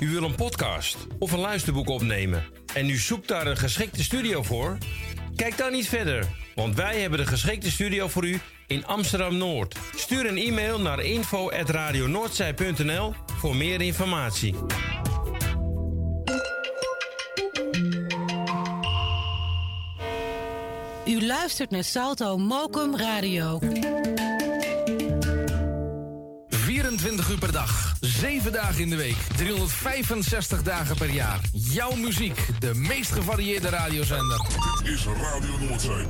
U 0.00 0.10
wil 0.10 0.22
een 0.22 0.34
podcast 0.34 0.96
of 1.18 1.32
een 1.32 1.38
luisterboek 1.38 1.88
opnemen 1.88 2.44
en 2.74 2.88
u 2.88 2.96
zoekt 2.96 3.28
daar 3.28 3.46
een 3.46 3.56
geschikte 3.56 4.02
studio 4.02 4.42
voor? 4.42 4.78
Kijk 5.36 5.56
dan 5.56 5.72
niet 5.72 5.88
verder, 5.88 6.26
want 6.54 6.74
wij 6.74 7.00
hebben 7.00 7.18
de 7.18 7.26
geschikte 7.26 7.70
studio 7.70 8.08
voor 8.08 8.26
u 8.26 8.40
in 8.66 8.86
Amsterdam 8.86 9.36
Noord. 9.36 9.76
Stuur 9.96 10.26
een 10.26 10.36
e-mail 10.36 10.80
naar 10.80 11.00
info@radionoordzij.nl 11.00 13.14
voor 13.38 13.56
meer 13.56 13.80
informatie. 13.80 14.54
U 21.06 21.26
luistert 21.26 21.70
naar 21.70 21.84
Salto 21.84 22.36
Mokum 22.36 22.96
Radio. 22.96 23.58
24 26.82 27.30
uur 27.30 27.38
per 27.38 27.52
dag, 27.52 27.94
7 28.00 28.52
dagen 28.52 28.80
in 28.80 28.90
de 28.90 28.96
week, 28.96 29.16
365 29.36 30.62
dagen 30.62 30.96
per 30.96 31.10
jaar. 31.10 31.40
Jouw 31.52 31.94
muziek, 31.94 32.46
de 32.58 32.74
meest 32.74 33.12
gevarieerde 33.12 33.68
radiozender. 33.68 34.46
Dit 34.82 34.92
is 34.92 35.04
Radio 35.04 35.58
Noordzee. 35.58 36.06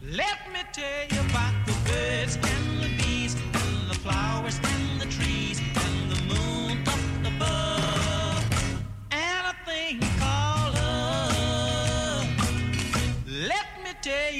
Let 0.00 0.38
me 0.52 0.62
tell 0.72 1.06
you 1.08 1.20
about 1.20 1.66
the 1.66 1.74
birds 1.84 2.69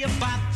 about 0.03 0.50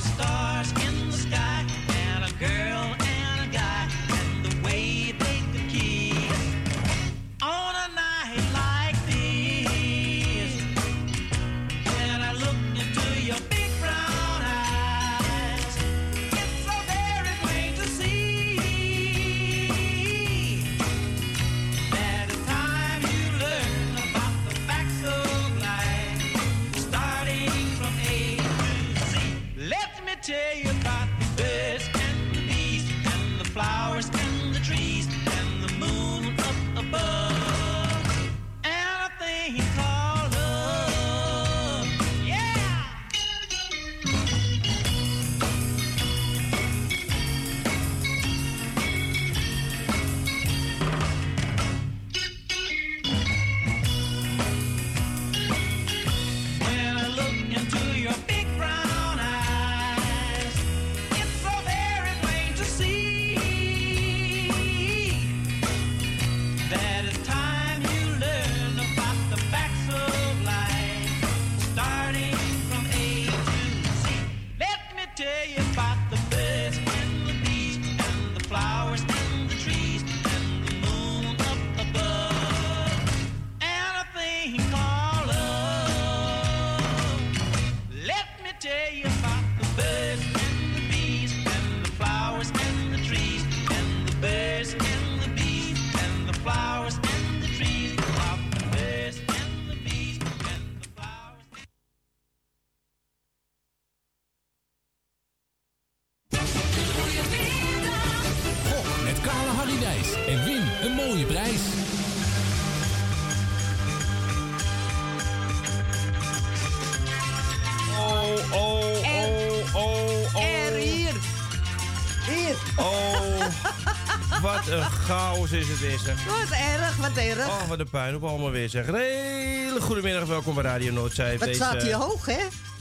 een 127.80 127.90
puin 127.90 128.16
op 128.16 128.24
allemaal 128.24 128.52
weer, 128.52 128.70
zeg. 128.70 128.88
Een 128.88 128.96
hele 128.96 129.82
goedemiddag, 129.82 130.28
welkom 130.28 130.54
bij 130.56 130.64
Radio 130.64 130.92
Noordzee. 130.92 131.38
wat 131.38 131.48
Deze- 131.48 131.64
staat 131.64 131.82
hier 131.82 131.96
hoog, 131.96 132.26
hè? 132.26 132.38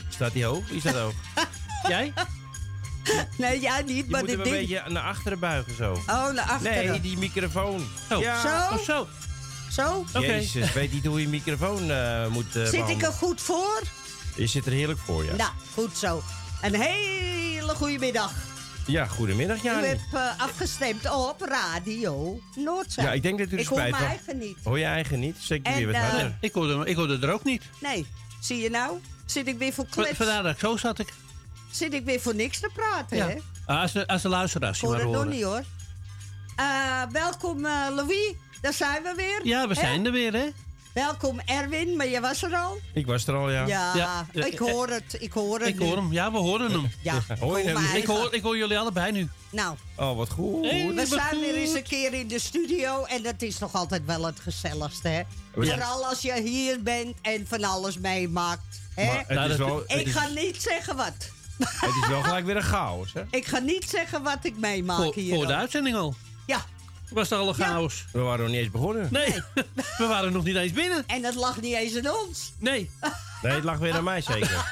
Staat 0.08 0.32
hij 0.32 0.44
hoog? 0.44 0.69
Wie 0.69 0.81
staat 0.81 0.94
hoog? 0.94 1.12
Jij? 1.88 2.12
Nee, 3.38 3.61
jij 3.61 3.82
niet, 3.82 4.05
Je 4.05 4.11
maar 4.11 4.20
moet 4.20 4.31
hem 4.31 4.38
een 4.38 4.44
ding. 4.44 4.56
beetje 4.56 4.82
naar 4.88 5.02
achteren 5.02 5.38
buigen, 5.38 5.76
zo. 5.76 5.93
Oh, 5.93 6.31
naar 6.32 6.44
achteren. 6.49 6.87
Nee, 6.91 7.00
die 7.00 7.19
microfoon. 7.19 7.87
Oh, 8.12 8.20
Ja. 8.20 8.41
Zo? 8.41 8.75
oh, 8.76 8.82
zo. 8.85 9.06
Zo? 9.70 10.05
Oké. 10.14 10.26
Jezus, 10.26 10.73
weet 10.73 10.93
niet 10.93 11.05
hoe 11.06 11.20
je 11.20 11.29
microfoon 11.29 11.91
eh, 11.91 12.26
moet 12.26 12.56
eh, 12.56 12.64
Zit 12.64 12.88
ik 12.88 13.02
er 13.02 13.12
goed 13.12 13.41
voor? 13.41 13.82
Je 14.37 14.46
zit 14.46 14.67
er 14.67 14.73
heerlijk 14.73 14.99
voor, 15.05 15.25
ja. 15.25 15.35
Nou, 15.37 15.50
goed 15.75 15.96
zo. 15.96 16.23
Een 16.62 16.75
hele 16.75 17.75
goede 17.75 17.99
middag. 17.99 18.32
Ja, 18.86 19.06
goedemiddag, 19.06 19.58
U 19.58 19.62
Jani. 19.62 19.86
hebt 19.86 20.00
eh, 20.12 20.40
afgestemd 20.40 21.10
op 21.10 21.40
Radio 21.40 22.40
Noordzee. 22.54 23.04
Ja, 23.04 23.12
ik 23.12 23.22
denk 23.22 23.38
dat 23.38 23.48
u 23.48 23.52
er 23.54 23.58
Ik 23.58 23.66
hoor 23.66 23.78
spijt 23.78 23.90
mijn 23.90 24.02
van... 24.02 24.12
eigen 24.12 24.38
niet. 24.38 24.56
Hoor 24.64 24.78
je 24.78 24.84
eigen 24.84 25.20
niet? 25.20 25.36
Zeker 25.40 25.72
En, 25.72 25.76
weer 25.78 25.86
wat 25.86 25.94
eh, 25.94 26.02
harder. 26.08 26.36
Ik 26.40 26.52
hoorde, 26.52 26.84
ik 26.86 26.96
hoorde 26.96 27.19
er 27.26 27.32
ook 27.32 27.44
niet. 27.44 27.62
Nee, 27.81 28.06
zie 28.40 28.58
je 28.58 28.70
nou? 28.70 28.98
Zit 29.26 29.46
ik 29.46 29.58
weer 29.58 29.72
voor 29.72 29.86
klets? 29.90 30.16
Vandaar 30.16 30.42
dat 30.42 30.52
ik 30.52 30.58
zo 30.58 30.76
zat 30.76 30.98
ik. 30.98 31.12
Zit 31.70 31.92
ik 31.94 32.04
weer 32.04 32.20
voor 32.20 32.34
niks 32.34 32.60
te 32.60 32.70
praten, 32.75 33.16
Ja. 33.16 33.28
hè? 33.28 33.36
Ah, 33.66 33.81
als, 33.81 33.92
de, 33.92 34.06
als 34.06 34.22
de 34.22 34.28
luisteraars 34.28 34.76
Ik 34.76 34.81
je 34.82 34.86
hoor 34.86 34.96
maar 34.96 35.04
het 35.04 35.14
nog 35.14 35.22
horen. 35.22 35.36
niet, 35.36 35.44
hoor. 35.44 35.64
Eh, 36.56 37.02
welkom, 37.12 37.64
eh, 37.64 37.72
Louis. 37.94 38.32
Daar 38.60 38.72
zijn 38.72 39.02
we 39.02 39.12
weer. 39.16 39.40
Ja, 39.42 39.69
we 39.69 39.75
Hè? 39.75 39.81
zijn 39.81 40.06
er 40.06 40.12
weer, 40.12 40.32
hè? 40.32 40.46
Welkom, 40.94 41.41
Erwin. 41.44 41.96
Maar 41.96 42.06
je 42.08 42.20
was 42.20 42.43
er 42.43 42.55
al? 42.55 42.79
Ik 42.93 43.06
was 43.06 43.26
er 43.26 43.35
al, 43.35 43.50
ja. 43.50 43.67
Ja, 43.67 43.94
Ja. 44.32 44.44
ik 44.44 44.58
hoor 44.58 44.88
het. 44.88 45.17
Ik 45.19 45.32
hoor 45.32 45.58
het 45.58 45.69
Ik 45.69 45.79
nu. 45.79 45.87
hoor 45.87 45.96
hem. 45.96 46.12
Ja, 46.12 46.32
we 46.32 46.38
horen 46.38 46.70
hem. 46.70 46.91
Ja, 47.02 47.20
Hoor 47.41 47.58
je 47.58 47.64
kom 47.64 47.73
hem? 47.73 47.82
maar 47.82 47.96
Ik 47.96 48.06
hoor, 48.06 48.35
ik 48.35 48.43
hoor 48.43 48.56
jullie 48.56 48.79
allebei 48.79 49.12
nu. 49.12 49.29
Nou, 49.50 49.76
Oh, 49.96 50.17
wat 50.17 50.31
goed. 50.31 50.64
Hey. 50.70 50.87
we 50.87 50.94
wat 50.94 51.06
zijn 51.08 51.41
weer 51.41 51.55
eens 51.55 51.73
een 51.75 51.82
keer 51.82 52.12
in 52.14 52.29
de 52.29 52.38
studio. 52.38 53.05
En 53.05 53.23
dat 53.23 53.43
is 53.43 53.58
nog 53.58 53.73
altijd 53.75 54.05
wel 54.06 54.25
het 54.26 54.41
gezelligste, 54.41 55.08
hè? 55.08 55.23
Vooral 55.55 56.05
als 56.06 56.20
je 56.20 56.41
hier 56.43 56.82
bent 56.82 57.14
en 57.23 57.46
van 57.49 57.64
alles 57.64 57.99
meemaakt. 57.99 58.81
Hè? 58.94 59.06
Maar 59.06 59.19
het, 59.19 59.29
Nou, 59.29 59.56
wel, 59.56 59.76
het, 59.87 60.00
ik 60.00 60.06
is, 60.06 60.12
ga 60.12 60.29
niet 60.29 60.62
zeggen 60.62 60.96
wat. 60.96 61.12
het 61.58 61.94
is 62.02 62.08
wel 62.08 62.23
gelijk 62.23 62.46
weer 62.46 62.56
een 62.56 62.62
chaos, 62.62 63.12
hè? 63.12 63.23
Ik 63.31 63.46
ga 63.46 63.58
niet 63.58 63.88
zeggen 63.91 64.23
wat 64.23 64.38
ik 64.43 64.56
meemaak 64.58 65.02
Voor, 65.02 65.14
hier. 65.14 65.35
voor 65.35 65.46
de 65.46 65.55
uitzending 65.55 65.96
al. 65.96 66.14
Was 67.14 67.31
er 67.31 67.38
al 67.38 67.49
een 67.49 67.55
Ja. 67.58 67.64
chaos? 67.66 68.05
We 68.12 68.19
waren 68.19 68.40
nog 68.44 68.49
niet 68.55 68.61
eens 68.62 68.70
begonnen. 68.70 69.08
Nee, 69.11 69.43
we 69.99 70.06
waren 70.06 70.32
nog 70.32 70.44
niet 70.44 70.56
eens 70.56 70.72
binnen. 70.72 71.05
en 71.06 71.22
dat 71.22 71.34
lag 71.34 71.61
niet 71.61 71.75
eens 71.75 71.96
aan 71.96 72.14
ons. 72.26 72.52
Nee. 72.58 72.90
Nee, 73.43 73.52
het 73.52 73.64
lag 73.64 73.78
weer 73.78 73.94
aan 73.94 74.05
mij 74.05 74.20
zeker. 74.20 74.64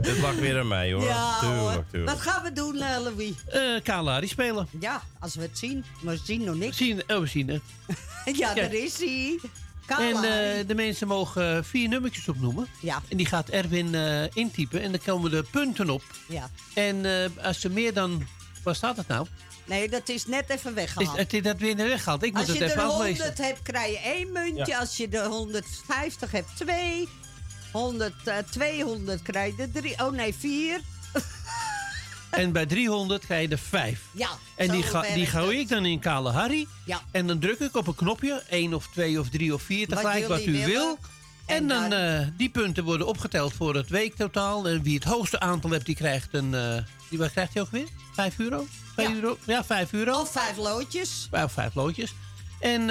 het 0.00 0.18
lag 0.18 0.34
weer 0.34 0.58
aan 0.58 0.68
mij, 0.68 0.92
hoor. 0.92 1.02
ja, 1.04 1.38
hoor. 1.40 1.50
tuurlijk, 1.50 1.90
tuurlijk. 1.90 2.10
Wat 2.12 2.20
gaan 2.20 2.42
we 2.42 2.52
doen, 2.52 2.76
eh, 2.80 3.00
Louis? 3.02 3.32
Eh 3.46 3.82
Kalari 3.82 4.26
spelen. 4.28 4.68
Ja, 4.80 5.02
als 5.18 5.34
we 5.34 5.42
het 5.42 5.58
zien. 5.58 5.84
Maar 6.00 6.14
we 6.14 6.20
zien 6.24 6.44
nog 6.44 6.54
niks. 6.54 6.76
zien, 6.76 7.02
oh, 7.06 7.18
we 7.18 7.26
zien 7.26 7.48
het. 7.48 7.62
Ja, 8.36 8.54
daar 8.54 8.72
is 8.74 8.98
hij. 8.98 9.38
En 9.42 9.96
Kalahari. 9.96 10.58
eh, 10.60 10.66
de 10.66 10.74
mensen 10.74 11.06
mogen 11.08 11.64
vier 11.64 11.88
nummertjes 11.88 12.28
opnoemen. 12.28 12.66
Ja, 12.80 13.02
En 13.08 13.16
die 13.16 13.26
gaat 13.26 13.48
Erwin 13.48 13.94
eh, 13.94 14.22
intypen. 14.32 14.82
En 14.82 14.90
dan 14.90 15.00
komen 15.04 15.30
de 15.30 15.42
punten 15.50 15.90
op. 15.90 16.02
ja. 16.28 16.50
En 16.74 17.04
eh, 17.04 17.44
als 17.46 17.60
ze 17.60 17.68
meer 17.70 17.92
dan... 17.94 18.26
Waar 18.62 18.74
staat 18.74 18.96
het 18.96 19.08
nou? 19.08 19.26
Nee, 19.66 19.88
dat 19.88 20.08
is 20.08 20.26
net 20.26 20.50
even 20.50 20.70
Is, 20.70 20.74
weggehaald. 20.76 21.16
het 21.16 21.32
is 21.32 21.42
dat 21.42 21.58
weer 21.58 21.74
naar 21.76 21.86
weggehaald. 21.88 22.22
Ik 22.22 22.30
moet 22.32 22.40
Als 22.40 22.48
het 22.48 22.58
je 22.58 22.64
even 22.64 22.76
er 22.76 22.88
aflezen. 22.88 23.24
100 23.24 23.38
hebt, 23.38 23.62
krijg 23.62 23.90
je 23.92 23.98
één 23.98 24.32
muntje. 24.32 24.78
Als 24.78 24.96
je 24.96 25.08
er 25.08 25.26
150 25.26 26.30
hebt, 26.30 26.48
twee. 26.56 27.08
100, 27.72 28.14
eh, 28.24 28.36
200 28.50 29.22
krijg 29.22 29.56
je 29.56 29.62
er 29.62 29.70
drie. 29.72 29.98
Oh 30.04 30.12
nee, 30.12 30.34
vier. 30.34 30.80
En 32.30 32.52
bij 32.52 32.66
300 32.66 33.24
krijg 33.24 33.42
je 33.48 33.54
er 33.54 33.58
vijf. 33.58 34.00
Ja, 34.12 34.28
En 34.56 34.70
die, 34.70 34.82
ga, 34.82 35.02
die 35.14 35.26
gooi 35.26 35.58
ik 35.58 35.68
dan 35.68 35.84
in 35.86 35.98
kale 35.98 36.30
Harry. 36.30 36.66
Ja. 36.84 37.00
En 37.10 37.26
dan 37.26 37.38
druk 37.38 37.58
ik 37.60 37.76
op 37.76 37.86
een 37.86 37.94
knopje. 37.94 38.42
één 38.48 38.74
of 38.74 38.86
twee 38.92 39.20
of 39.20 39.28
drie 39.28 39.54
of 39.54 39.62
vier. 39.62 39.88
Wat 39.88 39.98
Tegelijk 39.98 40.28
wat, 40.28 40.44
jullie 40.44 40.60
u 40.62 40.64
willen. 40.64 40.80
wil. 40.82 40.98
En, 41.46 41.68
dan, 41.68 41.92
eh, 41.92 42.20
die 42.36 42.48
punten 42.48 42.84
worden 42.84 43.06
opgeteld 43.06 43.52
voor 43.52 43.74
het 43.74 43.88
weektotaal. 43.88 44.68
En 44.68 44.82
wie 44.82 44.94
het 44.94 45.04
hoogste 45.04 45.40
aantal 45.40 45.70
hebt, 45.70 45.86
die 45.86 45.94
krijgt 45.94 46.28
een... 46.34 46.54
eh, 46.54 46.74
die, 47.10 47.18
wat 47.18 47.30
krijgt 47.32 47.52
hij 47.54 47.62
ook 47.62 47.70
weer? 47.70 47.86
Vijf 48.12 48.38
euro? 48.38 48.66
Vijf 48.94 49.08
Ja. 49.08 49.14
euro? 49.14 49.36
Ja, 49.46 49.64
vijf 49.64 49.92
euro. 49.92 50.20
Of 50.20 50.32
vijf 50.32 50.56
loodjes. 50.56 51.26
Vijf, 51.30 51.52
vijf 51.52 51.74
loodjes. 51.74 52.14
En 52.60 52.80
eh, 52.80 52.86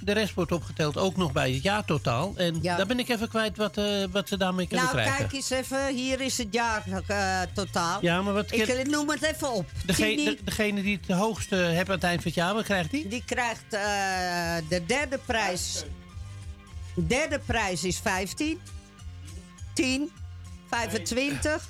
de 0.00 0.12
rest 0.12 0.34
wordt 0.34 0.52
opgeteld 0.52 0.96
ook 0.96 1.16
nog 1.16 1.32
bij 1.32 1.52
het 1.52 1.62
jaartotaal. 1.62 2.32
En 2.36 2.58
Ja. 2.62 2.76
daar 2.76 2.86
ben 2.86 2.98
ik 2.98 3.08
even 3.08 3.28
kwijt 3.28 3.56
wat, 3.56 3.80
wat 4.12 4.28
ze 4.28 4.36
daarmee 4.36 4.66
kunnen 4.66 4.84
Nou, 4.86 4.96
krijgen. 4.96 5.16
kijk 5.18 5.32
eens 5.32 5.50
even. 5.50 5.94
Hier 5.94 6.20
is 6.20 6.38
het 6.38 6.48
jaar 6.50 6.82
eh, 7.06 7.40
totaal. 7.54 7.98
Ja, 8.00 8.22
maar 8.22 8.32
wat... 8.32 8.52
Ik 8.52 8.66
eh, 8.66 8.84
noem 8.84 9.10
het 9.10 9.22
even 9.22 9.52
op. 9.52 9.66
degene, 9.86 10.24
de- 10.24 10.38
degene 10.44 10.82
die 10.82 10.98
het 11.06 11.16
hoogste 11.16 11.56
heeft 11.56 11.88
aan 11.88 11.94
het 11.94 12.04
eind 12.04 12.22
van 12.22 12.30
het 12.30 12.40
jaar, 12.40 12.54
wat 12.54 12.64
krijgt 12.64 12.90
die? 12.90 13.08
die 13.08 13.22
krijgt 13.26 13.64
de 14.68 14.82
derde 14.86 15.18
prijs. 15.26 15.84
De 16.94 17.06
derde 17.06 17.38
prijs 17.38 17.84
is 17.84 17.98
15. 17.98 18.60
10. 19.72 20.10
25. 20.68 21.68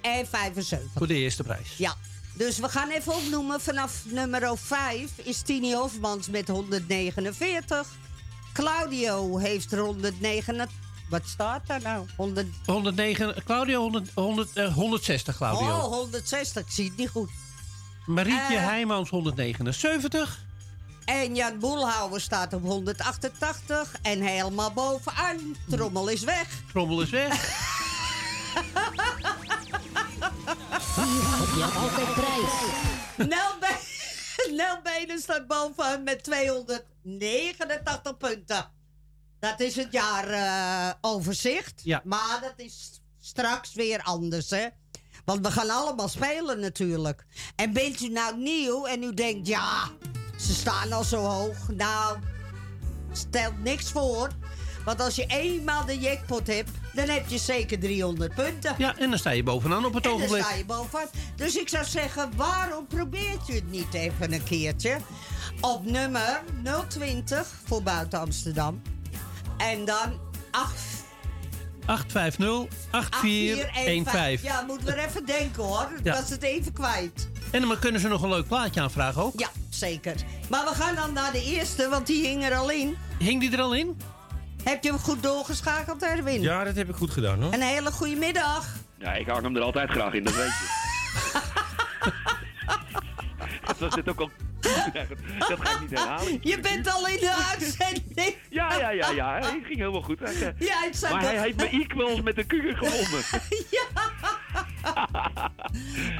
En 0.00 0.26
75. 0.26 0.90
Voor 0.94 1.06
de 1.06 1.14
eerste 1.14 1.42
prijs. 1.42 1.74
Ja. 1.76 1.94
Dus 2.34 2.58
we 2.58 2.68
gaan 2.68 2.90
even 2.90 3.14
opnoemen. 3.14 3.60
Vanaf 3.60 4.02
nummer 4.04 4.58
5 4.58 5.10
is 5.16 5.40
Tini 5.40 5.74
Hofmans 5.74 6.28
met 6.28 6.48
149. 6.48 7.88
Claudio 8.52 9.38
heeft 9.38 9.70
109. 9.70 10.68
Wat 11.08 11.22
staat 11.26 11.66
daar 11.66 11.80
nou? 11.82 12.06
100, 12.16 12.46
109, 12.66 13.42
Claudio 13.44 13.80
100, 13.80 14.10
100, 14.14 14.52
eh, 14.52 14.74
160, 14.74 15.36
Claudio. 15.36 15.68
oh, 15.68 15.84
160. 15.84 16.62
Ik 16.62 16.70
zie 16.72 16.88
het 16.88 16.96
niet 16.96 17.08
goed. 17.08 17.30
Marietje 18.06 18.56
eh. 18.56 18.66
Heijmans 18.66 19.10
179. 19.10 20.38
En 21.04 21.34
Jan 21.34 21.58
Boelhouwer 21.58 22.20
staat 22.20 22.52
op 22.52 22.62
188. 22.62 23.94
En 24.02 24.20
helemaal 24.20 24.72
bovenaan. 24.72 25.56
Trommel 25.70 26.08
is 26.08 26.22
weg. 26.22 26.62
Trommel 26.72 27.02
is 27.02 27.10
weg. 27.10 27.70
Je 31.56 31.64
altijd 31.64 32.14
prijs? 32.14 32.52
Nel, 33.16 33.58
Be 33.60 33.76
Nel 34.56 34.82
Benen 34.82 35.18
staat 35.18 35.46
bovenaan 35.46 36.02
met 36.02 36.24
289 36.24 38.16
punten. 38.16 38.70
Dat 39.40 39.60
is 39.60 39.76
het 39.76 39.92
jaaroverzicht. 39.92 41.80
Ja. 41.84 42.00
Maar 42.04 42.38
dat 42.40 42.54
is 42.56 43.00
straks 43.20 43.74
weer 43.74 44.02
anders, 44.02 44.50
hè. 44.50 44.68
Want 45.24 45.46
we 45.46 45.52
gaan 45.52 45.70
allemaal 45.70 46.08
spelen 46.08 46.60
natuurlijk. 46.60 47.26
En 47.56 47.72
bent 47.72 48.00
u 48.00 48.08
nou 48.08 48.36
nieuw 48.36 48.86
en 48.86 49.02
u 49.02 49.14
denkt, 49.14 49.46
ja, 49.46 49.90
ze 50.46 50.54
staan 50.54 50.92
al 50.92 51.04
zo 51.04 51.16
hoog. 51.24 51.56
Nou, 51.68 52.18
stelt 53.12 53.62
niks 53.62 53.90
voor. 53.90 54.28
Want 54.84 55.00
als 55.00 55.14
je 55.14 55.26
eenmaal 55.26 55.84
de 55.84 55.98
jackpot 55.98 56.46
hebt, 56.46 56.70
dan 56.92 57.08
heb 57.08 57.28
je 57.28 57.38
zeker 57.38 57.78
300 57.78 58.34
punten. 58.34 58.74
Ja, 58.78 58.96
en 58.98 59.10
dan 59.10 59.18
sta 59.18 59.30
je 59.30 59.42
bovenaan 59.42 59.84
op 59.84 59.94
het 59.94 60.04
En 60.04 60.10
dan 60.10 60.18
ogenblik. 60.20 60.44
sta 60.44 60.54
je 60.54 60.64
bovenaan. 60.64 61.06
Dus 61.36 61.56
ik 61.56 61.68
zou 61.68 61.84
zeggen, 61.84 62.30
waarom 62.36 62.86
probeert 62.86 63.48
u 63.48 63.54
het 63.54 63.70
niet 63.70 63.94
even 63.94 64.32
een 64.32 64.44
keertje? 64.44 64.96
Op 65.60 65.84
nummer 65.84 66.40
020 66.88 67.46
voor 67.64 67.82
buiten 67.82 68.18
Amsterdam. 68.20 68.82
En 69.56 69.84
dan 69.84 70.18
8 70.50 70.72
850 71.86 72.66
8415. 72.90 74.48
Ja, 74.48 74.60
moeten 74.66 74.86
we 74.86 74.92
er 74.92 75.08
even 75.08 75.26
denken 75.26 75.62
hoor. 75.62 75.88
Ik 75.98 76.04
Ja. 76.04 76.12
was 76.20 76.30
het 76.30 76.42
even 76.42 76.72
kwijt. 76.72 77.28
En 77.52 77.60
dan 77.60 77.78
kunnen 77.78 78.00
ze 78.00 78.08
nog 78.08 78.22
een 78.22 78.28
leuk 78.28 78.46
plaatje 78.46 78.80
aanvragen 78.80 79.22
ook. 79.22 79.40
Ja, 79.40 79.48
zeker. 79.70 80.14
Maar 80.50 80.64
we 80.64 80.74
gaan 80.74 80.94
dan 80.94 81.12
naar 81.12 81.32
de 81.32 81.42
eerste, 81.44 81.88
want 81.88 82.06
die 82.06 82.26
hing 82.26 82.44
er 82.44 82.54
al 82.54 82.70
in. 82.70 82.96
Hing 83.18 83.40
die 83.40 83.52
er 83.52 83.60
al 83.60 83.74
in? 83.74 84.00
Heb 84.64 84.82
je 84.82 84.90
hem 84.90 84.98
goed 84.98 85.22
doorgeschakeld, 85.22 86.02
Erwin? 86.02 86.40
Ja, 86.40 86.64
dat 86.64 86.76
heb 86.76 86.88
ik 86.88 86.94
goed 86.94 87.10
gedaan, 87.10 87.42
hoor. 87.42 87.52
Een 87.52 87.62
hele 87.62 87.92
goede 87.92 88.16
middag. 88.16 88.66
Ja, 88.98 89.12
ik 89.12 89.26
hang 89.26 89.42
hem 89.42 89.56
er 89.56 89.62
altijd 89.62 89.90
graag 89.90 90.12
in, 90.12 90.24
dat 90.24 90.34
weet 90.34 90.46
je. 90.46 90.80
dat 93.78 93.92
zit 93.92 94.08
ook 94.08 94.20
al... 94.20 94.30
dat 95.48 95.58
ga 95.60 95.72
ik 95.74 95.80
niet 95.80 95.90
herhalen. 95.98 96.38
Je 96.40 96.60
bent 96.60 96.92
al 96.92 97.08
in 97.08 97.16
de 97.20 97.46
uitzending. 97.50 98.36
Ja, 98.50 98.76
ja, 98.78 98.90
ja, 98.90 99.10
ja. 99.10 99.34
Het 99.34 99.44
ging 99.44 99.76
helemaal 99.76 100.02
goed. 100.02 100.18
Hij, 100.18 100.34
eh, 100.34 100.68
Ja, 100.68 100.82
het 100.84 100.96
zijn 100.96 101.12
maar 101.12 101.22
hij 101.22 101.38
heeft 101.40 101.56
me 101.56 101.68
equals 101.68 102.20
met 102.20 102.36
de 102.36 102.44
kuur 102.44 102.76
gewonnen. 102.76 103.22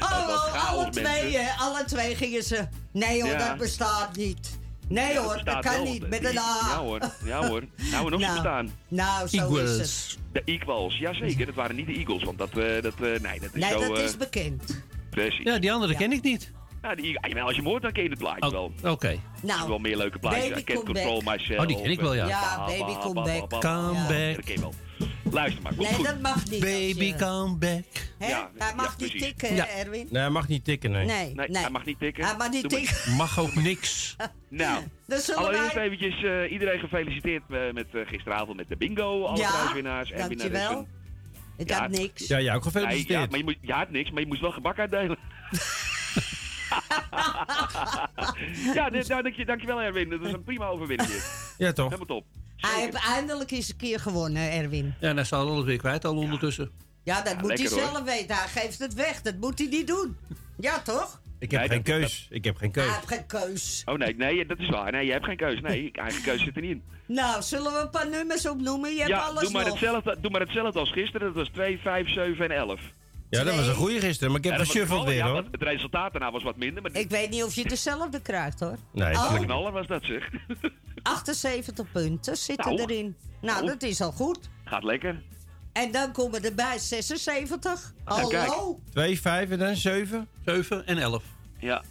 Oh, 0.00 0.26
was 0.26 0.34
oh, 0.34 0.52
chaos, 0.52 0.68
alle 0.68 0.82
mensen. 0.84 1.02
twee, 1.04 1.36
hè? 1.36 1.52
Alle 1.58 1.84
twee 1.84 2.16
gingen 2.16 2.42
ze. 2.42 2.68
Nee 2.92 3.22
hoor, 3.22 3.30
Ja. 3.30 3.48
dat 3.48 3.56
bestaat 3.58 4.16
niet. 4.16 4.58
Nee 4.88 5.12
Ja, 5.12 5.22
hoor, 5.22 5.40
dat 5.44 5.58
kan 5.60 5.72
wel. 5.72 5.84
niet. 5.84 6.08
Met 6.08 6.24
een 6.24 6.38
A. 6.38 6.56
Ja 6.70 6.78
hoor, 6.78 7.00
ja 7.24 7.46
hoor. 7.48 7.62
Nou, 7.76 8.10
nog 8.10 8.10
Nou, 8.10 8.16
niet 8.22 8.32
bestaan. 8.32 8.70
Nou, 8.88 9.28
zo 9.28 9.54
is 9.56 9.70
het. 9.78 10.18
De 10.32 10.42
Equals, 10.44 10.98
jazeker. 10.98 11.46
Dat 11.46 11.54
waren 11.54 11.76
niet 11.76 11.86
de 11.86 11.92
Eagles, 11.94 12.22
want 12.24 12.38
dat, 12.38 12.48
eh, 12.58 12.82
dat, 12.82 12.94
eh, 12.94 13.00
nee, 13.00 13.40
dat 13.40 13.50
is 13.54 13.60
Nee, 13.60 13.70
zo... 13.70 13.78
dat 13.94 13.98
is 13.98 14.16
bekend. 14.16 14.82
Precies. 15.10 15.44
Ja, 15.44 15.58
die 15.58 15.72
andere 15.72 15.94
ken 15.96 16.12
ik 16.12 16.22
niet. 16.22 16.50
Ja, 16.82 16.94
die, 16.94 17.18
ja, 17.28 17.40
als 17.42 17.50
je 17.54 17.60
hem 17.60 17.70
hoort, 17.70 17.82
dan 17.82 17.92
ken 17.92 18.02
je 18.02 18.08
het 18.08 18.18
plaatje 18.18 18.50
wel. 18.50 18.72
Oké. 18.84 19.08
Er 19.08 19.18
zijn 19.34 19.56
Nou, 19.56 19.68
wel 19.68 19.78
meer 19.78 19.96
leuke 19.96 20.18
plaatjes. 20.18 20.48
Baby 20.48 20.60
I 20.60 20.64
can't 20.64 20.78
Come 20.84 20.92
control 20.92 21.22
Back. 21.22 21.36
myself. 21.36 21.60
Oh, 21.60 21.66
die 21.66 21.82
ken 21.82 21.90
ik 21.90 22.00
wel, 22.00 22.14
ja. 22.14 22.26
Ja, 22.26 22.56
Ba, 22.56 22.64
Baby 22.66 22.92
ba, 22.92 22.98
Come 22.98 23.14
ba, 23.14 23.22
Back. 23.22 23.48
ba, 23.48 23.58
ba. 23.58 23.58
Come 23.58 23.98
Ja, 23.98 24.06
back. 24.06 24.34
Dat 24.36 24.44
ken 24.44 24.54
je 24.54 24.60
wel. 24.60 24.74
Luister 25.30 25.62
maar, 25.62 25.74
komt 25.74 25.86
Nee, 25.88 25.96
goed. 25.96 26.06
dat 26.06 26.20
mag 26.20 26.50
niet. 26.50 26.60
Baby, 26.60 27.14
come 27.16 27.56
back. 27.56 27.84
Hè? 28.18 28.28
Ja, 28.28 28.50
hij 28.58 28.74
mag 28.74 28.94
ja, 28.98 29.04
niet 29.04 29.18
tikken, 29.22 29.48
hè, 29.48 29.54
Ja. 29.54 29.66
Erwin? 29.68 30.06
Nee, 30.10 30.20
hij 30.22 30.30
mag 30.30 30.48
niet 30.48 30.64
tikken, 30.64 30.90
nee. 30.90 31.04
Nee, 31.04 31.34
Nee, 31.34 31.48
nee. 31.48 31.62
hij 31.62 31.70
mag 31.70 31.84
niet 31.84 31.98
tikken. 31.98 32.24
Hij 32.24 32.36
mag 32.36 32.50
niet 32.50 32.68
tikken. 32.68 33.14
Mag 33.16 33.38
ook 33.40 33.54
niks. 33.54 34.16
Nou, 34.48 34.82
allereerst 35.34 35.74
wij... 35.74 35.84
eventjes 35.84 36.22
eh, 36.22 36.52
iedereen 36.52 36.78
gefeliciteerd 36.78 37.42
eh, 37.50 37.58
met 37.72 37.86
eh, 37.94 38.00
gisteravond 38.06 38.56
met 38.56 38.68
de 38.68 38.76
bingo. 38.76 39.24
Alle 39.24 39.38
Ja, 39.38 39.50
prijswinnaars. 39.50 40.10
En 40.10 40.28
winnaressen. 40.28 40.52
dankjewel. 40.52 40.86
Ik 41.56 41.68
Ja. 41.68 41.78
had 41.80 41.90
niks. 41.90 42.26
Ja, 42.26 42.40
jij 42.40 42.54
ook 42.54 42.62
gefeliciteerd. 42.62 43.08
ja, 43.20 43.26
maar 43.28 43.38
je, 43.38 43.44
moet, 43.44 43.56
je 43.60 43.72
had 43.72 43.90
niks, 43.90 44.10
maar 44.10 44.20
je 44.20 44.26
moest 44.26 44.40
wel 44.40 44.50
gebak 44.52 44.78
uitdelen. 44.78 45.18
ja, 48.74 48.90
dit, 48.90 49.08
nou, 49.08 49.22
dank 49.22 49.34
je, 49.34 49.44
dankjewel 49.44 49.80
Erwin. 49.80 50.08
Dat 50.10 50.20
is 50.20 50.32
een 50.32 50.42
prima 50.42 50.66
overwinning. 50.66 51.10
dit. 51.10 51.54
Ja, 51.58 51.72
toch? 51.72 51.84
Helemaal 51.84 52.06
top. 52.06 52.26
Hij 52.56 52.80
heeft 52.80 52.94
eindelijk 53.14 53.50
eens 53.50 53.68
een 53.68 53.76
keer 53.76 54.00
gewonnen, 54.00 54.52
Erwin. 54.52 54.94
Ja, 55.00 55.14
dan 55.14 55.24
staat 55.26 55.46
alles 55.46 55.64
weer 55.64 55.76
kwijt 55.78 56.04
al 56.04 56.16
ondertussen. 56.16 56.70
Ja, 57.04 57.22
dat 57.22 57.40
moet 57.40 57.58
hij 57.58 57.68
hoor. 57.68 57.78
zelf 57.78 58.02
weten. 58.04 58.36
Hij 58.36 58.48
geeft 58.48 58.78
het 58.78 58.94
weg. 58.94 59.22
Dat 59.22 59.36
moet 59.40 59.58
hij 59.58 59.68
niet 59.68 59.86
doen. 59.86 60.16
Ja, 60.58 60.80
toch? 60.80 61.20
Ik 61.38 61.50
heb 61.50 61.60
Nee, 61.60 61.68
geen 61.68 61.82
dat- 61.82 62.00
keus. 62.00 62.26
Ik 62.30 62.44
heb 62.44 62.56
geen 62.56 62.70
Hij 62.72 62.84
keus. 62.84 62.94
heeft 62.94 63.08
geen 63.08 63.26
keus. 63.26 63.82
Oh 63.84 63.94
nee, 63.94 64.16
nee, 64.16 64.46
dat 64.46 64.58
is 64.58 64.68
waar. 64.68 64.92
Nee, 64.92 65.06
je 65.06 65.12
hebt 65.12 65.24
geen 65.24 65.36
keus. 65.36 65.60
Nee, 65.60 65.90
eigen 65.92 66.22
keus 66.22 66.42
zit 66.42 66.56
er 66.56 66.62
niet 66.62 66.70
in. 66.70 66.82
Nou, 67.06 67.42
zullen 67.42 67.72
we 67.72 67.78
een 67.78 67.90
paar 67.90 68.08
nummers 68.08 68.48
opnoemen? 68.48 68.90
Je 68.90 68.96
hebt 68.98 69.08
Ja, 69.10 69.18
alles 69.20 69.42
doe 69.42 69.52
maar, 69.52 69.62
nog. 69.64 69.70
hetzelfde, 69.70 70.16
doe 70.20 70.30
maar 70.30 70.40
hetzelfde 70.40 70.78
als 70.78 70.92
gisteren. 70.92 71.26
Dat 71.26 71.36
was 71.36 71.48
2, 71.48 71.78
5, 71.78 72.08
7 72.08 72.44
en 72.50 72.56
11. 72.56 72.80
Ja, 73.38 73.44
dat 73.44 73.54
was 73.56 73.66
een 73.66 73.74
goeie 73.74 74.00
gisteren, 74.00 74.28
maar 74.32 74.38
ik 74.44 74.44
heb 74.50 74.66
knallen, 74.86 75.06
weer, 75.06 75.22
hoor. 75.22 75.44
Het 75.50 75.62
resultaat 75.62 76.12
daarna 76.12 76.30
was 76.30 76.42
wat 76.42 76.56
minder, 76.56 76.82
maar 76.82 76.94
Ik 76.94 77.10
weet 77.10 77.30
niet 77.30 77.42
of 77.44 77.54
je 77.54 77.64
dezelfde 77.68 78.20
krijgt, 78.20 78.60
hoor. 78.60 78.76
Nee, 78.92 79.14
Oh. 79.14 79.32
de 79.38 79.44
knaller 79.44 79.72
was 79.72 79.86
dat 79.86 80.04
zeg. 80.04 80.30
78 81.02 81.92
punten 81.92 82.36
zitten 82.36 82.74
Nou. 82.74 82.80
erin. 82.92 83.16
Nou, 83.40 83.54
Nou. 83.56 83.66
dat 83.66 83.82
is 83.82 84.00
al 84.00 84.12
goed. 84.12 84.38
Gaat 84.64 84.82
lekker. 84.84 85.22
En 85.72 85.92
dan 85.92 86.12
komen 86.12 86.44
erbij 86.44 86.78
76. 86.78 87.92
Nou, 88.04 88.28
kijk. 88.28 88.46
Hallo. 88.48 88.80
2, 88.90 89.20
5 89.20 89.50
en 89.50 89.58
dan 89.58 89.76
7. 89.76 90.28
7 90.44 90.86
en 90.86 90.98
11. 90.98 91.22
Ja. 91.58 91.82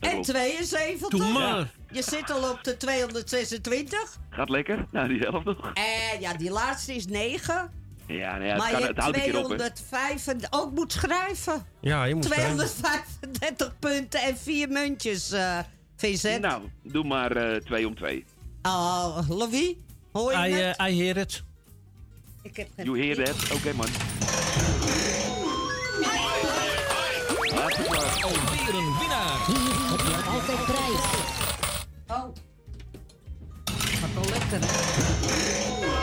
En 0.00 0.10
klopt. 0.10 0.26
72. 0.26 1.08
Doe 1.08 1.32
maar. 1.32 1.70
Je 1.90 2.02
zit 2.02 2.30
al 2.30 2.50
op 2.50 2.64
de 2.64 2.76
226. 2.76 4.18
Gaat 4.30 4.48
lekker. 4.48 4.86
Nou, 4.92 5.08
die 5.08 5.18
helft 5.18 5.44
nog. 5.44 5.70
En 5.74 6.20
ja, 6.20 6.34
die 6.34 6.50
laatste 6.50 6.94
is 6.94 7.06
9. 7.06 7.77
Ja, 8.08 8.32
nou 8.32 8.44
ja, 8.44 8.48
het, 8.48 8.58
maar 8.58 8.70
kan, 8.70 8.80
je 8.80 8.86
het 8.86 8.98
houdt 8.98 9.16
een 9.16 9.22
keer 9.22 9.36
op, 9.44 9.48
hè. 9.50 9.56
205 9.56 10.26
en 10.26 10.40
ook 10.50 10.72
moet 10.74 10.92
schrijven. 10.92 11.66
Ja, 11.80 12.04
je 12.04 12.14
moet 12.14 12.24
schrijven. 12.24 12.56
235 12.56 13.78
punten 13.78 14.20
en 14.22 14.36
4 14.38 14.68
muntjes, 14.68 15.30
eh 15.30 15.58
Vincent. 15.96 16.40
Nou, 16.40 16.62
doe 16.82 17.04
maar 17.04 17.36
eh 17.36 17.56
2 17.60 17.86
om 17.86 17.94
2. 17.94 18.24
Oh, 18.62 19.18
Louis, 19.28 19.74
hoor 20.12 20.32
je 20.32 20.48
I, 20.48 20.52
het? 20.52 20.76
eh, 20.76 20.88
I 20.92 21.02
hear 21.04 21.16
it. 21.16 21.42
Ik 22.42 22.56
heb 22.56 22.68
geen... 22.76 22.84
You 22.84 23.04
hear 23.04 23.24
that? 23.24 23.52
Oké, 23.52 23.72
man. 23.72 23.86
Alweer 28.22 28.74
een 28.74 28.98
winnaar. 28.98 29.38
Heb 29.90 30.00
je 30.00 30.22
altijd 30.30 30.64
prijs. 30.64 31.04
Oh. 32.06 32.34
Gaat 34.00 34.14
wel 34.14 34.24
lekker, 34.30 34.58
hè? 34.60 35.97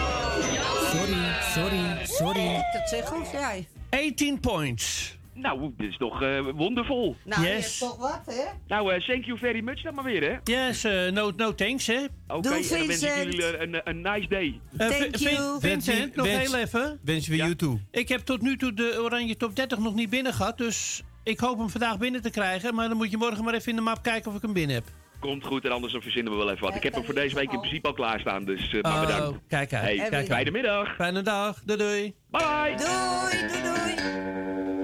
Dat 2.73 2.89
zeggen 2.89 3.21
of 3.21 3.31
jij? 3.31 3.67
18 3.89 4.39
points. 4.39 5.13
Nou, 5.33 5.71
dit 5.77 5.89
is 5.89 5.97
toch 5.97 6.21
eh, 6.21 6.39
wondervol. 6.55 7.15
Nou, 7.25 7.41
je 7.41 7.47
Yes. 7.47 7.79
hebt 7.79 7.79
toch 7.79 7.97
wat, 7.97 8.21
hè? 8.35 8.43
Nou, 8.67 8.93
eh, 8.93 9.01
thank 9.07 9.25
you 9.25 9.37
very 9.37 9.59
much 9.63 9.81
dan 9.81 9.93
maar 9.95 10.03
weer, 10.03 10.21
hè. 10.43 10.53
Yes, 10.67 10.83
eh, 10.83 11.11
no, 11.11 11.31
no 11.35 11.55
thanks, 11.55 11.87
hè. 11.87 11.97
Oké, 11.97 12.07
Doe, 12.27 12.35
en 12.35 12.41
dan 12.41 12.51
wens 12.51 12.71
ik 12.71 12.77
Vincent. 12.77 13.23
jullie 13.33 13.45
eh, 13.45 13.61
een, 13.61 13.81
een 13.83 14.01
nice 14.01 14.27
day. 14.27 14.59
Eh, 14.77 14.87
Thank 14.87 15.17
Vin- 15.17 15.31
you. 15.33 15.59
Vincent, 15.59 16.15
nog 16.15 16.25
Wens- 16.25 16.51
heel 16.51 16.59
even. 16.61 16.99
Wensen 17.03 17.31
we 17.31 17.37
Ja. 17.37 17.43
you 17.43 17.55
toe. 17.55 17.79
Ik 17.91 18.07
heb 18.09 18.19
tot 18.21 18.41
nu 18.41 18.57
toe 18.57 18.73
de 18.73 18.97
Oranje 19.01 19.37
Top 19.37 19.55
30 19.55 19.77
nog 19.79 19.93
niet 19.95 20.09
binnen 20.09 20.33
gehad, 20.33 20.57
dus 20.57 21.03
ik 21.23 21.39
hoop 21.39 21.57
hem 21.57 21.69
vandaag 21.69 21.97
binnen 21.97 22.21
te 22.21 22.29
krijgen. 22.29 22.75
Maar 22.75 22.87
dan 22.87 22.97
moet 22.97 23.11
je 23.11 23.17
morgen 23.17 23.43
maar 23.43 23.53
even 23.53 23.69
in 23.69 23.75
de 23.75 23.81
map 23.81 24.03
kijken 24.03 24.31
of 24.31 24.37
ik 24.37 24.41
hem 24.43 24.53
binnen 24.53 24.75
heb. 24.75 24.85
Komt 25.19 25.43
goed 25.43 25.65
en 25.65 25.71
anders 25.71 25.93
dan 25.93 26.01
verzinnen 26.01 26.31
we 26.31 26.37
wel 26.39 26.49
even 26.51 26.63
wat. 26.63 26.75
Ik 26.75 26.83
heb 26.83 26.93
hem 26.93 27.05
voor 27.05 27.13
deze 27.13 27.35
week 27.35 27.51
in 27.51 27.59
principe 27.59 27.87
al 27.87 27.93
klaarstaan, 27.93 28.45
dus 28.45 28.73
eh, 28.73 28.81
maar 28.81 28.93
Oh, 28.93 28.99
bedankt. 29.01 29.39
kijk 29.47 29.73
uit. 29.73 29.83
Hey, 29.83 29.95
kijk 29.97 30.13
uit. 30.13 30.25
fijne 30.25 30.51
middag. 30.51 30.95
Fijne 30.95 31.21
dag. 31.21 31.61
Doei 31.65 31.79
doei. 31.79 32.15
Bye. 32.31 32.73
Doei, 32.77 33.47
doei, 33.47 33.61
doei. 33.63 34.74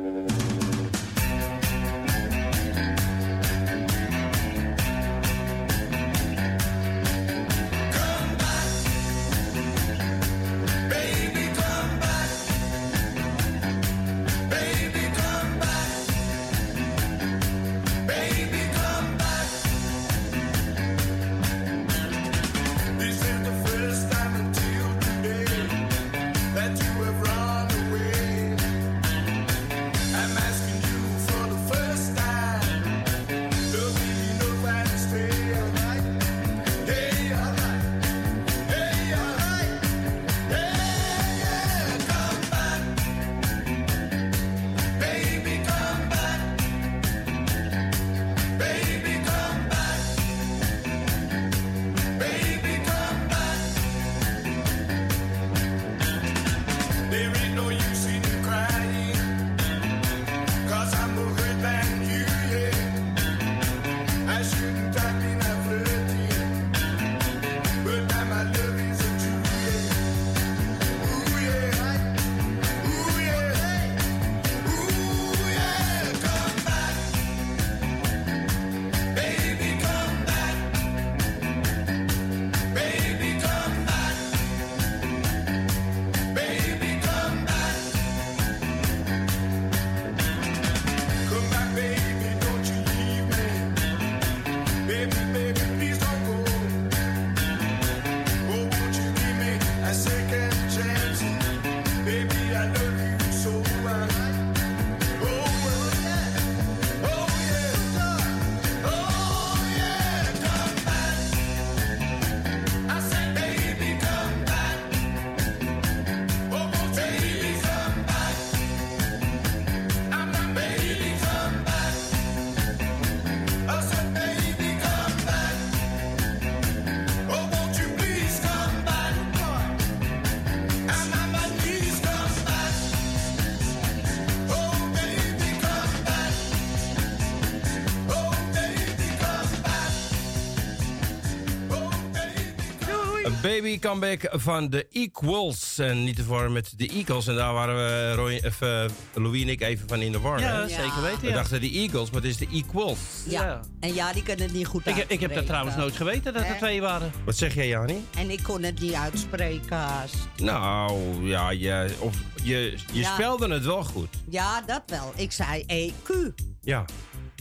Comeback 143.81 144.27
van 144.31 144.69
de 144.69 144.87
Equals. 144.91 145.77
En 145.77 146.03
niet 146.03 146.15
te 146.15 146.21
verwarren 146.23 146.51
met 146.51 146.73
de 146.77 146.87
Eagles. 146.87 147.27
En 147.27 147.35
daar 147.35 147.53
waren 147.53 147.75
we, 147.75 148.13
Roy, 148.13 148.41
of, 148.45 148.61
eh, 148.61 148.85
Louis 149.13 149.41
en 149.41 149.49
ik, 149.49 149.61
even 149.61 149.87
van 149.87 150.01
in 150.01 150.11
de 150.11 150.19
war. 150.19 150.39
Ja, 150.39 150.61
hè? 150.61 150.67
zeker 150.69 151.01
weten, 151.01 151.21
We 151.21 151.27
ja. 151.27 151.33
dachten 151.33 151.61
de 151.61 151.69
Eagles, 151.71 152.09
maar 152.09 152.21
het 152.21 152.29
is 152.29 152.37
de 152.37 152.47
Equals. 152.53 152.99
Ja. 153.27 153.59
En 153.79 153.93
ja, 153.93 154.13
die 154.13 154.23
kunnen 154.23 154.45
het 154.45 154.53
niet 154.55 154.67
goed 154.67 154.85
Ik, 154.87 154.95
ik 154.95 154.97
heb 154.97 155.07
dat 155.07 155.19
uitspreken. 155.19 155.45
trouwens 155.45 155.75
nooit 155.75 155.95
geweten 155.95 156.33
dat 156.33 156.43
er 156.43 156.57
twee 156.57 156.81
waren. 156.81 157.11
Wat 157.25 157.37
zeg 157.37 157.53
jij, 157.55 157.67
Jani? 157.67 158.05
En 158.17 158.29
ik 158.29 158.43
kon 158.43 158.63
het 158.63 158.79
niet 158.79 158.93
uitspreken 158.93 159.77
haast. 159.77 160.15
Nou, 160.37 161.01
ja, 161.27 161.49
je, 161.49 161.95
of, 161.99 162.15
je, 162.43 162.77
je 162.93 162.99
Ja. 162.99 163.13
spelde 163.13 163.53
het 163.53 163.65
wel 163.65 163.83
goed. 163.83 164.07
Ja, 164.29 164.61
dat 164.61 164.81
wel. 164.85 165.13
Ik 165.15 165.31
zei 165.31 165.63
EQ. 165.67 166.33
Ja. 166.61 166.85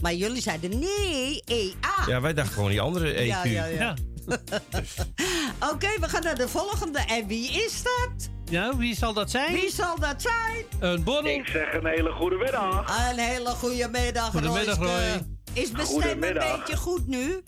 Maar 0.03 0.15
jullie 0.15 0.43
zeiden 0.43 0.79
nee, 0.79 1.43
EA. 1.45 2.05
ja, 2.07 2.21
wij 2.21 2.35
dachten 2.35 2.55
gewoon 2.55 2.71
die 2.71 2.81
andere 2.81 3.13
EQ. 3.15 3.27
Ja, 3.27 3.45
ja, 3.45 3.95
Oké, 5.73 5.89
we 6.01 6.09
gaan 6.09 6.23
naar 6.23 6.35
de 6.39 6.49
volgende. 6.49 6.99
En 6.99 7.27
wie 7.27 7.51
is 7.51 7.83
dat? 7.83 8.31
Ja, 8.45 8.77
wie 8.77 8.95
zal 8.97 9.13
dat 9.13 9.31
zijn? 9.31 9.53
Wie 9.53 9.71
zal 9.73 9.99
dat 9.99 10.23
zijn? 10.23 10.65
Een 10.81 11.05
borrel. 11.05 11.27
Ik 11.27 11.47
zeg 11.47 11.75
een 11.75 11.87
hele 11.87 12.11
goede 12.11 12.37
middag. 12.37 13.11
Een 13.11 13.19
hele 13.19 13.49
goede 13.51 13.89
middag, 13.89 14.31
Goedemiddag, 14.31 14.77
Royske. 14.77 15.13
Roy. 15.13 15.27
Is 15.53 15.71
mijn 15.71 15.87
stem 15.87 16.23
een 16.23 16.33
beetje 16.33 16.77
goed 16.77 17.07
nu? 17.07 17.43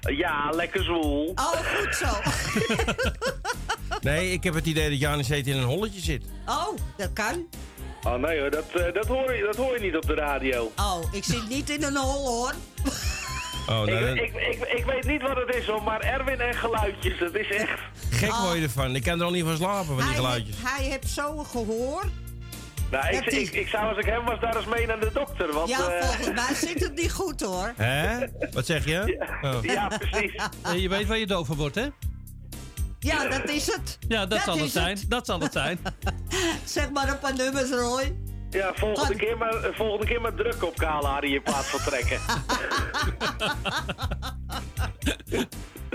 Ja, 0.00 0.50
lekker 0.50 0.84
zwoel. 0.84 1.32
Oh, 1.34 1.52
goed 1.52 1.94
zo. 1.94 2.06
Nee, 4.00 4.32
ik 4.32 4.44
heb 4.44 4.54
het 4.54 4.66
idee 4.66 4.90
dat 4.90 4.98
Jani 4.98 5.24
steeds 5.24 5.48
in 5.48 5.56
een 5.56 5.64
holletje 5.64 6.00
zit. 6.00 6.24
Oh, 6.46 6.68
dat 6.96 7.12
kan. 7.12 7.46
Oh 8.02 8.14
nee 8.14 8.40
hoor, 8.40 8.50
dat, 8.50 8.64
eh, 8.74 8.92
dat, 8.94 9.06
hoor 9.06 9.34
je, 9.34 9.42
dat 9.44 9.56
hoor 9.56 9.74
je 9.74 9.80
niet 9.80 9.96
op 9.96 10.06
de 10.06 10.14
radio. 10.14 10.72
Oh, 10.76 10.98
ik 11.12 11.24
zit 11.24 11.48
niet 11.48 11.70
in 11.70 11.82
een 11.82 11.96
hol, 11.96 12.26
hoor. 12.26 12.52
Oh, 13.68 13.74
nou, 13.74 13.90
ik, 13.90 14.00
dan- 14.06 14.16
ik, 14.16 14.34
ik, 14.34 14.68
ik 14.78 14.84
weet 14.84 15.06
niet 15.06 15.22
wat 15.22 15.36
het 15.36 15.54
is 15.54 15.66
hoor, 15.66 15.82
maar 15.82 16.00
Erwin 16.00 16.40
en 16.40 16.54
geluidjes, 16.54 17.18
dat 17.18 17.34
is 17.34 17.50
echt... 17.50 17.80
gek 18.10 18.30
Oh. 18.30 18.42
word 18.44 18.56
je 18.56 18.62
ervan. 18.62 18.94
Ik 18.96 19.02
kan 19.02 19.18
er 19.18 19.24
al 19.24 19.30
niet 19.30 19.44
van 19.44 19.56
slapen, 19.56 19.86
van 19.86 19.96
die 19.96 20.04
Hij, 20.04 20.14
geluidjes. 20.14 20.56
hij 20.64 20.84
heeft 20.84 21.08
zo 21.08 21.36
gehoor. 21.36 22.04
Nou, 22.90 23.16
ik, 23.16 23.24
ik, 23.26 23.52
ik 23.52 23.68
zou 23.68 23.88
als 23.88 23.98
ik 23.98 24.04
hem 24.04 24.24
was 24.24 24.40
daar 24.40 24.56
eens 24.56 24.66
mee 24.66 24.86
naar 24.86 25.00
de 25.00 25.10
dokter, 25.12 25.52
want... 25.52 25.68
Ja, 25.68 25.88
eh, 25.88 26.04
volgens 26.06 26.34
mij 26.46 26.54
zit 26.68 26.80
het 26.82 26.94
niet 26.94 27.12
goed, 27.12 27.40
hoor. 27.40 27.72
Hè? 27.76 28.26
Wat 28.52 28.66
zeg 28.66 28.84
je? 28.84 29.26
Oh. 29.42 29.58
Ja, 29.62 29.88
precies. 29.98 30.34
Eh, 30.62 30.74
Je 30.82 30.88
weet 30.88 31.06
waar 31.06 31.18
je 31.18 31.26
doof 31.26 31.46
van 31.46 31.56
wordt, 31.56 31.74
hè? 31.74 31.86
Ja, 32.98 33.28
dat 33.28 33.48
is 33.50 33.66
het. 33.66 33.98
Ja, 34.08 34.26
dat, 34.26 34.40
zal 34.40 34.58
het 34.58 34.70
zijn. 34.70 34.98
Dat 35.08 35.26
zal 35.26 35.40
het 35.40 35.52
zijn. 35.52 35.78
Zeg 36.64 36.90
maar 36.90 37.08
een 37.08 37.18
paar 37.18 37.34
nummers, 37.34 37.70
Roy. 37.70 38.16
Ja, 38.50 38.72
volgende 38.74 39.16
keer, 39.16 39.36
maar, 39.38 39.54
volgende 39.74 40.06
keer 40.06 40.20
maar 40.20 40.34
druk 40.34 40.62
op 40.64 40.76
Kala 40.76 41.20
die 41.20 41.30
je 41.30 41.40
plaats 41.40 41.66
van 41.68 41.80
trekken. 41.80 42.20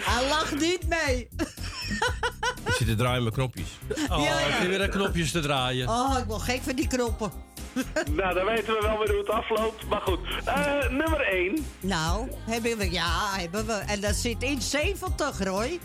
Hij 0.02 0.28
lacht 0.30 0.60
niet 0.60 0.88
mee. 0.88 1.28
Ik 2.68 2.74
zit 2.78 2.88
te 2.88 2.96
draaien 2.96 3.24
met 3.24 3.34
knopjes. 3.34 3.68
Oh, 4.10 4.24
Ja, 4.24 4.40
ja. 4.40 4.46
ik 4.48 4.54
zit 4.60 4.68
weer 4.68 4.82
aan 4.82 4.90
knopjes 4.90 5.32
te 5.32 5.40
draaien. 5.40 5.90
Oh, 5.90 6.16
ik 6.20 6.26
word 6.26 6.42
gek 6.42 6.62
van 6.62 6.76
die 6.76 6.88
knoppen. 6.88 7.32
nou, 8.18 8.34
dan 8.34 8.46
weten 8.46 8.74
we 8.74 8.80
wel 8.82 8.98
weer 8.98 9.10
hoe 9.10 9.18
het 9.18 9.30
afloopt. 9.30 9.88
Maar 9.88 10.02
goed, 10.02 10.20
Eh, 10.46 10.90
nummer 10.90 11.22
1. 11.22 11.66
Nou, 11.80 12.32
hebben 12.50 12.78
we, 12.78 12.92
ja, 12.92 13.30
hebben 13.38 13.66
we. 13.66 13.74
En 13.74 14.02
dat 14.02 14.16
zit 14.16 14.44
in 14.44 14.62
70, 14.62 15.44
Roy. 15.44 15.80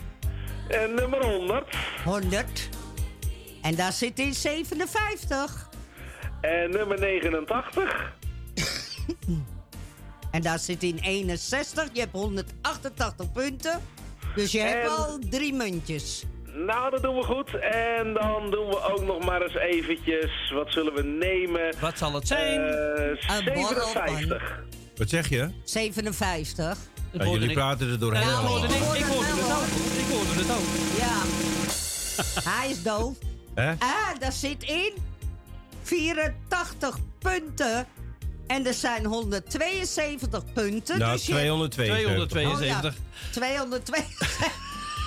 En 0.69 0.93
nummer 0.93 1.25
100. 1.25 1.75
100. 2.03 2.69
En 3.61 3.75
daar 3.75 3.91
zit 3.93 4.19
in 4.19 4.33
57. 4.33 5.66
En 6.41 6.69
nummer 6.71 6.99
89. 6.99 8.11
En 10.31 10.41
daar 10.41 10.59
zit 10.59 10.83
in 10.83 10.99
61. 11.01 11.89
Je 11.93 11.99
hebt 11.99 12.11
188 12.11 13.31
punten. 13.31 13.81
Dus 14.35 14.51
je 14.51 14.59
hebt 14.59 14.83
En- 14.83 14.89
al 14.97 15.19
drie 15.29 15.53
muntjes. 15.53 16.23
Nou, 16.45 16.89
dat 16.91 17.01
doen 17.01 17.15
we 17.15 17.23
goed. 17.23 17.59
En 17.59 18.13
dan 18.13 18.51
doen 18.51 18.67
we 18.67 18.81
ook 18.91 19.01
nog 19.05 19.25
maar 19.25 19.41
eens 19.41 19.55
eventjes... 19.55 20.51
Wat 20.53 20.71
zullen 20.71 20.93
we 20.93 21.03
nemen? 21.03 21.73
Wat 21.79 21.97
zal 21.97 22.13
het 22.13 22.27
zijn? 22.27 22.59
Eh, 22.61 23.37
Een 23.37 23.53
borrel 23.53 23.87
57. 23.87 24.59
Wat 24.95 25.09
zeg 25.09 25.29
je? 25.29 25.49
57. 25.63 26.55
Dat 26.65 26.77
Ja, 27.11 27.17
hoorde 27.23 27.31
jullie 27.31 27.47
ik. 27.49 27.53
praten 27.55 27.89
er 27.91 27.99
doorheen. 27.99 28.21
Ja, 28.27 28.33
hoorde 28.41 28.65
ik. 28.65 28.71
Ik 28.73 29.03
hoorde 29.05 29.27
het 29.27 29.51
ook. 29.51 29.97
Ik 29.99 30.13
hoorde 30.15 30.39
het 30.39 30.51
ook. 30.51 30.97
Ja. 30.97 32.51
Hij 32.51 32.69
is 32.69 32.83
doof. 32.83 33.13
Hè? 33.55 33.71
Ah, 33.71 34.19
daar 34.19 34.31
zit 34.31 34.63
in 34.63 34.93
84 35.87 36.97
punten. 37.19 37.85
En 38.47 38.65
er 38.65 38.73
zijn 38.73 39.05
172 39.05 40.53
punten. 40.53 40.99
Nou, 40.99 41.11
dus 41.11 41.25
je- 41.25 41.31
272. 41.31 42.27
272. 42.27 42.91
Oh, 42.93 42.99
ja, 43.25 43.31
202. 43.31 43.99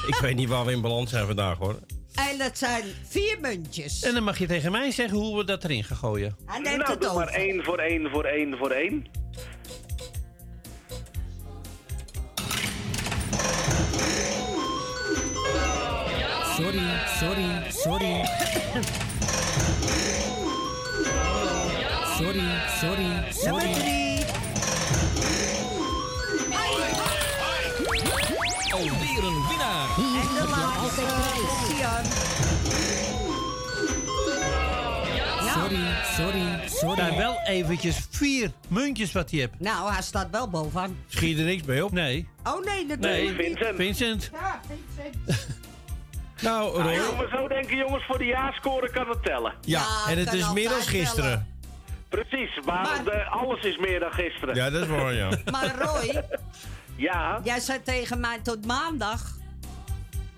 Ik 0.06 0.14
weet 0.20 0.36
niet 0.36 0.48
waar 0.48 0.64
we 0.64 0.72
in 0.72 0.80
balans 0.80 1.10
zijn 1.10 1.26
vandaag 1.26 1.58
hoor. 1.58 1.78
en 2.14 2.38
dat 2.38 2.58
zijn 2.58 2.84
vier 3.08 3.38
muntjes. 3.40 4.02
En 4.02 4.14
dan 4.14 4.22
mag 4.22 4.38
je 4.38 4.46
tegen 4.46 4.72
mij 4.72 4.90
zeggen 4.90 5.18
hoe 5.18 5.36
we 5.38 5.44
dat 5.44 5.64
erin 5.64 5.84
gaan 5.84 5.96
gooien. 5.96 6.36
Hij 6.46 6.58
neemt 6.60 6.76
Nou, 6.76 6.90
het 6.90 7.00
doe 7.00 7.12
maar 7.14 7.26
over. 7.28 7.36
één 7.40 7.64
voor 7.64 7.78
één 7.78 8.10
voor 8.10 8.24
één 8.24 8.56
voor 8.58 8.70
één. 8.70 9.06
Sorry, 16.56 16.80
sorry, 17.20 17.70
sorry. 17.70 18.24
Sorry, 22.20 22.40
sorry, 22.80 23.02
Nummer 23.02 23.32
sorry. 23.32 23.72
drie. 23.72 24.24
Alweer 28.72 29.24
een 29.24 29.46
winnaar. 29.48 29.88
En 29.96 30.34
de 30.34 30.46
laatste. 30.50 31.02
prijs. 31.02 31.78
Sian. 31.78 32.04
Sorry, 35.52 35.86
sorry, 36.16 36.68
sorry. 36.68 37.16
wel 37.16 37.40
eventjes 37.46 38.06
vier 38.10 38.50
muntjes 38.68 39.12
wat 39.12 39.30
je 39.30 39.40
hebt. 39.40 39.60
Nou, 39.60 39.92
hij 39.92 40.02
staat 40.02 40.28
wel 40.30 40.48
bovenaan. 40.48 40.96
Schiet 41.08 41.38
er 41.38 41.44
niks 41.44 41.62
mee 41.62 41.84
op? 41.84 41.92
Nee. 41.92 42.28
Oh 42.44 42.64
nee, 42.64 42.74
Nee. 42.74 42.86
natuurlijk 42.86 43.38
niet. 43.38 43.46
Vincent. 43.46 43.76
Vincent. 43.76 44.30
Ja, 44.32 44.60
Vincent. 44.68 45.46
Nou, 46.40 46.82
Roy. 46.82 46.98
als 46.98 47.16
we 47.16 47.28
zo 47.36 47.48
denken, 47.48 47.76
jongens, 47.76 48.04
voor 48.06 48.18
de 48.18 48.24
jaarscore 48.24 48.90
kan 48.90 49.08
het 49.08 49.22
tellen. 49.22 49.54
Ja, 49.60 49.80
Ja, 50.06 50.12
en 50.12 50.18
het 50.18 50.32
is 50.32 50.52
meer 50.52 50.68
dan 50.68 50.80
gisteren. 50.82 51.49
Precies, 52.10 52.60
maar, 52.64 52.82
Maar- 52.82 53.04
de- 53.04 53.24
alles 53.24 53.62
is 53.64 53.78
meer 53.78 54.00
dan 54.00 54.12
gisteren. 54.12 54.54
Ja, 54.54 54.70
dat 54.70 54.82
is 54.82 54.88
waar, 54.88 55.12
ja. 55.14 55.28
Maar 55.52 55.74
Roy, 55.78 56.22
Ja, 56.96 57.40
jij 57.44 57.60
zei 57.60 57.82
tegen 57.82 58.20
mij 58.20 58.38
tot 58.42 58.66
maandag. 58.66 59.38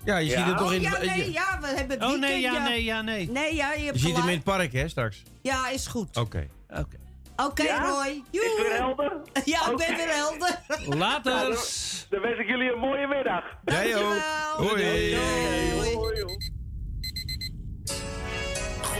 Ja, 0.03 0.17
je 0.17 0.29
Ja. 0.29 0.37
ziet 0.37 0.45
het 0.45 0.57
toch 0.57 0.67
Oh 0.67 0.73
in 0.73 0.81
ja, 0.81 0.89
het... 0.91 1.05
nee, 1.05 1.31
ja, 1.31 1.57
we 1.61 1.67
hebben 1.67 1.89
het 1.99 2.03
Oh 2.03 2.09
weekend, 2.09 2.31
nee, 2.31 2.41
ja, 2.41 2.63
nee, 2.63 2.83
ja, 2.83 3.01
nee. 3.01 3.29
Nee, 3.31 3.55
ja, 3.55 3.73
je 3.73 3.83
Je 3.83 3.99
ziet 3.99 4.17
hem 4.17 4.27
in 4.27 4.35
het 4.35 4.43
park, 4.43 4.73
hè, 4.73 4.87
straks. 4.87 5.23
Ja, 5.41 5.69
is 5.69 5.87
goed. 5.87 6.17
Oké. 6.17 6.47
Oké. 6.69 6.97
Oké, 7.35 7.63
Ja? 7.63 7.89
Roy. 7.89 8.23
Joe. 8.31 8.43
het 8.43 8.67
weer 8.67 8.75
helder? 8.77 9.11
Ja, 9.45 9.69
ik 9.71 9.77
ben 9.77 9.95
weer 9.95 10.13
helder. 10.13 10.59
Later. 10.97 11.39
Dan 12.09 12.21
wens 12.21 12.39
ik 12.39 12.47
jullie 12.47 12.73
een 12.73 12.79
mooie 12.79 13.07
middag. 13.07 13.43
Jij 13.65 13.95
ook. 13.95 14.01
Dankjewel. 14.01 14.67
Hoi. 14.67 15.11
Doei. 15.11 16.12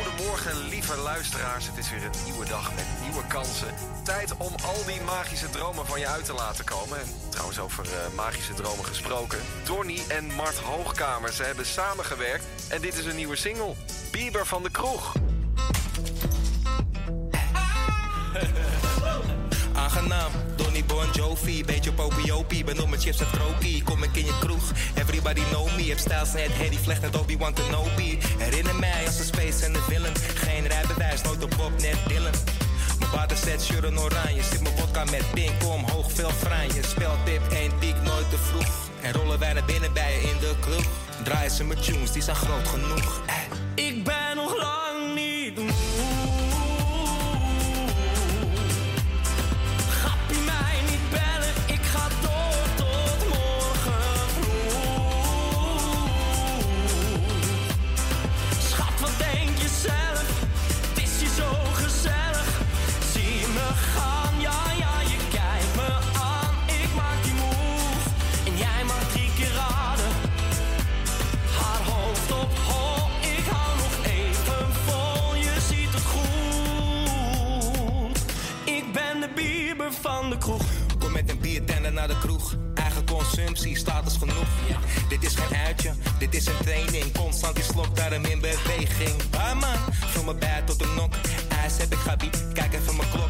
Goedemorgen, 0.04 0.68
lieve 0.70 0.98
luisteraars. 0.98 1.68
Het 1.68 1.78
is 1.78 1.90
weer 1.90 2.04
een 2.04 2.24
nieuwe 2.24 2.46
dag 2.46 2.76
met 2.76 2.86
nieuwe 3.02 3.28
kansen. 3.28 3.74
Tijd 4.04 4.38
om 4.38 4.52
al 4.66 4.86
die 4.86 5.02
magische 5.02 5.50
dromen 5.50 5.86
van 5.86 6.00
je 6.00 6.08
uit 6.08 6.26
te 6.26 6.34
laten 6.34 6.66
komen. 6.66 7.00
En 7.00 7.08
trouwens, 7.30 7.60
over 7.60 7.86
eh, 7.86 8.16
magische 8.16 8.54
dromen 8.54 8.86
gesproken. 8.86 9.40
Donny 9.64 10.02
en 10.08 10.26
Mart 10.26 10.58
Hoogkamer, 10.60 11.34
ze 11.34 11.44
hebben 11.44 11.66
samengewerkt. 11.66 12.46
En 12.70 12.82
dit 12.82 12.98
is 12.98 13.06
een 13.06 13.16
nieuwe 13.16 13.36
single. 13.36 13.76
Bieber 14.12 14.46
van 14.46 14.64
de 14.64 14.72
Kroeg. 14.72 15.14
Aangenaam, 19.84 20.32
Donny 20.56 20.84
Bon 20.86 21.06
Jovi, 21.14 21.64
beetje 21.66 21.92
popiopie, 21.92 22.64
ben 22.64 22.82
op 22.82 22.90
mijn 22.90 23.02
chips 23.02 23.20
en 23.20 23.28
krokie. 23.32 23.84
Kom 23.84 24.04
ik 24.04 24.16
in 24.16 24.26
je 24.26 24.38
kroeg, 24.40 24.72
everybody 24.96 25.42
know 25.50 25.76
me. 25.76 25.84
Heb 25.84 25.98
stijls 25.98 26.34
net 26.34 26.52
Harry 26.58 26.78
Vlecht, 26.84 27.02
net 27.02 27.20
Obi-Wan 27.20 27.54
Kenobi. 27.54 28.18
Herinner 28.38 28.76
mij 28.76 29.06
als 29.06 29.20
een 29.20 29.26
space 29.26 29.66
en 29.66 29.74
de 29.74 29.82
villain. 29.90 30.14
Geen 30.36 30.68
rijbewijs, 30.68 31.22
nooit 31.22 31.44
op 31.44 31.54
Bob, 31.58 31.82
net 31.82 31.98
Dylan. 32.08 32.32
Mijn 33.00 33.12
vader 33.12 33.38
zet 33.38 33.64
shirt 33.64 33.84
in 33.84 34.00
oranje, 34.00 34.44
zit 34.44 34.62
mijn 34.62 34.78
vodka 34.78 35.04
met 35.04 35.32
pink 35.34 35.64
omhoog, 35.64 36.12
veel 36.12 36.32
franje. 36.32 36.84
Speltip, 36.88 37.52
één 37.52 37.72
piek, 37.80 37.96
nooit 38.04 38.30
te 38.30 38.38
vroeg. 38.38 38.74
En 39.02 39.14
rollen 39.14 39.40
wij 39.40 39.54
naar 39.54 39.66
binnen 39.66 39.94
bij 39.94 40.14
je 40.14 40.22
in 40.30 40.38
de 40.40 40.54
club. 40.62 40.88
Draaien 41.24 41.52
ze 41.52 41.64
mijn 41.64 41.80
tunes, 41.80 42.12
die 42.12 42.22
zijn 42.22 42.36
groot 42.36 42.68
genoeg. 42.68 43.22
Ik 43.76 44.04
ben 44.04 44.13
van 80.04 80.30
de 80.30 80.38
kroeg. 80.38 80.62
Kom 81.00 81.12
met 81.12 81.30
een 81.30 81.40
biertender 81.40 81.94
naar 81.94 82.08
de 82.08 82.18
kroeg. 82.20 82.56
Eigen 82.74 83.06
consumptie, 83.06 83.78
status 83.78 84.18
genoeg. 84.18 84.48
Ja. 84.68 84.78
Dit 85.10 85.24
is 85.24 85.36
geen 85.36 85.58
uitje, 85.58 85.94
dit 86.20 86.36
is 86.36 86.46
een 86.46 86.58
training. 86.64 87.18
Constant 87.18 87.56
die 87.56 87.64
slok, 87.64 87.96
daarom 87.96 88.26
in 88.26 88.40
beweging. 88.40 89.16
Ah 89.38 89.60
man, 89.60 89.78
van 89.90 90.26
mijn 90.26 90.40
bij 90.40 90.62
tot 90.66 90.80
de 90.80 90.94
nok. 90.96 91.14
IJs 91.64 91.78
heb 91.78 91.92
ik 91.92 91.98
gabi, 91.98 92.30
kijk 92.54 92.74
even 92.74 92.96
mijn 92.96 93.10
klok. 93.10 93.30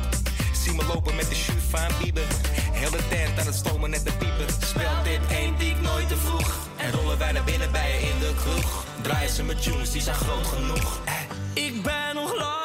Zie 0.54 0.74
me 0.74 0.84
lopen 0.94 1.16
met 1.16 1.30
de 1.30 1.36
shoe 1.36 1.60
van 1.70 1.92
Bieber. 2.02 2.28
Hele 2.72 3.00
tent 3.10 3.40
aan 3.40 3.46
het 3.46 3.56
stomen 3.56 3.90
net 3.90 4.06
de 4.06 4.12
pieper. 4.12 4.50
Speelt 4.66 5.04
dit 5.04 5.20
één 5.30 5.58
die 5.58 5.70
ik 5.70 5.82
nooit 5.82 6.08
te 6.08 6.18
vroeg. 6.18 6.68
En 6.78 6.92
rollen 6.92 7.18
wij 7.18 7.32
naar 7.32 7.44
binnen 7.44 7.72
bij 7.72 7.90
je 7.92 8.08
in 8.08 8.20
de 8.20 8.34
kroeg. 8.36 8.86
Draaien 9.02 9.30
ze 9.30 9.44
met 9.44 9.62
tunes, 9.64 9.92
die 9.92 10.02
zijn 10.02 10.16
groot 10.16 10.48
genoeg. 10.48 11.00
Eh. 11.06 11.14
Ik 11.66 11.84
ben 11.84 12.16
nog 12.16 12.38
lang 12.38 12.63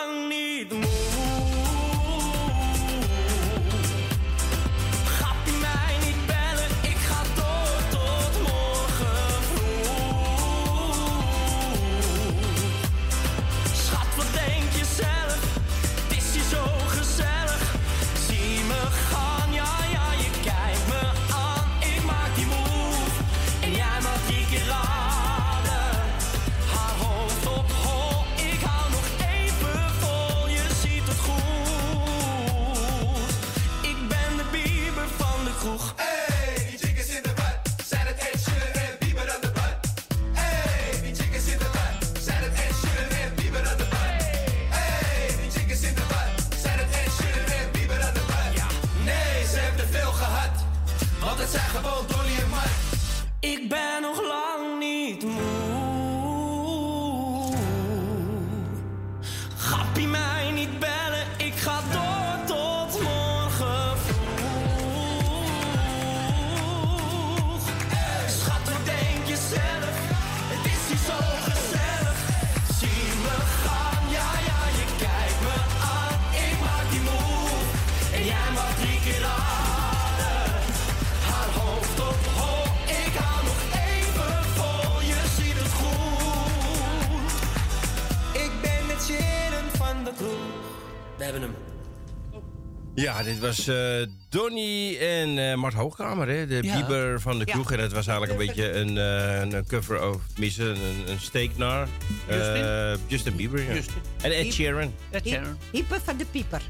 Ja, 93.19 93.25
dit 93.25 93.39
was 93.39 93.67
eh 93.67 94.07
Donny 94.29 94.97
en 94.99 95.39
eh, 95.51 95.55
Mart 95.57 95.75
Hoogkamer, 95.75 96.29
hè? 96.29 96.47
de 96.47 96.59
Ja. 96.63 96.77
Bieber 96.77 97.21
van 97.21 97.39
de 97.39 97.45
Ja. 97.47 97.53
kroeg. 97.53 97.73
En 97.73 97.79
het 97.81 97.93
was 97.93 98.07
eigenlijk 98.07 98.41
een 98.41 98.47
beetje 98.47 98.73
een, 98.73 98.99
eh, 98.99 99.41
een 99.59 99.67
cover 99.67 100.09
of 100.09 100.17
tenminste 100.33 100.63
een, 100.65 101.05
een 101.09 101.21
steek 101.21 101.57
naar 101.57 101.89
Justin? 102.29 102.99
Justin 103.07 103.37
Bieber. 103.37 103.63
Ja. 103.63 103.73
Justin. 103.75 103.95
En 104.23 104.31
Ed 104.31 104.43
Hiep- 104.43 104.53
Sheeran. 104.53 104.95
Hiep- 105.23 105.45
Hyper 105.73 106.01
van 106.05 106.17
de 106.17 106.25
pieper. 106.25 106.63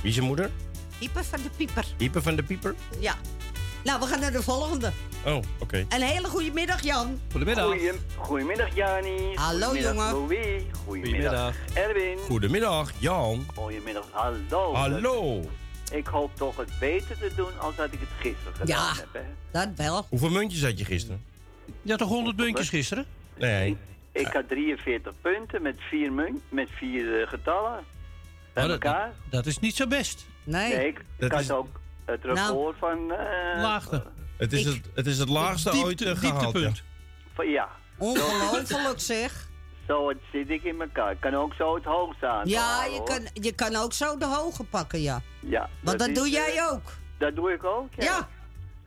Wie 0.00 0.08
is 0.08 0.14
zijn 0.14 0.26
moeder? 0.26 0.50
Hyper 0.98 1.24
van 1.24 1.42
de 1.42 1.50
pieper. 1.56 1.84
Ieper 1.96 2.22
van 2.22 2.36
de 2.36 2.42
Pieper? 2.42 2.74
Ja. 3.00 3.14
Nou, 3.84 4.00
we 4.00 4.06
gaan 4.06 4.20
naar 4.20 4.32
de 4.32 4.42
volgende. 4.42 4.92
Oh, 5.24 5.36
oké. 5.58 5.84
Een 5.88 6.02
hele 6.02 6.28
goede 6.28 6.50
middag, 6.52 6.82
Jan. 6.82 7.20
Goeie- 7.32 7.92
goedemiddag, 8.16 8.74
Jani. 8.74 9.34
Hallo, 9.34 9.66
Goedemiddag, 9.66 9.94
jongen. 9.94 10.12
Louis. 10.12 10.62
Goedemiddag, 10.86 11.54
Erwin. 11.74 12.18
Goedemiddag, 12.18 12.90
Jan. 12.98 13.46
Goedemiddag, 13.54 14.04
hallo. 14.12 14.74
Hallo. 14.74 15.44
Ik 15.92 16.06
hoop 16.06 16.36
toch 16.36 16.56
het 16.56 16.70
beter 16.80 17.18
te 17.18 17.30
doen 17.36 17.58
als 17.58 17.76
dat 17.76 17.92
ik 17.92 18.00
het 18.00 18.08
gisteren 18.20 18.54
gedaan 18.54 18.66
Ja. 18.94 18.94
heb. 18.94 19.08
Hè? 19.12 19.20
Dat 19.50 19.68
wel. 19.76 20.06
Hoeveel 20.08 20.30
muntjes 20.30 20.62
had 20.62 20.78
je 20.78 20.84
gisteren? 20.84 21.24
Je 21.82 21.90
had 21.90 21.98
toch 21.98 22.08
100 22.08 22.36
muntjes 22.36 22.68
gisteren? 22.68 23.06
Nee. 23.38 23.76
Ik 24.12 24.26
had 24.26 24.48
43 24.48 25.12
punten 25.20 25.62
met 25.62 25.76
vier, 25.78 26.12
munt, 26.12 26.40
met 26.48 26.68
vier 26.70 27.20
eh, 27.22 27.28
getallen. 27.28 27.84
Bij 28.52 28.62
Oh, 28.64 28.68
dat, 28.70 28.82
elkaar. 28.84 29.12
dat 29.30 29.46
is 29.46 29.58
niet 29.58 29.76
zo 29.76 29.86
best. 29.86 30.26
Nee. 30.44 30.74
Nee, 30.76 30.86
ik, 30.88 31.04
Dat 31.18 31.30
had 31.30 31.40
is- 31.40 31.50
ook 31.50 31.80
het 32.04 32.24
record 32.24 32.48
Nou. 32.50 32.74
van... 32.78 33.12
eh, 33.12 33.62
Laagte. 33.62 34.02
Het 34.36 34.52
is, 34.52 34.66
Ik- 34.66 34.74
het, 34.74 34.86
het 34.94 35.06
is 35.06 35.18
het 35.18 35.28
laagste 35.28 35.70
Diepte- 35.70 35.86
ooit 35.86 36.02
eh, 36.02 36.16
gehaald. 36.16 36.40
Ja. 36.40 36.42
dieptepunt. 36.50 36.82
van 37.34 37.48
ja. 37.48 37.68
Ongelooflijk 37.98 39.00
zeg. 39.00 39.47
Zo 39.88 40.08
het 40.08 40.18
zit 40.32 40.50
ik 40.50 40.62
in 40.62 40.80
elkaar. 40.80 41.10
Ik 41.12 41.20
kan 41.20 41.34
ook 41.34 41.54
zo 41.54 41.74
het 41.74 41.84
hoogste 41.84 42.26
aan. 42.26 42.48
Ja, 42.48 42.84
je 42.84 43.02
kan, 43.04 43.28
je 43.32 43.52
kan 43.52 43.76
ook 43.76 43.92
zo 43.92 44.16
de 44.18 44.26
hoge 44.26 44.64
pakken, 44.64 45.00
ja. 45.02 45.22
Ja. 45.40 45.68
Want 45.82 45.98
dat 45.98 46.14
doe 46.14 46.26
eh, 46.26 46.32
jij 46.32 46.68
ook. 46.70 46.92
Dat 47.18 47.34
doe 47.34 47.52
ik 47.52 47.64
ook, 47.64 47.88
ja. 47.96 48.04
Ja. 48.04 48.28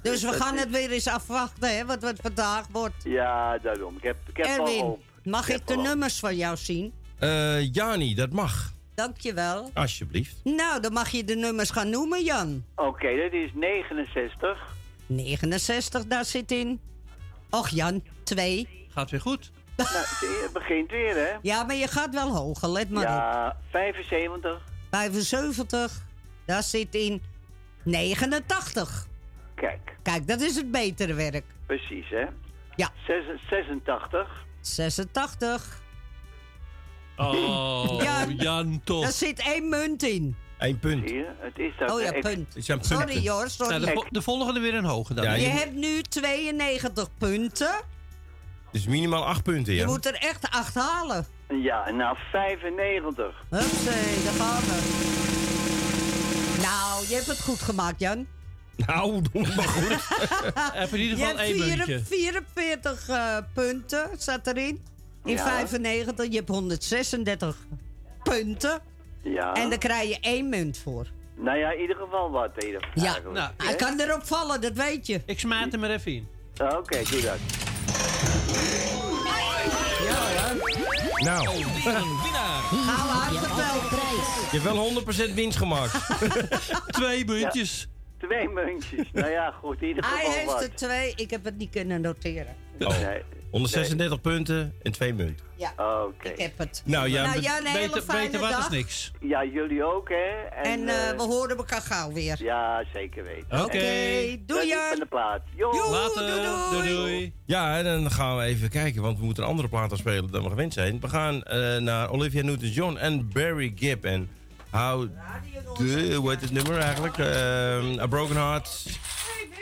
Dus 0.01 0.21
we 0.21 0.27
dat 0.31 0.35
gaan 0.41 0.53
is- 0.55 0.59
het 0.59 0.69
weer 0.69 0.91
eens 0.91 1.07
afwachten, 1.07 1.77
hè, 1.77 1.85
wat 1.85 2.01
het 2.01 2.19
vandaag 2.21 2.65
wordt. 2.71 3.03
Ja, 3.03 3.57
daarom. 3.57 3.95
Ik 3.97 4.03
heb, 4.03 4.17
ik 4.27 4.37
heb 4.37 4.45
Erwin, 4.45 4.81
hoop. 4.81 4.99
mag 5.23 5.49
Ik 5.49 5.67
de 5.67 5.75
nummers 5.77 6.19
van 6.19 6.35
jou 6.35 6.57
zien? 6.57 6.93
Eh, 7.19 7.73
Jani, 7.73 8.15
dat 8.15 8.31
mag. 8.31 8.71
Dankjewel. 8.95 9.69
Alsjeblieft. 9.73 10.35
Nou, 10.43 10.81
dan 10.81 10.93
mag 10.93 11.09
je 11.09 11.23
de 11.23 11.35
nummers 11.35 11.69
gaan 11.69 11.89
noemen, 11.89 12.23
Jan. 12.23 12.65
Oké, 12.75 13.15
dat 13.15 13.31
is 13.31 13.51
69. 13.53 14.75
69, 15.05 16.05
daar 16.05 16.25
zit 16.25 16.51
in. 16.51 16.79
Och, 17.49 17.69
Jan, 17.69 18.03
2. 18.23 18.67
Gaat 18.89 19.09
weer 19.11 19.21
goed. 19.21 19.51
Nou, 19.83 20.05
je, 20.33 20.39
het 20.43 20.53
begint 20.53 20.91
weer, 20.91 21.15
hè? 21.15 21.37
Ja, 21.41 21.63
maar 21.63 21.75
je 21.75 21.87
gaat 21.87 22.13
wel 22.13 22.35
hoger, 22.35 22.69
let 22.69 22.89
maar 22.89 23.03
op. 23.03 23.09
Ja, 23.09 23.57
75. 23.71 24.61
75, 24.91 26.01
daar 26.45 26.63
zit 26.63 26.95
in 26.95 27.21
89. 27.83 29.07
Kijk, 29.55 29.79
Kijk, 30.01 30.27
dat 30.27 30.41
is 30.41 30.55
het 30.55 30.71
betere 30.71 31.13
werk. 31.13 31.43
precies, 31.65 32.09
hè? 32.09 32.25
Ja. 32.75 32.89
Zes- 33.07 33.41
86. 33.49 34.27
86, 34.61 35.79
Oh, 37.17 38.01
Ja. 38.03 38.25
Jan 38.37 38.81
toch. 38.83 39.01
daar 39.03 39.11
zit 39.11 39.39
één 39.39 39.69
munt 39.69 40.03
in. 40.03 40.35
Eén 40.57 40.79
punt. 40.79 41.07
Zie 41.07 41.17
je? 41.17 41.27
Het 41.37 41.59
is 41.59 41.73
dat. 41.79 41.91
Oh 41.91 42.01
ja, 42.01 42.11
punt. 42.11 42.53
Het. 42.53 42.85
Sorry 42.85 43.29
hoor, 43.29 43.49
sorry. 43.49 43.71
Nou, 43.75 43.85
de, 43.85 43.91
vo- 43.91 44.07
de 44.09 44.21
volgende 44.21 44.59
weer 44.59 44.73
een 44.73 44.83
hoge 44.85 45.13
dan. 45.13 45.23
Ja, 45.23 45.33
Je 45.33 45.41
je- 45.41 45.47
hebt 45.49 45.73
nu 45.73 46.01
92 46.01 47.07
punten. 47.17 47.71
Dus 48.71 48.85
minimaal 48.87 49.25
acht 49.25 49.43
punten, 49.43 49.73
Je 49.73 49.79
ja. 49.79 49.85
moet 49.85 50.05
er 50.05 50.13
echt 50.13 50.49
8 50.49 50.75
halen. 50.75 51.25
Ja, 51.49 51.87
en 51.87 51.95
nou 51.95 52.17
95. 52.31 53.43
Hupsee, 53.49 54.23
daar 54.23 54.33
gaan 54.33 54.61
we. 54.61 54.79
Nou, 56.61 57.07
je 57.07 57.15
hebt 57.15 57.27
het 57.27 57.41
goed 57.41 57.61
gemaakt, 57.61 57.99
Jan. 57.99 58.27
Nou, 58.75 59.21
doe 59.31 59.41
maar 59.55 59.67
goed. 59.67 60.07
Heb 60.81 60.89
in 60.93 60.99
ieder 60.99 61.17
Je 61.17 61.23
geval 61.23 61.37
hebt 61.37 61.39
één 61.39 61.77
muntje. 61.77 61.99
44 61.99 63.07
eh, 63.09 63.37
punten, 63.53 64.09
zat 64.17 64.47
erin. 64.47 64.81
In 65.23 65.33
Ja. 65.33 65.43
95, 65.43 66.27
je 66.27 66.35
hebt 66.35 66.49
136 66.49 67.57
punten. 68.23 68.81
Ja. 69.23 69.53
En 69.53 69.69
daar 69.69 69.77
krijg 69.77 70.09
je 70.09 70.17
één 70.21 70.49
munt 70.49 70.77
voor. 70.77 71.07
Nou 71.35 71.57
ja, 71.57 71.71
in 71.71 71.81
ieder 71.81 71.95
geval 71.95 72.31
wat. 72.31 72.51
in 72.57 72.65
ieder 72.65 72.87
geval 72.93 73.03
Ja, 73.03 73.31
nou, 73.33 73.51
hij 73.57 73.75
kan 73.75 73.99
erop 73.99 74.23
vallen, 74.23 74.61
dat 74.61 74.73
weet 74.73 75.07
je. 75.07 75.21
Ik 75.25 75.39
smijt 75.39 75.71
hem 75.71 75.83
er 75.83 75.91
even 75.91 76.11
in. 76.11 76.27
Oké, 76.61 77.01
doe 77.09 77.21
dat. 77.21 77.70
Nou, 81.23 81.47
Winnaar. 82.23 82.61
Gauw 82.61 83.31
Je 83.31 83.39
hebt 83.39 83.49
altijd 83.49 83.71
uitgeteld. 83.71 83.89
prijs. 83.89 84.51
je 84.51 84.59
hebt 84.59 84.63
wel 84.63 85.29
100% 85.31 85.33
winst 85.33 85.57
gemaakt. 85.57 85.93
Twee 86.99 87.25
muntjes. 87.25 87.87
Twee 88.17 88.49
muntjes. 88.49 89.07
nou 89.13 89.29
ja, 89.31 89.51
goed. 89.51 89.81
In 89.81 89.87
ieder 89.87 90.03
Hij 90.09 90.29
heeft 90.31 90.45
wat. 90.45 90.61
er 90.63 90.75
twee, 90.75 91.13
ik 91.15 91.29
heb 91.31 91.43
het 91.45 91.57
niet 91.57 91.69
kunnen 91.69 92.01
noteren. 92.01 92.55
Oh, 92.79 92.87
Nee. 93.01 93.21
136 93.51 94.21
punten 94.21 94.73
en 94.81 94.91
twee 94.91 95.13
munten. 95.13 95.45
Ja, 95.55 95.73
Oké. 96.05 96.29
ik 96.29 96.39
heb 96.39 96.57
het. 96.57 96.81
Nou 96.85 97.09
ja, 97.09 97.25
nou, 97.25 97.39
Jan, 97.39 97.57
een 97.57 97.65
hele 97.65 97.93
Beter, 97.93 98.13
beter 98.15 98.39
wat 98.39 98.49
dag. 98.49 98.59
is 98.59 98.69
niks. 98.69 99.11
Ja, 99.19 99.45
jullie 99.45 99.83
ook, 99.83 100.09
hè? 100.09 100.59
En 100.69 100.87
eh, 100.87 101.09
eh, 101.09 101.17
we 101.17 101.23
horen 101.23 101.57
elkaar 101.57 101.81
gauw 101.81 102.11
weer. 102.11 102.43
Ja, 102.43 102.83
zeker 102.93 103.23
weten. 103.23 103.63
Oké. 103.63 103.79
Doei 104.45 104.61
is 104.61 104.67
Jan. 104.67 104.87
van 104.89 104.99
de 104.99 105.05
plaat. 105.09 105.41
Jo. 105.55 105.71
Joe, 105.73 105.89
Later. 105.91 106.27
doei, 106.27 106.41
doei. 106.41 106.71
Doei 106.71 106.95
doei. 106.95 107.33
Ja, 107.45 107.77
en 107.77 107.83
dan 107.83 108.11
gaan 108.11 108.37
we 108.37 108.43
even 108.43 108.69
kijken, 108.69 109.01
want 109.01 109.19
we 109.19 109.25
moeten 109.25 109.43
een 109.43 109.49
andere 109.49 109.67
plaat 109.67 109.91
afspelen 109.91 110.31
dan 110.31 110.43
we 110.43 110.49
gewend 110.49 110.73
zijn. 110.73 110.99
We 110.99 111.09
gaan 111.09 111.43
eh, 111.43 111.77
naar 111.77 112.09
Olivia 112.11 112.43
Newton-John 112.43 112.97
en 112.97 113.29
Barry 113.33 113.73
Gibb. 113.75 114.05
En 114.05 114.29
How... 114.69 115.07
De, 115.77 116.13
hoe 116.15 116.29
heet 116.29 116.41
het 116.41 116.51
nummer 116.51 116.77
eigenlijk? 116.77 117.17
Ehm, 117.17 117.99
a 117.99 118.07
Broken 118.07 118.35
Heart. 118.35 118.85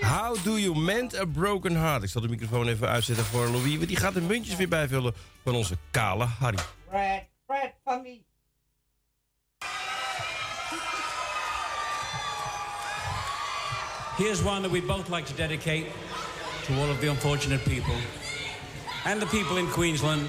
How 0.01 0.35
do 0.43 0.57
you 0.57 0.75
mend 0.75 1.15
a 1.15 1.25
broken 1.25 1.75
heart? 1.75 2.03
Ik 2.03 2.09
zal 2.09 2.21
de 2.21 2.27
microfoon 2.27 2.67
even 2.67 2.87
uitzetten 2.87 3.25
voor 3.25 3.47
Louis. 3.47 3.75
Want 3.75 3.87
die 3.87 3.97
gaat 3.97 4.13
de 4.13 4.21
muntjes 4.21 4.55
weer 4.55 4.67
bijvullen 4.67 5.13
van 5.43 5.55
onze 5.55 5.77
kale 5.91 6.25
Harry. 6.25 6.57
Fred, 6.89 7.23
Fred, 7.45 7.73
van 7.83 8.01
me. 8.01 8.21
Here's 14.17 14.43
one 14.43 14.61
that 14.61 14.71
we'd 14.71 14.87
both 14.87 15.09
like 15.09 15.25
to 15.27 15.35
dedicate 15.35 15.85
to 16.65 16.73
all 16.73 16.89
of 16.89 16.99
the 16.99 17.07
unfortunate 17.07 17.63
people 17.63 17.95
and 19.05 19.21
the 19.21 19.27
people 19.27 19.57
in 19.57 19.69
Queensland, 19.69 20.21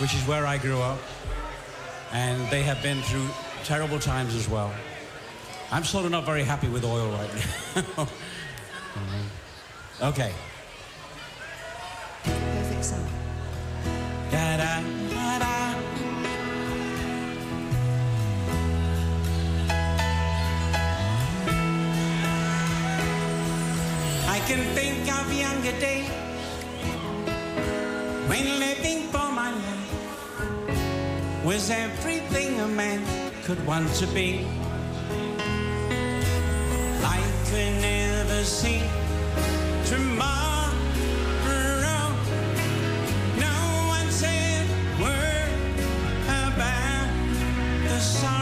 which 0.00 0.14
is 0.14 0.24
where 0.26 0.46
I 0.54 0.58
grew 0.58 0.80
up. 0.80 0.98
And 2.12 2.48
they 2.50 2.62
have 2.62 2.80
been 2.82 3.02
through 3.02 3.28
terrible 3.64 3.98
times 3.98 4.34
as 4.34 4.48
well. 4.48 4.70
I'm 5.72 5.84
sort 5.84 6.04
of 6.04 6.10
not 6.10 6.26
very 6.26 6.42
happy 6.44 6.68
with 6.68 6.84
oil 6.84 7.08
right 7.12 7.30
now. 7.96 8.06
okay. 10.10 10.34
Perfect 12.24 12.84
sound. 12.84 13.08
Da, 14.30 14.56
da, 14.58 14.82
da, 15.08 15.38
da. 15.38 15.74
I 24.28 24.40
can 24.46 24.62
think 24.74 25.10
of 25.10 25.32
younger 25.32 25.72
days 25.80 26.06
when 28.28 28.58
living 28.58 29.08
for 29.08 29.32
my 29.32 29.50
life 29.52 31.44
was 31.46 31.70
everything 31.70 32.60
a 32.60 32.68
man 32.68 33.02
could 33.44 33.66
want 33.66 33.90
to 33.94 34.06
be. 34.08 34.46
Could 37.52 37.82
never 37.82 38.44
see 38.44 38.80
tomorrow. 39.84 40.72
No 43.36 43.58
one 43.88 44.10
said 44.10 44.66
word 44.98 45.52
about 46.24 47.08
the. 47.84 48.41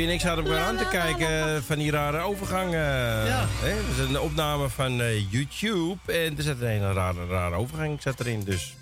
Ja, 0.00 0.10
ik 0.10 0.20
zaten 0.20 0.44
elkaar 0.44 0.64
aan 0.64 0.76
te 0.76 0.88
kijken 0.88 1.62
van 1.64 1.78
die 1.78 1.90
rare 1.90 2.18
overgang. 2.18 2.74
eh, 2.74 2.80
hè? 3.60 3.74
Dat 3.74 4.08
is 4.08 4.08
een 4.08 4.20
opname 4.20 4.68
van 4.68 5.00
eh, 5.00 5.30
YouTube. 5.30 5.96
En 6.06 6.36
er 6.36 6.42
zat 6.42 6.60
een 6.60 6.66
hele 6.66 6.92
rare, 6.92 7.26
rare 7.26 7.54
overgang 7.54 8.02
zat 8.02 8.20
erin. 8.20 8.42
Dus. 8.44 8.74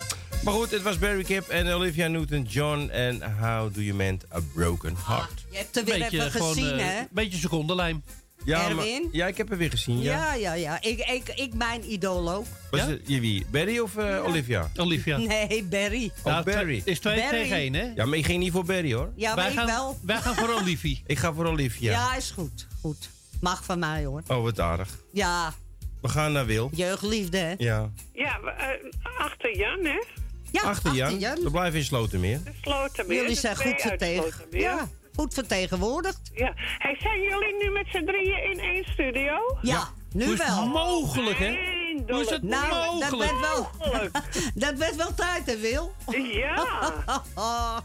Maar 0.44 0.54
goed, 0.54 0.70
het 0.70 0.82
was 0.82 0.98
Barry 0.98 1.24
Kip 1.24 1.48
en 1.48 1.68
Olivia 1.72 2.06
Newton-John. 2.06 2.88
En 2.88 3.22
How 3.40 3.74
Do 3.74 3.80
You 3.80 3.96
Mend 3.96 4.24
a 4.34 4.38
Broken 4.54 4.96
Heart. 5.06 5.44
Je 5.50 5.56
hebt 5.56 5.76
er 5.76 5.84
weer 5.84 6.02
even 6.02 6.30
gezien, 6.30 6.78
hè? 6.78 7.02
beetje 7.10 7.38
secondenlijm. 7.38 8.02
Ja, 8.48 8.68
maar, 8.68 8.86
ja, 9.12 9.26
ik 9.26 9.36
heb 9.36 9.50
er 9.50 9.56
weer 9.56 9.70
gezien, 9.70 10.00
ja. 10.00 10.12
Ja, 10.12 10.34
ja, 10.34 10.52
ja. 10.52 10.82
Ik, 10.82 10.98
ik, 10.98 11.28
ik 11.34 11.54
mijn 11.54 11.92
idool 11.92 12.32
ook. 12.32 12.44
Was 12.70 12.80
het, 12.80 13.00
je 13.06 13.20
wie? 13.20 13.46
Barry 13.50 13.78
of 13.78 13.96
eh, 13.96 14.24
Olivia? 14.24 14.70
Olivia. 14.76 15.16
Nee, 15.26 15.64
Barry. 15.64 16.10
Oh, 16.22 16.42
Barry. 16.42 16.82
Is 16.84 16.98
twee 17.00 17.16
Barry. 17.20 17.30
tegen 17.38 17.56
één, 17.56 17.74
hè? 17.74 17.92
Ja, 17.94 18.04
maar 18.06 18.18
ik 18.18 18.24
ging 18.24 18.38
niet 18.42 18.52
voor 18.52 18.64
Barry, 18.64 18.94
hoor. 18.94 19.12
Ja, 19.16 19.26
maar 19.34 19.36
wij 19.36 19.52
ik 19.52 19.58
gaan, 19.58 19.66
wel. 19.66 19.98
Wij 20.02 20.16
gaan 20.20 20.34
voor 20.34 20.48
Olivia. 20.60 20.96
Ik 21.06 21.18
ga 21.18 21.32
voor 21.32 21.46
Olivia. 21.46 21.90
Ja, 21.90 22.16
is 22.16 22.30
goed. 22.30 22.66
Goed. 22.80 23.08
Mag 23.40 23.64
van 23.64 23.78
mij, 23.78 24.04
hoor. 24.04 24.22
Oh, 24.26 24.42
wat 24.42 24.60
aardig. 24.60 24.98
Ja, 25.12 25.54
We 26.00 26.08
gaan 26.08 26.32
naar 26.32 26.46
Wil. 26.46 26.70
jeugdliefde, 26.72 27.38
hè? 27.38 27.54
Ja. 27.58 27.90
Ja, 28.12 28.38
eh, 28.40 29.18
achter 29.18 29.56
Jan, 29.56 29.84
hè? 29.84 30.02
Ja, 30.50 30.62
Achter 30.62 30.94
Jan. 30.94 31.18
We 31.18 31.50
blijven 31.50 31.78
in 31.78 31.84
Slotermeer. 31.84 32.40
Slotermeer. 32.62 33.20
Jullie 33.20 33.36
zijn 33.36 33.56
goed, 33.56 33.80
Slotermeer. 33.80 34.32
ja, 34.50 34.88
goed 35.18 35.34
vertegenwoordigd. 35.34 36.20
Ja. 36.34 36.52
Hey, 36.78 36.96
zijn 37.00 37.20
jullie 37.20 37.54
nu 37.62 37.70
met 37.70 37.86
z'n 37.92 38.04
drieën 38.04 38.50
in 38.50 38.58
één 38.60 38.84
studio? 38.84 39.58
Ja, 39.62 39.88
nu 40.12 40.24
Hoe 40.24 40.32
is 40.34 40.38
het 40.40 40.48
wel. 40.48 40.66
mogelijk, 40.66 41.38
hè? 41.38 41.58
Hoe 42.06 42.20
is 42.20 42.30
het 42.30 42.42
nou, 42.42 43.00
dat 43.00 43.18
werd, 43.18 43.40
wel, 43.40 43.70
dat 44.64 44.74
werd 44.74 44.96
wel 44.96 45.14
tijd, 45.14 45.46
hè, 45.46 45.56
Wil? 45.58 45.92
Ja. 46.32 46.92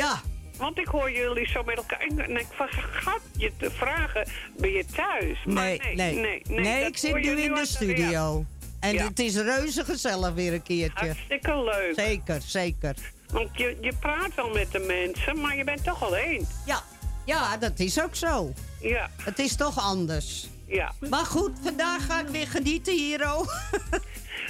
ja. 0.00 0.20
Want 0.56 0.78
ik 0.78 0.86
hoor 0.86 1.10
jullie 1.12 1.48
zo 1.48 1.62
met 1.62 1.76
elkaar. 1.76 2.00
En 2.00 2.36
ik 2.36 2.46
vergat 2.52 3.20
je 3.36 3.52
te 3.56 3.70
vragen: 3.70 4.28
ben 4.56 4.70
je 4.70 4.84
thuis? 4.94 5.38
Maar 5.44 5.64
Nee, 5.64 5.80
nee, 5.94 6.14
nee. 6.14 6.42
nee. 6.46 6.84
ik 6.86 6.96
zit 6.96 7.14
nu 7.14 7.40
in 7.40 7.54
de 7.54 7.66
studio. 7.66 8.44
En 8.80 8.92
Ja. 8.94 9.04
het 9.04 9.18
is 9.18 9.36
reuze 9.36 9.84
gezellig 9.84 10.32
weer 10.32 10.52
een 10.52 10.62
keertje. 10.62 11.06
Hartstikke 11.06 11.62
leuk. 11.62 11.92
Zeker, 11.96 12.40
zeker. 12.42 12.94
Want 13.32 13.48
je, 13.52 13.76
je 13.80 13.92
praat 14.00 14.34
wel 14.34 14.50
met 14.50 14.72
de 14.72 14.78
mensen, 14.78 15.40
maar 15.40 15.56
je 15.56 15.64
bent 15.64 15.84
toch 15.84 16.02
alleen. 16.04 16.46
Ja, 16.66 16.82
ja, 17.24 17.56
dat 17.56 17.78
is 17.78 18.02
ook 18.02 18.14
zo. 18.14 18.52
Ja. 18.80 19.10
Het 19.22 19.38
is 19.38 19.56
toch 19.56 19.78
anders. 19.78 20.48
Ja. 20.66 20.92
Maar 21.10 21.24
goed, 21.26 21.50
vandaag 21.62 22.06
ga 22.06 22.20
ik 22.20 22.28
weer 22.28 22.46
genieten 22.46 22.92
hier, 22.96 23.32
oh. 23.34 23.48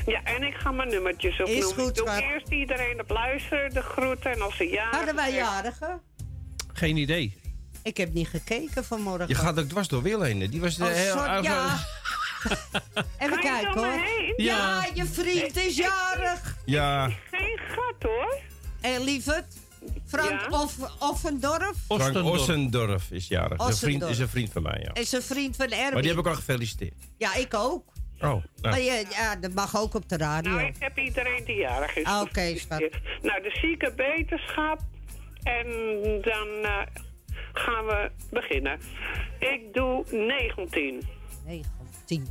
Ja, 0.07 0.21
en 0.25 0.43
ik 0.43 0.55
ga 0.55 0.71
mijn 0.71 0.89
nummertjes 0.89 1.41
opnoemen. 1.41 1.57
Is 1.67 1.73
goed, 1.73 1.89
ik 1.89 1.95
doe 1.95 2.07
schat. 2.09 2.21
eerst 2.23 2.49
iedereen 2.49 3.01
op 3.01 3.11
luisteren, 3.11 3.71
de 3.75 3.83
groeten 3.83 4.31
en 4.33 4.43
als 4.43 4.57
ze 4.57 4.69
ja. 4.71 4.89
Hadden 4.91 5.15
wij 5.15 5.33
jarigen? 5.35 6.01
Geen 6.73 6.97
idee. 6.97 7.39
Ik 7.83 7.97
heb 7.97 8.13
niet 8.13 8.29
gekeken 8.29 8.85
vanmorgen. 8.85 9.29
Je 9.29 9.35
gaat 9.35 9.59
ook 9.59 9.69
dwars 9.69 9.89
door 9.89 10.03
Wil 10.03 10.21
heen. 10.21 10.51
Die 10.51 10.61
was 10.61 10.77
de 10.77 10.85
Oh, 10.85 10.91
heel 10.91 11.13
sorry, 11.13 11.29
uit- 11.29 11.45
ja. 11.45 11.79
Even 13.19 13.39
Ga 13.39 13.59
je 13.59 13.63
kijken 13.63 13.75
hoor. 13.85 14.05
Ja, 14.37 14.57
Ja. 14.85 14.87
je 14.95 15.05
vriend 15.07 15.57
is 15.57 15.77
jarig. 15.77 16.57
Ja, 16.65 17.07
Geen 17.31 17.59
gat 17.69 18.03
hoor. 18.03 18.39
En 18.81 19.05
lieverd, 19.05 19.45
Frank 20.07 20.47
Off 20.51 20.77
Offendorf 20.99 21.77
Frank 21.89 22.25
Ossendorf 22.25 23.11
is 23.11 23.29
jarig. 23.29 23.61
Is 23.61 23.67
een, 23.67 23.77
vriend, 23.77 24.03
is 24.03 24.19
een 24.19 24.29
vriend 24.29 24.53
van 24.53 24.63
mij, 24.63 24.81
ja. 24.83 25.01
is 25.01 25.13
een 25.13 25.23
vriend 25.23 25.57
van 25.57 25.67
Erwin. 25.67 25.93
Maar 25.93 26.03
die 26.03 26.11
heb 26.11 26.21
ik 26.21 26.27
al 26.27 26.35
gefeliciteerd. 26.35 26.95
Ja, 27.17 27.35
ik 27.35 27.55
ook. 27.55 27.85
Oh, 28.15 28.21
nou. 28.21 28.43
Maar 28.63 28.81
je, 28.81 29.05
ja, 29.11 29.37
dat 29.37 29.53
mag 29.55 29.77
ook 29.77 29.95
op 29.95 30.09
de 30.09 30.17
radio. 30.17 30.51
Nou, 30.53 30.67
ik 30.67 30.77
heb 30.79 30.99
iedereen 30.99 31.45
die 31.45 31.57
jarig 31.57 31.97
is. 31.97 32.05
Ah, 32.05 32.21
Oké, 32.21 32.59
schat. 32.59 32.81
Nou, 33.23 33.43
de 33.43 33.59
zieke 33.61 33.93
beterschap. 33.97 34.81
En 35.43 35.67
dan 36.23 36.49
eh, 36.63 36.81
gaan 37.53 37.87
we 37.87 38.11
beginnen. 38.31 38.81
Ik 39.39 39.61
doe 39.73 40.05
19. 40.11 41.03
19. 41.47 42.27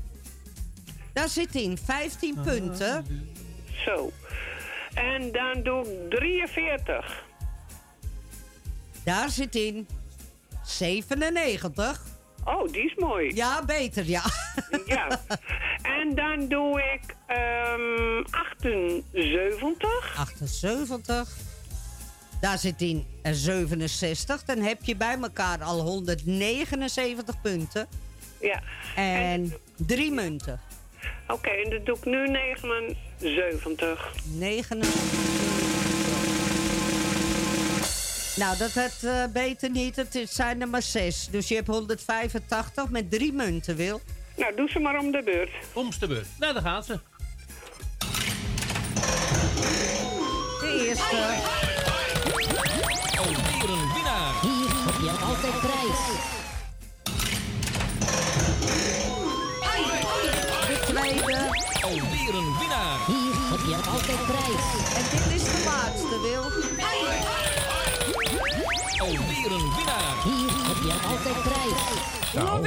Daar 1.14 1.30
zit 1.30 1.56
in 1.56 1.78
15 1.78 2.42
punten. 2.44 3.06
Zo. 3.86 4.12
En 5.00 5.32
dan 5.32 5.64
doe 5.64 5.82
ik 5.82 6.10
43. 6.10 7.24
Daar 9.04 9.30
zit 9.30 9.56
in 9.56 9.88
97. 10.64 12.02
Oh, 12.44 12.72
die 12.72 12.86
is 12.86 12.96
mooi. 12.96 13.36
Ja, 13.36 13.66
beter, 13.66 14.06
ja. 14.06 14.24
Ja. 14.86 15.22
En 16.00 16.16
dan 16.16 16.48
doe 16.48 16.82
ik 16.94 17.16
ehm 17.28 18.24
78. 18.32 20.18
78. 20.18 21.38
Daar 22.42 22.58
zit 22.58 22.82
in 22.82 23.06
eh, 23.22 23.34
67. 23.34 24.44
Dan 24.44 24.58
heb 24.58 24.84
je 24.84 24.96
bij 24.96 25.18
elkaar 25.22 25.64
al 25.64 25.80
179 25.80 27.42
punten. 27.42 27.88
Ja. 28.42 28.62
En 28.96 29.54
drie 29.78 30.12
munten. 30.12 30.60
Oké, 31.28 31.50
en 31.50 31.70
dan 31.70 31.80
doe 31.84 31.98
ik 31.98 32.06
nu 32.06 32.28
79. 32.28 34.12
79. 34.38 34.90
Nou, 38.36 38.58
dat 38.58 38.74
het 38.74 39.04
eh, 39.04 39.24
beter 39.34 39.70
niet. 39.70 39.96
Het 39.96 40.16
is- 40.16 40.32
zijn 40.36 40.62
er 40.62 40.68
maar 40.68 40.82
zes. 40.82 41.28
Dus 41.32 41.48
je 41.48 41.56
hebt 41.56 41.68
185 41.68 42.90
met 42.90 43.12
drie 43.12 43.34
munten, 43.34 43.76
Wil. 43.76 44.02
Nou, 44.38 44.56
doe 44.56 44.70
ze 44.70 44.80
maar 44.80 45.00
om 45.00 45.12
de 45.12 45.22
beurt. 45.24 45.50
Om 45.74 45.90
de 46.00 46.08
beurt. 46.08 46.28
Nou, 46.40 46.54
daar 46.54 46.62
gaat 46.64 46.86
ze. 46.86 47.00
De 50.60 50.86
eerste. 50.88 51.16
Alweer 53.18 53.70
een 53.70 53.94
winnaar. 53.94 54.42
Hier 54.42 54.70
heb 54.86 55.02
je 55.02 55.10
altijd 55.26 55.60
prijs. 55.60 56.39
Tweede. 61.10 61.38
Alweer 61.82 62.34
een 62.36 62.52
winnaar. 62.60 62.98
Hier 63.06 63.34
heb 63.52 63.62
je 63.70 63.76
altijd 63.94 64.22
prijs. 64.32 64.66
En 64.98 65.06
dit 65.14 65.26
is 65.38 65.44
de 65.44 65.62
laatste, 65.70 66.16
Wil. 66.26 66.44
Alweer 69.08 69.52
een 69.58 69.70
winnaar. 69.76 70.16
Hier 70.24 70.52
heb 70.70 70.80
je 70.88 70.94
altijd 71.12 71.38
prijs. 71.50 71.82
Nou. 72.34 72.62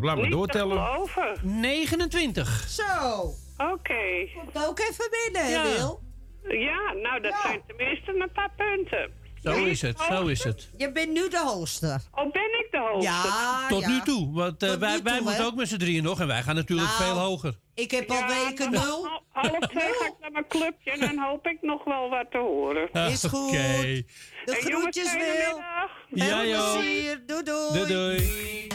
Blijf 0.00 0.18
maar 0.18 0.30
doortellen. 0.30 0.96
Over. 0.98 1.40
29. 1.42 2.68
Zo. 2.68 3.24
Oké. 3.72 4.28
Komt 4.34 4.66
ook 4.68 4.78
even 4.78 5.08
binnen, 5.10 5.50
Ja. 5.50 5.62
Wil. 5.62 6.00
Ja, 6.42 6.92
nou, 6.92 7.20
dat 7.20 7.34
zijn 7.42 7.62
tenminste 7.66 8.14
een 8.14 8.32
paar 8.32 8.52
punten. 8.56 9.19
Zo 9.42 9.64
is 9.64 9.82
het, 9.82 9.98
zo 10.08 10.26
is 10.26 10.44
het. 10.44 10.68
Je 10.76 10.92
bent 10.92 11.08
nu 11.12 11.28
de 11.28 11.38
hoster. 11.38 12.00
Oh, 12.12 12.32
ben 12.32 12.42
ik 12.42 12.68
de 12.70 12.78
hoogste? 12.78 13.10
Ja, 13.10 13.68
Tot 13.68 13.80
ja. 13.80 13.88
nu 13.88 14.00
toe. 14.00 14.32
Want 14.34 14.62
eh, 14.62 14.72
wij, 14.74 14.96
nu 14.96 15.02
wij 15.02 15.16
toe, 15.16 15.24
moeten 15.26 15.44
ook 15.44 15.54
met 15.54 15.68
z'n 15.68 15.76
drieën 15.76 16.02
nog. 16.02 16.20
En 16.20 16.26
wij 16.26 16.42
gaan 16.42 16.54
natuurlijk 16.54 16.88
Nou, 16.88 17.02
veel 17.02 17.18
hoger. 17.22 17.54
Ik 17.74 17.90
heb 17.90 18.10
al 18.10 18.26
weken 18.26 18.70
nul. 18.70 18.80
hal- 19.06 19.18
Half 19.32 19.58
twee 19.58 19.82
ga 19.98 20.06
ik 20.06 20.14
naar 20.20 20.30
mijn 20.32 20.46
clubje 20.48 20.90
en 20.90 21.00
dan 21.00 21.18
hoop 21.18 21.46
ik 21.46 21.58
nog 21.62 21.84
wel 21.84 22.08
wat 22.08 22.26
te 22.30 22.38
horen. 22.38 22.88
Is 23.12 23.24
goed. 23.24 23.48
Oké. 23.48 24.02
De 24.44 24.52
groetjes, 24.60 25.12
Wil. 25.12 25.60
Ja, 26.26 26.44
joh. 26.44 26.72
doei. 26.74 27.18
Doei, 27.26 27.86
doei. 27.86 28.68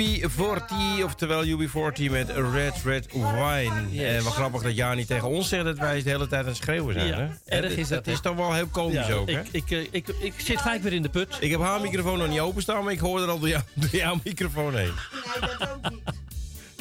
UB40, 0.00 1.04
oftewel 1.04 1.44
UB40 1.44 2.10
met 2.10 2.30
Red 2.52 2.74
Red 2.84 3.06
Wine. 3.12 4.04
En 4.04 4.24
wat 4.24 4.32
grappig 4.32 4.62
dat 4.62 4.76
Jani 4.76 5.04
tegen 5.04 5.28
ons 5.28 5.48
zegt 5.48 5.64
dat 5.64 5.78
wij 5.78 6.02
de 6.02 6.10
hele 6.10 6.26
tijd 6.26 6.42
aan 6.42 6.48
het 6.48 6.56
schreeuwen 6.56 6.94
zijn. 6.94 7.06
Ja, 7.06 7.16
hè? 7.16 7.56
erg 7.56 7.76
is 7.76 7.88
dat. 7.88 8.04
dat, 8.04 8.14
is 8.14 8.20
toch 8.20 8.36
wel 8.36 8.54
heel 8.54 8.66
komisch 8.66 9.06
Ja, 9.06 9.14
ook, 9.14 9.30
hè? 9.30 9.40
ik, 9.40 9.48
ik, 9.50 9.70
eh, 9.70 9.86
ik, 9.90 10.08
ik 10.08 10.34
zit 10.36 10.60
gelijk 10.60 10.82
weer 10.82 10.92
in 10.92 11.02
de 11.02 11.08
put. 11.08 11.36
Ik 11.40 11.50
heb 11.50 11.60
haar 11.60 11.80
microfoon 11.80 12.18
nog 12.18 12.28
niet 12.28 12.40
openstaan, 12.40 12.84
maar 12.84 12.92
ik 12.92 12.98
hoor 12.98 13.20
er 13.20 13.28
al 13.28 13.38
door, 13.38 13.48
jou, 13.48 13.62
door 13.74 13.90
jouw 13.90 14.20
microfoon 14.24 14.74
heen. 14.74 14.92
Nee, 15.40 15.50
dat 15.58 15.70
ook 15.70 15.90
niet. 15.90 16.02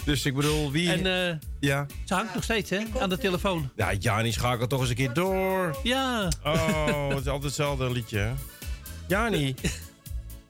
Dus 0.03 0.25
ik 0.25 0.35
bedoel, 0.35 0.71
wie... 0.71 0.91
En 0.91 1.29
eh, 1.29 1.35
ja. 1.59 1.85
ze 2.05 2.13
hangt 2.13 2.33
nog 2.33 2.43
steeds, 2.43 2.69
hè, 2.69 2.79
aan 2.99 3.09
de 3.09 3.17
telefoon. 3.17 3.69
Ja, 3.75 3.93
Jani 3.93 4.31
schakelt 4.31 4.69
toch 4.69 4.79
eens 4.79 4.89
een 4.89 4.95
keer 4.95 5.13
door. 5.13 5.77
Ja. 5.83 6.31
Oh, 6.43 7.09
het 7.09 7.19
is 7.19 7.27
altijd 7.27 7.43
hetzelfde 7.43 7.91
liedje, 7.91 8.17
hè? 8.17 8.31
Jani, 9.07 9.55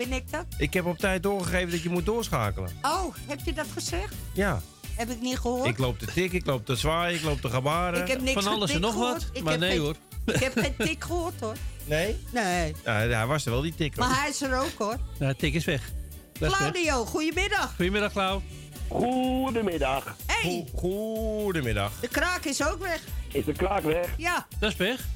Ben 0.07 0.13
ik 0.13 0.31
dat? 0.31 0.45
ik 0.57 0.73
heb 0.73 0.85
op 0.85 0.97
tijd 0.97 1.23
doorgegeven 1.23 1.69
dat 1.71 1.81
je 1.83 1.89
moet 1.89 2.05
doorschakelen. 2.05 2.69
Oh, 2.81 3.15
heb 3.27 3.39
je 3.45 3.53
dat 3.53 3.65
gezegd? 3.73 4.13
Ja. 4.33 4.61
Heb 4.95 5.09
ik 5.09 5.21
niet 5.21 5.37
gehoord? 5.39 5.67
Ik 5.67 5.77
loop 5.77 5.99
te 5.99 6.05
tik, 6.05 6.31
ik 6.31 6.45
loop 6.45 6.65
te 6.65 6.75
zwaaien, 6.75 7.15
ik 7.17 7.23
loop 7.23 7.41
te 7.41 7.49
gebaren. 7.49 8.01
Ik 8.01 8.07
heb 8.07 8.21
niks 8.21 8.43
Van 8.43 8.53
alles 8.53 8.71
en 8.71 8.81
nog 8.81 8.91
gehoord. 8.93 9.13
wat, 9.27 9.37
Ik 9.37 9.43
maar 9.43 9.57
nee, 9.57 9.69
geen- 9.71 9.79
hoor. 9.79 9.95
Ik 10.25 10.35
heb 10.39 10.57
geen 10.57 10.75
tik 10.77 11.03
gehoord 11.03 11.39
hoor. 11.39 11.55
Nee? 11.85 12.15
Nee. 12.33 12.75
Ja, 12.85 12.91
hij 12.93 13.25
was 13.25 13.45
er 13.45 13.51
wel, 13.51 13.61
die 13.61 13.75
tik. 13.75 13.95
hoor. 13.95 14.07
Maar 14.07 14.19
hij 14.19 14.29
is 14.29 14.41
er 14.41 14.57
ook 14.59 14.71
hoor. 14.77 14.97
Nou, 15.19 15.33
tik 15.35 15.53
is 15.53 15.65
weg. 15.65 15.91
Dat 16.39 16.51
is 16.51 16.57
weg. 16.59 16.71
Claudio, 16.71 17.05
goedemiddag. 17.05 17.75
Goedemiddag, 17.75 18.11
Klauw. 18.11 18.41
Goedemiddag. 18.87 20.15
Hey, 20.25 20.67
Goedemiddag. 20.75 21.91
de 21.99 22.07
kraak 22.07 22.45
is 22.45 22.63
ook 22.67 22.79
weg. 22.79 23.01
Is 23.31 23.45
de 23.45 23.51
kraak 23.53 23.83
weg? 23.83 24.07
Ja. 24.17 24.47
Dat 24.59 24.71
is 24.71 24.77
weg. 24.77 25.07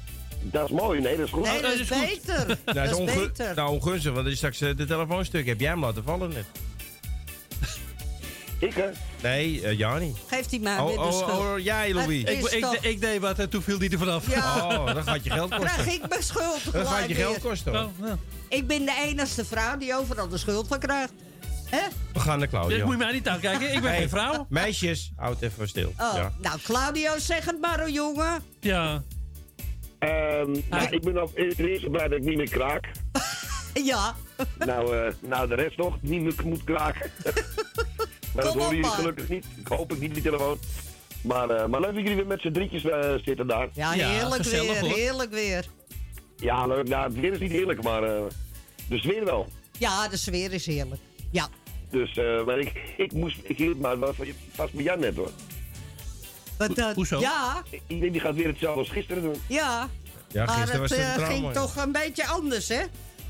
Dat 0.44 0.70
is 0.70 0.76
mooi. 0.76 1.02
Nee, 1.02 1.18
dat 1.18 1.26
is 1.26 1.32
goed. 1.32 1.44
Nee, 1.44 1.62
dat 1.62 1.72
dat 1.72 1.80
is 1.80 1.88
beter. 1.88 2.46
Nou, 2.48 2.58
Dat 2.66 2.84
is 2.86 2.90
is 2.92 2.96
ongu- 2.98 3.28
beter. 3.28 3.56
nou, 3.56 3.70
ongunstig, 3.72 4.14
want 4.14 4.26
er 4.26 4.32
is 4.32 4.38
straks 4.38 4.62
eh, 4.62 4.76
de 4.76 4.86
telefoonstuk. 4.86 5.46
Heb 5.48 5.60
jij 5.60 5.70
hem 5.70 5.80
laten 5.80 6.04
vallen 6.04 6.30
net? 6.30 6.46
Ik, 8.60 8.74
hè? 8.74 8.90
Nee, 9.22 9.62
eh, 9.62 9.78
Jani. 9.78 10.16
Geeft 10.28 10.50
hij 10.52 10.60
mij 10.60 10.78
Oh, 10.80 10.86
weer 10.88 10.96
de 10.98 11.02
oh, 11.04 11.12
schuld. 11.12 11.32
oh, 11.40 11.60
jij, 11.60 11.94
Louis. 11.94 12.24
Ik, 12.24 12.40
ik, 12.52 12.62
toch- 12.62 12.76
ik 12.76 13.02
deed 13.02 13.20
wat 13.20 13.40
en 13.40 13.50
toen 13.50 13.62
viel 13.62 13.78
die 13.80 13.90
er 13.92 13.98
vanaf. 13.98 14.30
Ja. 14.32 14.68
Oh, 14.68 14.86
dan 14.94 15.04
gaat 15.04 15.24
je 15.24 15.30
geld 15.30 15.50
kosten. 15.56 15.70
Krijg 15.84 15.94
ik 15.94 16.10
mijn 16.10 16.24
schuld 16.24 16.72
Dan 16.74 16.86
gaat 16.86 17.08
je 17.08 17.16
geld 17.16 17.40
kosten. 17.40 17.74
hoor. 17.76 17.84
Oh, 17.84 18.00
nou. 18.00 18.18
Ik 18.50 18.68
ben 18.68 18.86
de 18.86 19.04
enige 19.08 19.46
vrouw 19.46 19.78
die 19.78 19.96
overal 19.96 20.28
de 20.28 20.38
schuld 20.38 20.68
van 20.68 20.80
krijgt. 20.80 21.12
Hè? 21.66 21.82
We 22.14 22.20
gaan 22.20 22.28
naar 22.40 22.40
Dit 22.40 22.50
Claudio. 22.50 22.84
moet 22.86 22.94
je 22.94 23.00
mij 23.04 23.14
niet 23.14 23.28
aankijken. 23.28 23.74
Ik 23.74 23.82
ben 23.82 23.90
Hey, 23.90 24.00
geen 24.00 24.10
vrouw. 24.10 24.46
Meisjes, 24.50 25.12
houd 25.16 25.42
even 25.42 25.68
stil. 25.70 25.94
Oh, 26.00 26.12
Ja. 26.16 26.32
nou 26.42 26.60
Claudio, 26.64 27.18
zeg 27.18 27.46
het 27.46 27.62
maar, 27.62 27.90
jongen. 27.90 28.44
Ja. 28.60 29.04
Ehm, 30.08 30.52
nou, 30.70 30.88
ik 30.90 31.02
ben 31.02 31.18
al 31.18 31.32
ten 31.34 31.68
eerste 31.68 31.90
blij 31.90 32.08
dat 32.08 32.18
ik 32.20 32.24
niet 32.26 32.38
meer 32.38 32.50
kraak. 32.50 32.92
Ja. 33.84 34.16
nou, 34.66 34.98
eh, 34.98 35.14
nou, 35.20 35.48
de 35.48 35.56
rest 35.56 35.78
nog 35.78 35.98
niet 36.02 36.22
meer 36.22 36.34
moet 36.46 36.64
kraken. 36.64 37.12
maar 38.34 38.44
dat 38.44 38.48
Kom 38.48 38.48
op, 38.48 38.54
horen 38.54 38.68
jullie 38.68 38.82
man. 38.82 38.92
gelukkig 38.92 39.30
niet. 39.30 39.46
Ik 39.60 39.68
hoop 39.68 39.92
ik 39.94 40.00
niet 40.00 40.14
die 40.14 40.24
telefoon. 40.24 40.58
Maar, 41.22 41.50
eh, 41.50 41.66
maar 41.68 41.80
leuk 41.82 41.94
dat 41.94 42.02
jullie 42.02 42.16
weer 42.16 42.28
met 42.28 42.42
z'n 42.42 42.52
drietjes 42.52 42.84
eh, 42.86 43.14
zitten 43.26 43.48
daar. 43.48 43.68
Ja, 43.74 43.94
Ja, 43.94 44.10
heerlijk 44.10 44.44
weer, 44.44 44.80
hoor. 44.80 44.90
heerlijk 44.90 45.32
weer. 45.32 45.66
Ja, 46.38 46.68
leuk. 46.68 46.88
Nou, 46.88 47.04
het 47.04 47.20
weer 47.20 47.32
is 47.32 47.40
niet 47.40 47.52
heerlijk, 47.52 47.84
maar 47.84 48.04
eh, 48.04 48.22
de 48.90 48.98
sfeer 48.98 49.26
wel. 49.26 49.48
Ja, 49.78 50.08
de 50.08 50.18
sfeer 50.18 50.54
is 50.54 50.66
heerlijk. 50.66 51.02
Ja. 51.32 51.48
Dus, 51.90 52.18
eh, 52.18 52.46
maar 52.46 52.60
ik, 52.60 52.72
ik 52.98 53.14
moest, 53.14 53.38
ik 53.44 53.58
hield 53.58 53.80
maar 53.80 53.98
vast 54.54 54.74
bij 54.74 54.84
Jan 54.84 55.00
net 55.00 55.16
hoor. 55.16 55.32
Hoezo? 56.96 57.20
Ja, 57.20 57.64
Ik 57.88 58.00
denk 58.00 58.12
die 58.12 58.22
gaat 58.22 58.36
weer 58.36 58.48
hetzelfde 58.48 58.80
als 58.80 58.90
gisteren 58.90 59.24
doen. 59.24 59.36
ja. 59.48 59.90
Ja, 60.32 60.46
maar 60.46 60.56
gisteren 60.56 60.82
het 60.82 60.90
was 60.90 61.00
het 61.00 61.08
eh, 61.08 61.14
een 61.14 61.20
trauma. 61.20 61.34
ging 61.36 61.54
toch 61.54 61.76
een 61.84 61.92
beetje 61.92 62.26
anders, 62.28 62.68
hè? 62.68 62.82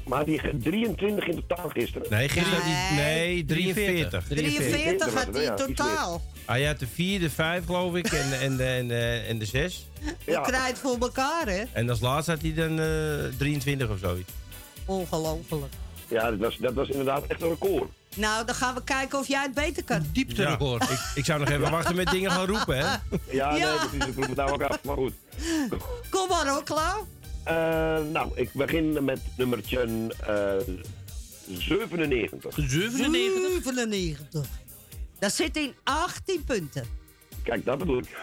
Maar 0.04 0.26
die 0.26 0.42
23 0.60 1.28
in 1.28 1.36
totaal 1.48 1.70
gisteren. 1.70 2.08
Nee, 2.10 2.30
gisteren 2.30 2.60
had 2.60 2.64
hij... 2.66 2.96
Nee. 2.96 3.34
Nee, 3.34 3.46
43. 3.46 4.28
43 4.28 5.14
had 5.14 5.24
hij 5.34 5.36
in 5.36 5.42
Ja, 5.42 5.54
totaal. 5.56 6.22
Ah, 6.46 6.58
je 6.60 6.66
had 6.66 6.80
de 6.80 6.88
4, 6.88 7.20
de 7.20 7.30
5 7.30 7.66
geloof 7.66 7.96
ik 7.96 8.06
en, 8.12 8.40
en, 8.40 8.58
de, 8.58 8.64
en, 8.64 8.88
de, 8.88 9.24
en 9.28 9.38
de 9.44 9.46
6. 9.46 9.88
Je 10.26 10.42
krijgt 10.42 10.80
voor 10.80 10.98
elkaar, 11.00 11.48
hè? 11.48 11.64
En 11.72 11.90
als 11.90 12.00
laatste 12.00 12.32
had 12.32 12.42
hij 12.42 12.54
dan 12.54 12.80
eh 12.80 13.38
23 13.38 13.90
of 13.90 13.98
zoiets. 14.00 14.32
Ongelooflijk. 14.86 15.74
Ja, 16.08 16.30
dat 16.30 16.40
was, 16.40 16.58
dat 16.58 16.74
was 16.74 16.88
inderdaad 16.90 17.24
echt 17.28 17.42
een 17.42 17.50
record. 17.50 17.90
Nou, 18.16 18.46
dan 18.46 18.56
gaan 18.56 18.74
we 18.76 18.84
kijken 18.84 19.20
of 19.20 19.28
jij 19.28 19.42
het 19.42 19.54
beter 19.54 19.84
kan. 19.84 20.06
Diepterecord. 20.12 20.84
Ik, 20.90 21.00
ik 21.16 21.26
zou 21.26 21.40
nog 21.40 21.50
even 21.50 21.72
wachten 21.72 21.96
met 21.96 22.10
dingen 22.10 22.32
gaan 22.32 22.46
roepen, 22.48 22.78
hè? 22.78 22.84
Ja, 23.32 23.56
Ja. 23.56 23.70
nee, 23.70 23.78
precies. 23.90 24.06
Ik 24.08 24.14
vroeg 24.14 24.28
het 24.28 24.36
nou 24.36 24.52
ook 24.52 24.62
af, 24.62 24.84
maar 24.84 24.96
goed. 24.96 25.14
Kom 26.10 26.28
maar 26.28 26.48
hoor, 26.48 26.64
Klauw. 26.64 27.08
Eh, 27.44 27.54
nou, 28.12 28.32
ik 28.36 28.54
begin 28.54 29.04
met 29.04 29.20
nummertje 29.38 29.80
eh 30.28 30.74
97. 31.48 32.54
97? 32.56 33.64
97. 33.64 34.46
Dat 35.20 35.34
zit 35.34 35.58
in 35.58 35.74
18 35.84 36.44
punten. 36.44 36.86
Kijk, 37.44 37.66
dat 37.66 37.78
bedoel 37.78 37.98
ik. 37.98 38.06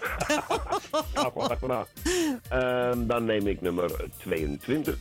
Ehm, 2.48 3.06
dan 3.06 3.24
neem 3.24 3.46
ik 3.46 3.60
nummer 3.60 3.90
22. 4.18 4.96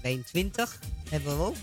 22 0.00 0.78
hebben 1.10 1.36
we 1.38 1.42
ook. 1.44 1.56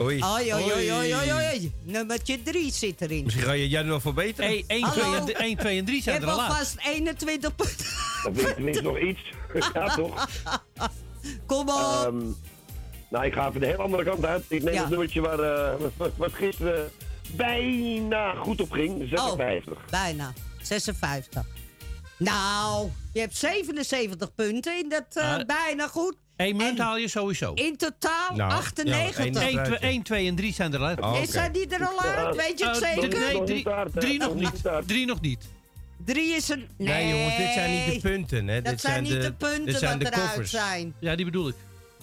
Oei. 0.00 0.22
Oei, 0.24 0.54
oei, 0.54 0.72
oei, 0.72 0.92
oei, 0.92 1.14
oei, 1.14 1.32
oei. 1.32 1.72
Nummertje 1.82 2.42
3 2.42 2.72
zit 2.72 3.00
erin. 3.00 3.24
Misschien 3.24 3.44
ga 3.44 3.52
je 3.52 3.68
jij 3.68 3.82
nog 3.82 4.02
verbeteren. 4.02 4.50
1, 4.50 4.64
2, 4.66 4.82
Hallo? 4.82 5.26
1, 5.26 5.56
2 5.56 5.78
en 5.78 5.84
3 5.84 5.96
Je 5.96 6.02
zijn 6.02 6.22
er 6.22 6.28
al 6.28 6.40
uit. 6.40 6.50
alvast 6.50 6.76
21 6.84 7.54
punten. 7.56 7.86
Dan 8.22 8.34
vind 8.34 8.48
ik 8.48 8.54
tenminste 8.54 8.82
nog 8.82 8.98
iets. 9.00 9.20
ja, 9.74 9.94
toch? 9.94 10.28
Kom 11.46 11.68
op. 11.68 12.04
Ehm, 12.04 12.16
nou, 13.10 13.24
ik 13.26 13.32
ga 13.32 13.48
even 13.48 13.60
de 13.60 13.66
hele 13.66 13.82
andere 13.82 14.04
kant 14.04 14.24
uit. 14.24 14.44
Ik 14.48 14.62
neem 14.62 14.74
Ja. 14.74 14.80
het 14.80 14.88
nummertje 14.90 15.20
waar, 15.20 15.38
eh, 15.40 15.74
wat, 16.16 16.32
gisteren 16.32 16.90
bijna 17.36 18.34
goed 18.34 18.60
op 18.60 18.70
ging. 18.70 19.08
56. 19.08 19.78
Bijna. 19.90 20.32
56. 20.62 21.44
Nou, 22.18 22.88
je 23.12 23.20
hebt 23.20 23.36
77 23.36 24.34
punten 24.34 24.78
in 24.78 24.88
dat 24.88 25.04
eh, 25.12 25.34
Ah. 25.34 25.46
bijna 25.46 25.86
goed. 25.88 26.16
Eén 26.38 26.56
munt 26.56 26.78
haal 26.78 26.96
je 26.96 27.08
sowieso. 27.08 27.52
In 27.54 27.76
totaal 27.76 28.36
Nou, 28.36 28.52
98. 28.52 29.16
ja, 29.16 29.22
één- 29.24 29.56
1, 29.58 29.64
2, 29.64 29.78
1, 29.90 30.02
2 30.02 30.26
en 30.28 30.34
3 30.34 30.52
zijn 30.52 30.72
er 30.72 30.78
al 30.80 30.86
uit. 30.86 31.00
Oh. 31.00 31.18
Is 31.22 31.30
zijn 31.30 31.52
die 31.52 31.66
er 31.68 31.86
al 31.86 32.00
uit? 32.02 32.36
Weet 32.36 32.58
je 32.58 32.66
het 32.66 32.80
Eh, 32.82 32.92
zeker? 32.94 33.18
Nee, 33.18 33.32
Nog 33.32 33.44
drie, 33.94 34.18
nog 34.18 34.34
niet. 34.34 34.62
Drie 34.86 35.06
nog 35.06 35.20
niet. 35.20 35.48
Drie 36.04 36.34
is 36.34 36.48
een... 36.48 36.68
Nee, 36.78 36.88
Nee, 37.04 37.08
jongens, 37.16 37.36
dit 37.36 37.52
zijn 37.52 37.70
niet 37.70 38.02
de 38.02 38.08
punten, 38.08 38.48
hè? 38.48 38.54
dat 38.62 38.72
dit 38.72 38.80
zijn 38.80 39.02
niet 39.02 39.22
de 39.22 39.32
punten 39.32 39.64
dit 39.66 39.78
zijn 39.78 39.98
wat 40.02 40.12
de 40.12 40.18
eruit 40.20 40.48
zijn. 40.48 40.94
Ja, 41.00 41.16
die 41.16 41.24
bedoel 41.24 41.48
ik. 41.48 41.54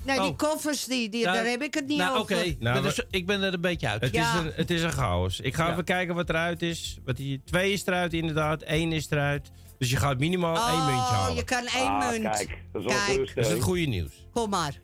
Nee, 0.04 0.20
die 0.20 0.30
Oh. 0.30 0.38
koffers, 0.38 0.86
die, 0.86 1.10
die, 1.10 1.22
Ja, 1.22 1.34
daar 1.34 1.46
heb 1.46 1.62
ik 1.62 1.74
het 1.74 1.88
niet 1.88 1.98
nou, 1.98 2.18
over. 2.20 2.36
oké. 2.36 2.46
Ik 2.46 2.60
Nou, 2.60 2.86
er 2.86 3.06
Ik 3.12 3.26
ben 3.26 3.42
er 3.42 3.54
een 3.54 3.62
beetje 3.62 3.88
uit. 3.90 4.02
Het, 4.02 4.14
Ja. 4.14 4.34
is 4.34 4.40
een, 4.40 4.52
het 4.56 4.70
is 4.72 4.82
een 4.82 4.92
chaos. 4.92 5.40
Ik 5.40 5.56
ga 5.56 5.66
Ja. 5.66 5.72
even 5.72 5.84
kijken 5.84 6.16
wat 6.16 6.30
eruit 6.30 6.62
is. 6.62 6.98
Wat 7.06 7.16
die, 7.18 7.42
twee 7.46 7.72
is 7.74 7.86
eruit 7.86 8.14
inderdaad, 8.14 8.62
één 8.62 8.92
is 8.92 9.08
eruit. 9.10 9.52
Dus 9.78 9.90
je 9.90 9.98
gaat 9.98 10.18
minimaal 10.20 10.56
één 10.56 10.78
muntje 10.86 10.92
Oh, 10.94 11.12
halen. 11.12 11.36
je 11.36 11.44
kan 11.44 11.66
één 11.66 11.88
Ah, 11.88 12.10
munt. 12.10 12.22
kijk, 12.24 12.58
dat 12.74 12.86
is 12.86 12.94
Kijk. 13.06 13.36
Dat 13.36 13.46
is 13.46 13.52
het 13.52 13.62
goede 13.62 13.86
nieuws. 13.86 14.25
Kom 14.36 14.50
maar. 14.50 14.80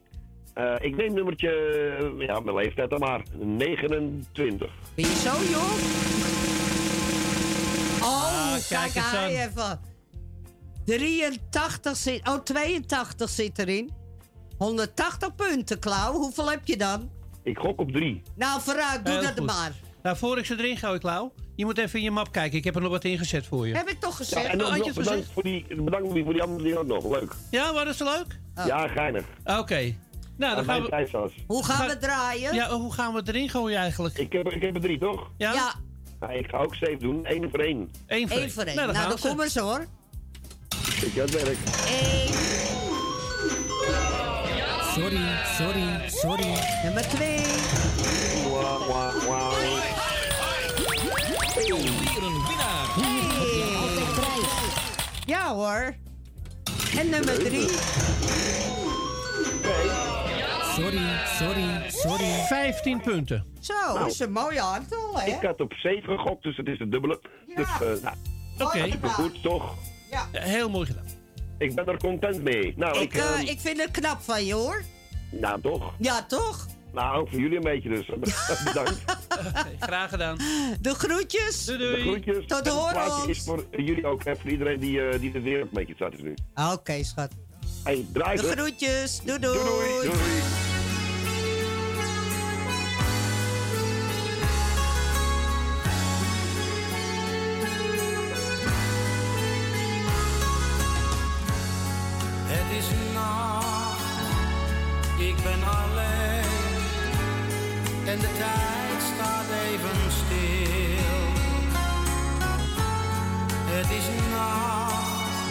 Eh, 0.53 0.73
ik 0.79 0.95
neem 0.95 1.13
nummertje, 1.13 1.49
eh, 2.19 2.27
ja, 2.27 2.39
mijn 2.39 2.55
leeftijd 2.55 2.89
dan 2.89 2.99
maar, 2.99 3.23
29. 3.37 4.71
Ben 4.95 5.05
je 5.05 5.15
zo 5.15 5.31
jong? 5.51 5.79
Oh, 8.03 8.23
Ah, 8.23 8.51
kijk 8.53 8.91
kijk 8.91 8.95
eens 8.95 9.13
aan. 9.15 9.29
even. 9.29 9.79
83 10.85 11.95
zit... 11.97 12.27
Oh, 12.29 12.35
82 12.43 13.29
zit 13.29 13.59
erin. 13.59 13.91
180 14.57 15.35
punten, 15.35 15.79
Klauw. 15.79 16.13
Hoeveel 16.13 16.49
heb 16.49 16.61
je 16.67 16.77
dan? 16.77 17.09
Ik 17.43 17.57
gok 17.57 17.79
op 17.79 17.91
3. 17.91 18.21
Nou, 18.35 18.61
vooruit. 18.61 19.05
Doe 19.05 19.13
Heel 19.13 19.23
dat 19.23 19.37
goed. 19.37 19.45
maar. 19.45 19.71
Nou, 20.03 20.17
voor 20.17 20.37
ik 20.37 20.45
ze 20.45 20.55
erin 20.57 20.77
gooi, 20.77 20.99
Klauw. 20.99 21.33
Je 21.55 21.65
moet 21.65 21.77
even 21.77 21.97
in 21.99 22.03
je 22.05 22.11
map 22.11 22.31
kijken. 22.31 22.57
Ik 22.57 22.63
heb 22.63 22.75
er 22.75 22.81
nog 22.81 22.91
wat 22.91 23.03
ingezet 23.03 23.45
voor 23.45 23.67
je. 23.67 23.75
Heb 23.75 23.89
ik 23.89 23.99
toch 23.99 24.11
Ja, 24.11 24.15
gezegd? 24.25 24.45
en 24.45 24.51
Oh, 24.53 24.57
dan 24.59 24.67
had 24.67 24.77
je 24.77 24.85
nog 24.85 24.95
het 24.95 25.05
bedankt 25.05 25.27
voor, 25.33 25.43
die, 25.43 25.65
bedankt 25.83 26.07
voor 26.23 26.33
die 26.33 26.41
andere 26.43 26.63
dingen 26.63 26.77
ook 26.77 26.87
nog. 26.87 27.11
Leuk. 27.19 27.33
Ja, 27.51 27.83
dat 27.83 27.95
zo 27.95 28.03
leuk? 28.03 28.39
Ja, 28.65 28.87
geinig. 28.87 29.25
Oké. 29.45 29.95
Nou, 30.37 30.55
dan 30.55 30.69
Aan 30.69 30.89
gaan 30.89 31.05
we... 31.11 31.29
Hoe 31.47 31.65
gaan 31.65 31.75
Ga- 31.75 31.87
we 31.87 31.97
draaien? 31.97 32.53
Ja, 32.53 32.69
hoe 32.69 32.93
gaan 32.93 33.11
we 33.13 33.19
het 33.19 33.27
erin 33.27 33.49
gooien 33.49 33.77
eigenlijk? 33.77 34.17
Ik 34.17 34.31
heb, 34.33 34.49
ik 34.51 34.61
heb 34.61 34.75
er 34.75 34.81
drie, 34.81 34.97
toch? 34.99 35.29
Ja? 35.37 35.53
Ja, 35.53 35.73
Nou, 36.19 36.33
ik 36.33 36.47
ga 36.49 36.57
ook 36.57 36.75
safe 36.75 36.97
doen. 36.99 37.19
Eén 37.23 37.47
voor 37.51 37.59
één. 37.59 37.91
Eén 38.07 38.27
voor 38.29 38.37
één 38.37 38.51
voor 38.51 38.63
één. 38.63 38.75
Nou, 38.75 38.87
dan 38.87 38.95
Nou, 38.95 39.07
dan 39.09 39.21
we 39.21 39.27
kom 39.27 39.41
eens 39.41 39.55
hoor. 39.55 39.85
Ik 41.01 41.13
heb 41.13 41.29
het 41.31 41.43
werk. 41.43 41.57
Eén. 41.87 42.33
Sorry, 44.93 45.27
sorry, 45.57 46.09
sorry. 46.09 46.57
Nummer 46.83 47.01
twee. 47.07 47.37
Wauw, 48.51 48.87
wauw, 48.87 49.27
wauw. 49.27 49.80
Ja 55.31 55.53
hoor. 55.55 55.95
En 56.97 57.09
nummer 57.09 57.39
drie. 57.43 57.67
Sorry, 60.75 61.07
sorry, 61.25 61.89
sorry. 61.89 62.25
15 62.47 63.01
punten. 63.01 63.45
Zo, 63.59 63.73
Nou. 63.73 64.07
is 64.09 64.19
een 64.19 64.31
mooi 64.31 64.57
aantal 64.57 65.19
hè? 65.19 65.25
Ik 65.31 65.41
had 65.41 65.61
op 65.61 65.73
7 65.73 66.17
gegokt, 66.17 66.43
dus 66.43 66.57
het 66.57 66.67
is 66.67 66.79
het 66.79 66.91
dubbele. 66.91 67.21
Dus, 67.55 67.65
eh, 67.67 68.03
nou, 68.03 68.15
Oké. 68.59 68.79
Gedaan. 68.91 69.09
goed, 69.11 69.41
toch? 69.43 69.75
Ja. 70.11 70.27
Heel 70.31 70.69
mooi 70.69 70.85
gedaan. 70.85 71.05
Ik 71.57 71.75
ben 71.75 71.85
er 71.85 71.97
content 71.97 72.43
mee. 72.43 72.73
Nou, 72.77 72.95
ik, 72.97 73.01
Ik, 73.01 73.13
eh, 73.13 73.31
ehm, 73.39 73.47
ik 73.47 73.59
vind 73.59 73.81
het 73.81 73.91
knap 73.91 74.21
van 74.21 74.45
je 74.45 74.53
hoor. 74.53 74.83
nou 75.31 75.61
toch? 75.61 75.93
Ja, 75.97 76.23
toch? 76.23 76.67
Nou, 76.93 77.17
ook 77.17 77.29
voor 77.29 77.39
jullie 77.39 77.55
een 77.55 77.63
beetje 77.63 77.89
dus. 77.89 78.05
Bedankt. 78.65 79.03
Graag 79.79 80.09
gedaan. 80.09 80.37
De 80.81 80.93
groetjes. 80.93 81.65
Doei, 81.65 81.77
De 81.77 82.01
groetjes. 82.01 82.45
Tot 82.47 82.49
En 82.49 82.57
het 82.57 82.67
horen 82.67 83.29
is 83.29 83.43
voor 83.43 83.65
jullie 83.71 84.05
ook, 84.05 84.23
hè, 84.23 84.35
voor 84.35 84.49
iedereen 84.49 84.79
die, 84.79 85.01
eh, 85.01 85.19
die 85.19 85.31
de 85.31 85.41
wereld 85.41 85.63
een 85.63 85.73
beetje 85.73 85.95
zat 85.97 86.13
is 86.13 86.21
nu. 86.21 86.33
Oké, 86.73 87.03
schat. 87.03 87.31
Hey, 87.83 88.05
draai 88.13 88.37
De 88.37 88.43
groetjes. 88.43 89.21
Doei 89.23 89.39
doei. 89.39 89.57
Doei, 89.57 90.09
doei. 90.09 90.80
De 108.21 108.31
tijd 108.37 109.01
staat 109.13 109.49
even 109.67 110.11
stil. 110.11 111.19
Het 113.73 113.89
is 113.89 114.07
nacht, 114.31 115.43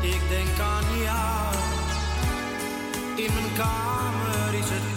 ik 0.00 0.22
denk 0.28 0.58
aan 0.60 0.98
jou. 1.02 1.54
In 3.16 3.32
mijn 3.34 3.52
kamer 3.56 4.54
is 4.54 4.68
het 4.70 4.91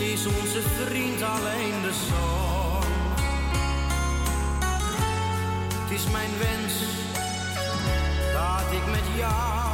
is 0.00 0.26
onze 0.26 0.62
vriend 0.62 1.22
alleen 1.22 1.82
de 1.82 1.92
zon. 2.08 2.82
Het 5.82 5.90
is 5.90 6.10
mijn 6.10 6.30
wens 6.38 6.74
dat 8.32 8.72
ik 8.72 8.86
met 8.90 9.16
jou 9.16 9.67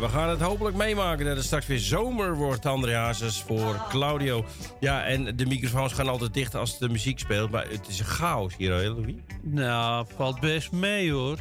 we 0.00 0.08
gaan 0.08 0.28
het 0.28 0.40
hopelijk 0.40 0.76
meemaken 0.76 1.24
dat 1.26 1.36
het 1.36 1.44
straks 1.44 1.66
weer 1.66 1.78
zomer 1.78 2.34
wordt, 2.34 2.66
André 2.66 2.94
Hazes, 2.94 3.42
voor 3.42 3.86
Claudio. 3.88 4.44
Ja, 4.80 5.04
en 5.04 5.36
de 5.36 5.46
microfoons 5.46 5.92
gaan 5.92 6.08
altijd 6.08 6.34
dicht 6.34 6.54
als 6.54 6.78
de 6.78 6.88
muziek 6.88 7.18
speelt, 7.18 7.50
maar 7.50 7.68
het 7.68 7.88
is 7.88 7.98
een 7.98 8.04
chaos 8.04 8.56
hier, 8.56 8.72
hè, 8.72 8.88
Louis? 8.88 9.14
Nou, 9.42 10.06
valt 10.16 10.40
best 10.40 10.72
mee 10.72 11.12
hoor. 11.12 11.38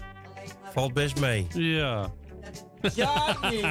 Valt 0.74 0.94
best 0.94 1.20
mee. 1.20 1.48
Ja. 1.54 2.12
Ja, 2.96 3.38
nee. 3.42 3.64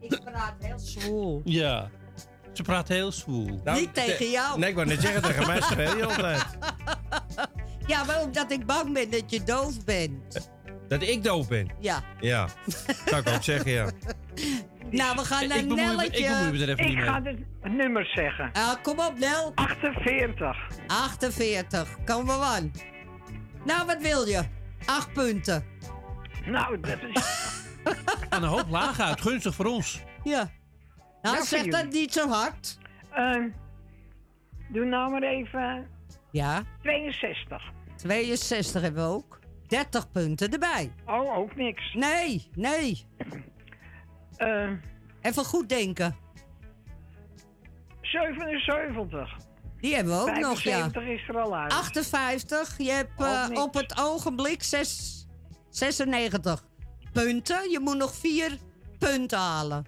Ik 0.00 0.20
praat 0.24 0.54
heel 0.58 0.78
zwoel. 0.78 1.40
Ja. 1.44 1.90
Ze 2.52 2.62
praat 2.62 2.88
heel 2.88 3.12
zwoel. 3.12 3.60
Nou, 3.64 3.80
Niet 3.80 3.94
tegen 3.94 4.30
jou. 4.30 4.58
Nee, 4.58 4.68
ik 4.68 4.74
wou 4.74 4.86
net 4.86 5.00
zeggen, 5.00 5.22
tegen 5.22 5.46
mij 5.46 5.60
speel 5.60 5.96
je 5.96 6.06
altijd. 6.06 6.44
Ja, 7.86 8.04
maar 8.04 8.22
omdat 8.22 8.50
ik 8.50 8.66
bang 8.66 8.92
ben 8.92 9.10
dat 9.10 9.30
je 9.30 9.42
doof 9.42 9.84
bent. 9.84 10.50
Dat 10.88 11.02
ik 11.02 11.24
doof 11.24 11.48
ben. 11.48 11.70
Ja. 11.80 12.02
Ja, 12.20 12.48
zou 13.06 13.20
ik 13.20 13.28
ook 13.28 13.42
zeggen, 13.42 13.70
ja. 13.70 13.90
Nou, 14.90 15.16
we 15.16 15.24
gaan 15.24 15.48
naar 15.48 15.58
Ik 15.58 15.68
bemoei 15.68 15.86
me- 15.86 15.94
Nelletje. 15.96 16.18
ik 16.24 16.28
bemoei 16.28 16.50
me 16.58 16.62
er 16.62 16.68
even 16.68 16.78
Ik 16.84 16.86
niet 16.88 16.96
mee. 16.96 17.04
ga 17.06 17.20
de 17.20 17.44
nummers 17.62 18.12
zeggen. 18.12 18.50
Ah, 18.52 18.74
kom 18.82 18.98
op, 19.00 19.18
Nel. 19.18 19.52
48. 19.54 20.56
48. 20.86 21.96
Kom 22.04 22.24
maar 22.24 22.40
aan. 22.40 22.70
Nou, 23.64 23.86
wat 23.86 24.02
wil 24.02 24.24
je? 24.26 24.42
Acht 24.86 25.12
punten. 25.12 25.64
Nou, 26.46 26.80
dat 26.80 26.98
is... 27.14 27.22
Aan 28.28 28.42
een 28.42 28.48
hoop 28.48 28.68
laag 28.70 29.00
uit. 29.00 29.20
Gunstig 29.20 29.54
voor 29.54 29.66
ons. 29.66 30.02
Ja. 30.24 30.50
Nou, 31.22 31.44
zeg 31.44 31.64
dat 31.66 31.90
niet 31.92 32.12
zo 32.12 32.28
hard. 32.28 32.78
Ehm, 33.12 33.48
doe 34.72 34.84
nou 34.84 35.10
maar 35.10 35.22
even 35.22 35.86
Ja. 36.30 36.62
62. 36.82 37.62
62 37.96 38.82
hebben 38.82 39.04
we 39.04 39.10
ook. 39.14 39.37
30 39.68 40.10
punten 40.10 40.50
erbij. 40.52 40.92
Oh, 41.06 41.36
ook 41.36 41.56
niks. 41.56 41.94
Nee, 41.94 42.48
nee. 42.54 43.06
Ehm, 44.36 44.76
Even 45.22 45.44
goed 45.44 45.68
denken. 45.68 46.16
77. 48.00 49.36
Die 49.80 49.94
hebben 49.94 50.14
we 50.14 50.20
ook 50.20 50.38
nog, 50.38 50.60
ja. 50.60 50.90
75 50.90 51.02
is 51.02 51.28
er 51.28 51.38
al 51.38 51.56
uit. 51.56 51.72
58. 51.72 52.78
Je 52.78 52.90
hebt 52.90 53.20
eh, 53.20 53.48
op 53.62 53.74
het 53.74 53.98
ogenblik 54.00 54.62
zes, 54.62 55.26
96 55.70 56.64
punten. 57.12 57.70
Je 57.70 57.80
moet 57.80 57.96
nog 57.96 58.14
vier 58.14 58.58
punten 58.98 59.38
halen. 59.38 59.86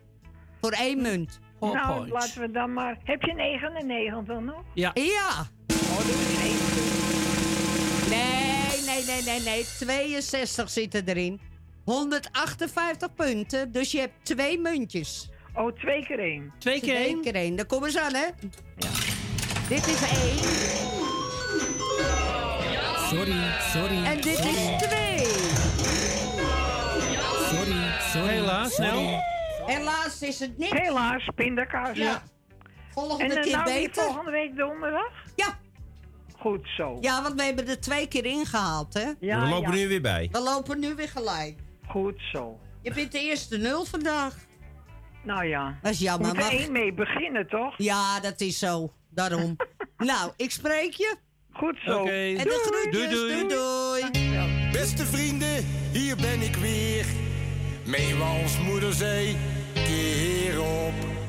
Voor 0.61 0.73
één 0.73 1.03
munt. 1.03 1.41
nou, 1.61 2.09
laten 2.09 2.41
we 2.41 2.51
dan 2.51 2.73
maar... 2.73 2.99
Heb 3.05 3.23
je 3.23 3.33
99 3.35 4.41
nog? 4.41 4.63
Ja. 4.75 4.91
Ja. 4.95 5.29
Oh, 5.69 5.97
dat 5.97 6.07
is 6.07 6.41
één 6.43 6.59
punt. 6.59 8.09
Nee, 8.09 8.50
nee, 8.95 9.05
nee, 9.05 9.23
nee, 9.23 9.41
nee. 9.41 9.65
62 9.65 10.71
zitten 10.71 11.09
erin. 11.09 11.41
158 11.85 13.15
punten. 13.15 13.73
Dus 13.73 13.93
je 13.93 13.99
hebt 13.99 14.15
twee 14.23 14.59
muntjes. 14.59 15.29
Oh, 15.55 15.73
twee 15.77 16.05
keer 16.07 16.19
één. 16.19 16.53
Twee 16.59 16.81
keer 16.81 16.95
Twee 16.95 17.07
één? 17.07 17.21
keer 17.23 17.35
één. 17.35 17.57
Dan 17.57 17.67
kom 17.67 17.85
eens 17.85 17.99
aan, 17.99 18.15
hè? 18.15 18.27
Dit 19.69 19.87
is 19.87 20.03
één. 20.03 20.39
Sorry, 23.09 23.43
sorry. 23.73 24.05
En 24.05 24.21
dit 24.21 24.39
is 24.39 24.79
twee. 24.79 25.27
Sorry, 27.51 27.99
sorry. 28.13 28.29
Helaas, 28.29 28.75
snel. 28.75 29.21
Helaas 29.67 30.23
is 30.23 30.41
het 30.41 30.59
niet. 30.59 30.73
Helaas, 30.73 31.29
pindakaas. 31.35 31.97
Ja. 31.97 32.23
Volgende 32.95 33.25
En 33.25 33.31
eh, 33.37 33.43
keer 33.43 33.53
nou 33.53 33.65
weer 33.65 33.75
beter. 33.87 34.03
volgende 34.03 34.31
week 34.31 34.57
donderdag? 34.57 35.13
Ja. 35.37 35.59
Goed 36.41 36.69
zo. 36.77 36.99
Ja, 37.01 37.23
want 37.23 37.35
we 37.35 37.43
hebben 37.43 37.69
er 37.69 37.81
twee 37.81 38.09
keer 38.09 38.25
ingehaald, 38.25 38.95
hè? 38.95 39.13
we 39.21 39.49
lopen 39.49 39.75
nu 39.75 39.89
weer 39.89 40.03
bij. 40.03 40.29
We 40.33 40.41
lopen 40.41 40.79
nu 40.79 40.95
weer 40.95 41.09
gelijk. 41.09 41.59
Goed 41.87 42.21
zo. 42.33 42.59
Je 42.83 42.95
bent 42.95 43.13
de 43.13 43.21
eerste 43.21 43.59
nul 43.59 43.85
vandaag. 43.85 44.37
Nou 45.25 45.45
ja. 45.45 45.79
Dat 45.83 45.93
is 45.93 45.99
jammer. 45.99 46.35
Moet 46.35 46.45
er 46.45 46.51
één 46.51 46.73
mee 46.73 46.93
beginnen, 46.95 47.49
toch? 47.49 47.75
Ja, 47.77 48.21
dat 48.21 48.41
is 48.41 48.59
zo. 48.59 48.93
Daarom. 49.11 49.57
nou, 49.97 50.33
ik 50.37 50.51
spreek 50.51 50.93
je. 50.93 51.17
Goed 51.53 51.79
zo. 51.85 52.05
En 52.05 52.45
de 52.45 52.63
groetjes. 52.67 53.11
Doei, 53.11 53.49
doei. 53.49 54.71
Beste 54.73 55.07
vrienden, 55.07 55.65
hier 55.93 56.17
ben 56.17 56.41
ik 56.41 56.57
weer. 56.57 57.07
Mee 57.87 58.15
als 58.15 58.59
moeder 58.59 58.93
zei, 58.93 59.37
keer 59.75 60.61
op 60.61 61.20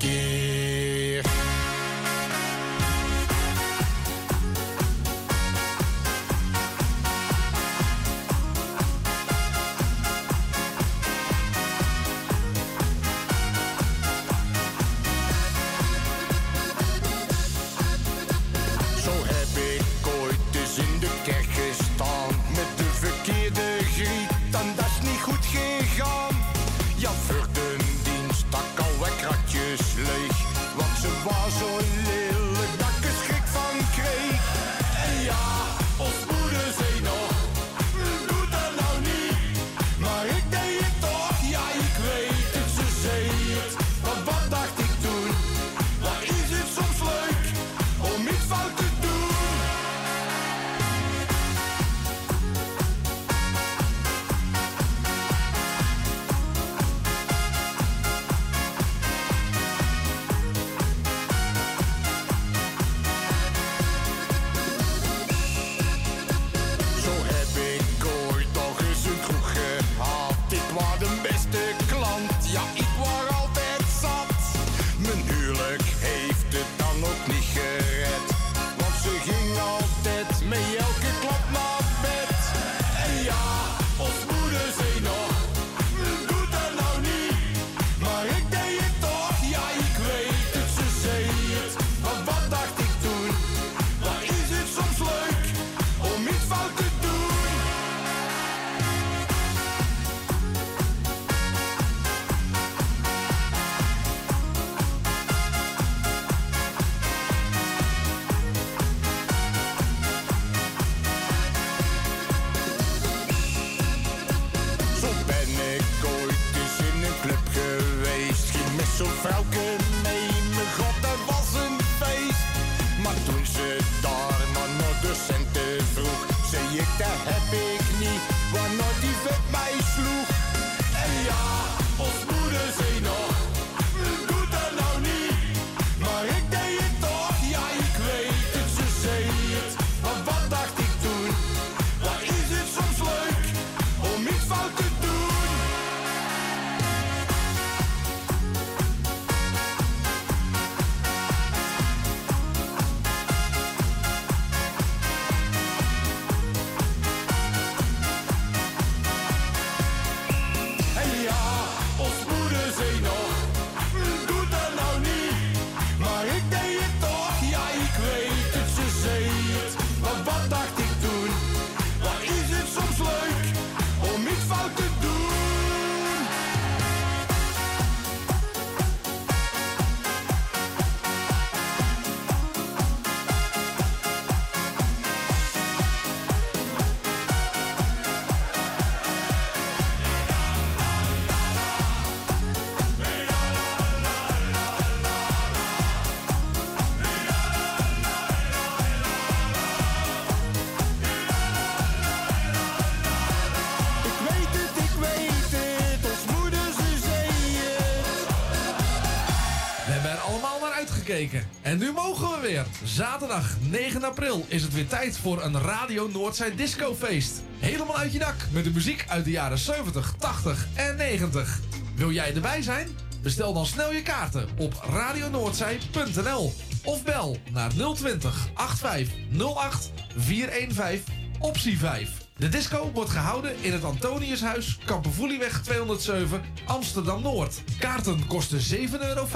En 211.62 211.78
nu 211.78 211.92
mogen 211.92 212.30
we 212.30 212.48
weer. 212.48 212.66
Zaterdag 212.84 213.56
9 213.70 214.04
april 214.04 214.46
is 214.48 214.62
het 214.62 214.74
weer 214.74 214.88
tijd 214.88 215.18
voor 215.18 215.44
een 215.44 215.62
Radio 215.62 216.08
Noordzij 216.08 216.56
discofeest. 216.56 217.42
Helemaal 217.60 217.98
uit 217.98 218.14
je 218.14 218.20
dak 218.20 218.36
met 218.52 218.64
de 218.64 218.72
muziek 218.72 219.06
uit 219.08 219.26
de 219.26 219.32
jaren 219.32 219.58
70, 219.58 220.16
80 220.20 220.68
en 220.76 220.96
90. 220.96 221.60
Wil 221.96 222.12
jij 222.12 222.36
erbij 222.36 222.62
zijn? 222.62 222.88
Bestel 223.22 223.54
dan 223.54 223.66
snel 223.66 223.94
je 223.94 224.02
kaarten 224.02 224.50
op 224.58 224.74
radionoordzij.nl 224.90 226.54
of 226.84 227.04
bel 227.04 227.38
naar 227.52 227.72
020 227.96 228.50
8508 228.54 229.92
415 230.18 231.04
optie 231.40 231.78
5. 231.78 232.10
De 232.38 232.50
disco 232.50 232.92
wordt 232.94 233.10
gehouden 233.10 233.56
in 233.62 233.74
het 233.74 233.84
Antoniushuis, 233.84 234.78
Kampervoelieweg 234.86 235.62
207, 235.62 236.42
Amsterdam-Noord. 236.72 237.62
Kaarten 237.80 238.28
kosten 238.28 238.60
7,50 238.60 239.00
euro 239.00 239.28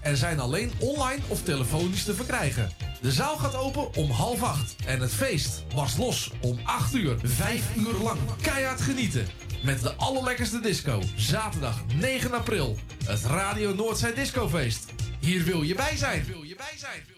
en 0.00 0.16
zijn 0.16 0.40
alleen 0.40 0.72
online 0.78 1.22
of 1.28 1.42
telefonisch 1.42 2.04
te 2.04 2.14
verkrijgen. 2.14 2.70
De 3.00 3.12
zaal 3.12 3.36
gaat 3.36 3.56
open 3.56 3.94
om 3.94 4.10
half 4.10 4.42
acht 4.42 4.76
en 4.86 5.00
het 5.00 5.14
feest 5.14 5.64
was 5.74 5.96
los 5.96 6.30
om 6.40 6.58
8 6.64 6.94
uur, 6.94 7.16
5 7.22 7.76
uur 7.76 7.94
lang. 8.02 8.18
Keihard 8.40 8.80
genieten 8.80 9.26
met 9.64 9.82
de 9.82 9.94
allerlekkerste 9.94 10.60
disco. 10.60 11.02
Zaterdag 11.16 11.82
9 11.94 12.32
april, 12.32 12.76
het 13.04 13.24
Radio 13.24 13.74
Noordzij 13.74 14.14
Discofeest. 14.14 14.92
Hier 15.20 15.44
wil 15.44 15.62
je 15.62 15.74
bij 15.74 15.96
zijn. 15.96 16.24
Wil 16.24 16.42
je 16.42 16.56
bij 16.56 16.74
zijn. 16.76 17.15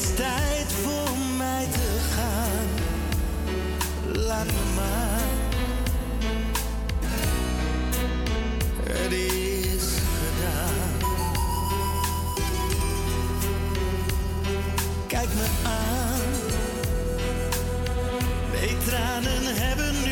is 0.00 0.14
tijd 0.14 0.72
voor 0.72 1.16
mij 1.36 1.66
te 1.72 1.98
gaan. 2.14 2.68
Laat 4.26 4.46
me 4.46 4.72
maar. 4.74 5.26
Het 8.82 9.12
is 9.12 9.82
gedaan. 10.18 10.90
Kijk 15.06 15.28
me 15.34 15.46
aan. 15.64 16.20
Nee, 18.52 18.76
tranen 18.84 19.56
hebben 19.56 20.07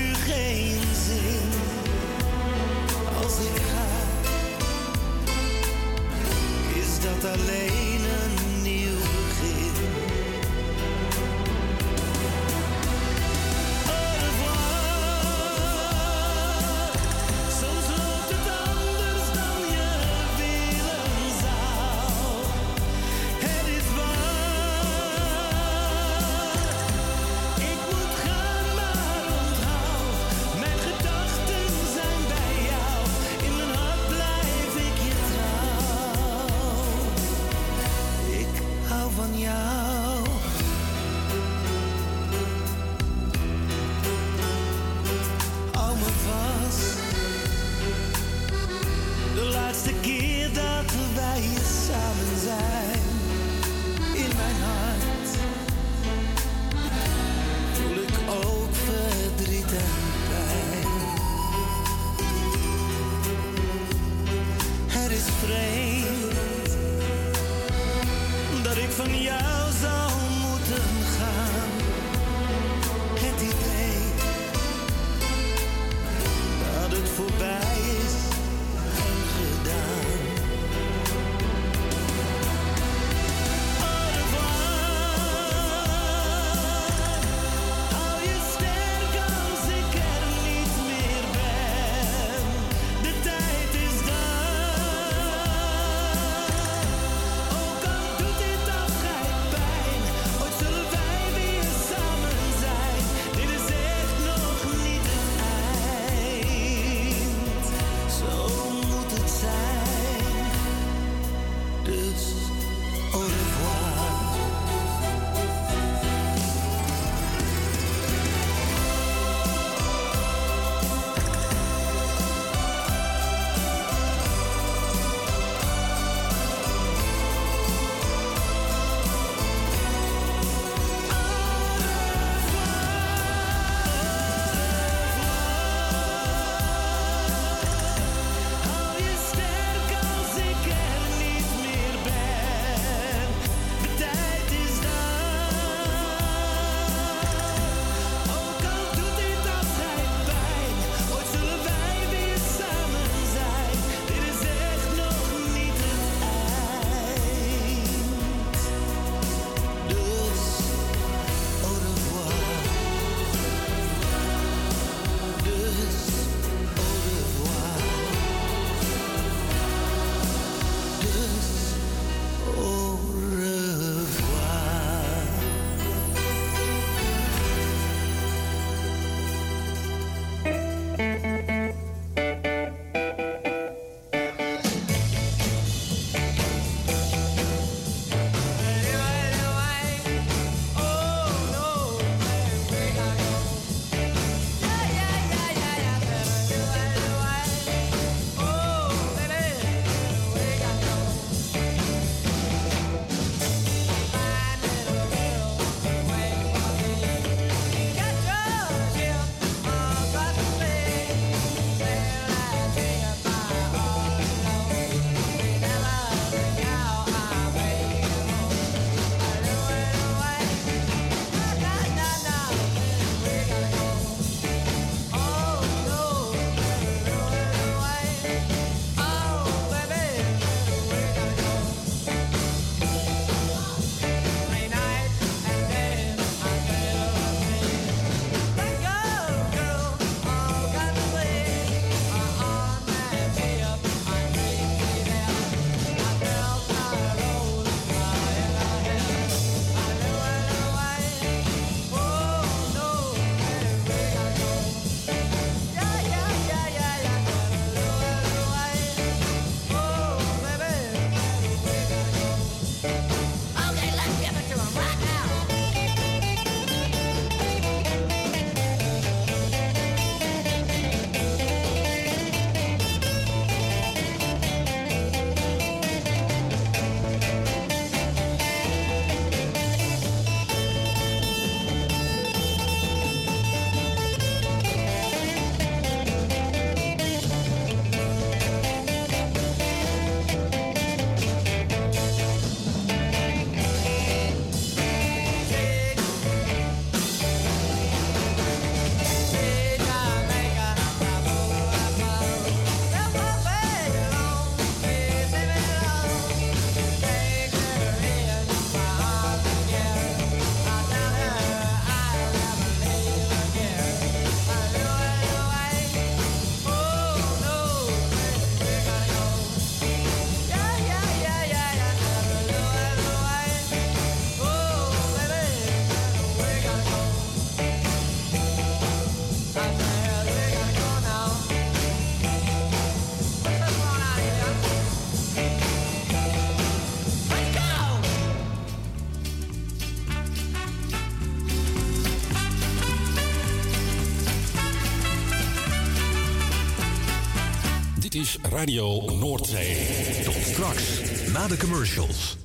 Radio 348.56 349.10
Noordzee. 349.10 349.76
Tot 350.24 350.34
straks, 350.34 351.00
na 351.32 351.46
de 351.46 351.56
commercials. 351.56 352.36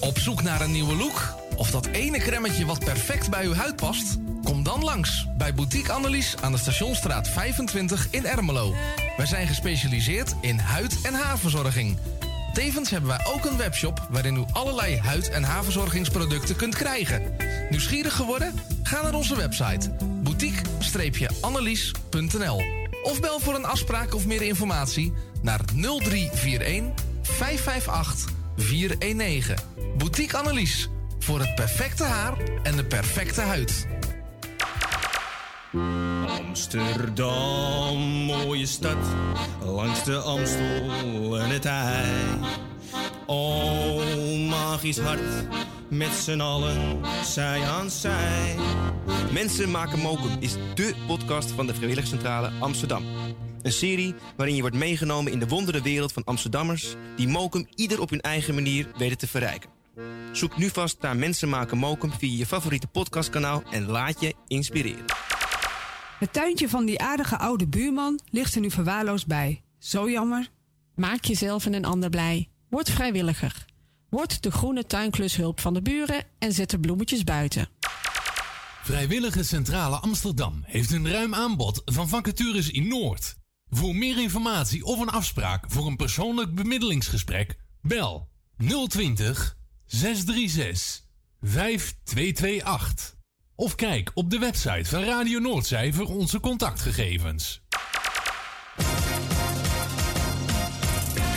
Op 0.00 0.18
zoek 0.18 0.42
naar 0.42 0.60
een 0.60 0.72
nieuwe 0.72 0.96
look? 0.96 1.34
Of 1.56 1.70
dat 1.70 1.86
ene 1.86 2.18
kremmetje 2.18 2.66
wat 2.66 2.78
perfect 2.78 3.30
bij 3.30 3.44
uw 3.44 3.54
huid 3.54 3.76
past? 3.76 4.16
Kom 4.44 4.62
dan 4.62 4.84
langs 4.84 5.26
bij 5.38 5.54
Boutique 5.54 5.92
Annelies 5.92 6.36
aan 6.40 6.52
de 6.52 6.58
Stationstraat 6.58 7.28
25 7.28 8.08
in 8.10 8.26
Ermelo. 8.26 8.74
Wij 9.16 9.26
zijn 9.26 9.46
gespecialiseerd 9.46 10.34
in 10.40 10.58
huid- 10.58 11.00
en 11.02 11.14
haarverzorging. 11.14 11.98
Tevens 12.56 12.90
hebben 12.90 13.10
wij 13.10 13.20
ook 13.24 13.44
een 13.44 13.56
webshop 13.56 14.06
waarin 14.10 14.36
u 14.36 14.44
allerlei 14.52 14.98
huid- 14.98 15.30
en 15.30 15.42
haarverzorgingsproducten 15.42 16.56
kunt 16.56 16.74
krijgen. 16.74 17.36
Nieuwsgierig 17.70 18.16
geworden? 18.16 18.54
Ga 18.82 19.02
naar 19.02 19.14
onze 19.14 19.36
website 19.36 19.90
boutique-annelies.nl 20.00 22.62
of 23.02 23.20
bel 23.20 23.40
voor 23.40 23.54
een 23.54 23.64
afspraak 23.64 24.14
of 24.14 24.26
meer 24.26 24.42
informatie 24.42 25.12
naar 25.42 25.60
0341 25.74 27.04
558 27.22 28.32
419. 28.56 29.56
Boutique 29.98 30.38
Annelies. 30.38 30.88
Voor 31.18 31.40
het 31.40 31.54
perfecte 31.54 32.04
haar 32.04 32.34
en 32.62 32.76
de 32.76 32.84
perfecte 32.84 33.40
huid. 33.40 33.86
Amsterdam, 36.28 37.98
mooie 38.24 38.66
stad, 38.66 38.96
langs 39.66 40.04
de 40.04 40.16
Amstel 40.16 41.38
en 41.38 41.50
het 41.50 41.64
IJ. 41.64 42.04
Oh, 43.26 44.48
magisch 44.48 44.98
hart, 44.98 45.48
met 45.88 46.12
z'n 46.12 46.40
allen, 46.40 47.00
zij 47.24 47.62
aan 47.62 47.90
zij. 47.90 48.56
Mensen 49.32 49.70
maken 49.70 49.98
mokum 49.98 50.36
is 50.40 50.56
dé 50.74 50.92
podcast 51.06 51.50
van 51.50 51.66
de 51.66 51.74
Vrijwilligcentrale 51.74 52.50
Amsterdam. 52.60 53.04
Een 53.62 53.72
serie 53.72 54.14
waarin 54.36 54.54
je 54.54 54.60
wordt 54.60 54.76
meegenomen 54.76 55.32
in 55.32 55.38
de 55.38 55.48
wondere 55.48 55.82
wereld 55.82 56.12
van 56.12 56.24
Amsterdammers... 56.24 56.94
die 57.16 57.28
mokum 57.28 57.66
ieder 57.74 58.00
op 58.00 58.10
hun 58.10 58.20
eigen 58.20 58.54
manier 58.54 58.88
weten 58.98 59.18
te 59.18 59.26
verrijken. 59.26 59.70
Zoek 60.32 60.56
nu 60.56 60.68
vast 60.68 60.96
naar 61.00 61.16
Mensen 61.16 61.48
maken 61.48 61.78
mokum 61.78 62.12
via 62.18 62.38
je 62.38 62.46
favoriete 62.46 62.86
podcastkanaal... 62.86 63.62
en 63.70 63.86
laat 63.86 64.20
je 64.20 64.34
inspireren. 64.46 65.04
Het 66.18 66.32
tuintje 66.32 66.68
van 66.68 66.84
die 66.84 67.00
aardige 67.00 67.38
oude 67.38 67.68
buurman 67.68 68.20
ligt 68.30 68.54
er 68.54 68.60
nu 68.60 68.70
verwaarloosd 68.70 69.26
bij. 69.26 69.62
Zo 69.78 70.10
jammer. 70.10 70.50
Maak 70.94 71.24
jezelf 71.24 71.66
en 71.66 71.74
een 71.74 71.84
ander 71.84 72.10
blij. 72.10 72.48
Word 72.68 72.90
vrijwilliger. 72.90 73.64
Word 74.08 74.42
de 74.42 74.50
groene 74.50 74.86
tuinklushulp 74.86 75.60
van 75.60 75.74
de 75.74 75.82
buren 75.82 76.24
en 76.38 76.52
zet 76.52 76.70
de 76.70 76.80
bloemetjes 76.80 77.24
buiten. 77.24 77.68
Vrijwillige 78.82 79.42
Centrale 79.42 79.96
Amsterdam 79.96 80.62
heeft 80.64 80.90
een 80.92 81.10
ruim 81.10 81.34
aanbod 81.34 81.82
van 81.84 82.08
vacatures 82.08 82.70
in 82.70 82.88
Noord. 82.88 83.36
Voor 83.70 83.94
meer 83.94 84.18
informatie 84.18 84.84
of 84.84 85.00
een 85.00 85.10
afspraak 85.10 85.64
voor 85.68 85.86
een 85.86 85.96
persoonlijk 85.96 86.54
bemiddelingsgesprek, 86.54 87.56
bel 87.80 88.28
020 88.88 89.56
636 89.84 91.04
5228. 91.40 93.15
Of 93.56 93.74
kijk 93.74 94.10
op 94.14 94.30
de 94.30 94.38
website 94.38 94.84
van 94.84 95.02
Radio 95.02 95.38
Noordzij 95.38 95.92
voor 95.92 96.06
onze 96.06 96.40
contactgegevens. 96.40 97.62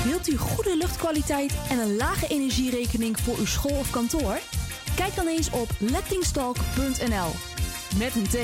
Wilt 0.04 0.28
u 0.28 0.38
goede 0.38 0.78
luchtkwaliteit 0.78 1.54
en 1.70 1.80
een 1.80 1.96
lage 1.96 2.28
energierekening 2.28 3.20
voor 3.20 3.38
uw 3.38 3.46
school 3.46 3.78
of 3.78 3.90
kantoor? 3.90 4.40
Kijk 4.96 5.16
dan 5.16 5.28
eens 5.28 5.50
op 5.50 5.70
lettingstalk.nl. 5.80 7.32
Met 7.98 8.16
een 8.16 8.28
T. 8.28 8.38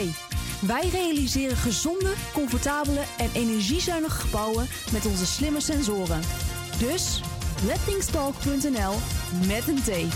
Wij 0.62 0.90
realiseren 0.90 1.58
gezonde, 1.58 2.14
comfortabele 2.34 3.04
en 3.18 3.30
energiezuinige 3.34 4.20
gebouwen 4.20 4.68
met 4.92 5.06
onze 5.06 5.26
slimme 5.26 5.62
sensoren. 5.62 6.22
Dus 6.80 7.22
lettingstalk.nl 7.66 8.96
met 9.48 9.68
een 9.68 9.82
T. 9.84 10.16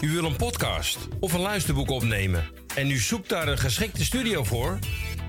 U 0.00 0.10
wil 0.10 0.24
een 0.24 0.36
podcast 0.36 0.98
of 1.20 1.32
een 1.32 1.40
luisterboek 1.40 1.90
opnemen 1.90 2.44
en 2.74 2.90
u 2.90 2.98
zoekt 2.98 3.28
daar 3.28 3.48
een 3.48 3.58
geschikte 3.58 4.04
studio 4.04 4.44
voor? 4.44 4.78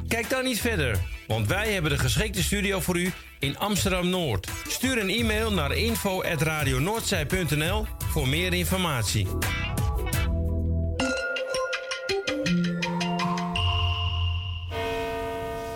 Kijk 0.08 0.30
dan 0.30 0.44
niet 0.44 0.62
verder, 0.62 1.00
want 1.28 1.48
wij 1.48 1.74
hebben 1.74 1.92
de 1.92 1.98
geschikte 1.98 2.44
studio 2.44 2.80
voor 2.80 3.00
u 3.00 3.12
in 3.40 3.58
Amsterdam 3.58 4.10
Noord. 4.10 4.48
Stuur 4.68 4.98
een 4.98 5.10
e-mail 5.10 5.52
naar 5.52 5.76
info@radionoordzij.nl 5.76 7.86
voor 8.12 8.28
meer 8.28 8.54
informatie. 8.54 9.28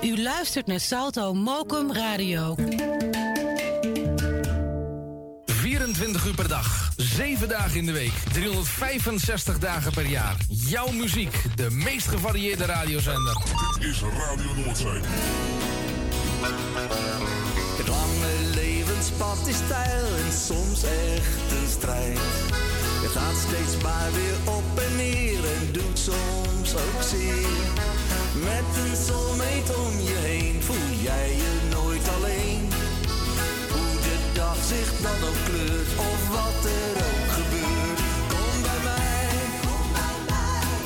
U 0.04 0.22
luistert 0.22 0.68
naar 0.68 0.80
Salto 0.80 1.34
Mokum 1.34 1.94
Radio. 1.94 2.56
24 5.46 6.26
uur 6.26 6.36
per 6.36 6.48
dag, 6.48 6.83
7 6.96 7.48
dagen 7.48 7.78
in 7.78 7.86
de 7.86 7.92
week, 7.92 8.14
365 8.34 9.60
dagen 9.60 9.92
per 9.92 10.06
jaar. 10.06 10.36
Jouw 10.48 10.92
muziek, 10.92 11.42
de 11.56 11.72
meest 11.72 12.08
gevarieerde 12.08 12.66
radiozender. 12.66 13.38
Dit 13.80 13.90
is 13.90 14.02
Radio 14.02 14.54
Noordzee. 14.56 15.02
Het 17.78 17.88
lange 17.88 18.56
levenspad 18.56 19.48
is 19.48 19.56
stijl 19.56 20.06
en 20.26 20.32
soms 20.46 20.84
echt 20.84 21.52
een 21.52 21.70
strijd. 21.70 22.20
Je 23.02 23.10
gaat 23.14 23.36
steeds 23.48 23.84
maar 23.84 24.12
weer 24.14 24.54
op 24.54 24.80
en 24.80 24.96
neer 24.96 25.40
en 25.56 25.72
doet 25.72 26.00
soms 26.00 26.74
ook 26.76 27.02
zeer. 27.10 27.48
Met 28.44 28.86
een 28.86 28.96
soulmate 29.06 29.74
om 29.76 30.00
je 30.00 30.16
heen 30.16 30.64
voel 30.64 30.98
jij 31.02 31.36
je 31.36 31.53
zich 34.74 35.02
dan 35.02 35.30
ook 35.30 35.36
kleurt 35.46 35.88
of 35.98 36.28
wat 36.30 36.66
er 36.66 36.96
ook 37.10 37.32
gebeurt. 37.32 38.00
Kom 38.28 38.62
bij 38.62 38.82
mij, 38.84 39.28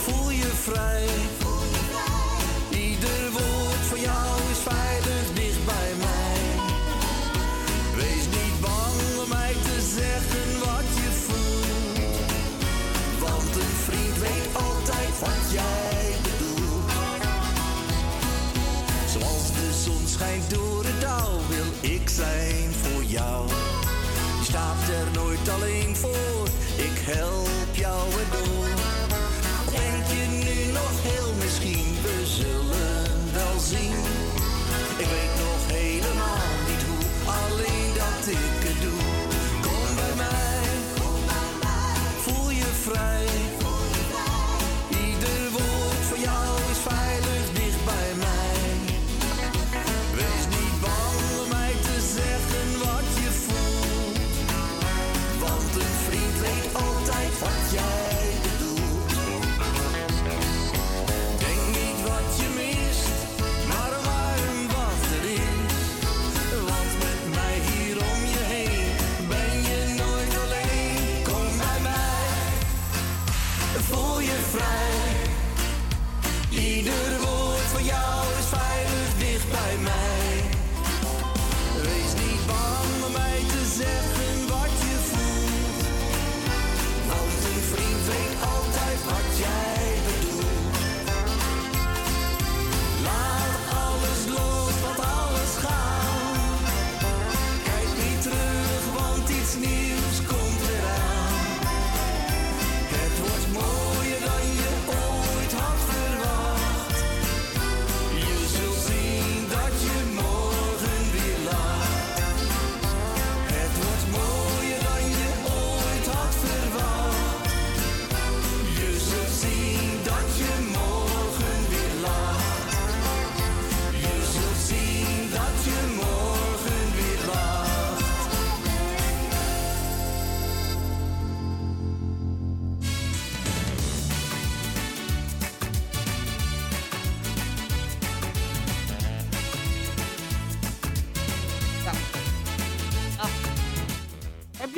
voel 0.04 0.30
je 0.30 0.52
vrij. 0.64 1.27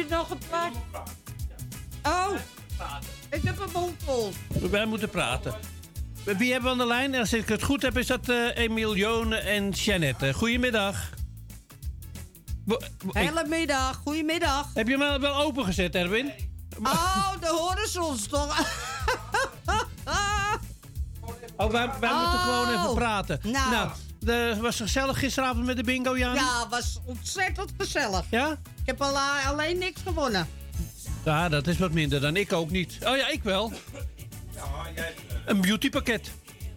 Nog 0.10 0.30
een 0.30 0.38
plaat? 0.50 0.72
Oh, 2.04 2.32
ik 3.30 3.44
heb 3.44 3.60
een 3.60 3.70
mond 3.74 3.94
vol. 4.06 4.32
Wij 4.72 4.86
moeten 4.86 5.10
praten. 5.10 5.54
Wie 6.24 6.52
hebben 6.52 6.64
we 6.64 6.70
aan 6.82 6.88
de 6.88 6.94
lijn? 6.94 7.16
Als 7.16 7.34
ik 7.34 7.48
het 7.50 7.64
goed 7.64 7.82
heb, 7.82 7.98
is 7.98 8.08
dat 8.08 8.30
eh 8.30 8.58
Emiel, 8.58 8.96
Jone 8.96 9.36
en 9.38 9.70
Jeannette. 9.70 10.34
Goedemiddag. 10.34 11.10
Wo- 12.66 12.80
wo- 13.00 13.10
ik- 13.10 13.14
Hele 13.28 13.46
middag, 13.48 13.96
goedemiddag. 14.06 14.68
heb 14.74 14.88
je 14.88 14.98
hem 14.98 15.22
wel- 15.22 15.36
opengezet, 15.36 15.96
Erwin? 15.96 16.32
Oh, 16.84 17.32
de 17.40 17.48
horen 17.48 17.88
ze 17.90 18.02
ons 18.04 18.28
toch? 18.28 18.58
Oh, 21.58 21.72
wij, 21.72 21.90
wij 22.00 22.14
moeten 22.14 22.40
gewoon 22.40 22.68
even 22.70 22.90
Oh. 22.90 22.94
praten. 22.96 23.40
Nou. 23.44 23.90
De, 24.30 24.58
was 24.62 24.80
het 24.80 24.88
gezellig 24.88 25.20
gisteravond 25.20 25.66
met 25.66 25.78
de 25.78 25.84
bingo, 25.84 26.18
Jan? 26.18 26.36
Ja, 26.36 26.68
was 26.70 27.00
ontzettend 27.06 27.72
gezellig. 27.78 28.26
Ja? 28.30 28.52
Ik 28.52 28.86
heb 28.86 29.02
al, 29.02 29.16
eh, 29.16 29.48
alleen 29.48 29.78
niks 29.78 30.02
gewonnen. 30.02 30.48
Ja, 31.26 31.50
dat 31.50 31.68
is 31.68 31.78
wat 31.78 31.92
minder 31.92 32.22
dan 32.22 32.36
ik 32.36 32.54
ook 32.54 32.70
niet. 32.70 32.98
Oh 33.04 33.18
ja, 33.18 33.30
ik 33.30 33.44
wel. 33.44 33.74
Een 35.46 35.62
beautypakket. 35.62 36.32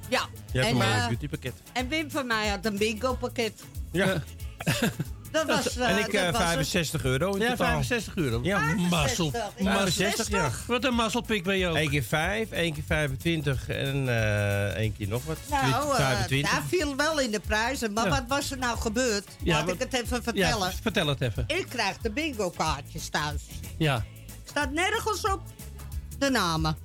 Ja. 0.09 0.29
Jij 0.53 0.63
hebt 0.63 0.67
en, 0.67 0.77
maar 0.77 0.95
een 0.95 1.01
eh, 1.01 1.07
beautypakket. 1.07 1.55
en 1.73 1.89
Wim 1.89 2.11
van 2.11 2.27
mij 2.27 2.49
had 2.49 2.67
een 2.67 2.79
bingo 2.79 3.15
pakket. 3.15 3.63
Ja. 3.93 4.23
Dat 5.33 5.47
was, 5.47 5.77
eh, 5.77 5.89
en 5.91 5.99
ik 5.99 6.13
eh, 6.13 6.23
dat 6.25 6.33
het. 6.39 6.43
65 6.43 7.05
euro 7.05 7.33
in 7.35 7.41
Ja, 7.41 7.49
totaal. 7.51 7.67
65 7.83 8.17
euro. 8.17 8.41
Ja, 8.43 8.75
mazzel. 8.91 9.33
65, 9.59 10.29
ja. 10.29 10.51
Wat 10.67 10.85
een 10.85 10.95
mazzelpik 10.95 11.43
ben 11.45 11.59
je 11.59 11.67
ook. 11.67 11.77
Eén 11.77 11.91
keer 11.91 12.03
5, 12.03 12.51
één 12.51 12.73
keer 12.75 12.83
25 12.87 13.69
en 13.69 14.09
eh 14.09 14.65
één 14.75 14.97
keer 14.97 15.09
nog 15.09 15.25
wat. 15.25 15.37
Nou, 15.51 15.65
eh, 15.91 15.95
25. 15.97 16.51
daar 16.51 16.63
viel 16.69 16.97
wel 16.97 17.21
in 17.21 17.31
de 17.31 17.41
prijzen. 17.41 17.93
Maar 17.93 18.05
Ja. 18.05 18.11
wat 18.11 18.25
was 18.29 18.51
er 18.51 18.59
nou 18.59 18.79
gebeurd? 18.79 19.29
Ja, 19.43 19.55
Laat 19.57 19.65
wat- 19.65 19.75
ik 19.75 19.81
het 19.81 19.95
even 19.95 20.23
vertellen. 20.23 20.59
Ja, 20.59 20.73
vertel 20.83 21.07
het 21.07 21.21
even. 21.21 21.45
Ik 21.47 21.67
krijg 21.69 21.97
de 21.99 22.11
bingo 22.11 22.51
kaartjes 22.51 23.09
thuis. 23.09 23.43
Ja. 23.79 24.05
Staat 24.45 24.71
nergens 24.71 25.21
op 25.31 25.41
de 26.19 26.31
namen. 26.31 26.77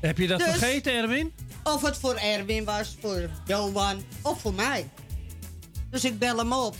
Heb 0.00 0.18
je 0.18 0.26
dat 0.26 0.38
Dus- 0.38 0.48
vergeten, 0.48 0.92
Erwin? 0.92 1.32
Of 1.64 1.82
het 1.82 1.96
voor 1.96 2.14
Erwin 2.14 2.64
was, 2.64 2.96
voor 3.00 3.30
Johan 3.46 4.02
of 4.22 4.40
voor 4.40 4.54
mij. 4.54 4.88
Dus 5.90 6.04
ik 6.04 6.18
bel 6.18 6.36
hem 6.38 6.52
op. 6.52 6.76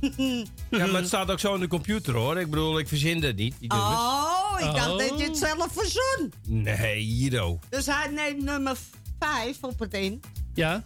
Ja, 0.70 0.86
maar 0.86 0.94
het 1.00 1.06
staat 1.06 1.30
ook 1.30 1.38
zo 1.40 1.54
in 1.54 1.60
de 1.60 1.68
computer 1.68 2.14
hoor. 2.14 2.38
Ik 2.40 2.50
bedoel, 2.50 2.78
ik 2.78 2.88
verzin 2.88 3.20
dat 3.20 3.34
niet. 3.36 3.54
Oh, 3.68 4.56
ik 4.58 4.64
dacht 4.64 4.90
Oh. 4.90 4.98
dat 4.98 5.18
je 5.18 5.24
het 5.24 5.36
zelf 5.38 5.68
verzon. 5.72 6.32
Nee, 6.46 7.00
Hiro. 7.02 7.58
Dus 7.68 7.86
hij 7.86 8.08
neemt 8.14 8.42
nummer 8.42 8.76
5 9.18 9.56
op 9.60 9.78
het 9.78 9.94
in. 9.94 10.20
Ja. 10.54 10.84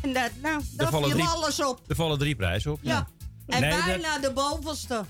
En 0.00 0.12
dat, 0.12 0.30
nou, 0.42 0.62
daar 0.76 0.90
vallen, 0.90 1.08
viel 1.10 1.18
drie, 1.18 1.28
alles 1.30 1.64
op. 1.64 1.80
er 1.88 1.94
vallen 1.96 2.18
drie 2.18 2.34
prijzen 2.34 2.72
op. 2.72 2.78
Ja. 2.82 3.08
En 3.46 3.60
Nee, 3.60 3.70
dat- 3.70 3.84
bijna 3.84 4.18
de 4.18 4.32
bovenste. 4.32 5.04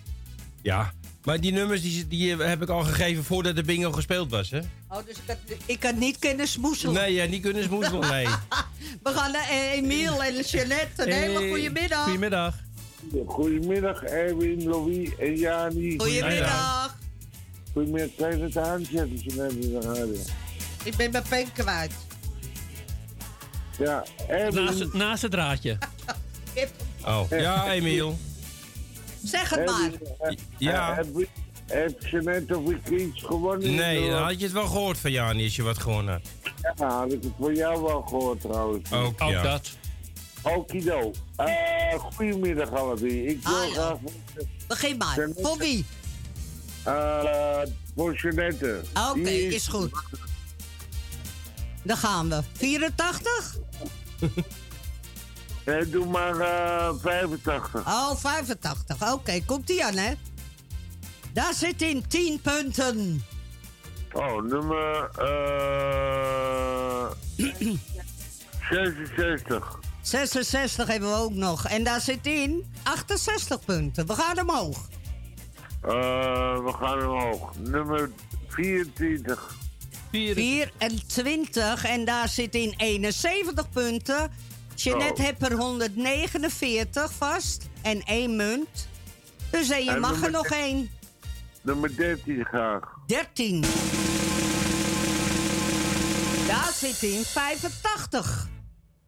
Ja, 0.63 0.93
maar 1.25 1.41
die 1.41 1.53
nummers 1.53 1.83
die, 1.83 2.09
die 2.09 2.37
heb 2.37 2.63
ik 2.63 2.69
al 2.69 2.83
gegeven 2.85 3.25
voordat 3.25 3.57
de 3.57 3.63
bingo 3.63 3.93
gespeeld 3.93 4.31
was, 4.31 4.51
hè? 4.51 4.59
Oh, 4.89 4.97
dus 5.07 5.17
ik 5.17 5.23
had, 5.27 5.37
ik 5.67 5.83
had 5.83 5.95
niet 5.95 6.19
kunnen 6.19 6.49
smoezelen. 6.49 6.95
Nee, 6.95 7.13
ja, 7.15 7.25
niet 7.25 7.43
kunnen 7.43 7.63
smoezelen, 7.63 8.11
nee. 8.11 8.27
We 9.03 9.11
gaan 9.11 9.33
naar 9.33 9.49
eh, 9.49 9.73
Emiel 9.73 10.23
en 10.25 10.41
Jeannette. 10.41 11.03
Een 11.07 11.13
hele 11.13 11.39
Hey, 11.39 11.49
goedemiddag. 11.49 12.03
Goedemiddag. 12.03 12.55
Goedemiddag 13.27 14.03
Erwin, 14.03 14.65
Louis 14.69 15.17
en 15.19 15.37
Jani. 15.37 15.99
Goedemiddag. 15.99 16.97
Goedemiddag, 17.73 18.11
kan 18.17 18.37
je 18.39 18.43
het 18.43 18.57
aanzetten 18.57 19.19
zo 19.19 19.43
net 19.43 19.53
in 19.53 19.61
de 19.61 19.81
radio? 19.81 20.21
Ik 20.85 20.97
ben 20.97 21.11
mijn 21.11 21.25
pen 21.29 21.53
kwijt. 21.53 21.93
Ja, 23.79 24.05
Erwin. 24.29 24.65
Naast, 24.65 24.79
het- 24.79 24.93
naast 24.95 25.23
het 25.23 25.31
draadje. 25.31 25.79
Oh, 27.07 27.23
ja, 27.31 27.73
Emiel. 27.73 28.19
Zeg 29.25 29.51
het 29.51 29.65
maar. 29.67 29.91
Ja. 30.59 30.95
Heb, 30.95 31.07
heb 31.67 32.07
je 32.07 32.21
net 32.21 32.57
of 32.57 32.71
ik 32.71 32.89
iets 32.89 33.23
gewonnen? 33.23 33.75
Nee, 33.75 34.11
dan 34.11 34.23
had 34.23 34.39
je 34.39 34.45
het 34.45 34.53
wel 34.53 34.67
gehoord 34.67 34.99
van 34.99 35.11
Jani 35.11 35.45
als 35.45 35.57
je 35.57 35.63
wat 35.63 35.79
gewonnen 35.79 36.13
had. 36.13 36.53
Ja, 36.79 36.89
had 36.99 37.13
ik 37.13 37.23
het 37.23 37.33
van 37.41 37.55
jou 37.55 37.83
wel 37.83 38.03
gehoord 38.03 38.41
trouwens. 38.41 38.93
Ook, 38.93 39.19
ja. 39.19 39.43
dat. 39.43 39.71
Okido. 40.43 41.11
Eh 41.37 41.99
goedemiddag 41.99 42.73
allebei. 42.73 43.27
Ik 43.27 43.43
wil 43.43 43.55
Hallo. 43.55 43.73
graag... 43.73 43.97
Begin 44.67 44.97
maar. 44.97 45.17
Jeannette. 45.17 45.43
Voor 45.43 45.59
wie? 45.59 45.85
eh 46.85 47.63
voor 47.97 48.15
Jeannette. 48.15 48.81
Oké, 49.11 49.31
is 49.31 49.67
goed. 49.69 49.91
Dan 51.83 51.97
gaan 51.97 52.29
we. 52.29 52.43
84? 52.53 53.57
Eh, 55.65 55.77
doe 55.87 56.07
maar 56.07 56.41
eh 56.41 56.91
85. 57.01 57.87
Oh, 57.87 58.17
85. 58.17 59.13
Oké, 59.13 59.41
komt 59.45 59.67
die 59.67 59.85
aan, 59.85 59.97
hè? 59.97 60.13
Daar 61.33 61.55
zit 61.55 61.83
in 61.83 62.07
10 62.09 62.41
punten. 62.41 63.25
Oh, 64.13 64.43
nummer... 64.43 65.11
eh 65.19 67.11
66. 68.71 69.79
66 70.09 70.87
hebben 70.87 71.09
we 71.11 71.17
ook 71.17 71.35
nog. 71.35 71.67
En 71.67 71.85
daar 71.85 72.01
zit 72.01 72.27
in 72.27 72.65
68 72.83 73.65
punten. 73.65 74.07
We 74.07 74.15
gaan 74.15 74.41
omhoog. 74.41 74.89
Eh, 75.83 75.91
we 76.65 76.73
gaan 76.81 77.09
omhoog. 77.09 77.53
Nummer 77.59 78.11
24. 78.49 79.57
24. 80.11 81.85
En 81.85 82.05
daar 82.05 82.29
zit 82.29 82.55
in 82.55 82.75
71 82.77 83.71
punten. 83.71 84.31
Jeannette 84.75 85.21
Oh. 85.23 85.27
heeft 85.29 85.43
er 85.43 85.53
149 85.57 87.13
vast. 87.13 87.69
En 87.83 88.03
één 88.03 88.37
munt. 88.37 88.89
Dus 89.51 89.71
en 89.71 89.85
je 89.85 89.91
En 89.91 90.01
mag 90.01 90.23
er 90.23 90.31
nog 90.31 90.47
één. 90.47 90.91
Nummer 91.63 91.97
13 91.97 92.45
graag. 92.45 92.83
13. 93.07 93.61
Daar 96.47 96.73
zit 96.75 97.03
in 97.03 97.23
85 97.25 98.49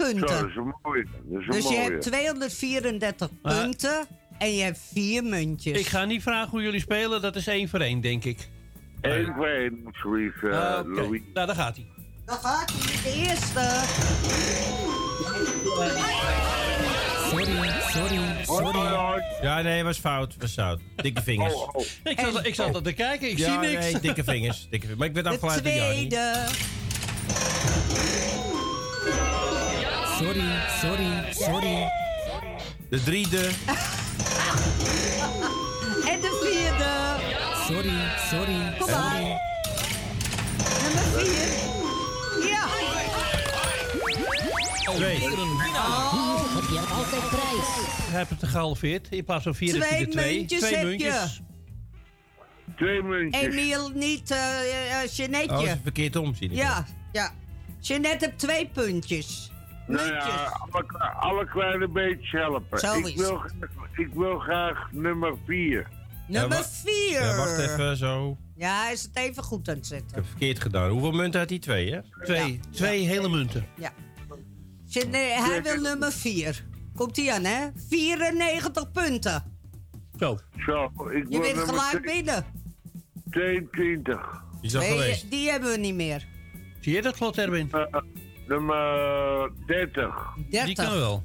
punten. 0.05 0.29
Zo, 0.29 0.41
dat 0.41 0.49
is 0.49 0.57
een 0.57 0.75
mooie. 0.83 1.05
Dat 1.25 1.41
is 1.41 1.47
een 1.47 1.53
Dus 1.53 1.69
je 1.69 1.77
hebt 1.77 2.03
234 2.03 3.29
Maar- 3.43 3.55
punten 3.61 4.07
en 4.39 4.55
je 4.55 4.63
hebt 4.63 4.79
vier 4.93 5.25
muntjes. 5.25 5.79
Ik 5.79 5.87
ga 5.87 6.05
niet 6.05 6.23
vragen 6.23 6.51
hoe 6.51 6.63
jullie 6.63 6.81
spelen, 6.81 7.21
dat 7.23 7.37
is 7.37 7.47
één 7.47 7.69
voor 7.69 7.81
één, 7.81 8.01
denk 8.01 8.25
ik. 8.25 8.49
Eén 9.01 9.33
voor 9.37 9.47
één, 9.47 9.79
eh, 10.43 10.51
Ah, 10.59 10.79
Oké. 10.79 10.89
Louis. 11.01 11.21
Nou, 11.35 11.47
daar 11.47 11.57
gaat 11.57 11.77
hij. 11.77 11.87
Dan 12.25 12.37
gaat 12.39 12.73
hij, 12.73 13.13
de 13.13 13.29
eerste. 13.29 13.61
Sorry, 17.31 17.71
sorry, 17.91 18.45
sorry. 18.45 19.23
Ja, 19.43 19.63
nee, 19.63 19.85
was 19.85 19.99
fout. 19.99 20.35
Was 20.39 20.53
fout. 20.53 20.81
Dikke 20.97 21.23
vingers. 21.23 21.55
Oh, 21.55 21.69
oh. 21.73 21.85
Ik 22.05 22.21
zat, 22.21 22.47
ik 22.47 22.55
zat 22.55 22.75
er 22.75 22.83
te 22.83 22.93
kijken, 22.93 23.31
ik 23.31 23.39
ja, 23.39 23.51
zie 23.63 23.71
niks. 23.71 23.85
nee, 23.93 24.01
dikke 24.01 24.25
vingers. 24.25 24.67
Dikke 24.71 24.87
vingers. 24.87 24.99
Maar 24.99 25.09
ik 25.09 25.15
werd 25.15 25.27
De 25.27 25.33
afgeleid 25.33 25.65
door 25.65 25.73
Jani. 25.73 26.09
tweede. 26.09 26.49
Sorry, 30.21 30.51
sorry, 30.81 31.11
sorry. 31.33 31.89
De 32.91 33.03
driede. 33.05 33.51
En 36.09 36.21
de 36.21 36.31
vierde. 36.43 37.17
Sorry, 37.67 37.99
sorry, 38.31 38.77
Kom 38.79 38.91
maar. 38.91 39.21
Nummer 40.83 41.03
vier. 41.17 41.49
Ja. 42.49 42.67
Twee. 44.95 45.17
Oh, 45.17 46.55
Heb 46.55 46.69
je 46.71 46.79
altijd 46.95 47.29
prijs? 47.29 47.69
Heeft 48.11 48.31
het 48.31 48.45
gehalveerd. 48.51 49.07
In 49.11 49.25
plaats 49.25 49.43
van 49.45 49.55
vier 49.55 49.73
Twee 49.81 50.09
twee. 50.09 50.37
muntjes 50.39 50.61
twee 50.61 50.75
heb 50.75 50.87
muntjes. 50.87 51.41
Twee 52.77 53.03
muntjes. 53.03 53.43
Emiel, 53.43 53.89
niet 53.95 54.31
eh 54.31 54.39
eh, 54.39 55.05
Oh, 55.05 55.13
Jeannetje. 55.13 55.63
is 55.65 55.71
het 55.71 55.81
verkeerd 55.83 56.17
om, 56.17 56.35
zie 56.35 56.51
ik. 56.51 56.57
ja, 56.57 56.87
ja. 57.13 57.33
Jeannette 57.81 58.25
heeft 58.25 58.39
twee 58.39 58.67
puntjes. 58.67 59.51
Nou 59.91 60.13
ja, 60.13 60.57
alle, 60.71 60.99
alle 61.21 61.47
kleine 61.47 61.89
beetjes 61.89 62.31
helpen. 62.31 62.79
Zo 62.79 62.95
ik, 62.99 63.17
wil, 63.17 63.37
graag- 63.37 63.53
ik 63.97 64.09
wil 64.15 64.39
graag 64.39 64.89
nummer 64.93 65.35
4. 65.47 65.87
Nummer 66.29 66.49
wa- 66.59 66.65
vier. 66.65 67.21
Ja, 67.21 67.37
wacht 67.37 67.59
even, 67.59 67.97
zo. 67.97 68.37
Ja, 68.57 68.83
hij 68.83 68.93
is 68.93 69.03
het 69.03 69.17
even 69.17 69.43
goed 69.43 69.69
aan 69.69 69.75
het 69.75 69.85
Ik 69.85 69.91
zetten. 69.91 70.15
heb 70.17 70.27
verkeerd 70.27 70.61
gedaan. 70.61 70.91
Hoeveel 70.91 71.11
munten 71.13 71.41
had 71.41 71.49
hij? 71.51 71.59
Twee, 71.59 71.93
hè? 71.93 72.01
Twee, 72.25 72.61
twee 72.71 73.07
hele 73.07 73.29
munten. 73.29 73.67
Ja. 73.77 73.93
Hij 75.45 75.63
wil 75.63 75.81
nummer 75.81 76.13
vier. 76.13 76.65
Komt 76.95 77.17
hij 77.17 77.33
aan, 77.33 77.45
hè? 77.45 77.67
94 77.89 78.91
punten. 78.93 79.59
Zo. 80.19 80.39
Zo, 80.67 80.85
ik 81.11 81.27
Je 81.29 81.41
bent 81.41 81.59
gelijk 81.59 82.03
binnen. 82.03 82.45
22. 83.31 84.43
Die 84.61 84.71
is 84.71 84.75
al 84.75 84.81
Nee, 84.81 84.91
geweest. 84.91 85.31
die 85.31 85.51
hebben 85.51 85.71
we 85.71 85.79
niet 85.79 85.95
meer. 85.95 86.27
Zie 86.81 86.93
je 86.95 87.03
dat 87.03 87.17
slot, 87.17 87.39
Erwin? 87.39 87.69
Eh, 87.73 87.81
nummer 88.51 89.51
30. 89.67 90.15
30. 90.51 90.65
Die 90.67 90.75
kan 90.75 90.91
wel. 90.99 91.23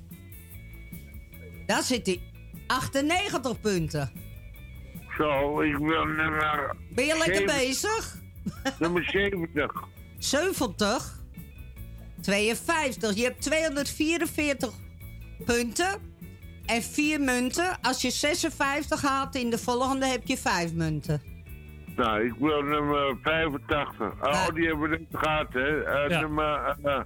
Daar 1.66 1.84
zit 1.84 2.06
hij. 2.06 2.22
98 2.68 3.62
punten. 3.62 4.12
Zo, 5.18 5.62
ik 5.62 5.78
wil 5.78 6.04
nummer... 6.06 6.76
Ben 6.96 7.06
je 7.06 7.24
lekker 7.26 7.46
bezig? 7.46 8.16
Nummer 8.80 9.04
70. 9.04 9.72
70. 10.18 11.20
52. 12.22 13.16
Je 13.16 13.24
hebt 13.24 13.42
244 13.42 14.70
punten. 15.46 16.14
en 16.66 16.82
vier 16.84 17.22
munten. 17.22 17.78
Als 17.82 18.02
je 18.02 18.10
56 18.10 19.02
haalt 19.02 19.36
in 19.36 19.50
de 19.50 19.58
volgende 19.58 20.06
heb 20.08 20.22
je 20.26 20.38
vijf 20.38 20.74
munten. 20.74 21.22
Nou, 21.96 22.26
ik 22.26 22.34
wil 22.40 22.62
nummer 22.62 23.18
85. 23.22 24.12
Oh, 24.22 24.48
die 24.54 24.68
hebben 24.68 24.90
we 24.90 24.98
net 24.98 25.22
gehad, 25.22 25.54
hè? 25.54 25.84
Eh, 25.84 26.10
Ja. 26.10 26.20
Nummer 26.20 26.78
eh, 26.84 27.00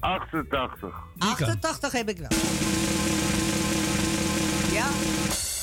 88. 0.00 0.92
88 1.18 1.92
heb 1.92 2.08
ik 2.08 2.16
wel. 2.18 2.28
Ja. 4.72 4.86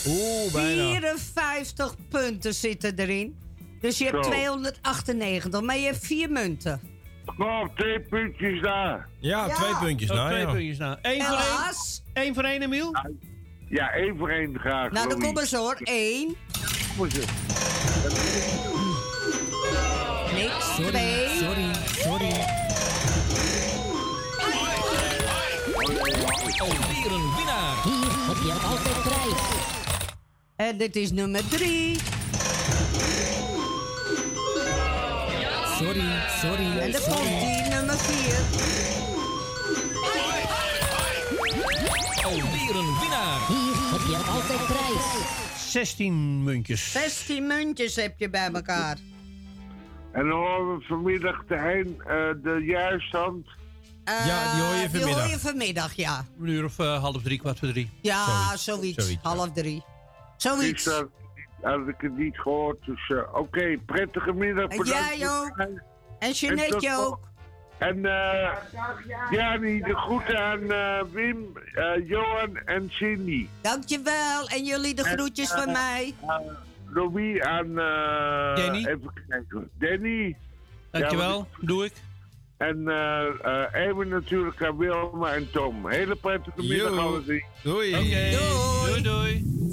Oeh, 0.07 0.53
bijna. 0.53 0.89
54 0.89 1.95
punten 2.09 2.53
zitten 2.53 2.93
erin. 2.99 3.37
Dus 3.81 3.97
je 3.97 4.03
hebt 4.05 4.25
Zo. 4.25 4.31
298, 4.31 5.61
maar 5.61 5.77
je 5.77 5.85
hebt 5.85 6.05
vier 6.05 6.31
munten. 6.31 6.81
Kom, 7.37 7.71
twee 7.75 7.99
puntjes 7.99 8.61
daar. 8.61 9.07
Ja, 9.19 9.45
Ja. 9.47 9.55
twee 9.55 9.75
puntjes 9.75 10.09
Oh, 10.09 10.15
nou. 10.15 10.29
twee 10.29 10.41
ja. 10.45 10.51
puntjes 10.51 10.77
nou. 10.77 10.97
Eén 11.01 11.21
voor 11.21 11.31
één. 11.35 11.39
Helaas. 11.39 12.03
Eén 12.13 12.33
voor 12.33 12.43
één, 12.43 12.61
Emiel? 12.61 12.95
Ja, 13.69 13.91
één 13.91 14.17
voor 14.17 14.29
één 14.29 14.59
graag. 14.59 14.91
Nou, 14.91 15.07
dan 15.09 15.17
Louis. 15.19 15.25
kom 15.33 15.37
eens 15.39 15.51
hoor. 15.51 15.77
1. 15.83 16.35
Niks. 20.33 20.75
2. 20.89 21.18
Hier 27.83 28.11
heb 28.27 28.37
je 28.45 28.53
altijd 28.53 29.01
prijs. 29.01 29.41
En 30.55 30.77
dit 30.77 30.95
is 30.95 31.11
nummer 31.11 31.49
3. 31.49 31.97
Sorry, 35.77 36.09
sorry, 36.41 36.77
En 36.77 36.91
dan 36.91 37.01
komt 37.01 37.13
sorry. 37.13 37.39
die 37.39 37.73
nummer 37.73 37.97
4. 37.97 38.69
Alweer 42.25 42.75
een 42.75 42.99
winnaar. 42.99 43.47
Hier 43.47 43.75
heb 43.91 44.01
je 44.09 44.17
altijd 44.31 44.65
prijs. 44.65 45.71
16 45.71 46.43
muntjes. 46.43 46.91
16 46.91 47.47
muntjes 47.47 47.95
heb 47.95 48.13
je 48.19 48.29
bij 48.29 48.49
elkaar. 48.53 48.97
En 50.11 50.27
dan 50.27 50.37
horen 50.37 50.77
we 50.77 50.83
vanmiddag 50.85 51.45
de, 51.47 51.55
hein, 51.55 51.95
eh, 52.07 52.43
de 52.43 52.63
juiststand. 52.65 53.47
Ja, 54.25 54.53
die 54.53 54.61
hoor 54.63 54.73
je 54.75 54.81
Eh, 54.83 54.91
Die 54.91 54.99
vanmiddag. 54.99 55.21
hoor 55.23 55.31
je 55.31 55.39
vanmiddag, 55.39 55.93
ja. 55.93 56.25
Een 56.39 56.47
uur 56.47 56.65
of 56.65 56.79
eh, 56.79 56.99
half 57.01 57.21
drie, 57.21 57.39
kwart 57.39 57.59
voor 57.59 57.67
drie. 57.67 57.89
Ja, 58.01 58.57
zoiets. 58.57 59.17
Half 59.21 59.51
drie. 59.51 59.83
Zoiets. 60.37 60.85
Ik 60.87 61.07
had 61.61 61.87
ik 61.87 61.95
het 61.97 62.17
niet 62.17 62.37
gehoord. 62.39 62.85
Dus 62.85 63.09
eh, 63.09 63.33
oké, 63.35 63.77
prettige 63.85 64.33
middag. 64.33 64.67
En 64.69 64.77
bedankt 64.77 64.89
jij 65.17 65.27
voor 65.27 65.45
ook. 65.45 65.67
En 66.19 66.31
Jeanette 66.31 66.95
ook. 66.99 67.19
En 67.77 68.05
eh 68.05 68.55
Jani, 69.31 69.81
de 69.81 69.95
groeten 69.95 70.39
aan 70.39 70.59
Wim, 71.11 71.57
eh, 71.73 72.07
Johan 72.09 72.57
en 72.65 72.87
Cindy. 72.91 73.47
Dankjewel. 73.61 74.47
En 74.47 74.65
jullie 74.65 74.93
de 74.93 75.03
En, 75.03 75.17
groetjes 75.17 75.49
van 75.51 75.71
mij. 75.71 76.13
Louis 76.89 77.41
aan... 77.41 77.79
eh, 77.79 78.55
Danny. 78.55 78.77
Even 78.85 79.13
kijken. 79.29 79.69
Danny. 79.79 80.35
Dankjewel, 80.91 81.47
doe 81.59 81.85
ik. 81.85 81.93
En 82.59 82.87
eh 82.87 83.25
eh 83.41 83.87
Erwin 83.87 84.07
natuurlijk 84.07 84.63
aan 84.63 84.77
Wilma 84.77 85.33
en 85.33 85.51
Tom. 85.51 85.87
Hele 85.87 86.15
prettige 86.15 86.61
middag 86.61 86.97
alle 86.97 87.23
drie. 87.23 87.45
Doei. 87.63 87.91
Doei, 87.91 89.01
doei. 89.01 89.45
Nou, 89.45 89.68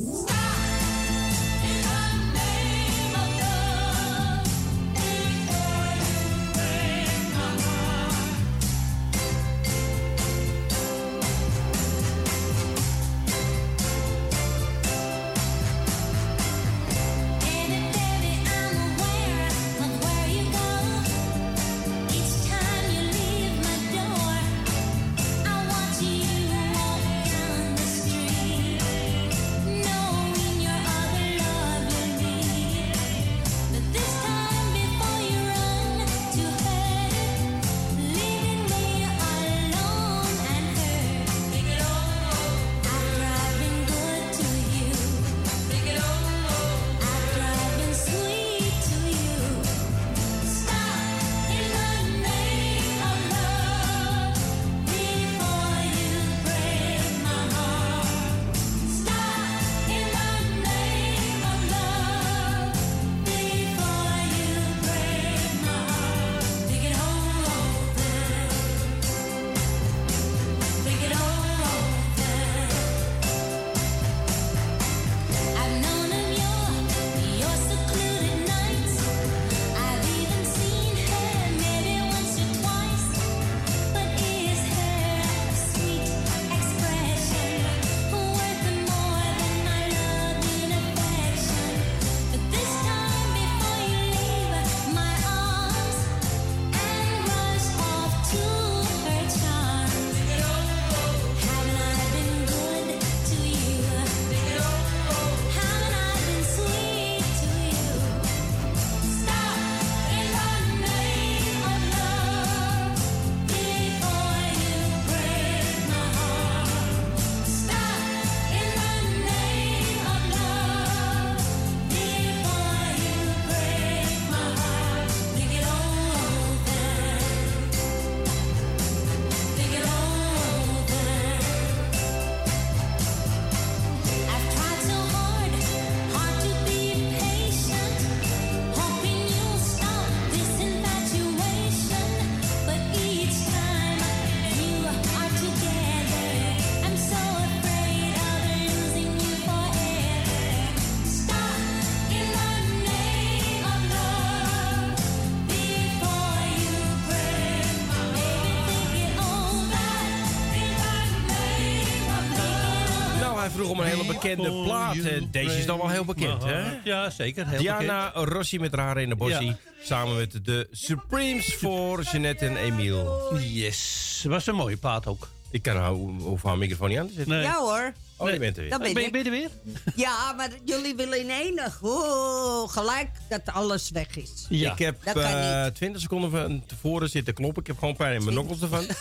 bekende 164.29 164.63
plaat. 164.63 164.97
Eh, 164.97 165.23
Deze 165.31 165.59
is 165.59 165.67
dan 165.67 165.79
wel 165.79 165.89
heel 165.89 166.05
bekend, 166.05 166.43
hè? 166.45 166.65
Ja, 166.85 167.11
zeker. 167.11 167.49
Heel 167.49 167.59
Diana 167.59 168.11
Rossi 168.15 168.59
met 168.59 168.75
haar 168.75 168.99
in 169.01 169.09
de 169.09 169.17
bossie. 169.17 169.47
Ja. 169.47 169.57
Samen 169.83 170.17
met 170.17 170.39
de 170.45 170.69
Supremes 170.71 171.55
voor 171.55 172.03
Jeanette 172.03 172.47
en 172.47 172.57
Emiel. 172.57 173.37
Yes. 173.39 174.25
Was 174.29 174.47
een 174.47 174.55
mooie 174.55 174.77
plaat 174.77 175.07
ook. 175.07 175.29
Ik 175.51 175.63
kan 175.63 175.77
haar, 175.77 175.91
hoef 175.91 176.43
haar 176.43 176.59
microfoon 176.59 176.89
niet 176.89 176.99
aan 176.99 177.07
te 177.09 177.13
zetten. 177.15 177.41
Ja 177.41 177.55
hoor. 177.59 177.93
Oh, 178.17 178.31
je 178.31 178.39
bent 178.39 178.57
er 178.57 178.63
weer. 178.63 178.71
Dat 178.71 178.81
ben 178.83 178.95
Ben, 178.95 179.05
ik. 179.05 179.13
ben 179.13 179.21
je 179.25 179.27
er 179.31 179.37
weer? 179.37 179.51
Ja, 179.97 180.33
maar 180.33 180.49
jullie 180.65 180.95
willen 180.95 181.21
in 181.21 181.31
enig. 181.31 181.79
Oh, 181.83 182.69
gelijk 182.71 183.09
dat 183.29 183.41
alles 183.45 183.91
weg 183.91 184.17
is. 184.17 184.47
Ik 184.49 184.79
heb 184.79 184.97
kan 185.05 185.23
eh, 185.23 185.65
niet. 185.65 185.75
20 185.75 186.01
seconden 186.01 186.31
van 186.31 186.63
tevoren 186.67 187.09
zitten 187.09 187.35
kloppen. 187.35 187.61
Ik 187.63 187.67
heb 187.69 187.79
gewoon 187.79 187.97
pijn 187.97 188.15
in 188.15 188.25
mijn 188.25 188.37
nokkels 188.37 188.61
ervan. 188.63 188.85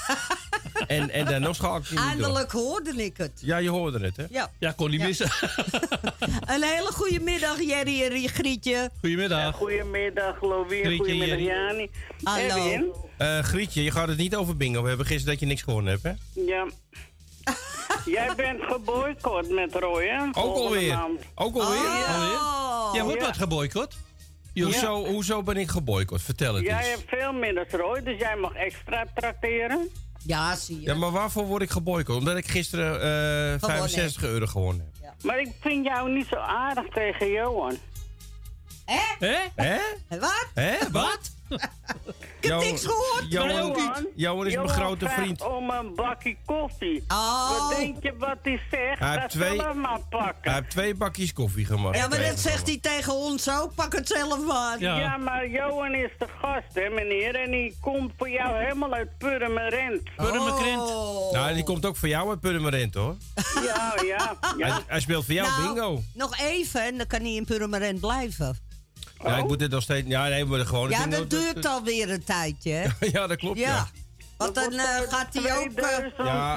En, 0.88 1.10
en 1.10 1.26
dan 1.26 1.42
nog 1.42 1.56
schakel 1.56 1.82
je 1.84 1.90
niet 1.90 2.00
door. 2.00 2.08
Eindelijk 2.10 2.52
hoorde 2.52 3.04
ik 3.04 3.18
het. 3.18 3.32
Ja, 3.42 3.58
je 3.58 3.70
hoorde 3.70 4.00
het, 4.06 4.18
hè? 4.18 4.24
Ja. 4.30 4.52
Ja, 4.60 4.72
kon 4.72 4.90
niet 4.90 5.00
Ja. 5.00 5.06
missen. 5.08 5.30
Een 6.56 6.64
hele 6.64 6.90
goede 6.94 7.20
middag, 7.20 7.62
Jerry 7.62 8.04
en 8.04 8.30
Grietje. 8.30 8.90
Goedemiddag. 9.00 9.56
Goedemiddag, 9.56 10.42
Louis. 10.42 10.80
Grietje, 10.82 10.98
Goedemiddag, 10.98 11.38
Jerry. 11.40 11.44
Jani. 11.44 11.90
Hallo. 12.24 13.08
Eh, 13.18 13.40
Grietje, 13.40 13.84
je 13.84 13.92
gaat 13.92 14.08
het 14.08 14.18
niet 14.18 14.36
over 14.36 14.58
bingo. 14.58 14.82
We 14.82 14.88
hebben 14.88 15.06
gisteren 15.06 15.32
dat 15.32 15.40
je 15.40 15.46
niks 15.46 15.62
gewonnen 15.62 15.92
hebt, 16.02 16.04
hè? 16.04 16.42
Ja. 16.46 16.68
Jij 18.16 18.34
bent 18.36 18.62
geboycott 18.62 19.50
met 19.50 19.76
Roy, 19.76 20.06
hè? 20.08 20.24
Ook 20.34 20.56
alweer. 20.56 20.94
maand. 20.96 21.20
Ook 21.36 21.56
alweer? 21.56 21.84
Ja. 21.84 22.90
Jij 22.94 23.04
wordt 23.04 23.20
Ja. 23.22 23.26
wat 23.28 23.38
geboycott? 23.38 23.98
Hoezo, 24.54 25.06
hoezo 25.06 25.44
ben 25.44 25.58
ik 25.58 25.70
geboycott? 25.70 26.22
Vertel 26.22 26.56
het 26.56 26.66
Jij 26.66 26.78
eens. 26.78 26.88
hebt 26.88 27.04
veel 27.10 27.34
minder 27.34 27.68
dan 27.72 27.80
Roy, 27.80 28.04
dus 28.04 28.20
jij 28.20 28.36
mag 28.36 28.54
extra 28.54 29.06
trakteren. 29.16 29.90
Ja, 30.26 30.56
zie 30.56 30.80
je. 30.80 30.86
Ja, 30.86 30.96
maar 30.96 31.12
waarvoor 31.12 31.46
word 31.46 31.62
ik 31.62 31.70
geboycott? 31.70 32.20
Omdat 32.20 32.38
ik 32.38 32.48
gisteren 32.48 33.02
eh 33.54 33.60
65 33.70 34.24
euro 34.24 34.46
gewonnen 34.46 34.92
heb. 35.02 35.14
Maar 35.24 35.40
ik 35.40 35.52
vind 35.62 35.86
jou 35.86 36.12
niet 36.12 36.28
zo 36.28 36.36
aardig 36.36 36.86
tegen 36.94 37.32
Johan. 37.32 37.78
Hè? 38.86 39.28
Hè? 39.28 39.38
Hè? 39.56 39.80
Wat? 40.20 40.48
Hè? 40.54 40.78
Wat? 40.92 41.35
Ik 41.50 42.52
heb 42.52 42.60
niks 42.60 42.86
gehoord. 42.86 43.26
Johan, 43.30 44.08
Johan 44.16 44.48
is 44.48 44.56
mijn 44.56 44.70
grote 44.70 45.10
vriend. 45.10 45.42
om 45.48 45.70
een 45.70 45.96
bakje 45.96 46.36
koffie. 46.46 47.04
Oh. 47.08 47.50
Wat 47.50 47.78
denk 47.78 48.04
je 48.04 48.14
wat 48.18 48.38
hij 48.42 48.60
zegt? 48.72 49.00
Hij 49.00 49.20
Dat 49.20 49.30
twee- 49.30 49.56
zal 49.56 49.68
hem 49.68 49.80
maar 49.80 50.00
pakken. 50.10 50.38
Hij 50.42 50.54
heeft 50.54 50.70
twee 50.70 50.96
bakjes 50.96 51.34
koffie 51.34 51.66
gemaakt. 51.66 51.98
Ja, 51.98 52.08
maar 52.08 52.22
dat 52.22 52.40
zegt 52.40 52.68
hij 52.68 52.80
tegen 52.82 53.14
ons 53.14 53.50
ook. 53.50 53.76
Pak 53.76 53.94
het 53.94 54.08
zelf 54.08 54.46
maar. 54.46 54.80
Ja. 54.80 55.18
maar 55.18 55.50
Johan 55.50 55.94
is 55.94 56.10
de 56.20 56.28
gast, 56.42 56.74
hè, 56.74 56.90
meneer. 56.90 57.36
En 57.36 57.52
die 57.52 57.78
komt 57.82 58.12
voor 58.18 58.30
jou 58.30 58.58
helemaal 58.64 58.94
uit 58.94 59.18
Purmerend. 59.18 60.02
Purmerend. 60.16 60.82
Oh. 60.90 61.32
Nou, 61.32 61.54
die 61.54 61.64
komt 61.64 61.86
ook 61.86 61.96
voor 61.96 62.10
jou 62.10 62.30
uit 62.30 62.40
Purmerend, 62.40 62.94
hoor. 62.94 63.16
Ja, 63.64 63.94
ja. 64.06 64.38
Hij, 64.42 64.54
ja. 64.58 64.82
hij 64.88 65.00
speelt 65.00 65.26
voor 65.26 65.34
jou 65.34 65.48
Nou, 65.48 65.64
bingo. 65.74 66.02
Nog 66.14 66.38
even 66.38 66.82
en 66.86 66.98
dan 66.98 67.08
kan 67.08 67.22
hij 67.22 67.32
in 67.34 67.46
Purmerend 67.46 68.00
blijven. 68.00 68.58
Ja, 69.24 69.38
ik 69.38 69.48
moet 69.48 69.62
het 69.62 69.72
nog 69.72 69.82
steeds... 69.82 70.08
Ja, 70.08 70.28
nee, 70.28 70.46
maar 70.46 70.66
gewoon... 70.66 70.90
Ja, 70.90 71.08
dat 71.08 71.30
duurt 71.30 71.66
alweer 71.66 72.10
een 72.12 72.24
tijdje. 72.24 72.72
hè? 72.72 72.88
Ja, 73.12 73.28
dat 73.28 73.38
klopt, 73.38 73.58
ja. 73.60 73.70
Ja. 73.76 73.88
Want 74.38 74.56
dan 74.56 74.72
eh, 74.74 74.86
gaat 74.86 75.34
hij 75.34 75.58
ook... 75.58 75.72
eh, 75.74 76.06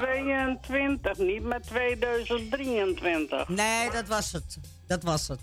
2022, 0.01 1.19
niet 1.19 1.43
met 1.43 1.63
2023. 1.67 3.49
Nee, 3.49 3.91
dat 3.91 4.07
was 4.09 4.33
het. 4.33 4.59
Dat 4.87 5.03
was 5.03 5.29
het. 5.29 5.39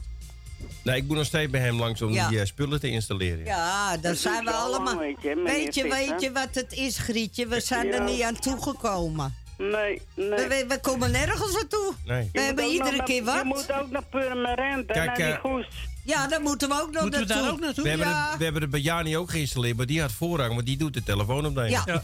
Nee, 0.83 0.95
ik 0.97 1.07
moet 1.07 1.17
nog 1.17 1.25
steeds 1.25 1.51
bij 1.51 1.61
hem 1.61 1.79
langs 1.79 2.01
om 2.01 2.11
Ja. 2.11 2.29
die 2.29 2.39
eh, 2.39 2.45
spullen 2.45 2.79
te 2.79 2.89
installeren. 2.89 3.45
Ja, 3.45 3.89
daar 3.89 4.01
Dat 4.01 4.17
zijn 4.17 4.37
we 4.45 4.51
lang, 4.51 4.55
allemaal... 4.63 4.97
weet 4.97 5.21
je, 5.21 5.41
weet 5.45 5.75
je, 5.75 5.81
Visser. 5.81 5.89
weet 6.09 6.21
je 6.21 6.31
wat 6.31 6.47
het 6.51 6.73
is, 6.73 6.97
Grietje? 6.97 7.47
We 7.47 7.59
zijn 7.59 7.93
er 7.93 8.03
niet 8.03 8.21
aan 8.21 8.39
toegekomen. 8.39 9.35
Nee, 9.57 10.01
nee. 10.15 10.47
We, 10.47 10.65
we, 10.67 10.79
komen 10.81 11.11
nergens 11.11 11.53
naartoe. 11.53 11.93
Nee. 12.05 12.29
We 12.33 12.39
Je 12.39 12.45
hebben 12.45 12.65
iedere 12.71 13.03
keer 13.03 13.23
naar- 13.23 13.33
wat. 13.35 13.43
Je 13.43 13.47
moet 13.69 13.81
ook 13.81 13.91
naar 13.91 14.03
Purmerend 14.09 14.87
en 14.89 14.93
Kijk, 14.95 15.05
naar 15.05 15.15
die 15.15 15.25
eh, 15.25 15.39
goes. 15.39 15.67
Ja, 16.05 16.27
dan 16.27 16.41
moeten 16.41 16.67
we 16.69 16.81
ook 16.81 16.91
nog 16.91 17.01
Moeten 17.01 17.19
we 17.21 17.25
naartoe. 17.27 17.43
daar 17.45 17.51
ook 17.53 17.59
naartoe? 17.59 17.83
We 17.83 17.89
hebben, 17.89 18.07
Ja. 18.07 18.29
het, 18.29 18.37
we 18.37 18.43
hebben 18.43 18.69
bij 18.69 18.79
Jani 18.79 19.17
ook 19.17 19.29
geïnstalleerd, 19.31 19.77
maar 19.77 19.85
die 19.85 20.01
had 20.01 20.11
voorrang, 20.11 20.53
want 20.53 20.65
die 20.65 20.77
doet 20.77 20.93
de 20.93 21.03
telefoon 21.03 21.45
opnemen. 21.45 21.69
Ja. 21.69 21.83
Ja. 21.85 22.03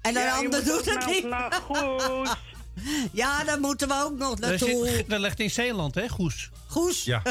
En 0.00 0.12
Ja, 0.12 0.20
je 0.20 0.32
ander 0.32 0.64
doet 0.64 0.84
het 0.94 1.06
niet. 1.06 1.26
Goes. 1.68 2.30
Ja, 3.12 3.44
dan 3.44 3.60
moeten 3.60 3.88
we 3.88 3.94
ook 4.04 4.18
nog 4.18 4.34
Dat, 4.34 4.50
naartoe. 4.50 4.88
zit, 4.88 5.08
dat 5.10 5.20
ligt 5.20 5.40
in 5.40 5.50
Zeeland, 5.50 5.94
hè, 5.94 6.08
Goes? 6.08 6.50
Goes. 6.66 7.04
Ja. 7.04 7.22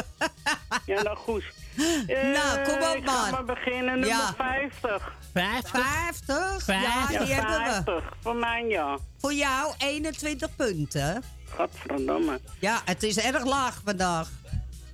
Ja, 0.86 1.02
naar 1.02 1.16
Goes. 1.16 1.44
Eh, 1.76 2.22
Nou, 2.36 2.64
kom 2.64 2.74
op 2.90 2.96
ik 2.96 3.08
ga 3.08 3.12
maar. 3.22 3.30
maar 3.32 3.44
beginnen, 3.44 3.84
nummer 3.84 4.08
Ja. 4.08 4.34
50. 4.36 5.12
50? 5.32 6.66
Ja, 6.66 6.80
Ja, 6.80 7.06
die 7.24 7.34
hebben 7.34 7.58
we. 7.58 7.70
50. 7.84 8.12
Voor 8.22 8.36
mij, 8.36 8.64
ja. 8.68 8.98
Voor 9.18 9.32
jou 9.34 9.74
21 9.78 10.56
punten. 10.56 11.22
Gadverdamme. 11.56 12.40
Ja, 12.58 12.80
het 12.84 13.02
is 13.02 13.18
erg 13.18 13.44
laag 13.44 13.80
vandaag. 13.84 14.28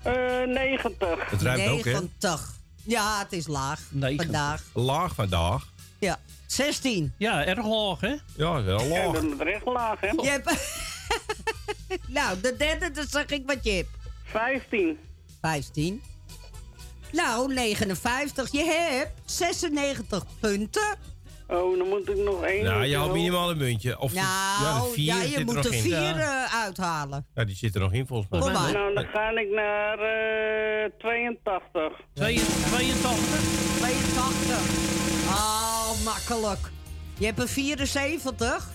Eh 0.04 0.46
90. 0.46 1.30
Het 1.30 1.42
ruimt 1.42 1.68
ook, 1.68 1.84
hè? 1.84 1.92
90. 1.92 2.52
Ja, 2.84 3.18
het 3.18 3.32
is 3.32 3.46
laag 3.46 3.80
vandaag. 4.16 4.62
Laag 4.72 5.14
vandaag. 5.14 5.66
Ja. 5.98 6.18
16. 6.46 7.12
Ja, 7.18 7.44
erg 7.44 7.66
laag, 7.66 8.00
hè? 8.00 8.14
Ja, 8.36 8.62
wel 8.62 8.80
Ja, 8.82 8.88
laag. 9.06 9.12
dat 9.12 9.22
is 9.24 9.38
recht 9.38 9.64
laag, 9.66 10.00
hè? 10.00 10.06
Je 10.08 10.28
hebt... 10.28 10.50
nou, 12.18 12.40
de 12.40 12.54
derde, 12.56 12.90
dan 12.90 13.06
zeg 13.08 13.26
ik 13.26 13.42
wat 13.46 13.64
je 13.64 13.70
hebt. 13.72 13.88
15. 14.24 14.98
15. 15.40 16.02
Nou, 17.12 17.54
59. 17.54 18.52
Je 18.52 18.64
hebt 18.64 19.30
96 19.30 20.24
punten. 20.40 20.96
Oh, 21.48 21.78
dan 21.78 21.88
moet 21.88 22.08
ik 22.08 22.16
nog 22.16 22.42
één. 22.42 22.64
Nou, 22.64 22.84
je 22.84 22.96
had 22.96 23.04
doen. 23.06 23.14
minimaal 23.16 23.50
een 23.50 23.56
muntje. 23.56 23.98
Of 23.98 24.14
nou, 24.14 24.26
ja, 24.26 24.80
de 24.80 24.90
vier 24.92 25.04
ja, 25.04 25.20
zit 25.20 25.30
je 25.30 25.38
er 25.38 25.44
moet 25.44 25.54
nog 25.54 25.64
er 25.64 25.72
vier 25.72 25.90
Ja. 26.16 26.44
eh, 26.44 26.62
uithalen. 26.62 27.26
Ja, 27.34 27.44
die 27.44 27.56
zit 27.56 27.74
er 27.74 27.80
nog 27.80 27.92
in 27.92 28.06
volgens 28.06 28.28
mij. 28.30 28.40
Kom 28.40 28.52
maar. 28.52 28.72
Nou, 28.72 28.94
dan 28.94 29.04
ga 29.04 29.30
ik 29.30 29.50
naar 29.50 29.98
eh 29.98 30.90
82. 30.98 32.00
82. 32.14 33.18
82. 33.78 34.58
Oh, 35.28 36.04
makkelijk. 36.04 36.70
Je 37.18 37.26
hebt 37.26 37.38
een 37.40 37.48
74. 37.48 38.68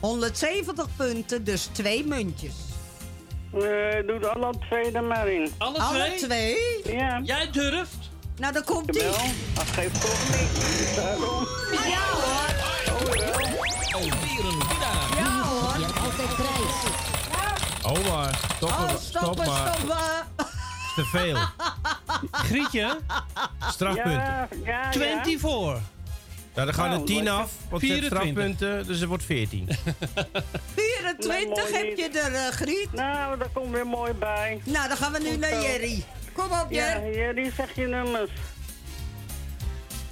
170 0.00 0.86
punten, 0.96 1.44
dus 1.44 1.64
twee 1.64 2.04
muntjes. 2.06 2.54
Eh 3.52 3.60
doe 4.06 4.26
alle 4.28 4.52
twee 4.68 4.92
er 4.92 5.04
maar 5.04 5.28
in. 5.28 5.50
Alle, 5.58 5.78
Alle 5.78 6.14
twee? 6.16 6.56
Ja. 6.84 7.20
Jij 7.22 7.50
durft? 7.50 8.10
Nou, 8.38 8.52
dan 8.52 8.64
komt 8.64 8.96
ie. 8.96 9.02
Dat 9.54 9.64
geeft 9.66 10.00
toch 10.00 10.28
niks. 10.28 10.94
Daarom. 10.94 11.46
Ja 11.70 12.04
hoor. 12.12 12.52
Alweer 13.92 14.44
een 14.44 14.58
winnaar. 14.58 15.08
Ja 15.16 15.42
hoor. 15.42 15.78
Je 15.78 15.84
hebt 15.84 15.98
altijd 15.98 16.34
prijs. 16.36 16.92
Oh, 17.98 18.08
maar. 18.14 18.38
Stop, 18.56 18.68
Oh, 18.70 18.78
maar, 18.80 18.96
stoppen, 19.00 19.46
maar. 19.46 19.74
stoppen. 19.76 19.96
Te 20.94 21.04
veel. 21.04 21.36
Grietje, 22.30 22.98
Strafpunten. 23.70 24.12
Ja, 24.12 24.48
ja, 24.64 24.92
24. 24.92 25.80
Nou, 26.54 26.66
dan 26.66 26.74
gaan 26.74 26.84
er 26.90 26.90
Nou, 26.94 27.06
10 27.06 27.16
lekker. 27.16 27.32
af. 27.42 27.50
Want 27.68 27.82
je 27.82 27.88
hebt 27.88 28.00
24. 28.00 28.06
strafpunten, 28.06 28.86
dus 28.86 28.98
het 29.00 29.08
wordt 29.08 29.24
14. 29.24 29.68
24 30.74 31.46
mooi 31.48 31.72
heb 31.72 31.96
je 31.96 32.08
er, 32.20 32.34
eh, 32.34 32.48
Griet. 32.52 32.92
Nou, 32.92 33.38
daar 33.38 33.48
komt 33.52 33.70
weer 33.70 33.86
mooi 33.86 34.12
bij. 34.12 34.60
Nou, 34.64 34.88
dan 34.88 34.96
gaan 34.96 35.12
we 35.12 35.18
nu 35.18 35.36
naar. 35.36 35.62
Jerry. 35.62 36.04
Kom 36.34 36.44
op, 36.52 36.66
Ja, 36.70 36.86
Jerry. 37.00 37.14
Jerry, 37.16 37.52
zeg 37.56 37.74
je 37.74 37.86
nummers. 37.86 38.30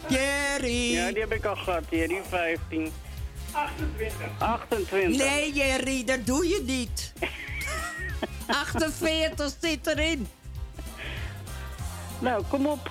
Jerry. 0.08 0.92
Ja, 0.92 1.08
die 1.10 1.20
heb 1.20 1.32
ik 1.32 1.44
al 1.44 1.56
gehad, 1.56 1.84
Jerry, 1.90 2.20
15. 2.28 2.92
28. 3.52 4.16
28. 4.38 5.18
Nee, 5.26 5.52
Jerry, 5.52 6.04
dat 6.04 6.26
doe 6.26 6.46
je 6.48 6.62
niet. 6.66 7.12
48 8.46 9.52
zit 9.60 9.86
erin. 9.86 10.26
Nou, 12.18 12.44
kom 12.48 12.66
op. 12.66 12.90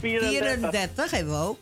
34 0.00 1.10
hebben 1.10 1.32
we 1.40 1.46
ook. 1.46 1.58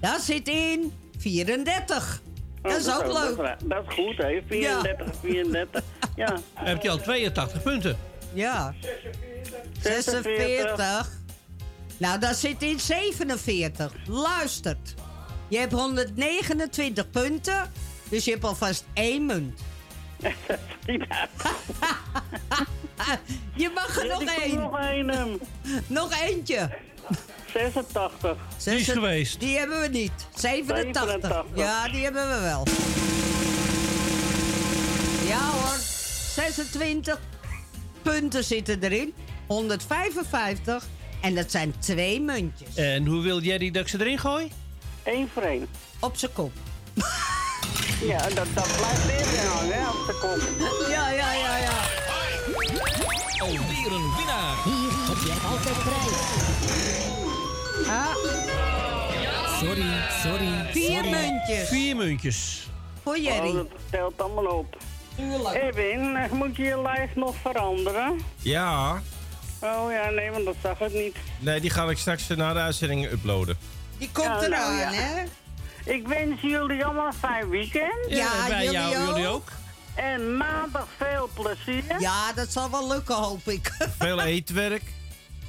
Daar 0.00 0.20
zit 0.20 0.48
in 0.48 0.92
34. 1.18 2.20
Oh, 2.62 2.70
Dat 2.70 2.80
is 2.80 2.94
ook 2.94 3.06
leuk. 3.06 3.36
Dat 3.36 3.56
is, 3.60 3.68
dat 3.68 3.84
is 3.88 3.94
goed, 3.94 4.16
hè? 4.16 4.42
34, 4.46 5.06
34. 5.22 5.82
Ja. 6.16 6.26
Dan 6.26 6.64
heb 6.64 6.82
je 6.82 6.90
al 6.90 6.98
82 6.98 7.62
punten. 7.62 7.96
Ja. 8.32 8.74
46. 9.80 11.08
Nou, 11.96 12.18
daar 12.18 12.34
zit 12.34 12.62
in 12.62 12.80
47. 12.80 13.92
Luistert. 14.06 14.94
Je 15.48 15.58
hebt 15.58 15.72
129 15.72 17.10
punten. 17.10 17.72
Dus 18.08 18.24
je 18.24 18.30
hebt 18.30 18.44
alvast 18.44 18.84
één 18.92 19.26
munt. 19.26 19.60
je 23.62 23.70
mag 23.74 23.98
er 23.98 24.04
Ja, 24.06 24.10
nog 24.12 24.18
die 24.18 24.30
één. 24.42 24.60
nog 24.60 24.78
één. 24.78 25.10
ehm. 25.10 25.28
Nog 25.86 26.20
eentje. 26.20 26.70
86. 27.52 28.36
Die 28.64 28.74
is 28.78 28.88
geweest. 28.88 29.40
Die 29.40 29.58
hebben 29.58 29.80
we 29.80 29.88
niet. 29.88 30.12
87. 30.34 31.02
87. 31.02 31.44
Ja, 31.54 31.88
die 31.88 32.02
hebben 32.04 32.28
we 32.28 32.40
wel. 32.40 32.66
Ja 35.28 35.50
hoor. 35.50 35.76
26 36.34 37.20
punten 38.02 38.44
zitten 38.44 38.82
erin. 38.82 39.14
155. 39.46 40.86
En 41.20 41.34
dat 41.34 41.50
zijn 41.50 41.74
twee 41.78 42.20
muntjes. 42.20 42.74
En 42.74 43.06
hoe 43.06 43.22
wil 43.22 43.40
Jerry 43.40 43.70
dat 43.70 43.82
ik 43.82 43.88
ze 43.88 44.00
erin 44.00 44.18
gooi? 44.18 44.50
Eén 45.04 45.28
voor 45.32 45.42
één. 45.42 45.66
Op 46.00 46.16
zijn 46.16 46.32
kop. 46.32 46.52
Ja, 48.00 48.18
dat, 48.18 48.46
dat 48.54 48.68
blijft 48.76 49.06
weer 49.06 49.46
hangen, 49.46 49.72
hè, 49.82 49.88
op 49.88 50.06
de 50.06 50.18
kop. 50.20 50.88
Ja, 50.90 51.10
ja, 51.10 51.32
ja, 51.32 51.56
ja. 51.56 51.70
Alweer 53.38 53.92
een 53.92 54.14
winnaar. 54.16 54.54
Hier 54.64 54.90
heb 55.08 55.16
je 55.24 55.34
altijd 55.50 55.78
prijs. 55.84 56.18
Ah, 57.88 58.14
Sorry, 59.58 59.86
sorry. 60.22 60.68
vier 60.72 60.94
sorry. 61.04 61.10
muntjes. 61.10 61.68
Vier 61.68 61.96
muntjes. 61.96 62.68
Voor 63.02 63.14
Oh, 63.16 63.22
Jerry. 63.22 63.52
dat 63.52 63.66
telt 63.90 64.20
allemaal 64.22 64.44
op. 64.46 64.76
Erwin, 65.54 66.16
eh, 66.16 66.30
moet 66.32 66.56
je 66.56 66.62
je 66.62 66.80
lijst 66.82 67.14
nog 67.14 67.34
veranderen? 67.42 68.20
Ja. 68.36 69.02
Oh 69.60 69.92
ja, 69.92 70.10
nee, 70.10 70.30
want 70.30 70.44
dat 70.44 70.54
zag 70.62 70.80
ik 70.80 70.92
niet. 70.92 71.16
Nee, 71.38 71.60
die 71.60 71.70
ga 71.70 71.84
ik 71.90 71.98
straks 71.98 72.28
na 72.28 72.52
de 72.52 72.58
uitzending 72.58 73.10
uploaden. 73.10 73.58
Die 73.98 74.10
komt 74.12 74.26
Ja, 74.26 74.46
nou, 74.46 74.74
ja. 74.76 74.90
hè? 74.92 75.22
Ik 75.84 76.06
wens 76.08 76.40
jullie 76.40 76.84
allemaal 76.84 77.06
een 77.06 77.12
fijn 77.12 77.48
weekend. 77.48 77.92
Ja, 78.08 78.48
wij 78.48 78.64
jullie 78.64 78.78
jou- 78.78 78.96
ook. 78.96 79.06
jullie 79.08 79.26
ook. 79.28 79.48
En 79.94 80.36
maandag 80.36 80.86
veel 80.96 81.30
plezier. 81.34 82.00
Ja, 82.00 82.32
dat 82.32 82.52
zal 82.52 82.70
wel 82.70 82.88
lukken, 82.88 83.14
hoop 83.14 83.48
ik. 83.48 83.72
Veel 83.98 84.20
eetwerk. 84.32 84.82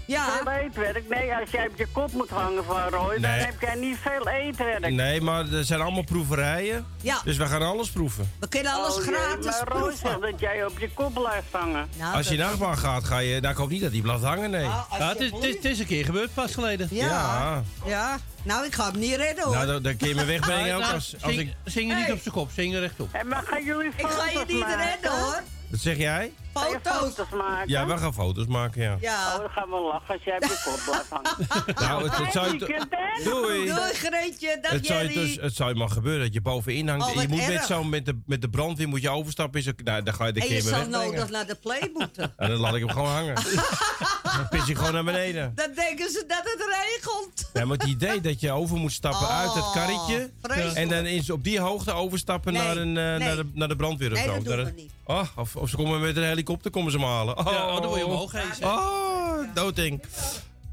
Ja. 0.10 0.26
Veel 0.44 0.52
eetwerk. 0.52 1.10
Nee, 1.10 1.34
als 1.36 1.50
jij 1.52 1.68
op 1.68 1.78
je 1.78 1.88
kop 1.92 2.12
moet 2.14 2.30
hangen 2.30 2.64
van 2.66 2.88
Roy, 2.90 3.20
dan 3.20 3.32
heb 3.32 3.62
jij 3.62 3.76
niet 3.76 3.98
veel 4.02 4.28
eetwerk. 4.30 4.90
Nee, 4.90 5.22
maar 5.22 5.52
er 5.54 5.64
zijn 5.64 5.82
allemaal 5.82 6.04
proeverijen. 6.04 6.86
Ja. 7.02 7.22
Dus 7.24 7.38
we 7.38 7.46
gaan 7.46 7.62
alles 7.62 7.90
proeven. 7.90 8.32
We 8.40 8.48
kunnen 8.48 8.72
alles 8.74 8.98
Oh, 8.98 9.06
jee, 9.06 9.14
gratis 9.14 9.46
maar 9.46 9.68
Roy 9.68 9.80
proeven. 9.80 9.98
zegt 10.10 10.22
dat 10.22 10.40
jij 10.40 10.66
op 10.66 10.80
je 10.80 10.90
kop 10.94 11.14
blijft 11.14 11.48
hangen. 11.52 11.88
Nou, 11.98 12.16
Als 12.16 12.28
je 12.28 12.38
nachtbaan 12.38 12.78
gaat, 12.78 13.04
ga 13.04 13.18
je... 13.20 13.40
Nou, 13.40 13.52
ik 13.54 13.58
hoop 13.60 13.70
niet 13.70 13.82
dat 13.82 13.92
die 13.92 14.02
blijft 14.02 14.24
hangen, 14.24 14.50
nee. 14.50 14.66
Ah, 14.66 14.84
Ja, 15.00 15.10
het, 15.10 15.20
is, 15.20 15.32
het, 15.32 15.44
is, 15.44 15.56
het 15.56 15.66
is 15.66 15.80
een 15.80 15.86
keer 15.86 16.06
gebeurd 16.06 16.34
pas 16.34 16.54
geleden. 16.54 16.88
Ja. 16.92 17.06
Ja. 17.06 17.64
Ja. 17.86 18.18
Nou, 18.44 18.66
ik 18.66 18.74
ga 18.76 18.92
hem 18.92 19.00
niet 19.00 19.16
redden 19.16 19.44
hoor. 19.44 19.54
Nou, 19.54 19.66
dan, 19.68 19.82
dan 19.82 19.98
kun 19.98 20.08
je 20.08 20.16
me 20.16 20.26
wegbrengen 20.36 20.76
ook 20.76 20.82
Nou, 20.82 20.94
als, 20.94 21.16
als 21.22 21.34
zing, 21.34 21.50
ik... 21.50 21.56
zing 21.66 21.90
je 21.90 21.96
niet 21.96 22.04
Hey. 22.06 22.14
op 22.14 22.22
zijn 22.22 22.34
kop, 22.34 22.50
zing 22.54 22.74
je 22.74 22.80
rechtop. 22.80 23.10
En 23.14 23.28
maar 23.28 23.44
gaan 23.46 23.64
jullie 23.64 23.92
ik 23.96 24.06
ga 24.08 24.30
je 24.30 24.44
niet 24.48 24.60
maken? 24.60 24.78
redden 24.86 25.12
hoor. 25.12 25.42
Wat 25.70 25.80
zeg 25.80 25.98
jij? 25.98 26.32
Je 26.54 26.60
Foto's. 26.60 26.98
foto's 27.16 27.30
maken? 27.30 27.70
Ja, 27.70 27.86
we 27.86 27.98
gaan 27.98 28.14
foto's 28.14 28.46
maken, 28.46 28.82
ja. 28.82 28.98
Ja. 29.02 29.34
Oh, 29.34 29.40
dan 29.40 29.50
gaan 29.50 29.70
we 29.70 29.76
lachen 29.80 30.14
als 30.14 30.24
jij 30.24 30.36
op 30.36 30.44
je 30.44 30.62
kop 30.66 30.80
blijft 30.86 31.10
hangen. 31.10 31.48
Nou, 31.88 32.04
het, 32.04 32.18
het 32.18 32.32
zou 32.32 32.54
je... 32.54 32.86
Doei. 33.24 33.66
Doei 33.66 33.94
Greetje, 33.94 34.58
dag 34.62 34.72
Het 34.72 34.86
zou, 34.86 35.02
je 35.04 35.14
dus, 35.14 35.36
het 35.42 35.56
zou 35.56 35.70
je 35.70 35.76
maar 35.76 35.90
gebeuren 35.90 36.22
dat 36.24 36.34
je 36.34 36.42
bovenin 36.42 36.88
hangt. 36.88 37.06
Oh, 37.06 37.16
en 37.16 37.22
je 37.22 37.28
moet 37.28 37.38
net 37.40 37.50
erg. 37.50 37.66
zo 37.66 37.84
met 37.84 38.06
de, 38.06 38.20
met 38.26 38.42
de 38.42 38.50
brandweer 38.50 38.88
moet 38.88 39.02
je 39.02 39.10
overstappen. 39.10 39.60
Is 39.60 39.68
ook, 39.70 39.84
nou, 39.84 40.04
dan 40.04 40.14
ga 40.14 40.26
je 40.26 40.32
de 40.34 40.40
en 40.40 40.46
je 40.48 40.52
keer 40.54 40.62
zal 40.62 40.72
wegbrengen. 40.80 41.12
nodig 41.12 41.30
naar 41.30 41.46
de 41.48 41.56
play 41.56 41.90
moeten. 41.94 42.34
En 42.38 42.50
dan 42.52 42.58
laat 42.60 42.74
ik 42.76 42.80
hem 42.80 42.90
gewoon 42.90 43.12
hangen. 43.12 43.36
dan 44.38 44.48
pis 44.50 44.68
ik 44.70 44.78
gewoon 44.78 44.94
naar 44.94 45.04
beneden. 45.04 45.52
Dan 45.56 45.70
denken 45.76 46.10
ze 46.10 46.24
dat 46.28 46.42
het 46.44 46.64
regent. 46.68 47.50
Ja, 47.54 47.66
maar 47.66 47.78
het 47.78 47.88
idee 47.88 48.22
dat 48.22 48.40
je 48.40 48.52
over 48.52 48.78
moet 48.78 48.92
stappen 48.92 49.28
Oh, 49.28 49.38
uit 49.40 49.54
het 49.54 49.72
karretje. 49.72 50.30
vreselijk. 50.42 50.76
En 50.76 50.90
dan 50.90 51.04
eens 51.06 51.30
op 51.30 51.44
die 51.44 51.60
hoogte 51.60 51.92
overstappen 51.94 52.54
Nee, 52.54 52.62
naar, 52.64 52.78
een, 52.78 52.98
eh, 52.98 53.04
nee. 53.04 53.18
naar, 53.20 53.36
de, 53.36 53.50
naar 53.54 53.68
de 53.68 53.76
brandweer 53.76 54.12
of 54.12 54.18
Nee, 54.18 54.26
zo. 54.28 54.34
dat 54.34 54.44
doen 54.46 54.66
we 54.66 54.72
niet. 54.76 54.92
Oh, 55.04 55.22
of, 55.36 55.56
of 55.56 55.70
ze 55.70 55.76
komen 55.76 56.02
met 56.02 56.18
een 56.18 56.24
helikopter, 56.40 56.72
komen 56.72 56.92
ze 56.92 56.98
me 56.98 57.06
halen. 57.06 57.38
Oh, 57.38 57.52
Ja, 57.52 57.68
oh, 57.68 57.76
dan 57.76 57.86
word 57.88 58.00
je 58.00 58.06
omhoog 58.06 58.32
gehezen. 58.32 58.66
Oh. 58.66 59.40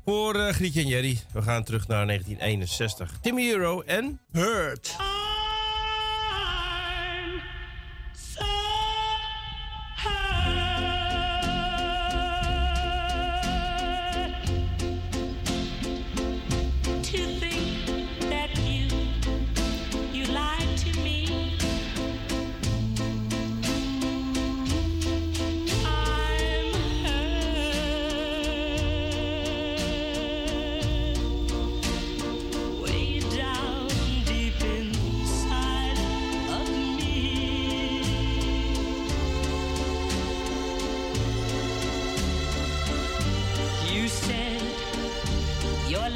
Voor 0.05 0.35
eh, 0.35 0.55
Grietje 0.55 0.81
en 0.81 0.87
Jerry. 0.87 1.19
We 1.33 1.43
gaan 1.43 1.65
terug 1.65 1.89
naar 1.89 2.07
1961. 2.07 3.19
Timmy 3.21 3.51
Euro 3.51 3.81
en 3.81 4.21
Hurt. 4.33 4.97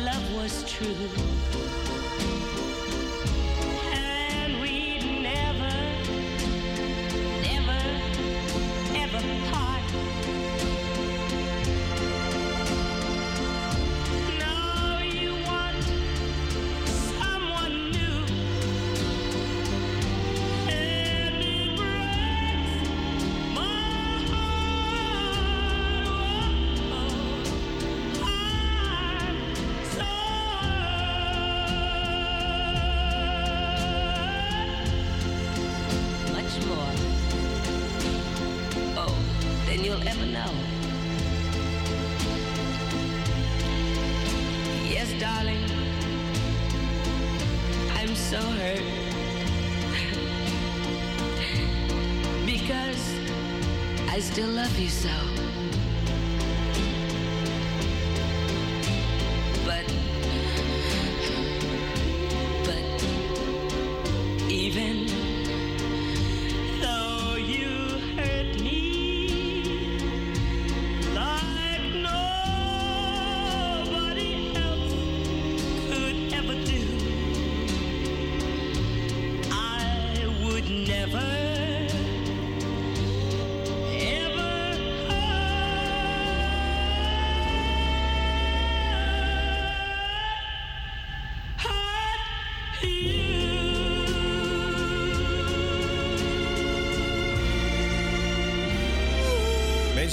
Love 0.04 0.34
was 0.34 0.64
true. 0.70 1.49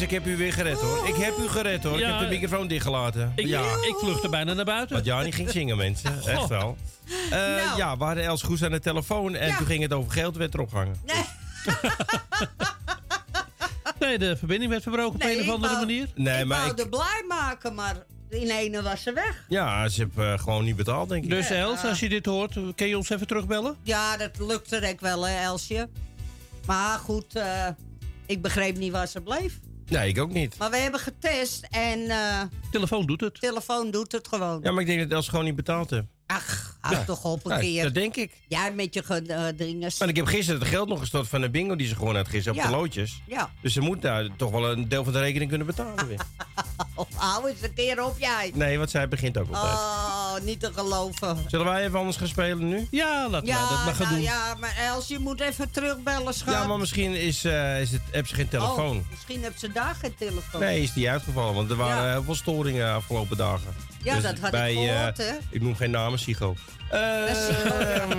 Ik 0.01 0.09
heb 0.11 0.25
u 0.25 0.37
weer 0.37 0.53
gered 0.53 0.79
hoor. 0.79 1.07
Ik 1.07 1.15
heb 1.15 1.37
u 1.37 1.47
gered 1.47 1.83
hoor. 1.83 1.99
Ja. 1.99 2.05
ik 2.13 2.19
heb 2.19 2.29
de 2.29 2.35
microfoon 2.39 2.67
dichtgelaten. 2.67 3.31
Ik, 3.35 3.45
ja. 3.47 3.61
ik 3.61 3.95
vluchtte 3.99 4.29
bijna 4.29 4.53
naar 4.53 4.65
buiten. 4.65 4.93
Want 4.95 5.05
Jani 5.05 5.31
ging 5.31 5.49
zingen, 5.49 5.77
mensen. 5.77 6.21
Goh. 6.21 6.31
Echt 6.33 6.47
wel. 6.47 6.77
Eh, 7.05 7.29
Nou. 7.29 7.77
Ja, 7.77 7.97
we 7.97 8.03
hadden 8.03 8.23
Els 8.23 8.41
Goes 8.43 8.63
aan 8.63 8.71
de 8.71 8.79
telefoon. 8.79 9.35
En 9.35 9.47
Ja. 9.47 9.57
toen 9.57 9.65
ging 9.65 9.81
het 9.81 9.93
over 9.93 10.11
geld, 10.11 10.35
werd 10.35 10.53
erop 10.53 10.69
gehangen. 10.69 10.95
Nee, 13.99 14.17
de 14.27 14.37
verbinding 14.37 14.71
werd 14.71 14.83
verbroken 14.83 15.13
op 15.15 15.23
Nee, 15.23 15.37
een 15.39 15.47
of 15.47 15.53
andere 15.53 15.73
wou- 15.73 15.85
manier. 15.85 16.07
Nee, 16.15 16.39
ik 16.39 16.45
maar 16.45 16.57
wou 16.59 16.71
ik, 16.71 16.79
er 16.79 16.89
blij 16.89 17.23
maken, 17.27 17.75
maar 17.75 17.95
in 18.29 18.49
ene 18.49 18.81
was 18.81 19.01
ze 19.03 19.13
weg. 19.13 19.45
ja, 19.47 19.87
ze 19.89 20.01
heeft 20.01 20.27
eh, 20.27 20.39
gewoon 20.43 20.63
niet 20.63 20.75
betaald, 20.75 21.09
denk 21.09 21.23
ik. 21.23 21.29
Dus 21.29 21.49
Els, 21.49 21.83
als 21.83 21.99
je 21.99 22.09
dit 22.09 22.25
hoort, 22.25 22.57
kun 22.75 22.87
je 22.87 22.97
ons 22.97 23.09
even 23.09 23.27
terugbellen? 23.27 23.75
Ja, 23.83 24.17
dat 24.17 24.31
lukte 24.39 24.77
ik 24.77 24.99
wel, 24.99 25.27
hè, 25.27 25.43
Elsje. 25.43 25.89
Maar 26.65 26.97
goed, 26.99 27.35
eh, 27.35 27.67
ik 28.25 28.41
begreep 28.41 28.77
niet 28.77 28.91
waar 28.91 29.07
ze 29.07 29.21
bleef. 29.21 29.59
Nee, 29.89 30.07
ik 30.09 30.19
ook 30.19 30.31
niet. 30.31 30.57
Maar 30.57 30.69
we 30.71 30.77
hebben 30.77 30.99
getest 30.99 31.67
en 31.69 32.09
eh 32.09 32.41
Telefoon 32.71 33.05
doet 33.05 33.21
het. 33.21 33.41
telefoon 33.41 33.91
doet 33.91 34.11
het 34.11 34.27
gewoon. 34.27 34.59
Ja, 34.63 34.71
maar 34.71 34.81
ik 34.81 34.87
denk 34.87 34.99
dat 34.99 35.11
Els 35.11 35.27
gewoon 35.27 35.45
niet 35.45 35.55
betaald 35.55 35.89
heeft. 35.89 36.05
Ach, 36.27 36.75
houd 36.81 36.95
Ja. 36.97 37.03
toch 37.03 37.23
op 37.23 37.45
een 37.45 37.51
Ja, 37.51 37.59
keer. 37.59 37.83
dat 37.83 37.93
denk 37.93 38.15
ik. 38.15 38.31
Ja, 38.47 38.69
met 38.69 38.93
je 38.93 39.03
ge- 39.03 39.21
eh. 39.81 39.89
Maar 39.99 40.07
ik 40.09 40.15
heb 40.15 40.25
gisteren 40.25 40.59
het 40.59 40.69
geld 40.69 40.87
nog 40.89 40.99
gestort 40.99 41.27
van 41.27 41.41
de 41.41 41.49
bingo 41.49 41.75
die 41.75 41.87
ze 41.87 41.95
gewoon 41.95 42.15
had 42.15 42.27
gisteren 42.27 42.57
op 42.59 42.65
de 42.65 42.75
loodjes. 42.75 43.21
Ja. 43.27 43.49
Dus 43.61 43.73
ze 43.73 43.81
moet 43.81 44.01
daar 44.01 44.27
toch 44.37 44.51
wel 44.51 44.71
een 44.71 44.89
deel 44.89 45.03
van 45.03 45.13
de 45.13 45.19
rekening 45.19 45.49
kunnen 45.49 45.67
betalen 45.67 46.07
weer. 46.07 46.19
Hou 47.15 47.49
eens 47.49 47.61
een 47.61 47.73
keer 47.73 48.03
op, 48.03 48.19
jij. 48.19 48.51
Nee, 48.53 48.77
want 48.77 48.89
zij 48.89 49.07
begint 49.07 49.37
ook 49.37 49.47
altijd. 49.53 49.73
Oh, 49.73 50.35
niet 50.41 50.59
te 50.59 50.71
geloven. 50.73 51.37
Zullen 51.47 51.65
wij 51.65 51.83
even 51.85 51.99
anders 51.99 52.17
gaan 52.17 52.27
spelen 52.27 52.67
nu? 52.67 52.87
Ja, 52.91 53.29
laten 53.29 53.47
dat 53.47 53.57
maar 53.85 53.93
gaan 53.95 53.97
nou 54.05 54.09
doen. 54.09 54.21
ja, 54.21 54.55
maar 54.59 54.75
Els, 54.77 55.07
je 55.07 55.19
moet 55.19 55.39
even 55.41 55.71
terugbellen, 55.71 56.33
schat. 56.33 56.53
Ja, 56.53 56.67
maar 56.67 56.77
misschien 56.79 57.13
is, 57.15 57.43
eh, 57.45 57.81
is 57.81 57.91
het, 57.91 58.01
heb 58.11 58.27
ze 58.27 58.35
geen 58.35 58.47
telefoon. 58.49 58.97
Oh, 58.97 59.09
misschien 59.09 59.43
heb 59.43 59.57
ze 59.57 59.71
daar 59.71 59.95
geen 59.95 60.15
telefoon. 60.15 60.61
Nee, 60.61 60.81
is 60.81 60.93
die 60.93 61.09
uitgevallen, 61.09 61.53
want 61.53 61.69
er 61.69 61.75
waren 61.75 62.11
heel 62.11 62.23
veel 62.23 62.35
storingen 62.35 62.93
afgelopen 62.93 63.37
dagen. 63.37 63.75
Ja, 64.07 64.13
Dus 64.13 64.23
dat 64.23 64.39
had 64.39 64.51
bij, 64.51 64.73
ik 64.73 64.89
gehoord, 64.89 65.19
eh, 65.19 65.27
hè. 65.27 65.33
Ik 65.49 65.61
noem 65.61 65.75
geen 65.75 65.91
namen, 65.91 66.19
Sigo. 66.19 66.55
Eh, 66.89 67.29
eh, 67.29 68.09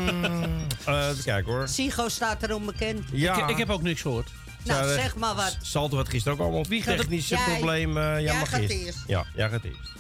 even 1.10 1.24
kijken 1.24 1.52
hoor. 1.52 1.68
Sigo 1.68 2.08
staat 2.08 2.42
erom 2.42 2.66
bekend. 2.66 3.04
Ja. 3.12 3.36
Ik, 3.42 3.48
ik 3.50 3.56
heb 3.56 3.70
ook 3.70 3.82
niks 3.82 4.00
gehoord. 4.00 4.30
Nou, 4.64 4.84
Zou, 4.84 4.98
zeg 5.00 5.16
maar 5.16 5.34
wat. 5.34 5.56
Salto 5.62 5.96
had 5.96 6.08
gisteren 6.08 6.38
ook 6.38 6.44
allemaal 6.44 6.64
Wie 6.64 6.80
gaat 6.82 6.88
het- 6.92 6.98
technische 7.00 7.34
Jij. 7.34 7.44
problemen. 7.44 8.02
Ja, 8.02 8.18
Jij 8.20 8.38
mag 8.38 8.48
gaat 8.48 8.60
eerst. 8.60 8.74
eerst. 8.74 8.98
Ja, 9.06 9.24
jij 9.34 9.48
gaat 9.50 9.64
eerst. 9.64 9.90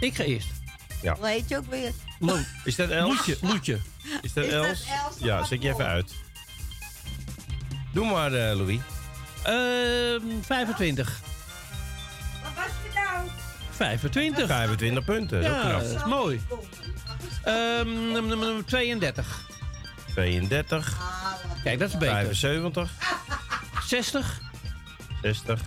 Ik 0.00 0.14
ga 0.14 0.22
eerst. 0.22 0.48
Ja. 1.02 1.14
Hoe 1.14 1.26
heet 1.28 1.48
je 1.48 1.56
ook 1.56 1.70
weer? 1.70 1.90
Lo 2.18 2.36
Is 2.64 2.76
dat 2.76 2.90
Els? 2.90 3.08
Loetje, 3.16 3.36
Loetje. 3.40 3.78
Is 4.22 4.32
dat 4.32 4.44
Is 4.44 4.50
dat 4.50 4.62
Els? 4.64 4.84
Ja, 5.18 5.44
zet 5.44 5.62
je 5.62 5.68
even 5.68 5.86
uit. 5.86 6.12
Doe 7.92 8.06
maar, 8.10 8.32
eh, 8.32 8.56
Louis. 8.56 8.78
Ehm 9.42 10.22
25. 10.42 11.20
Wat 12.42 12.52
was 12.56 12.64
het 12.84 12.94
nou? 12.94 13.28
25. 13.84 14.46
25 14.46 15.04
punten, 15.04 15.42
dat 15.42 15.50
is 15.50 15.56
Ja, 15.56 15.68
knap. 15.68 15.80
dat 15.80 15.90
is 15.96 16.04
mooi. 16.04 16.40
Num- 18.12 18.64
32. 18.64 19.40
32. 20.14 20.96
Kijk, 21.64 21.78
dat 21.78 21.88
is 21.88 21.96
beter. 21.98 22.14
75. 22.14 22.90
60. 23.86 24.40
60. 25.22 25.60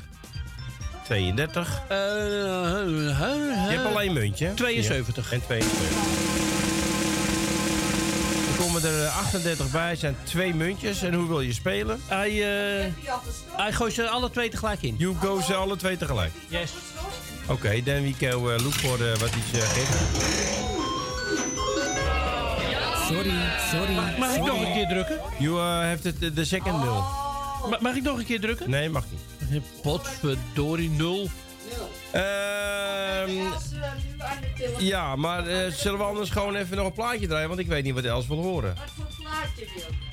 32. 1.04 1.82
Eh, 1.88 1.98
Je 1.98 3.68
hebt 3.70 3.86
alleen 3.86 4.14
muntje. 4.14 4.46
hè? 4.48 4.54
72. 4.54 5.30
Ja, 5.30 5.36
En 5.36 5.42
72. 5.44 5.98
Er 8.52 8.60
komen 8.60 8.84
er 8.84 9.04
eh, 9.06 9.18
38 9.18 9.72
bij, 9.72 9.96
zijn 9.96 10.16
twee 10.24 10.54
muntjes. 10.56 11.02
En 11.02 11.14
hoe 11.14 11.28
wil 11.28 11.42
je 11.42 11.54
spelen? 11.54 12.02
Hij, 12.08 12.30
eh, 12.30 12.92
hij 13.58 13.72
gooit 13.74 13.94
ze 13.94 14.08
alle 14.10 14.30
twee 14.30 14.50
tegelijk 14.50 14.82
in. 14.82 14.96
You 14.98 15.16
go 15.22 15.42
ze 15.42 15.54
alle 15.54 15.76
twee 15.76 15.98
tegelijk. 15.98 16.32
Yes. 16.48 16.72
Oké, 17.48 17.82
dan 17.84 18.02
wie 18.02 18.16
kan 18.20 18.30
uh, 18.30 18.60
look 18.64 18.74
voor 18.74 19.00
eh, 19.00 19.16
wat 19.18 19.30
hij 19.32 19.60
uh, 19.62 19.68
geeft. 19.68 19.92
Sorry, 23.08 23.34
sorry. 23.72 24.20
Mag 24.20 24.36
ik 24.36 24.44
nog 24.44 24.66
een 24.66 24.74
keer 24.74 24.88
drukken? 24.88 25.20
You 25.40 25.56
uh, 25.56 25.62
have 25.62 26.14
the, 26.14 26.34
the 26.34 26.46
second 26.46 26.84
nul. 26.84 27.04
Ma- 27.70 27.78
mag 27.80 27.96
ik 27.96 28.04
nog 28.04 28.18
een 28.18 28.26
keer 28.26 28.40
drukken? 28.40 28.70
Nee, 28.70 28.90
mag 28.90 29.06
niet. 29.50 29.64
Potverdorie, 29.82 30.90
nul. 30.90 31.30
Ehm 32.12 33.32
ja, 34.78 35.16
maar 35.16 35.48
eh, 35.48 35.72
zullen 35.72 35.98
we 35.98 36.04
anders 36.04 36.30
gewoon 36.30 36.56
even 36.56 36.78
nog 36.78 36.86
een 36.86 36.94
plaatje 36.94 37.28
draaien? 37.28 37.48
Want 37.48 37.60
ik 37.60 37.68
weet 37.68 37.84
niet 37.84 37.94
wat 37.94 38.04
Els 38.04 38.28
wil 38.28 38.38
horen. 38.42 38.76
Wat 38.76 38.84
voor 38.96 39.06
plaatje 39.26 39.66
wil 39.76 40.13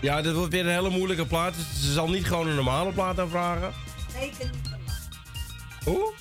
Ja, 0.00 0.22
dit 0.22 0.34
wordt 0.34 0.52
weer 0.52 0.66
een 0.66 0.72
hele 0.72 0.90
moeilijke 0.90 1.26
plaat. 1.26 1.54
Dus 1.54 1.82
ze 1.86 1.92
zal 1.92 2.08
niet 2.08 2.26
gewoon 2.26 2.46
een 2.48 2.54
normale 2.54 2.92
plaat 2.92 3.18
aanvragen. 3.20 3.72
Zeker 4.12 4.44
niet 4.52 4.64
te 4.64 4.70
laat. 4.70 5.08
Hoe? 5.84 6.12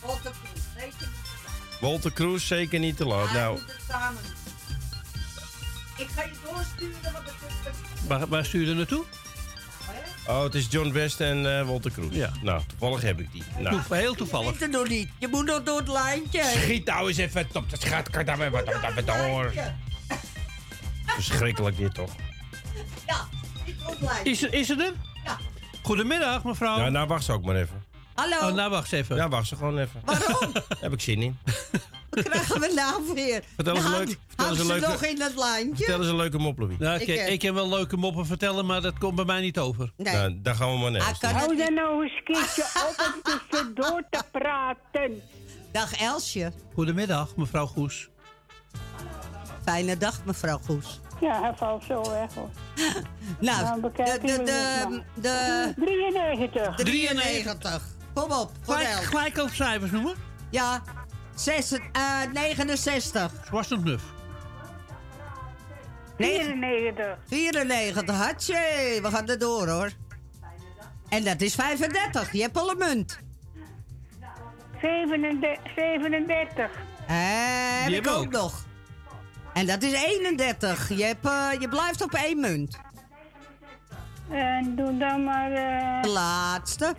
Walter 0.00 0.30
Kroes, 0.30 0.62
zeker 0.76 1.08
niet 1.08 1.26
te 1.28 1.34
laat. 1.44 1.80
Walter 1.80 2.12
Cruz, 2.12 2.46
zeker 2.46 2.78
niet 2.78 2.96
te 2.96 3.04
laat. 3.06 3.28
Hij 3.28 3.40
Nou, 3.40 3.52
moet 3.52 3.72
het 3.72 3.82
samen 3.88 4.22
doen. 4.22 4.32
Ik 5.96 6.08
ga 6.14 6.22
je 6.22 6.30
doorsturen 6.44 7.12
wat 7.12 7.22
het 7.24 7.74
is. 7.74 8.06
Waar, 8.08 8.26
waar 8.28 8.44
stuur 8.44 8.62
je 8.62 8.68
er 8.70 8.76
naartoe? 8.76 9.04
oh, 10.26 10.42
het 10.42 10.54
is 10.54 10.66
John 10.70 10.92
West 10.92 11.20
en 11.20 11.58
eh, 11.58 11.66
Walter 11.66 11.90
Cruz. 11.90 12.14
Ja. 12.14 12.30
Nou, 12.42 12.62
toevallig 12.66 13.02
heb 13.02 13.20
ik 13.20 13.32
die. 13.32 13.42
Nou. 13.58 13.80
Heel 13.90 14.14
toevallig. 14.14 14.60
Ik 14.60 14.70
nog 14.70 14.88
niet. 14.88 15.08
Je 15.18 15.28
moet 15.28 15.46
nog 15.46 15.62
door 15.62 15.78
het 15.78 15.88
lijntje. 15.88 16.42
Schiet 16.44 16.86
nou 16.86 17.08
eens 17.08 17.16
even 17.16 17.46
op 17.54 17.70
de 17.70 17.76
schat. 17.78 18.10
Kan 18.10 18.24
daar 18.24 18.38
weer 18.38 18.50
wat 18.50 18.74
op 18.74 18.92
dat 18.94 19.06
door. 19.06 19.52
Verschrikkelijk 21.06 21.76
dit 21.76 21.94
toch? 21.94 22.10
Ja, 23.08 23.26
ik 23.64 23.76
door. 24.00 24.10
Is, 24.22 24.42
er- 24.42 24.54
is 24.54 24.68
het 24.68 24.80
er? 24.80 24.92
Ja. 25.24 25.36
Goedemiddag, 25.82 26.44
mevrouw. 26.44 26.78
Ja, 26.78 26.88
nou 26.88 27.06
wacht 27.06 27.24
ze 27.24 27.32
ook 27.32 27.44
maar 27.44 27.56
even. 27.56 27.84
Hallo, 28.14 28.36
Oh, 28.48 28.54
nou, 28.54 28.70
wacht 28.70 28.92
eens 28.92 29.02
even. 29.02 29.16
Ja, 29.16 29.28
wacht 29.28 29.46
ze 29.48 29.56
gewoon 29.56 29.78
even. 29.78 30.00
waarom? 30.04 30.52
heb 30.80 30.92
ik 30.92 31.00
zin 31.00 31.22
in. 31.22 31.38
Wat 32.10 32.24
krijgen 32.28 32.60
we 32.60 32.72
nou 32.74 33.14
weer? 33.14 33.42
Vertel 33.54 33.74
eens 33.74 33.84
een 33.84 33.90
Nou, 33.90 34.04
leuk- 34.06 34.18
vertel 34.26 34.46
hou 34.46 34.50
eens 34.50 34.58
een 34.58 34.66
ze 34.66 34.72
leuke- 34.72 34.88
nog 34.92 35.02
in 35.04 35.20
het 35.20 35.34
lijntje? 35.36 35.76
Vertel 35.84 35.98
eens 36.00 36.08
een 36.08 36.16
leuke 36.16 36.38
mop, 36.38 36.58
Louis. 36.58 36.78
Nou, 36.78 37.00
Ik, 37.00 37.08
eh, 37.08 37.28
ik 37.32 37.38
kan 37.38 37.54
wel 37.54 37.68
leuke 37.68 37.96
moppen 37.96 38.26
vertellen, 38.26 38.66
maar 38.66 38.80
dat 38.80 38.98
komt 38.98 39.14
bij 39.14 39.24
mij 39.24 39.40
niet 39.40 39.58
over. 39.58 39.92
Nee. 39.96 40.14
Nou, 40.14 40.38
daar 40.42 40.54
gaan 40.54 40.72
we 40.72 40.78
maar 40.78 40.90
naar. 40.90 41.16
kan 41.18 41.28
het 41.30 41.38
Hou 41.38 41.56
dan 41.56 41.74
nou 41.74 42.02
eens 42.02 42.20
keertje 42.24 42.62
op 42.88 43.12
om 43.14 43.22
tussendoor 43.48 44.02
te 44.10 44.22
praten. 44.32 45.22
Dag 45.72 45.92
Elsje. 46.00 46.52
Goedemiddag, 46.74 47.36
mevrouw 47.36 47.66
Goes. 47.66 48.08
Fijne 49.64 49.96
dag, 49.96 50.20
mevrouw 50.24 50.58
Goes. 50.58 51.00
Ja, 51.20 51.40
hij 51.40 51.52
valt 51.56 51.84
zo 51.84 52.10
weg 52.10 52.34
hoor. 52.34 52.48
Nou, 53.40 53.62
Nou, 53.62 53.74
de, 53.74 53.80
bekijken 53.80 54.26
de, 54.44 54.44
de, 54.44 55.02
de, 55.20 55.72
93. 55.76 56.74
93. 56.76 57.82
Kom 58.14 58.32
op, 58.32 58.50
Gelijk, 58.64 58.86
gelijk 58.88 59.38
ook 59.38 59.48
cijfers 59.50 59.90
noemen. 59.90 60.14
Ja, 60.50 60.82
zes, 61.34 61.72
eh, 61.72 61.80
69. 62.32 63.32
Zwart 63.46 63.70
en 63.70 63.82
knuf. 63.82 64.02
94. 66.16 67.18
94, 67.28 68.16
hartje. 68.16 68.54
We 69.02 69.08
gaan 69.10 69.28
er 69.28 69.38
door 69.38 69.68
hoor. 69.68 69.90
En 71.08 71.24
dat 71.24 71.40
is 71.40 71.54
35. 71.54 72.32
Je 72.32 72.40
hebt 72.42 72.56
al 72.56 72.70
een 72.70 72.78
munt. 72.78 73.18
37. 74.80 75.58
37. 75.76 76.70
Eh, 77.06 77.14
heb 77.80 77.86
Die 77.86 77.96
ik 77.96 78.08
ook. 78.08 78.30
nog. 78.30 78.66
En 79.58 79.66
dat 79.66 79.82
is 79.82 79.92
31. 79.92 80.88
Je, 80.88 81.04
hebt, 81.04 81.26
eh, 81.26 81.48
je 81.60 81.68
blijft 81.68 82.02
op 82.02 82.12
één 82.14 82.40
munt. 82.40 82.78
En 84.30 84.74
doe 84.76 84.96
dan 84.98 85.24
maar... 85.24 85.52
eh, 85.52 86.02
De 86.02 86.08
laatste. 86.08 86.94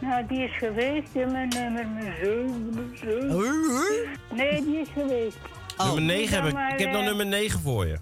nou, 0.00 0.26
die 0.26 0.38
is 0.44 0.56
geweest. 0.56 1.14
Nummer, 1.14 1.46
nummer, 1.46 1.84
nummer 1.86 2.98
7. 2.98 4.08
Nee, 4.32 4.64
die 4.64 4.80
is 4.80 4.88
geweest. 4.94 5.38
Oh. 5.76 5.86
Nummer 5.86 6.02
9 6.02 6.34
heb 6.36 6.46
ik. 6.46 6.52
maar, 6.52 6.72
Ik 6.72 6.78
heb 6.78 6.90
nog 6.90 7.00
eh, 7.00 7.06
nummer 7.06 7.26
9 7.26 7.60
voor 7.60 7.86
je. 7.86 7.98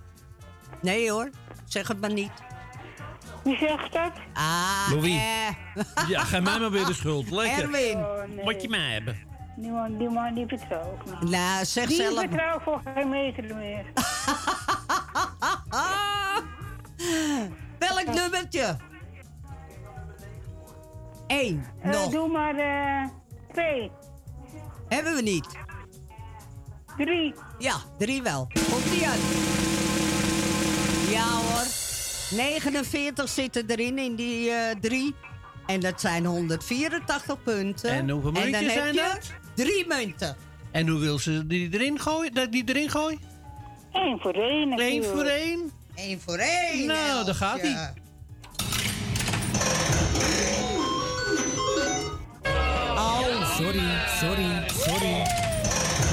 Nee 0.82 1.10
hoor, 1.10 1.30
zeg 1.64 1.88
het 1.88 2.00
maar 2.00 2.12
niet. 2.12 2.30
Wie 3.44 3.56
zegt 3.56 3.92
dat? 3.92 4.12
Ah, 4.32 4.88
Louis. 4.90 5.12
eh. 5.14 6.08
Ja, 6.08 6.20
geef 6.24 6.40
mij 6.40 6.58
maar 6.58 6.70
weer 6.70 6.84
de 6.86 6.94
schuld. 6.94 7.30
Lekker. 7.30 7.62
Erwin. 7.62 7.96
Oh, 7.96 8.22
nee. 8.34 8.44
Moet 8.44 8.62
je 8.62 8.68
mij 8.68 8.92
hebben. 8.92 9.18
Die 9.56 9.70
man, 9.70 9.98
die 9.98 10.08
man 10.08 10.34
die 10.34 10.46
vertrouw 10.46 10.92
ik 11.04 11.04
niet. 11.20 11.30
Nou, 11.30 11.64
zeg 11.64 11.86
Die 11.86 11.96
zelf. 11.96 12.18
vertrouw 12.18 12.56
ik 12.56 12.62
voor 12.62 12.80
geen 12.94 13.08
meter 13.08 13.54
meer. 13.56 13.84
Welk 17.78 18.14
nummertje? 18.14 18.76
Eén. 21.26 21.64
Eh, 21.82 21.90
Nog. 21.90 22.10
doe 22.10 22.28
maar 22.28 22.54
eh, 22.56 23.08
twee. 23.52 23.90
Hebben 24.88 25.14
we 25.14 25.22
niet. 25.22 25.46
Drie. 26.96 27.34
Ja, 27.58 27.74
drie 27.98 28.22
wel. 28.22 28.48
Komt 28.70 28.90
die 28.90 29.08
uit. 29.08 29.20
Ja 31.10 31.28
hoor. 31.28 31.64
49 32.30 33.28
zitten 33.28 33.66
erin 33.66 33.98
in 33.98 34.14
die 34.16 34.50
eh, 34.50 34.76
drie. 34.80 35.14
En 35.66 35.80
dat 35.80 36.00
zijn 36.00 36.24
184 36.24 37.42
punten. 37.42 37.90
En 37.90 38.10
hoeveel 38.10 38.32
dan 38.32 38.42
muntjes 38.42 38.60
heb 38.74 38.82
zijn 38.82 38.94
je 38.94 39.00
dat? 39.14 39.32
Drie 39.54 39.86
munten. 39.86 40.36
En 40.70 40.88
hoe 40.88 41.00
wil 41.00 41.18
ze 41.18 41.46
die 41.46 41.68
erin 41.74 42.00
gooien? 42.00 42.34
Dat 42.34 42.52
die 42.52 42.62
erin 42.66 42.90
gooien? 42.90 43.20
Eén 43.92 44.18
voor 44.20 44.32
één. 44.34 44.80
Eén 44.80 45.04
voor 45.04 45.24
één? 45.24 45.72
Eén 45.94 46.20
voor 46.24 46.36
één. 46.38 46.86
Nou, 46.86 47.24
daar 47.24 47.34
gaat 47.34 47.60
hij. 47.60 47.92
Oh, 52.96 53.56
Sorry, 53.56 53.88
sorry, 54.20 54.64
sorry, 54.68 55.22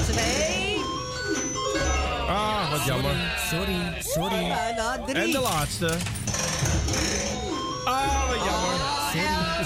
twee. 0.06 0.76
Ah, 2.28 2.70
wat 2.70 2.84
jammer. 2.84 3.16
sorry, 3.50 3.76
sorry, 4.00 4.48
Bijna 4.48 4.94
En 4.96 5.04
drie. 5.04 5.32
de 5.32 5.38
laatste. 5.40 5.86
Ah, 7.84 8.28
wat 8.28 8.44
jammer. 8.44 9.03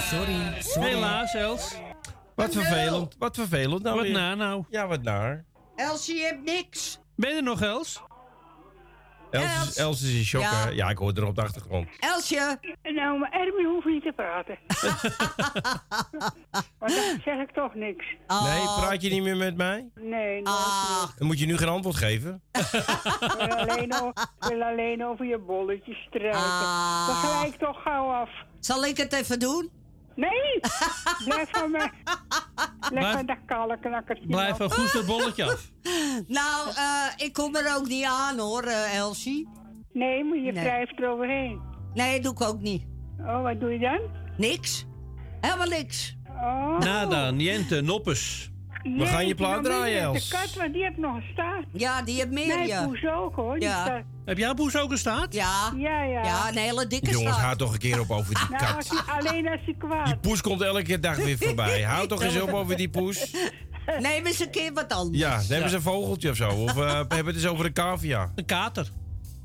Sorry. 0.01 0.87
Helaas, 0.87 1.33
Els. 1.33 1.75
Wat 2.35 2.53
vervelend. 2.53 3.15
Wat 3.19 3.35
vervelend 3.35 3.83
nou 3.83 3.95
Wat 3.95 4.05
weer. 4.05 4.13
na 4.13 4.35
nou? 4.35 4.63
Ja, 4.69 4.87
wat 4.87 5.03
naar. 5.03 5.45
Elsje, 5.75 6.13
je 6.13 6.23
hebt 6.23 6.43
niks. 6.45 6.99
Ben 7.15 7.29
je 7.29 7.35
er 7.35 7.43
nog, 7.43 7.61
Els? 7.61 8.01
Els, 9.31 9.43
is- 9.45 9.57
Els. 9.57 9.75
Els 9.77 10.01
is 10.01 10.13
in 10.13 10.23
shock, 10.23 10.41
Ja. 10.41 10.51
hè? 10.63 10.69
Ja, 10.69 10.89
ik 10.89 10.97
hoor 10.97 11.13
er 11.13 11.25
op 11.25 11.35
de 11.35 11.41
achtergrond. 11.41 11.87
Elsje. 11.99 12.59
Nou, 12.83 13.19
maar 13.19 13.31
Erwin 13.31 13.65
hoeft 13.65 13.85
niet 13.85 14.03
te 14.03 14.11
praten. 14.15 14.57
Want 16.79 16.95
dan 16.95 17.19
zeg 17.25 17.39
ik 17.41 17.51
toch 17.53 17.73
niks. 17.75 18.05
Nee, 18.27 18.61
Oh. 18.61 18.77
praat 18.79 19.01
je 19.01 19.09
niet 19.09 19.23
meer 19.23 19.37
met 19.37 19.55
mij? 19.55 19.89
Nee, 19.95 20.41
nooit 20.41 20.47
Ah, 20.47 21.03
Dan 21.17 21.27
moet 21.27 21.39
je 21.39 21.45
nu 21.45 21.57
geen 21.57 21.67
antwoord 21.67 21.95
geven. 21.95 22.41
Ik 22.51 23.33
wil 23.37 23.55
alleen, 23.55 23.93
o- 23.93 24.09
ik 24.39 24.47
wil 24.47 24.61
alleen 24.63 25.05
over 25.05 25.25
je 25.25 25.37
bolletjes 25.37 25.97
strijken. 26.07 26.39
Ah. 26.39 27.07
Dan 27.07 27.15
ga 27.15 27.45
ik 27.45 27.55
toch 27.55 27.81
gauw 27.81 28.09
af. 28.11 28.29
zal 28.59 28.85
ik 28.85 28.97
het 28.97 29.13
even 29.13 29.39
doen? 29.39 29.69
Nee! 30.19 30.59
Blijf 31.25 31.49
van 31.51 31.71
me. 31.71 31.89
Blijf- 32.89 33.03
Leg 33.05 33.11
van 33.11 33.25
dat 33.25 33.37
kale 33.45 33.79
knakkertje 33.79 34.27
Blijf 34.27 34.59
een 34.59 34.71
goed 34.71 34.91
het 34.91 35.05
bolletje 35.05 35.43
af. 35.43 35.71
Nou, 36.27 36.69
eh, 36.69 37.25
ik 37.25 37.33
kom 37.33 37.55
er 37.55 37.75
ook 37.77 37.87
niet 37.87 38.05
aan 38.05 38.39
hoor, 38.39 38.63
eh, 38.63 38.95
Elsie. 38.97 39.47
Nee, 39.93 40.23
maar 40.23 40.37
je 40.37 40.51
Nee. 40.51 40.63
wrijft 40.63 40.99
eroverheen. 40.99 41.61
Nee, 41.93 42.19
doe 42.19 42.31
ik 42.31 42.41
ook 42.41 42.59
niet. 42.61 42.83
Oh, 43.19 43.41
wat 43.41 43.59
doe 43.59 43.71
je 43.71 43.79
dan? 43.79 43.99
Niks. 44.37 44.85
Helemaal 45.41 45.67
niks. 45.67 46.17
Oh. 46.27 46.77
Nada, 46.79 47.31
niente, 47.31 47.81
noppes. 47.81 48.51
We 48.83 49.05
gaan 49.05 49.27
je 49.27 49.35
plaat 49.35 49.63
draaien, 49.63 50.01
Els. 50.01 50.29
De 50.29 50.35
kat, 50.37 50.53
want 50.55 50.73
die 50.73 50.83
heeft 50.83 50.97
nog 50.97 51.15
een 51.15 51.23
staart. 51.33 51.65
Ja, 51.73 52.01
die 52.01 52.15
heeft 52.15 52.29
meer, 52.31 52.57
Nee, 52.57 52.67
ja. 52.67 52.85
poes 52.85 53.05
ook 53.15 53.35
hoor. 53.35 53.53
Die 53.53 53.63
Ja. 53.63 54.03
Heb 54.25 54.37
jij 54.37 54.53
poes 54.53 54.77
ook 54.77 54.91
een 54.91 54.97
staart? 54.97 55.33
Ja. 55.33 55.73
Ja, 55.77 56.03
ja. 56.03 56.23
Ja, 56.23 56.47
een 56.49 56.57
hele 56.57 56.87
dikke 56.87 57.11
Jongens, 57.11 57.29
staart. 57.29 57.45
houd 57.45 57.57
toch 57.57 57.73
een 57.73 57.79
keer 57.79 57.99
op 57.99 58.11
over 58.11 58.33
die 58.35 58.57
Nou, 58.57 58.75
als 58.75 58.87
kat. 58.87 59.03
hij, 59.05 59.15
alleen 59.19 59.47
als 59.47 59.59
hij 59.65 59.75
kwaad. 59.77 60.05
Die 60.05 60.17
poes 60.17 60.41
komt 60.41 60.61
elke 60.61 60.99
dag 60.99 61.15
weer 61.15 61.37
voorbij. 61.37 61.81
Houd 61.81 62.09
toch 62.09 62.21
eens 62.23 62.41
op 62.41 62.53
over 62.53 62.77
die 62.77 62.89
poes. 62.89 63.33
Neem 63.99 64.25
eens 64.25 64.39
een 64.39 64.49
keer 64.51 64.73
wat 64.73 64.93
anders. 64.93 65.19
Ja, 65.19 65.41
nemen 65.49 65.69
ze 65.69 65.75
een 65.75 65.81
vogeltje 65.81 66.29
of 66.29 66.35
zo. 66.35 66.49
Of 66.49 66.77
eh, 66.77 66.93
hebben 66.93 67.17
we 67.17 67.25
het 67.25 67.35
eens 67.35 67.47
over 67.47 67.65
een 67.65 67.73
cavia. 67.73 68.31
Een 68.35 68.45
kater. 68.45 68.89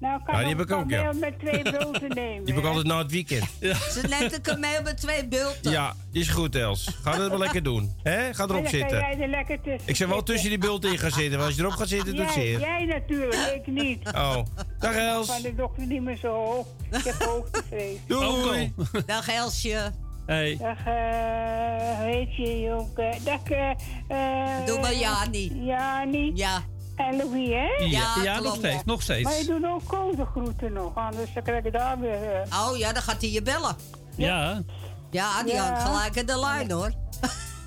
Nou, 0.04 0.20
kan 0.24 0.34
Ja, 0.34 0.40
die 0.40 0.56
heb 0.56 0.60
ik 0.60 0.72
ook, 0.72 0.90
ja. 0.90 1.12
met 1.12 1.38
twee 1.38 1.62
bulten 1.78 2.08
nemen. 2.08 2.44
Die 2.44 2.54
heb 2.54 2.62
ik 2.62 2.68
altijd 2.68 2.86
na 2.86 2.98
het 2.98 3.10
weekend. 3.10 3.44
Ze 3.94 4.06
neemt 4.08 4.34
een 4.34 4.40
kameel 4.40 4.82
met 4.82 4.96
twee 4.96 5.28
bulten. 5.28 5.70
Ja, 5.70 5.94
die 6.12 6.22
is 6.22 6.28
goed, 6.28 6.54
Els. 6.56 6.98
Ga 7.02 7.16
dat 7.16 7.28
wel 7.30 7.38
lekker 7.38 7.62
doen. 7.62 7.92
Hè? 8.02 8.34
Ga 8.34 8.42
erop 8.44 8.48
dan 8.48 8.62
kan 8.62 8.70
zitten. 8.70 8.98
jij 8.98 9.18
er 9.20 9.28
lekker 9.28 9.60
tussen 9.60 9.88
Ik 9.88 9.96
zou 9.96 10.10
wel 10.10 10.22
tussen 10.22 10.48
die 10.48 10.58
bulten 10.58 10.90
in 10.92 10.98
gaan 10.98 11.10
zitten. 11.10 11.30
Want 11.32 11.42
als 11.44 11.54
je 11.54 11.60
erop 11.62 11.72
gaat 11.74 11.88
zitten, 11.88 12.16
doet 12.16 12.30
zeer. 12.30 12.60
jij 12.60 12.84
natuurlijk, 12.84 13.52
ik 13.54 13.66
niet. 13.66 14.08
Oh, 14.14 14.36
dag 14.78 14.94
Els. 14.94 15.26
Van 15.26 15.42
de 15.42 15.54
dokter 15.54 15.86
niet 15.86 16.02
meer 16.02 16.16
zo 16.16 16.28
hoog. 16.34 16.66
Ik 16.90 17.04
heb 17.04 17.22
hoogtevrees. 17.22 17.98
Doei. 18.06 18.72
Dag 19.06 19.28
Elsje. 19.28 19.92
Hey. 20.26 20.56
Dag, 20.60 20.78
eh, 20.86 22.04
weet 22.04 22.36
je, 22.36 22.60
Jonke. 22.60 23.14
Dag, 23.24 23.42
eh... 23.44 23.70
eh, 24.08 24.66
Doe 24.66 24.80
maar 24.80 24.94
Jani. 24.94 25.64
Jani. 25.64 26.32
Ja. 26.34 26.62
En 26.96 27.16
Louis, 27.16 27.48
hè? 27.48 27.84
Ja, 27.84 28.14
ja, 28.22 28.40
nog 28.40 28.54
steeds, 28.56 28.84
nog 28.84 29.02
steeds. 29.02 29.22
Maar 29.22 29.38
je 29.38 29.44
doet 29.46 29.64
ook 29.64 29.86
kozengroeten 29.86 30.72
nog, 30.72 30.94
anders 30.94 31.30
krijg 31.44 31.64
je 31.64 31.70
daar 31.70 31.98
weer... 32.00 32.40
eh, 32.42 32.68
Oh 32.68 32.76
ja, 32.76 32.92
dan 32.92 33.02
gaat 33.02 33.20
hij 33.20 33.30
je 33.30 33.42
bellen. 33.42 33.76
Ja. 34.16 34.62
Ja, 35.10 35.42
die 35.42 35.52
Ja. 35.54 35.64
hangt 35.64 35.82
gelijk 35.82 36.14
in 36.16 36.26
de 36.26 36.38
lijn 36.38 36.70
hoor. 36.70 36.92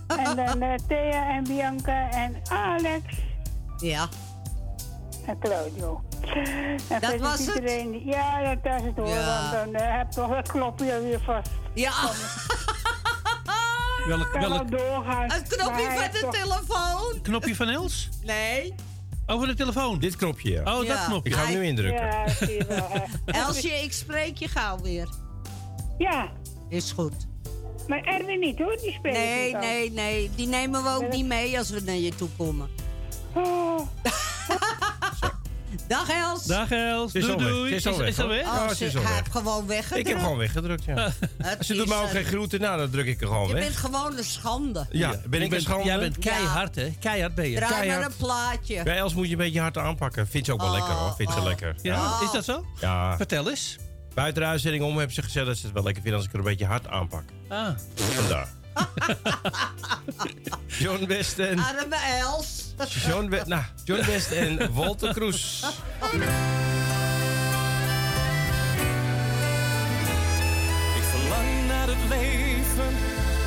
En 0.08 0.36
dan 0.36 0.62
eh, 0.62 0.74
Thea 0.88 1.30
en 1.36 1.44
Bianca 1.44 2.10
en 2.10 2.42
Alex. 2.50 3.04
Ja. 3.78 4.08
En 5.26 5.40
Claudio. 5.40 6.02
En 6.90 7.00
Dat 7.02 7.18
was 7.20 7.40
het? 7.46 7.56
iedereen 7.56 7.92
die- 7.92 8.06
Ja, 8.06 8.56
dat 8.56 8.74
is 8.80 8.82
het 8.86 8.96
hoor, 8.96 9.08
Ja. 9.08 9.52
want 9.52 9.74
dan 9.74 9.82
eh, 9.82 9.98
heb 9.98 10.08
je 10.10 10.16
toch 10.16 10.30
dat 10.30 10.48
knopje 10.52 11.02
weer 11.02 11.20
vast. 11.26 11.50
Ja. 11.74 11.92
Welk, 14.08 14.32
Kan 14.32 14.42
wel 14.42 14.50
welk 14.50 14.72
doorgaan. 14.72 15.32
Het 15.32 15.48
knopje 15.48 15.84
van 15.92 16.12
de 16.12 16.20
toch- 16.20 16.34
telefoon. 16.34 17.22
knopje 17.22 17.56
van 17.56 17.70
Els? 17.70 18.10
Nee. 18.24 18.76
Over 19.28 19.48
de 19.48 19.54
telefoon. 19.54 20.00
Dit 20.00 20.16
knopje, 20.16 20.52
ja. 20.52 20.60
Oh, 20.80 20.88
dat 20.88 21.06
knopje. 21.06 21.30
Ik 21.30 21.36
ga 21.36 21.46
hem 21.46 21.54
nu 21.60 21.66
indrukken. 21.66 22.06
Ja, 22.06 22.28
zie 22.30 22.52
je 22.58 22.66
wel. 22.68 22.88
hè. 22.90 23.02
Elsje, 23.46 23.70
ik 23.70 23.94
spreek 23.94 24.38
je 24.38 24.48
gauw 24.48 24.80
weer. 24.82 25.08
Ja, 25.98 26.32
Is 26.70 26.92
goed. 26.92 27.14
maar 27.88 28.02
Erwin 28.04 28.40
niet 28.40 28.58
hoor, 28.60 28.78
die 28.82 28.92
speelt 28.92 29.16
Nee, 29.16 29.56
nee, 29.56 29.92
nee. 29.92 30.30
Die 30.36 30.48
nemen 30.48 30.84
we 30.84 30.90
ook 30.90 31.12
niet 31.12 31.26
mee 31.26 31.58
als 31.58 31.70
we 31.70 31.80
naar 31.86 31.96
je 31.96 32.16
toe 32.16 32.30
komen. 32.38 32.70
Oh, 33.34 33.80
Dag 35.88 36.10
Els. 36.10 36.44
Dag 36.46 36.72
Els. 36.72 37.12
Doei 37.12 37.36
doei. 37.38 37.70
Ze 37.70 37.76
is 37.76 37.86
is? 37.86 37.92
Oh, 37.92 37.98
ze- 37.98 38.76
ze 38.76 38.86
is 38.86 38.96
al 38.96 39.02
hij 39.02 39.12
weg. 39.12 39.16
heeft 39.16 39.32
gewoon 39.32 39.68
weggedrukt. 39.68 40.00
Ik 40.08 40.08
heb 40.08 40.20
gewoon 40.20 40.38
weggedrukt, 40.38 40.84
ja. 40.84 40.96
Het 41.38 41.66
Ze 41.66 41.74
doet 41.74 41.88
me 41.88 41.96
ook 41.96 42.04
eh, 42.06 42.10
geen 42.12 42.24
groeten 42.24 42.60
na, 42.62 42.76
dan 42.78 42.90
druk 42.90 43.06
ik 43.06 43.22
er 43.22 43.28
gewoon 43.28 43.48
Je 43.48 43.54
weg. 43.54 43.64
bent 43.64 43.76
gewoon 43.76 44.18
een 44.18 44.24
schande. 44.24 44.86
Ja, 44.92 45.16
ben 45.28 45.42
ik 45.42 45.50
best 45.50 45.68
Jij 45.68 45.82
schande? 45.82 46.00
bent 46.00 46.18
keihard, 46.18 46.76
hè? 46.76 46.94
Keihard 47.00 47.36
ben 47.36 47.50
je. 47.50 47.56
Draai 47.56 47.72
maar 47.72 47.82
keihard. 47.82 48.06
een 48.06 48.18
plaatje. 48.18 48.84
Bij 48.84 48.98
Els 48.98 49.14
moet 49.14 49.26
je 49.26 49.32
een 49.32 49.38
beetje 49.38 49.60
hard 49.60 49.78
aanpakken. 49.78 50.28
Vindt 50.28 50.48
ze 50.48 50.54
ook 50.54 50.60
wel 50.62 50.70
Oh, 50.70 50.76
lekker 50.76 50.94
hoor. 50.94 51.14
Vindt 51.16 51.32
ze 51.34 51.40
oh. 51.40 51.46
lekker. 51.46 51.76
Ja, 51.82 51.96
Oh. 52.06 52.22
is 52.24 52.32
dat 52.32 52.44
zo? 52.46 52.66
Ja. 52.82 53.18
Vertel 53.18 53.50
eens. 53.50 53.78
Buiten 54.14 54.42
de 54.42 54.48
uitzending 54.48 54.84
om 54.84 54.98
hebben 54.98 55.16
ze 55.16 55.22
gezegd 55.22 55.46
dat 55.46 55.58
ze 55.58 55.66
het 55.66 55.74
wel 55.74 55.84
lekker 55.84 56.02
vinden 56.02 56.20
als 56.20 56.28
ik 56.30 56.34
er 56.36 56.40
een 56.40 56.46
beetje 56.50 56.66
hard 56.66 56.88
aanpak. 56.88 57.24
Ah. 57.50 57.68
Vandaar. 57.96 58.48
John 60.80 61.06
West 61.08 61.40
en... 61.40 61.60
Arme 61.60 61.96
Els. 62.22 62.74
John, 63.08 63.30
We- 63.30 63.44
nou, 63.46 63.64
John 63.84 64.06
West 64.06 64.32
en 64.32 64.74
Walter 64.74 65.14
Kroes. 65.14 65.64
Ik 70.96 71.04
verlang 71.12 71.68
naar 71.68 71.88
het 71.88 72.04
leven, 72.10 72.94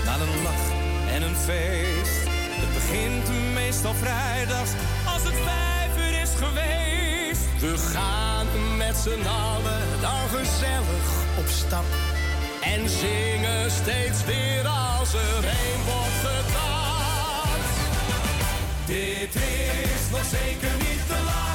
naar 0.05 0.20
een 0.20 0.43
lach 0.43 0.66
en 1.15 1.23
een 1.23 1.36
feest. 1.36 2.28
Het 2.62 2.73
begint 2.74 3.52
meestal 3.55 3.94
vrijdags 3.94 4.70
als 5.07 5.23
het 5.23 5.35
vijf 5.44 5.97
uur 5.97 6.20
is 6.20 6.31
geweest. 6.36 7.61
We 7.61 7.78
gaan 7.78 8.47
met 8.77 8.97
z'n 8.97 9.27
allen 9.27 9.82
dan 10.01 10.28
gezellig 10.28 11.09
op 11.39 11.47
stap. 11.48 11.85
En 12.61 12.89
zingen 12.89 13.70
steeds 13.70 14.24
weer 14.24 14.66
als 14.66 15.15
er 15.15 15.45
een 15.45 15.82
wordt 15.85 16.20
gedanst. 16.23 17.78
Dit 18.87 19.35
is 19.35 20.11
nog 20.11 20.24
zeker 20.24 20.73
niet 20.78 21.03
de 21.09 21.23
laatste, 21.24 21.49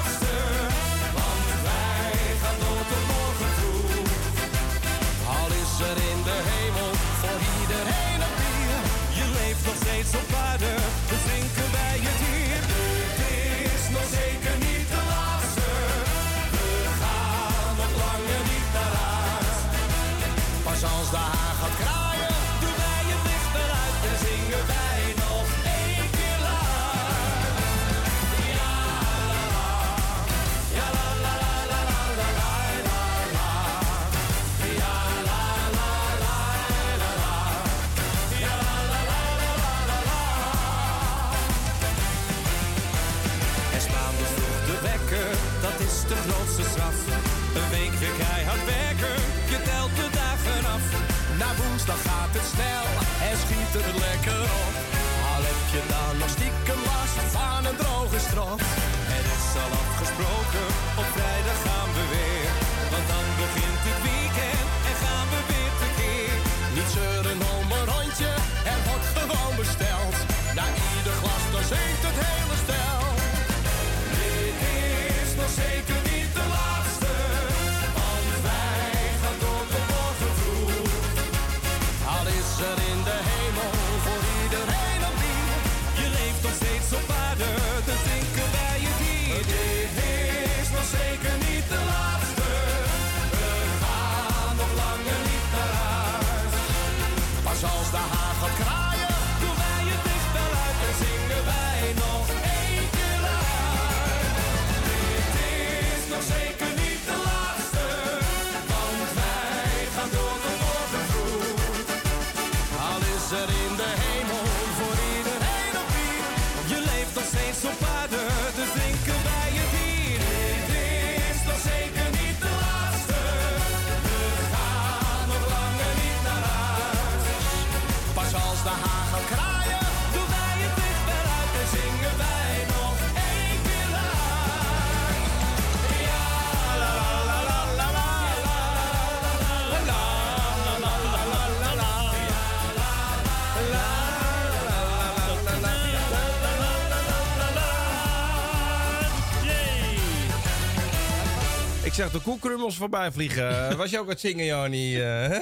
zag 152.12 152.22
de 152.22 152.30
koekrummels 152.30 152.76
voorbij 152.78 153.12
vliegen. 153.12 153.54
Was 153.78 153.90
je 153.90 153.98
ook 153.98 154.04
aan 154.04 154.10
het 154.10 154.20
zingen, 154.20 154.46
Jannie? 154.46 155.04
eh, 155.04 155.30
hè? 155.30 155.40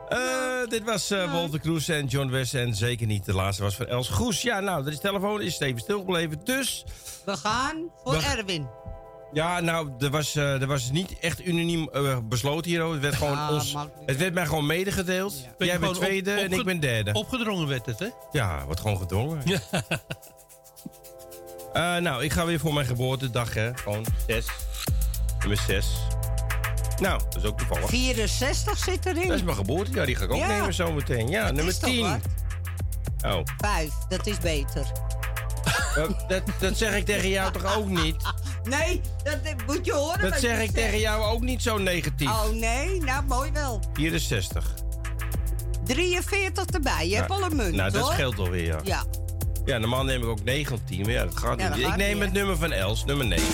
Eh, 0.08 0.68
dit 0.70 0.84
was 0.84 1.12
eh 1.12 1.32
Walter 1.34 1.60
Kroes 1.60 1.88
en 1.88 2.06
John 2.06 2.30
West. 2.30 2.54
En 2.54 2.76
zeker 2.76 3.08
niet 3.08 3.26
de 3.26 3.34
laatste 3.34 3.64
was 3.64 3.76
van 3.76 3.86
Els 3.88 4.10
Goes. 4.10 4.42
Ja, 4.42 4.60
nou, 4.60 4.84
de 4.84 4.98
telefoon 5.00 5.42
is 5.42 5.60
even 5.60 5.80
stilgebleven. 5.80 6.40
Dus, 6.44 6.86
We 7.26 7.38
gaan 7.38 7.92
voor 8.04 8.14
We- 8.18 8.24
Erwin. 8.38 8.68
ja, 9.34 9.60
nou, 9.60 9.90
er 10.00 10.10
was, 10.10 10.36
eh, 10.36 10.62
er 10.62 10.68
was 10.68 10.92
niet 10.92 11.20
echt 11.20 11.46
unaniem 11.46 11.90
besloten 12.30 12.70
hierover. 12.72 12.94
Het 12.94 13.04
werd, 13.04 13.16
gewoon 13.16 13.50
ons, 13.50 13.76
het 14.06 14.18
werd 14.18 14.34
mij 14.34 14.46
gewoon 14.46 14.66
medegedeeld. 14.66 15.34
Jij 15.58 15.80
bent 15.80 15.92
op- 15.98 16.04
tweede 16.04 16.32
en 16.32 16.52
ik 16.52 16.64
ben 16.66 16.80
derde. 16.80 17.14
Opgedrongen 17.14 17.68
werd 17.68 17.86
het, 17.86 18.00
hè? 18.00 18.08
Ja, 18.32 18.66
wordt 18.66 18.80
gewoon 18.82 18.98
gedwongen. 18.98 19.42
Eh, 21.78 21.96
nou, 21.98 22.24
ik 22.24 22.32
ga 22.34 22.46
weer 22.46 22.60
voor 22.60 22.74
mijn 22.74 22.86
geboortedag, 22.86 23.54
hè. 23.54 23.72
Gewoon 23.78 24.06
zes. 24.28 24.46
Nummer 25.40 25.58
zes. 25.68 25.88
Nou, 27.02 27.22
dat 27.30 27.36
is 27.44 27.50
ook 27.50 27.58
toevallig. 27.58 27.90
64 27.90 28.78
zit 28.78 29.06
erin. 29.06 29.28
Dat 29.28 29.38
is 29.38 29.44
mijn 29.44 29.56
geboortejaar, 29.58 30.06
die 30.06 30.16
ga 30.16 30.24
ik 30.24 30.32
ook 30.32 30.38
Ja. 30.40 30.48
nemen 30.48 30.74
zometeen. 30.74 31.28
Ja, 31.28 31.44
Dat 31.46 31.54
nummer 31.54 31.74
is 31.74 31.80
toch 31.80 31.90
10. 31.90 32.02
wat? 32.02 32.20
Oh, 33.36 33.42
Vijf, 33.58 33.94
dat 34.10 34.28
is 34.28 34.38
beter. 34.38 34.86
dat, 35.96 36.26
dat, 36.30 36.42
dat 36.60 36.78
zeg 36.78 36.96
ik 36.96 37.06
tegen 37.06 37.30
jou 37.30 37.52
toch 37.52 37.76
ook 37.78 37.88
niet? 37.88 38.16
Nee, 38.64 39.02
dat 39.24 39.38
moet 39.68 39.86
je 39.86 39.94
horen. 39.94 40.30
Dat 40.30 40.40
zeg 40.40 40.52
ik 40.52 40.58
zegt. 40.60 40.74
tegen 40.74 41.00
jou 41.00 41.24
ook 41.24 41.42
niet 41.42 41.62
zo 41.62 41.78
negatief. 41.78 42.30
Oh 42.30 42.50
nee, 42.50 43.02
nou 43.02 43.24
mooi 43.26 43.52
wel. 43.52 43.82
64. 43.94 44.74
43 45.84 46.66
erbij, 46.66 47.08
je 47.10 47.16
hebt 47.16 47.30
al 47.32 47.44
een 47.44 47.56
munt, 47.56 47.76
Nou, 47.76 47.92
dat 47.92 48.02
hoor. 48.02 48.12
scheelt 48.14 48.40
alweer, 48.40 48.66
ja. 48.66 48.80
Ja. 48.84 49.04
Ja, 49.68 49.78
normaal 49.78 50.04
neem 50.04 50.22
ik 50.22 50.28
ook 50.28 50.44
9 50.44 50.74
of 50.76 50.80
10, 50.86 51.02
maar 51.02 51.12
ja, 51.12 51.24
dat 51.24 51.38
gaat 51.38 51.60
Ja, 51.60 51.70
niet. 51.76 51.82
dat 51.84 51.92
Ik 51.92 51.98
neem 51.98 52.14
niet, 52.14 52.24
het 52.24 52.34
nummer 52.34 52.58
van 52.58 52.72
Els, 52.72 53.06
nummer 53.06 53.26
9. 53.26 53.46
Oh, 53.46 53.52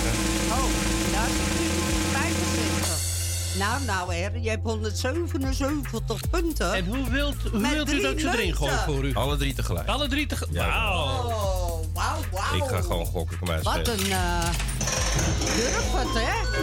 daar 1.14 1.28
zit 1.28 1.60
nu 1.60 1.68
65. 2.12 3.58
Nou, 3.60 3.84
nou, 3.86 4.14
er, 4.14 4.40
je 4.40 4.50
hebt 4.50 4.64
177 4.64 6.30
punten. 6.30 6.74
En 6.74 6.86
hoe 6.86 7.10
wilt, 7.10 7.36
hoe 7.52 7.60
Met 7.60 7.72
wilt 7.74 7.92
u 7.94 8.02
dat 8.02 8.12
ik 8.12 8.20
ze 8.20 8.28
erin 8.28 8.56
gooi 8.56 8.72
munten. 8.72 8.94
voor 8.94 9.04
u? 9.06 9.14
Alle 9.14 9.38
drie 9.38 9.54
tegelijk. 9.54 9.88
Alle 9.88 10.08
drie 10.08 10.26
tegelijk? 10.26 10.54
Ja. 10.58 10.68
Wauw. 10.68 11.08
Oh, 11.08 11.84
wauw, 11.94 12.18
wauw. 12.32 12.56
Ik 12.56 12.64
ga 12.64 12.82
gewoon 12.82 13.06
gokken, 13.06 13.38
kom 13.40 13.50
uit. 13.50 13.64
Wat 13.64 13.88
een 13.88 14.06
uh, 14.08 14.44
durf 15.56 15.92
het, 15.92 16.14
hè? 16.14 16.62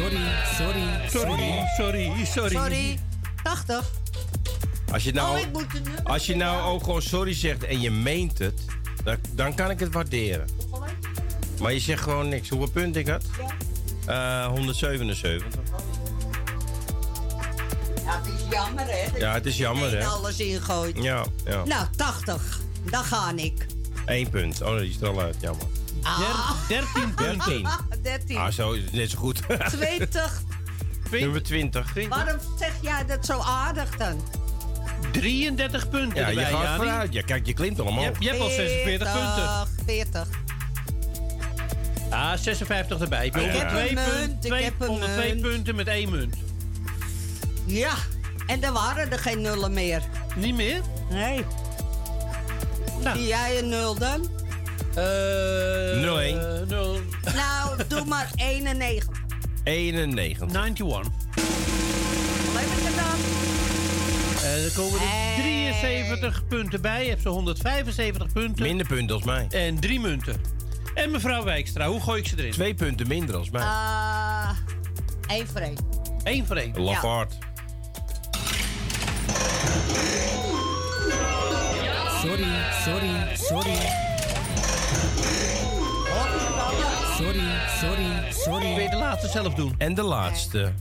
Sorry, 0.00 0.20
sorry, 0.58 0.82
Sorry, 1.08 1.64
sorry, 1.76 2.24
sorry. 2.24 2.50
Sorry. 2.56 2.98
80. 3.42 3.90
Als 4.92 5.02
je 5.02 5.12
nou, 5.12 5.34
Oh, 5.36 5.40
ik 5.40 5.52
moet 5.52 5.72
de 5.72 5.80
nummer 5.80 6.02
als 6.02 6.26
je 6.26 6.36
nou 6.36 6.72
ook 6.72 6.84
gewoon 6.84 7.02
sorry 7.02 7.34
zegt 7.34 7.64
en 7.64 7.80
je 7.80 7.90
meent 7.90 8.38
het, 8.38 8.60
dan, 9.04 9.16
dan 9.30 9.54
kan 9.54 9.70
ik 9.70 9.80
het 9.80 9.92
waarderen. 9.92 10.46
Maar 11.60 11.72
je 11.72 11.80
zegt 11.80 12.02
gewoon 12.02 12.28
niks. 12.28 12.48
Hoeveel 12.48 12.70
punten 12.70 13.00
ik 13.00 13.06
had? 13.08 13.22
Eh 14.06 14.46
177. 14.46 15.46
Ja, 18.04 18.20
het 18.20 18.26
is 18.26 18.48
jammer, 18.50 18.84
hè? 18.86 19.10
dat 19.12 19.20
Ja, 19.20 19.32
het 19.32 19.46
is 19.46 19.56
je 19.56 19.62
jammer, 19.62 19.98
hè? 19.98 20.06
alles 20.06 20.38
ingooit. 20.38 21.02
Ja, 21.02 21.24
ja. 21.44 21.64
Nou, 21.64 21.86
80. 21.96 22.60
Dan 22.90 23.04
ga 23.04 23.32
ik. 23.36 23.66
Eén 24.06 24.30
punt. 24.30 24.62
Oh, 24.62 24.78
die 24.78 24.88
is 24.90 25.00
er 25.00 25.08
al 25.08 25.20
uit. 25.20 25.36
Jammer. 25.40 25.66
Ah. 26.02 26.50
13 26.68 27.12
13. 27.16 27.68
13. 28.02 28.36
Ah, 28.36 28.52
zo 28.52 28.72
is 28.72 28.82
het 28.82 28.92
net 28.92 29.10
zo 29.10 29.18
goed. 29.18 29.42
20. 29.68 30.42
Nummer 31.10 31.42
20. 31.42 32.08
Waarom 32.08 32.38
zeg 32.58 32.72
jij 32.80 33.04
dat 33.06 33.26
zo 33.26 33.38
aardig 33.38 33.96
dan? 33.96 34.20
33 35.10 35.88
punten 35.88 36.16
Ja, 36.20 36.28
je 36.28 36.44
gaat 36.46 36.76
vooruit. 36.76 37.12
Ja, 37.12 37.22
kijk, 37.22 37.46
je 37.46 37.52
klimt 37.52 37.80
allemaal. 37.80 38.00
Je 38.00 38.06
hebt, 38.06 38.22
je 38.22 38.28
hebt 38.28 38.40
al 38.40 38.48
46 38.48 39.12
punten. 39.12 39.50
40. 39.86 40.28
Ah, 42.10 42.36
56 42.38 43.00
erbij. 43.00 43.26
Ik 43.26 43.36
Ah, 43.36 43.42
ja. 43.42 43.48
heb 43.48 43.54
Ik 43.54 43.60
heb 43.60 43.68
twee 43.70 43.94
munt, 43.94 44.32
ik 44.44 44.50
Twee, 44.50 44.64
heb 44.64 44.74
een 44.78 44.86
102 44.86 45.28
munt. 45.28 45.40
punten 45.40 45.74
met 45.74 45.86
één 45.86 46.10
munt. 46.10 46.36
Ja. 47.66 47.92
En 48.46 48.62
er 48.62 48.72
waren 48.72 49.10
er 49.12 49.18
geen 49.18 49.40
nullen 49.40 49.72
meer. 49.72 50.02
Niet 50.36 50.54
meer? 50.54 50.80
Nee. 51.10 51.44
Nou. 53.02 53.16
Zie 53.18 53.26
jij 53.26 53.58
een 53.58 53.68
nul 53.68 53.94
dan? 53.98 54.28
Eh 54.94 55.02
0-1. 56.00 56.68
0. 56.68 57.00
Nou, 57.34 57.80
doe 57.88 58.04
maar 58.04 58.30
91. 58.36 59.20
91. 59.64 60.48
91. 60.48 61.06
En 64.52 64.62
dan 64.62 64.72
komen 64.74 65.00
er 65.00 65.06
Hey. 65.06 65.42
73 65.42 66.46
punten 66.46 66.80
bij. 66.80 67.02
Je 67.02 67.08
hebt 67.08 67.22
ze 67.22 67.28
175 67.28 68.32
punten. 68.32 68.62
Minder 68.62 68.86
punten 68.86 69.14
als 69.14 69.24
mij. 69.24 69.46
En 69.50 69.80
drie 69.80 70.00
munten. 70.00 70.40
En 70.94 71.10
mevrouw 71.10 71.44
Wijkstra, 71.44 71.86
hoe 71.86 72.00
gooi 72.00 72.20
ik 72.20 72.26
ze 72.28 72.38
erin? 72.38 72.50
Twee 72.50 72.74
punten 72.74 73.08
minder 73.08 73.36
als 73.36 73.50
mij. 73.50 73.62
Ah, 73.62 74.50
één 75.26 75.46
voor 75.46 75.60
één. 75.60 75.76
Eén 76.22 76.46
voor 76.46 76.56
één. 76.56 76.82
Lafaard. 76.82 77.34
sorry, 82.22 82.46
sorry, 82.84 83.10
sorry. 83.34 83.76
Sorry, 87.16 87.40
sorry, 87.80 88.32
sorry. 88.32 88.74
Wil 88.74 88.82
je 88.82 88.90
de 88.90 88.96
laatste 88.96 89.28
zelf 89.28 89.54
doen? 89.54 89.74
En 89.78 89.94
de 89.94 90.02
laatste. 90.02 90.58
Ja. 90.58 90.72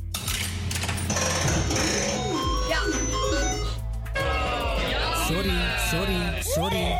Sorry, 5.31 5.53
sorry, 5.91 6.41
sorry. 6.41 6.95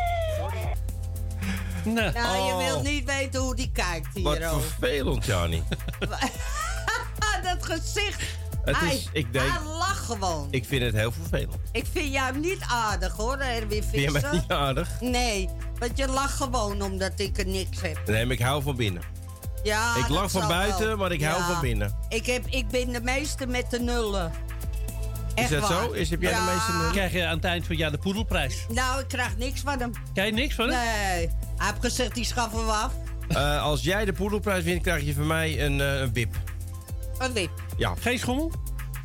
Nou, 1.84 2.12
Nou, 2.12 2.46
je 2.46 2.52
Oh. 2.52 2.58
wilt 2.66 2.82
niet 2.82 3.04
weten 3.04 3.40
hoe 3.40 3.54
die 3.56 3.70
kijkt 3.72 4.08
Wat 4.22 4.36
hier, 4.36 4.50
oh. 4.52 4.58
vervelend, 4.60 5.24
Jani. 5.24 5.62
dat 7.42 7.64
gezicht. 7.64 8.22
Het 8.64 8.76
hij, 8.78 8.94
is- 8.94 9.08
ik 9.12 9.32
denk- 9.32 9.48
hij 9.50 9.62
lacht 9.78 10.04
gewoon. 10.04 10.48
Ik 10.50 10.64
vind 10.64 10.82
het 10.82 10.94
heel 10.94 11.12
vervelend. 11.12 11.56
Ik 11.72 11.86
vind 11.92 12.12
jou 12.12 12.38
niet 12.38 12.60
aardig 12.68 13.12
hoor, 13.16 13.36
Erwin 13.38 13.82
Vind 13.82 14.02
je 14.02 14.10
Visser. 14.10 14.22
mij 14.30 14.32
niet 14.40 14.50
aardig? 14.50 14.88
Nee, 15.00 15.48
want 15.78 15.98
je 15.98 16.06
lacht 16.08 16.34
gewoon 16.36 16.82
omdat 16.82 17.12
ik 17.16 17.38
er 17.38 17.46
niks 17.46 17.80
heb. 17.80 18.00
Nee, 18.06 18.24
maar 18.26 18.34
ik 18.34 18.42
hou 18.42 18.62
van 18.62 18.76
binnen. 18.76 19.02
Ja, 19.62 19.96
ik 19.96 20.08
lach 20.08 20.30
van 20.30 20.48
buiten, 20.48 20.86
wel. 20.86 20.96
maar 20.96 21.12
ik 21.12 21.22
hou 21.24 21.42
van 21.42 21.60
binnen. 21.60 21.94
Ik, 22.08 22.26
heb, 22.26 22.46
ik 22.46 22.68
ben 22.68 22.92
de 22.92 23.00
meeste 23.00 23.46
met 23.46 23.70
de 23.70 23.80
nullen. 23.80 24.32
Is 25.34 25.48
dat 25.48 25.66
zo? 25.66 25.90
Is, 25.90 26.10
heb 26.10 26.22
jij 26.22 26.30
Ja. 26.30 26.46
de 26.46 26.52
meeste 26.52 26.92
krijg 26.92 27.12
je 27.12 27.26
aan 27.26 27.36
het 27.36 27.44
eind 27.44 27.62
van 27.62 27.70
het 27.70 27.80
jaar 27.80 27.90
de 27.90 27.98
poedelprijs. 27.98 28.66
Nou, 28.68 29.00
ik 29.00 29.08
krijg 29.08 29.36
niks 29.36 29.60
van 29.60 29.78
hem. 29.80 29.90
Krijg 30.14 30.28
je 30.28 30.34
niks 30.34 30.54
van 30.54 30.68
hem? 30.70 30.78
Nee, 30.78 30.86
hij 31.56 31.66
heeft 31.66 31.80
gezegd, 31.80 32.14
die 32.14 32.24
schaffen 32.24 32.66
we 32.66 32.72
af. 32.72 32.92
Eh, 33.28 33.62
als 33.62 33.82
jij 33.82 34.04
de 34.04 34.12
poedelprijs 34.12 34.64
wint, 34.64 34.82
krijg 34.82 35.04
je 35.04 35.14
van 35.14 35.26
mij 35.26 35.64
een, 35.64 35.80
eh, 35.80 36.00
een 36.00 36.12
wip. 36.12 36.34
Een 37.18 37.32
wip. 37.32 37.50
Ja. 37.76 37.94
Geen 38.00 38.18
schommel? 38.18 38.52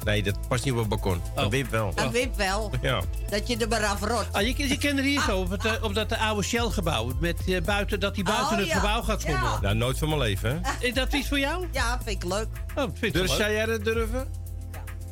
Nee, 0.03 0.23
dat 0.23 0.47
past 0.47 0.63
niet 0.65 0.73
op 0.73 0.79
het 0.79 0.89
balkon. 0.89 1.21
Een 1.35 1.49
wip 1.49 1.69
wel. 1.69 1.91
Een 1.95 2.11
wip 2.11 2.35
wel. 2.35 2.71
Ja. 2.81 3.01
Dat 3.29 3.47
je 3.47 3.57
er 3.57 3.67
maar 3.67 3.85
af 3.85 4.01
rot. 4.01 4.25
Ah, 4.31 4.41
je, 4.41 4.67
je 4.67 4.77
kent 4.77 4.97
er 4.99 5.05
hier 5.05 5.21
zo 5.21 5.37
op, 5.39 5.49
het, 5.49 5.65
eh, 5.65 5.71
op 5.83 5.93
dat 5.93 6.17
oude 6.17 6.43
Shell-gebouw. 6.43 7.11
Met, 7.19 7.63
buiten, 7.65 7.99
dat 7.99 8.15
hij 8.15 8.23
buiten 8.23 8.51
Oh, 8.51 8.57
het 8.57 8.67
ja. 8.67 8.75
gebouw 8.75 9.01
gaat 9.01 9.21
schommelen. 9.21 9.51
Ja. 9.51 9.59
Nou, 9.61 9.75
nooit 9.75 9.97
van 9.97 10.07
mijn 10.07 10.19
leven, 10.21 10.61
hè? 10.63 10.87
Is 10.87 10.93
dat 10.93 11.13
iets 11.13 11.27
voor 11.27 11.39
jou? 11.39 11.67
Ja, 11.71 11.99
vind 12.05 12.23
ik 12.23 12.29
leuk. 12.29 12.47
Oh, 12.75 12.83
vind 12.83 13.03
ik 13.03 13.13
Dus 13.13 13.21
wel 13.27 13.35
zou 13.35 13.47
leuk. 13.49 13.57
jij 13.57 13.65
dat 13.65 13.83
durven? 13.83 14.27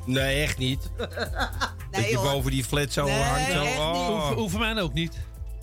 Nee, 0.06 0.42
echt 0.44 0.58
niet. 0.58 0.90
dat 0.98 1.10
Nee, 1.92 2.10
je 2.10 2.18
hoor. 2.18 2.32
boven 2.32 2.52
die 2.52 2.64
flat 2.64 2.92
zo 2.92 3.06
Nee, 3.06 3.20
hangt. 3.22 3.52
Zo. 3.52 3.62
echt 3.64 3.76
niet. 3.76 3.80
Oh. 3.80 4.50
Voor 4.50 4.60
mij 4.60 4.82
ook 4.82 4.94
niet. 4.94 5.18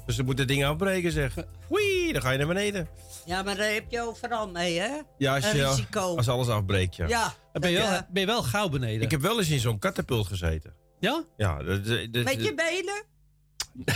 Dus 0.06 0.16
dan 0.16 0.24
moet 0.24 0.36
dat 0.36 0.48
ding 0.48 0.64
afbreken, 0.64 1.12
zeg. 1.12 1.34
Wee, 1.68 2.12
dan 2.12 2.22
ga 2.22 2.30
je 2.30 2.38
naar 2.38 2.46
beneden. 2.46 2.88
Ja, 3.26 3.42
maar 3.42 3.56
daar 3.56 3.72
heb 3.72 3.84
je 3.88 4.00
overal 4.02 4.48
mee, 4.48 4.78
hè? 4.80 4.90
Ja, 5.18 5.34
als, 5.34 5.50
je, 5.50 5.66
risico. 5.68 6.16
als 6.16 6.28
alles 6.28 6.48
afbreekt, 6.48 6.96
ja. 6.96 7.06
Ja. 7.08 7.34
Ben 7.52 7.70
je, 7.70 7.78
dat, 7.78 7.88
wel, 7.88 8.00
ben 8.10 8.20
je 8.20 8.26
wel 8.26 8.42
gauw 8.42 8.68
beneden? 8.68 9.02
Ik 9.02 9.10
heb 9.10 9.20
wel 9.20 9.38
eens 9.38 9.48
in 9.50 9.60
zo'n 9.60 9.78
katapult 9.78 10.26
gezeten. 10.26 10.72
Ja? 11.00 11.24
Ja, 11.36 11.62
dat, 11.62 11.84
dat, 11.86 12.12
dat- 12.12 12.24
Met 12.24 12.44
je 12.44 12.54
benen? 12.54 13.04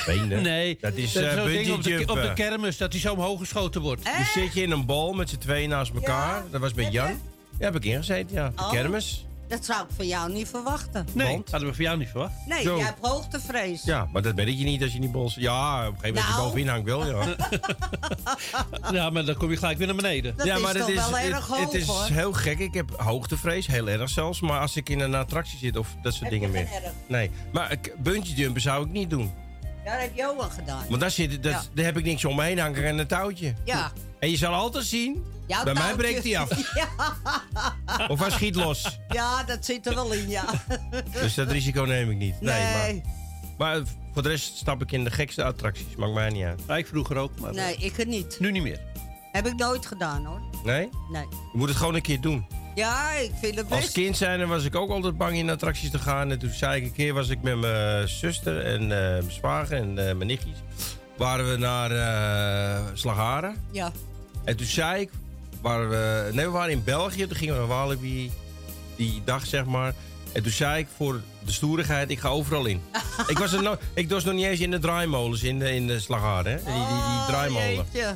benen. 0.06 0.42
Nee. 0.52 0.78
Dat 0.80 0.94
is 0.94 1.12
dat 1.12 1.22
eh 1.22 1.34
bungee 1.34 1.64
ding 1.64 1.74
op 1.76 1.82
de, 1.82 2.04
op 2.06 2.22
de 2.22 2.32
kermis, 2.34 2.76
dat 2.76 2.92
hij 2.92 3.00
zo 3.00 3.12
omhoog 3.12 3.38
geschoten 3.38 3.80
wordt. 3.80 4.04
Dan 4.04 4.24
zit 4.34 4.54
je 4.54 4.62
in 4.62 4.70
een 4.70 4.86
bal 4.86 5.12
met 5.12 5.28
z'n 5.28 5.36
tweeën 5.38 5.68
naast 5.68 5.92
elkaar. 5.94 6.42
Dat 6.50 6.60
was 6.60 6.74
met 6.74 6.92
Jan. 6.92 7.08
je? 7.08 7.14
Ja, 7.58 7.64
heb 7.64 7.74
ik 7.76 7.84
ingezeten, 7.84 8.34
ja. 8.36 8.48
De 8.56 8.62
Oh. 8.62 8.70
kermis. 8.70 9.25
Dat 9.48 9.64
zou 9.64 9.82
ik 9.82 9.88
van 9.96 10.06
jou 10.06 10.32
niet 10.32 10.48
verwachten. 10.48 11.06
Nee, 11.12 11.32
Want? 11.32 11.50
hadden 11.50 11.68
we 11.68 11.74
voor 11.74 11.84
jou 11.84 11.98
niet 11.98 12.08
verwacht. 12.08 12.32
Nee, 12.46 12.62
Zo. 12.62 12.76
jij 12.76 12.84
hebt 12.86 12.98
hoogtevrees. 13.06 13.82
Ja, 13.82 14.08
maar 14.12 14.22
dat 14.22 14.34
weet 14.34 14.58
je 14.58 14.64
niet 14.64 14.82
als 14.82 14.92
je 14.92 14.98
niet 14.98 15.12
bol 15.12 15.30
Ja, 15.34 15.86
op 15.88 15.94
een 15.94 15.98
gegeven 16.00 16.14
moment 16.14 16.16
als 16.16 16.26
je 16.26 16.32
Nou. 16.32 16.46
bovenin 16.46 16.68
hangt 16.68 16.84
wel, 16.86 17.06
ja. 17.06 17.36
Ja, 18.92 19.10
maar 19.10 19.24
dan 19.24 19.36
kom 19.36 19.50
je 19.50 19.56
gelijk 19.56 19.78
weer 19.78 19.86
naar 19.86 19.96
beneden. 19.96 20.36
Dat 20.36 20.46
ja, 20.46 20.56
is 20.56 20.62
maar 20.62 20.72
toch 20.74 20.86
het 20.86 20.96
is, 20.96 21.08
wel 21.08 21.16
het, 21.18 21.32
erg 21.32 21.46
hoog, 21.46 21.60
het 21.60 21.74
is 21.74 21.86
hoor. 21.86 22.04
heel 22.10 22.32
gek. 22.32 22.58
Ik 22.58 22.74
heb 22.74 22.90
hoogtevrees, 23.00 23.66
heel 23.66 23.88
erg 23.88 24.08
zelfs. 24.10 24.40
Maar 24.40 24.60
als 24.60 24.76
ik 24.76 24.88
in 24.88 25.00
een 25.00 25.14
attractie 25.14 25.58
zit 25.58 25.76
of 25.76 25.88
dat 26.02 26.12
soort 26.12 26.22
Heb 26.22 26.30
dingen 26.32 26.50
meer. 26.50 26.68
erg? 26.72 26.92
Nee, 27.08 27.30
maar 27.52 27.72
ik- 27.72 27.94
bungee 27.98 28.34
jumpen 28.34 28.62
zou 28.62 28.84
ik 28.84 28.90
niet 28.92 29.10
doen. 29.10 29.32
Ja, 29.84 29.92
dat 29.92 30.00
heb 30.00 30.16
Johan 30.16 30.50
gedaan. 30.50 30.84
Want 30.88 31.00
daar, 31.00 31.10
zit, 31.10 31.42
dat, 31.42 31.52
Ja. 31.52 31.62
daar 31.74 31.84
heb 31.84 31.96
ik 31.98 32.04
niks 32.04 32.24
om 32.24 32.36
me 32.36 32.42
heen 32.42 32.58
hangen 32.58 32.84
en 32.84 32.98
een 32.98 33.06
touwtje. 33.06 33.54
Ja. 33.64 33.92
En 34.18 34.30
je 34.30 34.36
zal 34.36 34.52
altijd 34.54 34.84
zien, 34.84 35.24
Jouw 35.46 35.64
bij 35.64 35.74
mij 35.74 35.94
breekt 35.94 36.24
hij 36.24 36.38
af. 36.38 36.48
Ja. 36.74 36.88
Of 38.08 38.18
hij 38.20 38.30
schiet 38.30 38.54
los. 38.54 38.98
ja, 39.08 39.42
dat 39.42 39.64
zit 39.64 39.86
er 39.86 39.94
wel 39.94 40.12
in, 40.12 40.28
ja. 40.28 40.44
Dus 41.20 41.34
dat 41.34 41.50
risico 41.50 41.82
neem 41.82 42.10
ik 42.10 42.16
niet. 42.16 42.40
Nee, 42.40 42.62
Nee. 42.62 43.02
maar, 43.58 43.76
maar 43.78 43.86
voor 44.12 44.22
de 44.22 44.28
rest 44.28 44.56
stap 44.56 44.82
ik 44.82 44.92
in 44.92 45.04
de 45.04 45.10
gekste 45.10 45.44
attracties. 45.44 45.96
Maakt 45.96 46.12
mij 46.14 46.30
niet 46.30 46.44
uit. 46.44 46.60
Ja, 46.66 46.76
ik 46.76 46.86
vroeger 46.86 47.16
ook, 47.16 47.38
maar 47.40 47.54
Nee, 47.54 47.76
ik 47.76 47.96
het 47.96 48.08
niet. 48.08 48.36
nu 48.40 48.50
niet 48.50 48.62
meer. 48.62 48.80
Heb 49.32 49.46
ik 49.46 49.54
nooit 49.56 49.86
gedaan, 49.86 50.24
hoor. 50.24 50.40
Nee? 50.64 50.88
Nee. 51.10 51.22
Je 51.52 51.58
moet 51.58 51.68
het 51.68 51.76
gewoon 51.76 51.94
een 51.94 52.02
keer 52.02 52.20
doen. 52.20 52.46
Ja, 52.74 53.10
ik 53.12 53.30
vind 53.40 53.54
het 53.56 53.70
Als 53.70 53.80
best. 53.80 53.92
kind 53.92 54.16
zijn 54.16 54.48
was 54.48 54.64
ik 54.64 54.74
ook 54.76 54.90
altijd 54.90 55.16
bang 55.16 55.36
in 55.36 55.50
attracties 55.50 55.90
te 55.90 55.98
gaan. 55.98 56.30
En 56.30 56.38
toen 56.38 56.50
zei 56.50 56.76
ik 56.80 56.84
een 56.86 56.92
keer 56.92 57.14
was 57.14 57.28
ik 57.28 57.42
met 57.42 57.56
mijn 57.58 58.08
zuster 58.08 58.64
en 58.64 58.80
eh, 58.82 58.88
mijn 58.88 59.30
zwager 59.30 59.76
en 59.76 59.88
eh, 60.08 60.14
mijn 60.14 60.26
nichtjes. 60.26 60.56
Waren 61.16 61.50
we 61.50 61.56
naar 61.56 61.90
eh 61.90 62.84
Slagharen. 62.94 63.56
Ja. 63.72 63.92
En 64.44 64.56
toen 64.56 64.66
zei 64.66 65.00
ik, 65.00 65.10
waren 65.66 65.88
we, 65.88 66.30
nee, 66.32 66.44
we 66.44 66.50
waren 66.50 66.70
in 66.72 66.84
België. 66.84 67.26
Toen 67.26 67.36
gingen 67.36 67.54
we 67.54 67.60
naar 67.60 67.68
Walibi 67.68 68.30
die 68.96 69.22
dag, 69.24 69.46
zeg 69.46 69.64
maar. 69.64 69.94
En 70.32 70.42
toen 70.42 70.52
zei 70.52 70.78
ik 70.78 70.86
voor 70.96 71.20
de 71.44 71.52
stoerigheid, 71.52 72.10
ik 72.10 72.18
ga 72.18 72.28
overal 72.28 72.66
in. 72.66 72.82
ik, 73.32 73.38
was 73.38 73.52
er 73.52 73.62
no- 73.62 73.78
ik 73.94 74.08
was 74.10 74.24
nog 74.24 74.34
niet 74.34 74.44
eens 74.44 74.60
in 74.60 74.70
de 74.70 74.78
draaimolens 74.78 75.42
in 75.42 75.58
de, 75.58 75.74
in 75.74 75.86
de 75.86 76.00
Slagharen. 76.00 76.52
Hè? 76.52 76.56
Die, 76.64 76.74
die, 76.74 76.82
die 76.86 77.26
draaimolen. 77.26 77.68
Oh, 77.68 77.74
Jeetje. 77.92 78.14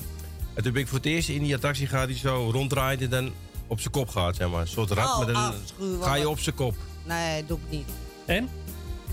En 0.55 0.63
toen 0.63 0.73
ben 0.73 0.83
ik 0.83 0.89
voor 0.89 0.97
het 0.99 1.07
eerst 1.07 1.29
in 1.29 1.43
die 1.43 1.55
attractie 1.55 1.87
gaat 1.87 2.07
die 2.07 2.17
zo 2.17 2.51
ronddraait 2.53 3.01
en 3.03 3.11
dan 3.11 3.33
op 3.67 3.81
zijn 3.81 3.93
kop 3.93 4.09
gaat, 4.09 4.37
zeg 4.37 4.49
maar. 4.49 4.61
Een 4.61 4.69
soort 4.69 4.91
rat, 4.91 5.09
Oh, 5.09 5.17
maar 5.19 5.27
dan 5.27 5.37
afschuwelijk. 5.37 6.05
ga 6.05 6.15
je 6.15 6.29
op 6.29 6.39
zijn 6.39 6.55
kop. 6.55 6.75
Nee, 7.05 7.47
doe 7.47 7.59
ik 7.65 7.71
niet. 7.71 7.89
En? 8.27 8.49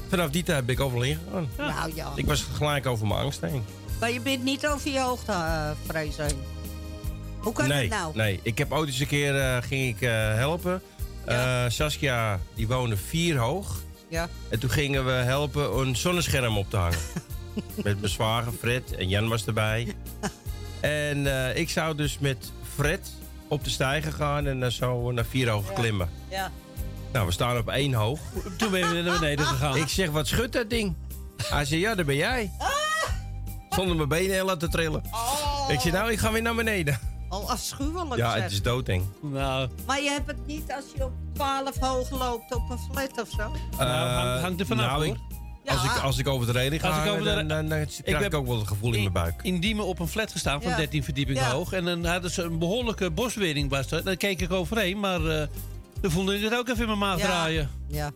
Vanaf 0.10 0.30
die 0.30 0.44
tijd 0.44 0.66
ben 0.66 0.76
ik 0.76 0.82
overal 0.82 1.04
ingegaan. 1.04 1.50
Nou 1.58 1.92
ja. 1.96 2.12
Ik 2.16 2.26
was 2.26 2.46
gelijk 2.54 2.86
over 2.86 3.08
mijn 3.08 3.20
angst 3.20 3.42
heen. 3.42 3.64
Maar 4.00 4.12
je 4.12 4.22
bent 4.22 4.44
niet 4.44 4.68
over 4.68 4.92
je 4.92 5.00
hoogte 5.00 5.32
uh, 5.32 5.70
vrees 5.88 6.18
heen. 6.18 6.38
Hoe 7.48 7.56
kan 7.56 7.68
nee, 7.68 7.82
het 7.82 7.90
nou? 7.90 8.16
nee, 8.16 8.40
ik 8.44 8.58
heb 8.58 8.72
ooit 8.72 8.88
eens 8.88 9.00
een 9.00 9.08
keer 9.08 9.40
eh, 9.40 9.58
ging 9.62 9.96
ik 9.96 10.02
eh, 10.02 10.34
helpen. 10.34 10.82
Eh, 11.26 11.64
Saskia, 11.68 12.40
die 12.56 12.68
woonde 12.68 12.98
vier 12.98 13.38
hoog. 13.38 13.80
Ja. 14.08 14.30
En 14.50 14.60
toen 14.60 14.70
gingen 14.70 15.06
we 15.06 15.12
helpen 15.12 15.78
een 15.78 15.96
zonnescherm 15.96 16.58
op 16.58 16.70
te 16.70 16.78
hangen. 16.78 16.98
met 17.84 18.00
mijn 18.00 18.12
zwager 18.12 18.52
Fred 18.52 18.96
en 18.96 19.10
Jan 19.10 19.28
was 19.28 19.46
erbij. 19.46 19.96
en 20.80 21.48
eh, 21.48 21.58
ik 21.58 21.70
zou 21.70 21.96
dus 21.96 22.20
met 22.20 22.52
Fred 22.76 23.12
op 23.48 23.64
de 23.64 23.70
stijger 23.70 24.12
gaan 24.12 24.48
en 24.48 24.60
dan 24.60 24.72
zo 24.72 25.12
naar 25.12 25.26
vier 25.26 25.50
hoog 25.50 25.74
klimmen. 25.74 26.10
Ja. 26.30 26.52
Nou, 27.12 27.26
we 27.26 27.32
staan 27.32 27.58
op 27.58 27.70
één 27.70 27.94
hoog. 27.94 28.20
Toen 28.58 28.72
ben 28.72 28.80
je 28.80 29.02
naar 29.02 29.20
beneden 29.20 29.46
gegaan. 29.46 29.78
Ik 29.78 29.88
zeg, 29.88 30.10
wat 30.10 30.28
schudt 30.28 30.54
dat 30.54 30.70
ding? 30.70 30.96
Hij 31.44 31.66
zei, 31.66 31.80
ja, 31.80 31.96
daar 31.96 32.06
ben 32.06 32.16
jij. 32.16 32.52
Zonder 33.70 33.96
mijn 33.96 34.10
benen 34.10 34.32
heel 34.32 34.46
laten 34.46 34.70
trillen. 34.70 35.04
Ik 35.68 35.80
zei, 35.80 35.94
nou, 35.94 36.12
ik 36.12 36.20
ga 36.20 36.32
weer 36.32 36.42
naar 36.42 36.56
beneden. 36.56 37.00
Al 37.30 37.50
afschuwelijk 37.52 38.16
Ja, 38.16 38.32
zeg. 38.32 38.42
het 38.44 38.52
is 38.52 38.62
doodeng. 38.62 39.04
Nou, 39.22 39.70
Maar 39.86 40.02
je 40.02 40.10
hebt 40.10 40.28
het 40.28 40.46
niet 40.48 40.72
als 40.74 40.84
je 40.96 41.04
op 41.04 41.12
12 41.34 41.78
hoog 41.80 42.10
loopt 42.10 42.56
op 42.56 42.70
een 42.70 42.78
flat 42.92 43.22
of 43.22 43.30
zo? 43.30 43.52
Nou, 43.78 44.40
hangt- 44.40 44.60
er 44.60 44.66
vanaf, 44.66 44.86
nou, 44.86 45.06
ik- 45.06 45.16
hoor. 45.16 45.26
Als, 45.76 45.84
ik, 45.84 45.98
als 46.04 46.18
ik 46.18 46.28
over 46.28 46.46
de 46.46 46.52
reling 46.52 46.82
ga, 46.82 46.88
ik 46.88 46.94
hangen, 46.94 47.12
over 47.12 47.24
de- 47.24 47.30
dan, 47.36 47.48
dan, 47.48 47.70
dan 47.70 47.78
krijg 47.78 48.00
ik, 48.04 48.20
heb 48.24 48.34
ook 48.34 48.48
wel 48.48 48.58
het 48.58 48.68
gevoel 48.68 48.94
in 48.94 49.00
mijn 49.02 49.14
buik. 49.14 49.40
in 49.44 49.60
Diemen 49.60 49.86
op 49.86 50.00
een 50.00 50.08
flat 50.08 50.32
gestaan 50.32 50.62
van 50.62 50.72
Ja. 50.72 50.78
13 50.78 51.04
verdiepingen 51.04 51.44
Ja. 51.44 51.52
hoog. 51.52 51.72
En 51.74 51.86
dan 51.86 52.06
hadden 52.06 52.32
ze 52.32 52.42
een 52.44 52.60
behoorlijke 52.60 53.12
boswering. 53.12 53.70
Was 53.70 53.92
er. 53.92 54.04
Daar 54.04 54.16
keek 54.16 54.42
ik 54.42 54.52
overheen, 54.52 55.00
maar 55.00 55.26
eh 55.26 55.48
dan 56.02 56.12
voelde 56.12 56.36
ik 56.38 56.44
het 56.44 56.54
ook 56.56 56.68
even 56.68 56.80
in 56.82 56.88
mijn 56.88 57.00
maag 57.00 57.18
Ja. 57.20 57.26
draaien. 57.26 57.70
Ja. 57.88 58.12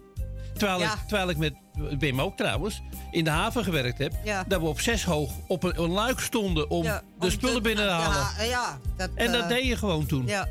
Terwijl, 0.53 0.79
Ja. 0.79 0.93
ik, 0.93 0.99
terwijl 1.07 1.29
ik 1.29 1.37
met 1.37 1.53
Wim 1.99 2.21
ook 2.21 2.37
trouwens 2.37 2.81
in 3.11 3.23
de 3.23 3.29
haven 3.29 3.63
gewerkt 3.63 3.97
heb. 3.97 4.13
Ja. 4.23 4.43
Dat 4.47 4.61
we 4.61 4.67
op 4.67 4.79
zes 4.79 5.03
hoog 5.03 5.31
op 5.47 5.63
een, 5.63 5.81
een 5.81 5.89
luik 5.89 6.19
stonden 6.19 6.69
om 6.69 6.83
Ja, 6.83 7.01
de 7.19 7.29
spullen 7.29 7.55
te- 7.55 7.61
binnen 7.61 7.85
te 7.85 7.91
halen. 7.91 8.47
Ja, 8.47 8.79
dat, 8.97 9.09
en 9.15 9.31
dat 9.31 9.41
eh, 9.41 9.47
deed 9.47 9.65
je 9.65 9.75
gewoon 9.77 10.05
toen. 10.05 10.25
Ja. 10.27 10.47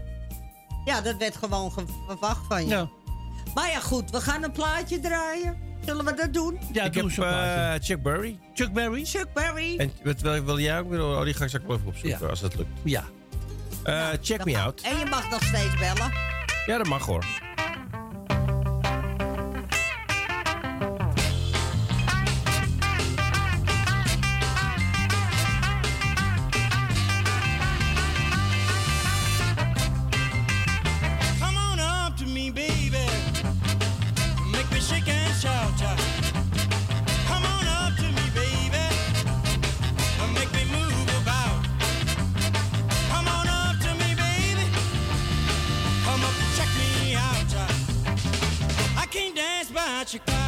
ja, 0.84 1.00
dat 1.00 1.16
werd 1.16 1.36
gewoon 1.36 1.72
ge- 1.72 1.84
verwacht 2.06 2.46
van 2.48 2.62
je. 2.62 2.68
Ja. 2.68 2.88
Maar 3.54 3.70
ja, 3.70 3.80
goed, 3.80 4.10
we 4.10 4.20
gaan 4.20 4.42
een 4.42 4.52
plaatje 4.52 5.00
draaien. 5.00 5.68
Zullen 5.84 6.04
we 6.04 6.14
dat 6.14 6.32
doen? 6.32 6.58
Ja, 6.72 6.84
ik 6.84 6.92
doe 6.92 7.10
heb 7.10 7.24
eh, 7.24 7.72
Chuck 7.86 8.02
Berry. 8.02 8.38
Chuck 8.54 8.72
Berry? 8.72 9.04
Chuck 9.04 9.32
Berry. 9.32 9.76
En 9.78 9.92
wat 10.04 10.20
wil, 10.20 10.44
wil 10.44 10.58
jij 10.58 10.78
ook 10.78 10.88
weer? 10.90 11.04
Oh, 11.04 11.22
die 11.24 11.34
ga 11.34 11.42
ik 11.42 11.48
straks 11.48 11.66
wel 11.66 11.76
even 11.76 11.88
opzoeken 11.88 12.30
als 12.30 12.40
dat 12.40 12.54
lukt. 12.56 12.68
Ja. 12.84 13.04
Eh, 13.84 14.08
check 14.22 14.44
me 14.44 14.52
mag. 14.52 14.64
out. 14.64 14.80
En 14.80 14.98
je 14.98 15.04
mag 15.04 15.30
nog 15.30 15.42
steeds 15.44 15.78
bellen. 15.78 16.12
Ja, 16.66 16.76
dat 16.76 16.86
mag 16.86 17.06
hoor. 17.06 17.24
that 50.00 50.14
you 50.14 50.20
got. 50.24 50.39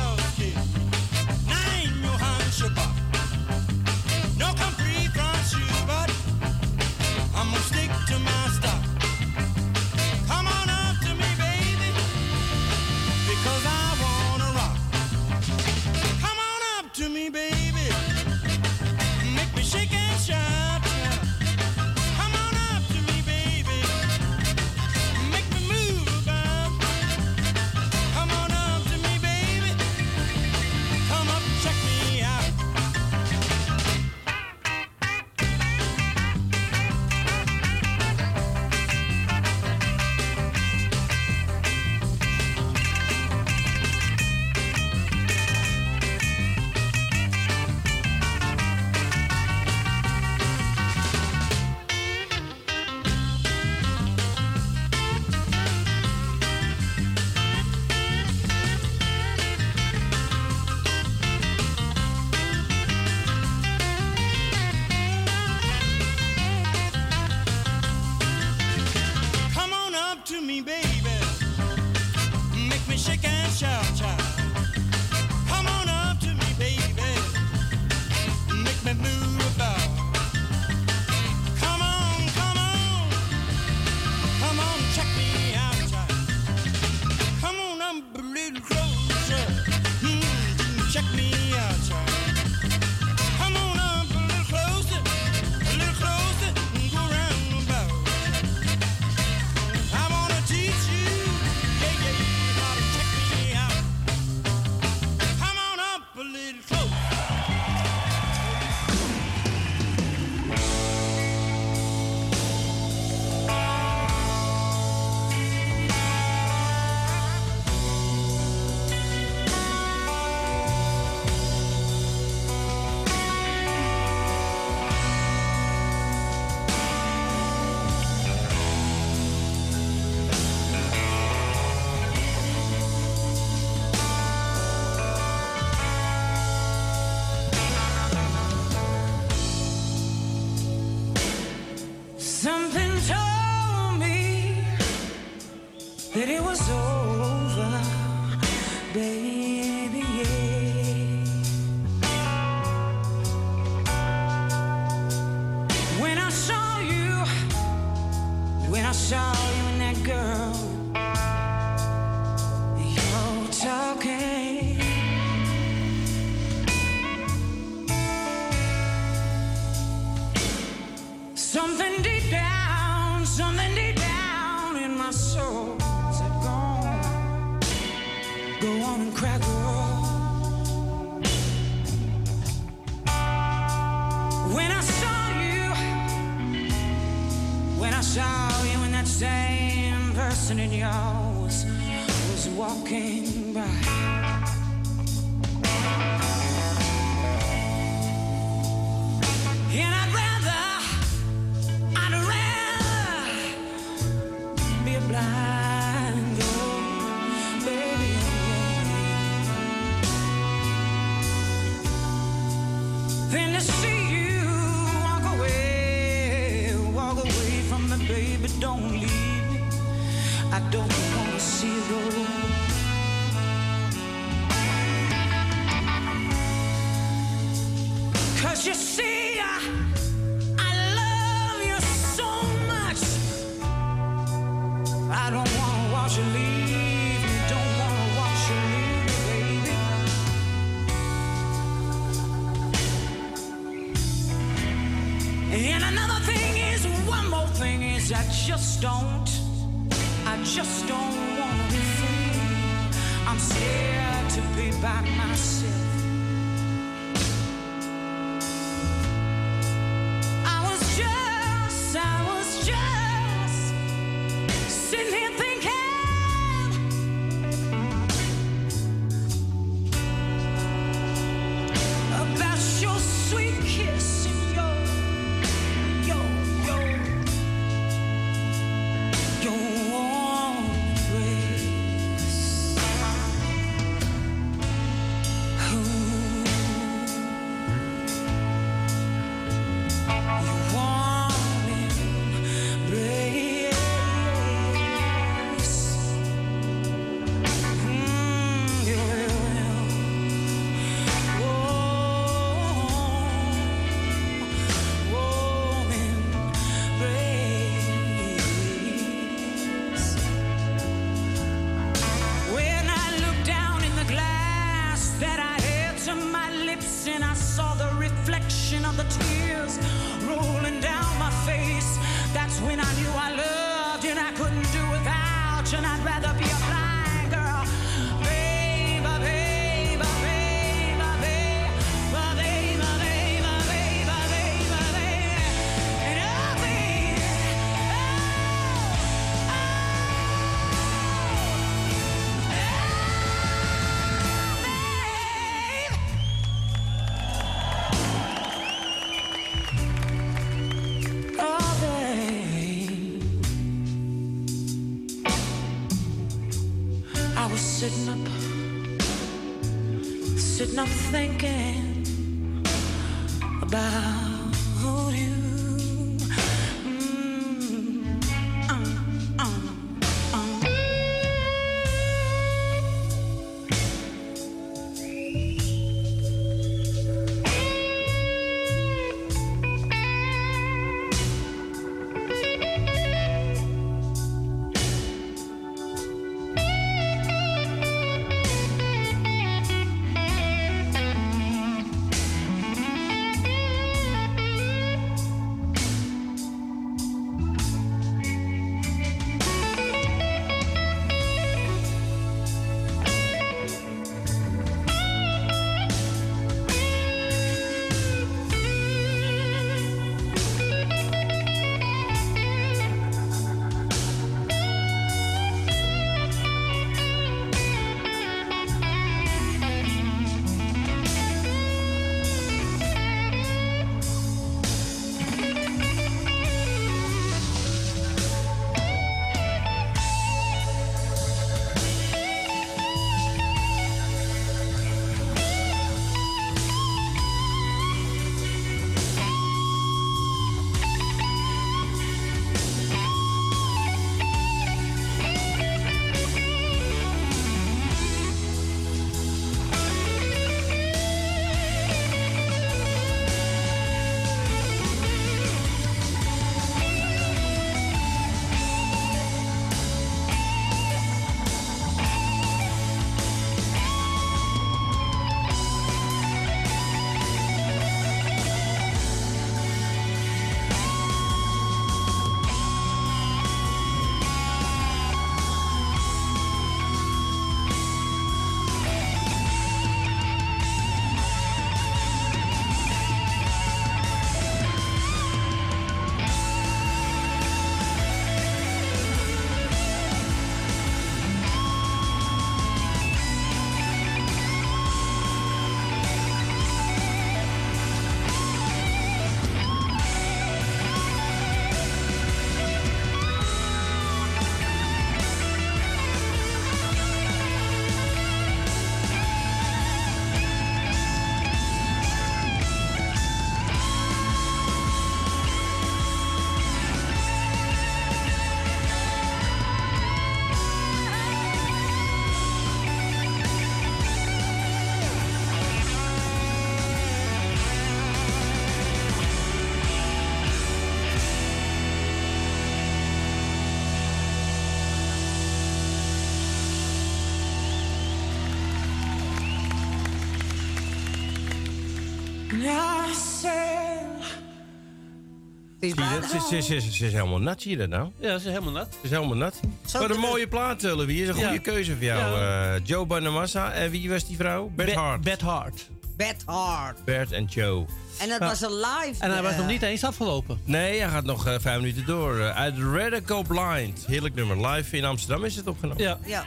Dat? 546.11 546.31
Ze, 546.31 546.39
ze, 546.51 546.61
ze, 546.63 546.81
ze, 546.81 546.93
ze 546.93 547.07
is 547.07 547.13
helemaal 547.13 547.39
nat, 547.41 547.63
zie 547.63 547.71
je 547.71 547.77
dat 547.77 547.89
nou? 547.89 548.09
Ja, 548.19 548.29
ze 548.29 548.37
is 548.49 548.53
helemaal 548.53 548.73
nat. 548.73 548.89
Ze 548.93 548.99
is 549.03 549.11
helemaal 549.11 549.37
nat. 549.37 549.61
Wat 549.93 550.03
een 550.03 550.09
de- 550.09 550.15
mooie 550.19 550.49
plaat, 550.49 550.83
uh, 550.85 550.95
Louis. 550.97 551.19
is 551.21 551.29
een 551.29 551.35
goede 551.35 551.53
Ja. 551.53 551.59
keuze 551.59 551.93
voor 551.93 552.05
jou. 552.05 552.19
Ja. 552.41 552.75
Eh, 552.75 552.81
Joe 552.85 553.07
Bonamassa. 553.07 553.73
En 553.73 553.91
wie 553.91 554.11
was 554.11 554.27
die 554.27 554.37
vrouw? 554.37 554.71
Beth 554.75 554.87
Be- 554.87 554.93
Hart. 554.93 555.21
Beth 555.23 555.41
Hart. 555.41 555.89
Bad 556.17 556.43
Hard. 556.45 557.05
Bert 557.05 557.33
en 557.33 557.45
Joe. 557.45 557.85
En 558.19 558.29
dat 558.29 558.39
was 558.39 558.61
een 558.61 558.75
live. 558.75 559.15
En 559.19 559.31
hij 559.31 559.43
was 559.43 559.53
eh, 559.53 559.59
nog 559.59 559.67
niet 559.67 559.83
eens 559.83 560.05
afgelopen. 560.05 560.61
Nee, 560.65 561.01
hij 561.01 561.09
gaat 561.11 561.25
nog 561.25 561.47
eh, 561.47 561.55
vijf 561.61 561.77
minuten 561.81 562.07
door. 562.07 562.39
Eh, 562.41 562.79
rather 562.79 563.23
go 563.27 563.43
blind. 563.43 564.05
Heerlijk 564.07 564.35
nummer. 564.35 564.67
Live 564.71 564.97
in 564.97 565.05
Amsterdam 565.05 565.45
is 565.45 565.57
het 565.57 565.67
opgenomen. 565.67 566.03
Ja. 566.03 566.19
Ja. 566.27 566.45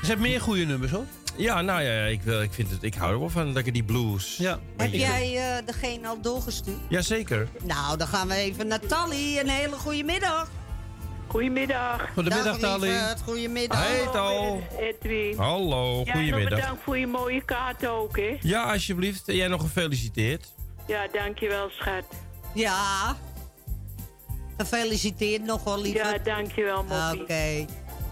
Ze 0.00 0.06
hebben 0.06 0.26
meer 0.28 0.40
goede 0.40 0.64
nummers 0.64 0.92
hoor. 0.92 1.04
Ja, 1.36 1.60
nou 1.60 1.82
ja, 1.82 2.04
ik, 2.04 2.22
wil- 2.22 2.42
ik, 2.42 2.52
vind 2.52 2.70
het, 2.70 2.82
ik 2.82 2.94
hou 2.94 3.12
er 3.12 3.18
wel 3.18 3.28
van. 3.30 3.52
Lekker 3.52 3.72
die 3.72 3.82
blues. 3.84 4.36
Ja. 4.36 4.58
Heb 4.76 4.92
Ik- 4.92 5.00
jij 5.00 5.36
eh, 5.56 5.66
degene 5.66 6.08
al 6.08 6.20
doorgestuurd? 6.20 6.76
Jazeker. 6.88 7.48
Nou, 7.62 7.96
dan 7.98 8.06
gaan 8.06 8.28
we 8.28 8.34
even 8.34 8.66
naar 8.66 8.80
Tally. 8.80 9.38
Een 9.38 9.48
hele 9.48 9.76
goede 9.76 10.02
middag. 10.04 10.50
Goedemiddag. 11.26 12.08
Goedemiddag, 12.14 12.58
lieverd. 12.80 13.22
Goedemiddag. 13.22 13.86
Hey, 13.86 14.06
Tal. 14.12 14.62
Edwin. 14.78 15.36
Hallo, 15.38 15.90
Ja, 15.92 16.04
nog 16.04 16.22
goedemiddag. 16.22 16.58
bedankt 16.58 16.82
voor 16.82 16.98
je 16.98 17.06
mooie 17.06 17.44
kaart 17.44 17.86
ook, 17.86 18.16
hè. 18.16 18.36
Ja, 18.40 18.72
alsjeblieft. 18.72 19.22
Jij 19.26 19.48
nog 19.48 19.60
gefeliciteerd. 19.60 20.54
Ja, 20.86 21.06
dankjewel, 21.12 21.68
schat. 21.70 22.04
Ja. 22.54 23.16
Gefeliciteerd 24.56 25.44
nog 25.44 25.64
wel, 25.64 25.80
lieverd. 25.80 26.20
Ja, 26.24 26.34
dankjewel, 26.36 26.84
moppie. 26.84 27.22
Oké. 27.22 27.64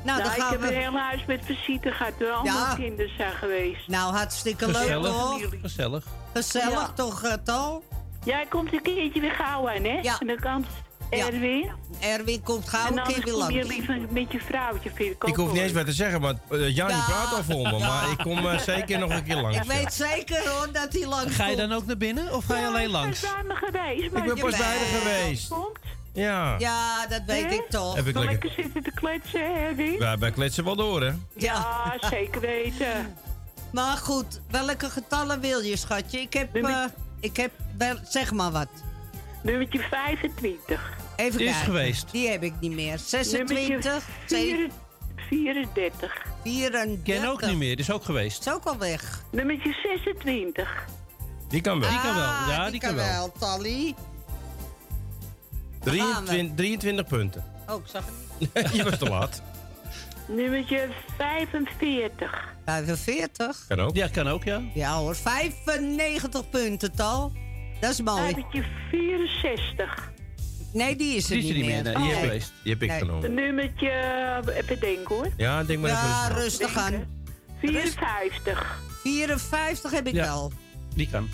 Nou, 0.04 0.18
Nou, 0.18 0.22
dan 0.22 0.32
ik 0.36 0.40
gaan 0.42 0.50
heb 0.50 0.60
we... 0.60 0.66
een 0.74 0.80
heel 0.80 0.98
huis 0.98 1.24
met 1.26 1.40
visite 1.44 1.90
gehad, 1.90 2.12
waar 2.18 2.30
allemaal 2.30 2.68
Ja. 2.68 2.74
kinderen 2.74 3.10
zijn 3.16 3.32
geweest. 3.32 3.88
Nou, 3.88 4.14
hartstikke 4.14 4.66
leuk, 4.66 4.76
Gezellig. 4.76 5.12
toch? 5.12 5.40
Gezellig. 5.62 6.04
Gezellig, 6.34 6.70
Ja. 6.72 6.92
toch, 6.94 7.22
eh, 7.24 7.32
Tal? 7.44 7.82
Jij 8.24 8.46
komt 8.48 8.72
een 8.72 8.82
keertje 8.82 9.20
weer 9.20 9.30
gauw 9.32 9.68
aan, 9.68 9.84
hè? 9.84 9.98
Ja. 10.02 10.16
En 10.20 10.26
dan 10.26 10.36
kan 10.36 10.64
Ja. 11.10 11.26
Erwin. 11.26 11.70
Erwin 12.00 12.42
komt 12.42 12.68
gauw 12.68 12.86
en 12.86 12.98
een 12.98 13.02
keer 13.04 13.14
anders 13.14 13.24
weer 13.24 13.32
kom 13.34 13.50
je 13.50 13.54
langs. 13.58 13.68
liever 13.68 14.00
met 14.10 14.32
je 14.32 14.40
vrouwtje, 14.40 14.90
vind 14.94 15.16
ik 15.26 15.34
hoef 15.36 15.52
niet 15.52 15.62
eens 15.62 15.72
wat 15.72 15.86
te 15.86 15.92
zeggen, 15.92 16.20
maar 16.20 16.34
eh, 16.50 16.74
Jan 16.76 16.86
praat 16.88 17.32
al 17.36 17.42
voor 17.42 17.62
me. 17.70 17.78
Maar 17.78 18.10
ik 18.10 18.18
kom 18.18 18.46
eh, 18.46 18.58
zeker 18.58 18.98
nog 18.98 19.10
een 19.10 19.24
keer 19.24 19.36
langs. 19.36 19.56
Ik 19.56 19.62
weet 19.62 19.92
zeker 19.92 20.48
hoor 20.48 20.68
dat 20.72 20.92
hij 20.92 21.06
langs 21.06 21.34
Ga 21.34 21.46
je 21.46 21.56
dan 21.56 21.72
ook 21.72 21.86
naar 21.86 21.96
binnen 21.96 22.32
of 22.34 22.44
ga 22.44 22.58
je 22.58 22.66
alleen 22.66 22.90
langs? 22.90 23.22
Ik 23.22 23.28
ben 23.34 23.46
bij 23.46 23.56
me 23.56 23.66
geweest, 23.66 24.12
maar 24.12 24.26
Ik 24.26 24.34
ben 24.34 24.42
pas 24.44 24.56
je 24.56 24.62
bij 24.62 25.00
geweest. 25.00 25.48
Komt. 25.48 25.78
Ja. 26.12 26.54
Ja, 26.58 27.06
dat 27.06 27.22
weet 27.26 27.52
ik 27.52 27.64
toch. 27.70 27.94
Heb 27.96 28.06
ik 28.06 28.14
Lekker. 28.14 28.30
lekker. 28.32 28.50
zitten 28.64 28.82
te 28.82 28.90
kletsen, 28.94 29.54
Erwin. 29.54 29.92
Ja, 29.98 30.18
wij 30.18 30.30
kletsen 30.30 30.64
wel 30.64 30.76
door, 30.76 31.02
hè? 31.02 31.12
Ja, 31.36 31.96
zeker 32.10 32.40
weten. 32.40 33.16
Maar 33.72 33.96
goed, 33.96 34.40
welke 34.50 34.90
getallen 34.90 35.40
wil 35.40 35.60
je, 35.60 35.76
schatje? 35.76 36.20
Ik 36.20 36.32
heb, 36.32 36.56
eh, 36.56 36.84
ik 37.20 37.36
heb 37.36 37.50
wel, 37.78 37.96
zeg 38.08 38.32
maar 38.32 38.50
wat. 38.50 38.68
Nummertje 39.42 39.78
25. 39.78 40.90
Even 41.16 41.38
Die 41.38 41.46
is 41.46 41.52
kijken. 41.54 41.72
geweest. 41.72 42.10
Die 42.10 42.28
heb 42.28 42.42
ik 42.42 42.52
niet 42.60 42.72
meer. 42.72 42.98
26, 42.98 43.68
Nummertje 43.68 44.00
7, 44.26 44.70
34. 45.28 46.22
34. 46.42 47.02
Ken 47.04 47.28
ook 47.28 47.46
niet 47.46 47.56
meer, 47.56 47.76
die 47.76 47.84
is 47.84 47.90
ook 47.92 48.04
geweest. 48.04 48.46
Is 48.46 48.52
ook 48.52 48.64
al 48.64 48.78
weg. 48.78 49.22
Nummertje 49.30 49.72
26. 49.82 50.84
Die 51.48 51.60
kan 51.60 51.80
wel. 51.80 51.90
Die 51.90 52.00
kan 52.00 52.14
wel. 52.14 52.24
Ah, 52.24 52.46
Ja, 52.48 52.70
die 52.70 52.80
kan 52.80 52.94
wel. 52.94 53.32
Tally. 53.38 53.94
23, 55.84 56.54
23 56.56 57.06
punten. 57.06 57.44
Oh, 57.68 57.80
ik 57.84 57.90
zag 57.90 58.04
het 58.04 58.14
niet. 58.38 58.70
Je 58.76 58.84
was 58.84 58.98
te 58.98 59.08
laat. 59.08 59.42
Nummertje 60.28 60.88
45. 61.16 62.44
45. 62.64 63.64
Kan 63.68 63.80
ook. 63.80 63.96
Ja, 63.96 64.08
kan 64.08 64.28
ook, 64.28 64.44
ja. 64.44 64.60
Ja 64.74 64.94
hoor, 64.96 65.16
95 65.16 66.50
punten, 66.50 66.92
Tal. 66.94 67.32
Dat 67.80 67.90
is 67.90 68.00
mooi. 68.00 68.22
Nummertje 68.22 68.64
64. 68.90 70.10
Nee, 70.72 70.96
die 70.96 71.16
is 71.16 71.24
er 71.24 71.30
Die 71.30 71.38
is 71.38 71.48
er 71.48 71.54
niet 71.56 71.64
niet 71.64 71.74
meer. 71.74 71.82
meer, 71.82 71.92
nee, 71.92 72.02
die 72.02 72.12
Oh. 72.12 72.18
is 72.18 72.24
geweest. 72.24 72.52
Die 72.62 72.72
heb 72.72 72.82
ik 72.82 72.88
Nee. 72.88 72.98
genomen. 72.98 73.34
Nummertje, 73.34 73.88
eh, 73.88 74.56
even 74.56 74.80
denken 74.80 75.14
hoor. 75.14 75.28
Ja, 75.36 75.64
denk 75.64 75.80
maar 75.80 75.90
Ja, 75.90 76.24
even. 76.28 76.42
rustig 76.42 76.76
aan. 76.76 77.04
54. 77.60 78.78
54 79.02 79.90
heb 79.90 80.06
ik 80.06 80.14
Ja. 80.14 80.24
wel. 80.24 80.52
Die 80.94 81.08
kan. 81.10 81.28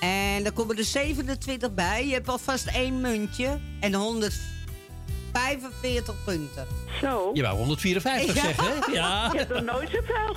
En 0.00 0.42
dan 0.42 0.52
komen 0.52 0.78
er 0.78 0.84
27 0.84 1.74
bij. 1.74 2.06
Je 2.06 2.12
hebt 2.12 2.28
alvast 2.28 2.66
één 2.66 3.00
muntje 3.00 3.58
en 3.80 3.94
145 3.94 6.14
punten. 6.24 6.66
Zo. 7.00 7.30
Je 7.34 7.42
wou 7.42 7.56
154 7.56 8.34
Ja. 8.34 8.40
zeggen, 8.42 8.64
hè? 8.64 8.70
Ja. 8.92 9.28
Je 9.32 9.38
hebt 9.38 9.52
nog 9.54 9.62
nooit 9.64 9.90
zoveel, 9.90 10.36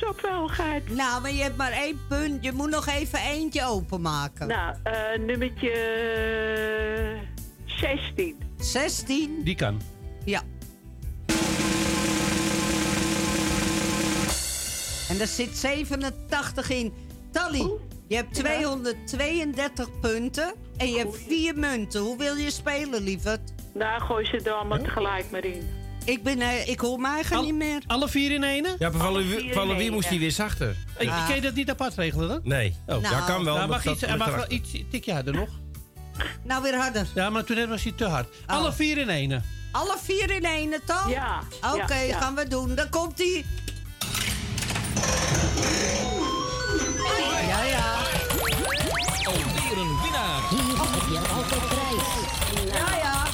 zoveel 0.00 0.48
gehad. 0.48 0.80
Nou, 0.88 1.20
maar 1.22 1.32
je 1.32 1.42
hebt 1.42 1.56
maar 1.56 1.72
één 1.72 2.00
punt. 2.08 2.44
Je 2.44 2.52
moet 2.52 2.70
nog 2.70 2.86
even 2.88 3.18
eentje 3.18 3.64
openmaken. 3.66 4.46
Nou, 4.46 4.76
eh, 4.82 5.18
nummertje 5.26 5.70
eh, 5.70 7.18
16. 7.66 8.36
16. 8.58 9.40
Die 9.44 9.54
kan. 9.54 9.80
Ja. 10.24 10.42
En 15.08 15.18
daar 15.18 15.26
zit 15.26 15.56
87 15.58 16.70
in. 16.70 16.92
Tally, 17.32 17.70
je 18.12 18.18
hebt 18.18 18.34
232 18.34 20.00
punten 20.00 20.54
en 20.76 20.90
je 20.90 20.98
hebt 20.98 21.16
vier 21.28 21.56
munten. 21.58 22.00
Hoe 22.00 22.18
wil 22.18 22.34
je 22.34 22.50
spelen, 22.50 23.02
lieverd? 23.02 23.40
Nou, 23.74 24.00
gooi 24.02 24.24
ze 24.26 24.36
er 24.44 24.52
allemaal 24.52 24.78
tegelijk 24.78 25.30
maar 25.30 25.44
in. 25.44 25.68
Ik, 26.04 26.22
ben, 26.22 26.40
eh, 26.40 26.68
ik 26.68 26.80
hoor 26.80 26.98
mij 27.00 27.10
eigen 27.14 27.36
Al- 27.36 27.42
niet 27.42 27.54
meer. 27.54 27.82
Alle 27.86 28.08
vier 28.08 28.30
in 28.30 28.42
ene? 28.42 28.76
Ja, 28.78 28.90
van 28.92 29.12
Louis 29.12 29.80
één, 29.80 29.92
moest 29.92 30.08
hij 30.08 30.18
weer 30.18 30.30
zachter. 30.30 30.76
Hey, 30.96 31.06
Ja. 31.06 31.26
Kun 31.26 31.34
je 31.34 31.40
dat 31.40 31.54
niet 31.54 31.70
apart 31.70 31.94
regelen 31.94 32.28
dan? 32.28 32.40
Nee. 32.42 32.76
Oh. 32.86 33.00
Ja, 33.02 33.10
Nou, 33.10 33.24
kan 33.26 33.44
wel. 33.44 33.56
hij 33.56 33.66
maar 33.66 33.82
mag, 33.84 33.92
iets, 33.94 34.00
hij 34.00 34.16
mag 34.16 34.34
wel 34.34 34.44
iets 34.48 34.70
tikje 34.90 35.12
harder 35.12 35.34
nog. 35.34 35.48
Nou, 36.42 36.62
weer 36.62 36.76
harder. 36.76 37.06
Ja, 37.14 37.30
maar 37.30 37.44
toen 37.44 37.56
net 37.56 37.68
was 37.68 37.82
hij 37.82 37.92
te 37.92 38.04
hard. 38.04 38.26
Oh. 38.46 38.56
Alle 38.56 38.72
vier 38.72 38.98
in 38.98 39.08
ene. 39.08 39.40
Alle 39.72 39.96
vier 40.02 40.30
in 40.30 40.44
één, 40.44 40.70
toch? 40.84 41.10
Ja, 41.10 41.42
Oké, 41.74 41.94
ja, 41.94 42.00
ja. 42.00 42.18
gaan 42.20 42.34
we 42.34 42.48
doen. 42.48 42.74
Dan 42.74 42.88
komt 42.88 43.18
ie. 43.18 43.44
Hier 50.50 50.76
heb 50.78 51.08
je 51.10 51.18
altijd 51.34 51.68
prijs. 51.68 52.08
Ja, 52.74 52.96
ja. 52.96 53.26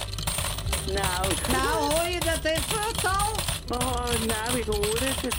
Nou, 0.92 1.32
Nou, 1.52 1.92
hoor 1.92 2.08
je 2.08 2.20
dat 2.20 2.44
even, 2.44 2.96
Tal? 3.02 3.30
oh, 3.78 4.04
nou, 4.26 4.58
ik 4.58 4.64
hoor 4.64 4.98
het. 5.00 5.36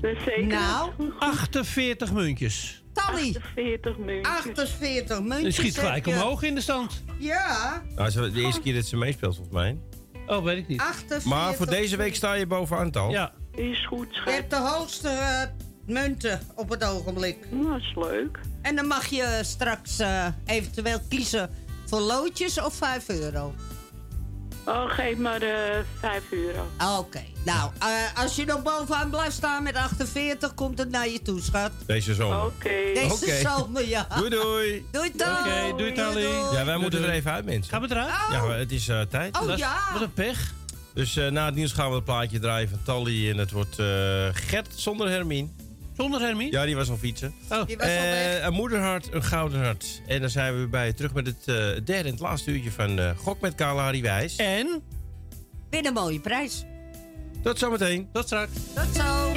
Dat 0.00 0.10
is 0.16 0.24
zeker. 0.24 0.46
Nou, 0.46 0.90
48 1.18 2.12
muntjes. 2.12 2.82
Tally. 2.92 3.36
48 3.36 3.96
muntjes. 3.98 4.26
48 4.36 5.16
Je 5.18 5.22
muntjes. 5.22 5.54
schiet 5.54 5.78
gelijk 5.78 6.06
je. 6.06 6.12
omhoog 6.12 6.42
in 6.42 6.54
de 6.54 6.60
stand. 6.60 7.02
Ja, 7.18 7.82
Nou, 7.94 8.08
het 8.12 8.16
is 8.24 8.32
de 8.32 8.40
eerste 8.40 8.60
keer 8.60 8.74
dat 8.74 8.84
ze 8.86 8.96
meespeelt, 8.96 9.34
volgens 9.36 9.56
mij. 9.56 9.78
Oh, 10.26 10.44
weet 10.44 10.58
ik 10.58 10.68
niet. 10.68 10.80
48. 10.80 11.24
Maar 11.24 11.54
voor 11.54 11.66
deze 11.66 11.96
week 11.96 12.14
sta 12.14 12.32
je 12.32 12.46
bovenaan, 12.46 12.90
Tal. 12.90 13.10
Ja. 13.10 13.32
Is 13.54 13.86
goed, 13.86 14.06
Je 14.10 14.14
schat. 14.20 14.32
hebt 14.32 14.50
de 14.50 14.56
hoogste 14.56 15.08
eh, 15.08 15.42
munten 15.86 16.40
op 16.54 16.68
het 16.68 16.84
ogenblik. 16.84 17.36
Nou, 17.50 17.70
dat 17.72 17.80
is 17.80 17.92
leuk. 17.94 18.38
En 18.66 18.76
dan 18.76 18.86
mag 18.86 19.06
je 19.06 19.40
straks 19.42 19.98
eh, 19.98 20.26
eventueel 20.46 20.98
kiezen 21.08 21.50
voor 21.86 22.00
loodjes 22.00 22.60
of 22.60 22.74
5 22.74 23.08
euro. 23.08 23.54
Oh, 24.64 24.90
geef 24.90 25.16
maar 25.16 25.42
eh 25.42 25.78
5 26.00 26.22
euro. 26.30 26.66
Oké. 26.98 27.22
Nou, 27.44 27.70
eh, 27.78 27.86
als 28.22 28.36
je 28.36 28.44
nog 28.44 28.62
bovenaan 28.62 29.10
blijft 29.10 29.36
staan 29.36 29.62
met 29.62 29.74
48, 29.76 30.54
komt 30.54 30.78
het 30.78 30.90
naar 30.90 31.08
je 31.08 31.22
toe, 31.22 31.40
schat. 31.40 31.70
Deze 31.86 32.14
zomer. 32.14 32.44
Oké. 32.44 32.68
Deze 32.94 33.12
Oké. 33.12 33.40
zomer, 33.48 33.88
ja. 33.88 34.06
Doei, 34.16 34.30
doei. 34.30 34.86
Doei, 34.92 35.10
Tal. 35.16 35.38
Oké, 35.40 35.76
doei, 35.76 35.92
Tally. 35.92 36.22
Ja, 36.52 36.64
wij 36.64 36.76
moeten 36.76 36.98
doei. 37.00 37.10
er 37.12 37.16
even 37.18 37.30
uit, 37.32 37.44
mensen. 37.44 37.70
Gaan 37.72 37.80
we 37.82 37.90
eruit? 37.90 38.10
Ja, 38.30 38.42
maar 38.42 38.58
het 38.58 38.72
is 38.72 38.88
eh, 38.88 39.00
tijd. 39.00 39.36
Oh 39.36 39.42
Dat 39.42 39.50
is- 39.52 39.58
ja. 39.58 39.78
Wat 39.92 40.02
een 40.02 40.12
pech. 40.12 40.52
Dus 40.94 41.16
eh, 41.16 41.30
na 41.30 41.44
het 41.46 41.54
nieuws 41.54 41.72
gaan 41.72 41.88
we 41.88 41.94
het 41.94 42.04
plaatje 42.04 42.38
draaien 42.38 42.68
van 42.68 42.78
Tally. 42.82 43.30
En 43.30 43.38
het 43.38 43.50
wordt 43.50 43.78
eh, 43.78 43.86
Gert 44.32 44.72
zonder 44.74 45.08
Hermien. 45.08 45.55
Zonder 45.96 46.20
Hermie? 46.20 46.50
Ja, 46.50 46.64
die 46.64 46.76
was 46.76 46.90
al 46.90 46.96
fietsen. 46.96 47.34
Oh. 47.50 47.66
Die 47.66 47.76
was 47.76 47.86
al 47.86 47.92
weg. 47.92 48.38
Eh, 48.38 48.44
een 48.44 48.52
moederhart, 48.52 49.12
een 49.12 49.22
gouden 49.22 49.64
hart. 49.64 50.02
En 50.06 50.20
dan 50.20 50.30
zijn 50.30 50.52
we 50.52 50.58
weer 50.58 50.68
bij 50.68 50.86
je 50.86 50.94
terug 50.94 51.14
met 51.14 51.26
het 51.26 51.38
eh, 51.44 51.54
derde 51.54 51.92
en 51.94 52.06
het 52.06 52.20
laatste 52.20 52.50
uurtje 52.50 52.70
van 52.70 52.98
eh, 52.98 53.10
Gok 53.18 53.40
met 53.40 53.54
Kalahari 53.54 54.02
Wijs. 54.02 54.36
En 54.36 54.82
Win 55.70 55.86
een 55.86 55.92
mooie 55.92 56.20
prijs. 56.20 56.64
Tot 57.42 57.58
zometeen. 57.58 58.08
tot 58.12 58.24
straks. 58.24 58.50
Tot 58.74 58.96
zo. 58.96 59.32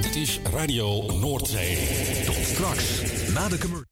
Dit 0.00 0.16
is 0.16 0.40
Radio 0.52 1.12
Noordzee. 1.12 1.76
Tot 2.24 2.34
straks, 2.34 3.00
na 3.34 3.48
de 3.48 3.58
commercial. 3.58 3.91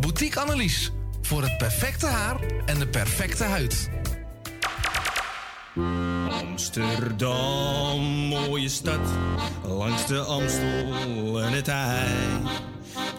Boutique 0.00 0.40
Annelies 0.40 0.92
voor 1.22 1.42
het 1.42 1.56
perfecte 1.56 2.06
haar 2.06 2.36
en 2.66 2.78
de 2.78 2.88
perfecte 2.88 3.44
huid. 3.44 3.90
Amsterdam, 6.30 8.00
mooie 8.28 8.68
stad, 8.68 9.08
langs 9.64 10.06
de 10.06 10.18
Amstel 10.18 11.42
en 11.42 11.52
het 11.52 11.68
IJ. 11.68 12.42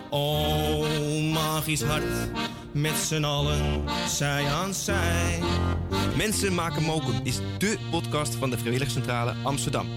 Oh, 0.09 0.87
magisch 1.33 1.83
hart, 1.83 2.29
met 2.71 2.95
z'n 2.95 3.23
allen, 3.23 3.83
zij 4.07 4.45
aan 4.45 4.73
zij. 4.73 5.39
Mensen 6.17 6.53
maken 6.53 6.83
mokum 6.83 7.19
is 7.23 7.39
dé 7.57 7.77
podcast 7.91 8.35
van 8.35 8.49
de 8.49 8.57
Vrijwilligcentrale 8.57 9.35
Amsterdam. 9.43 9.87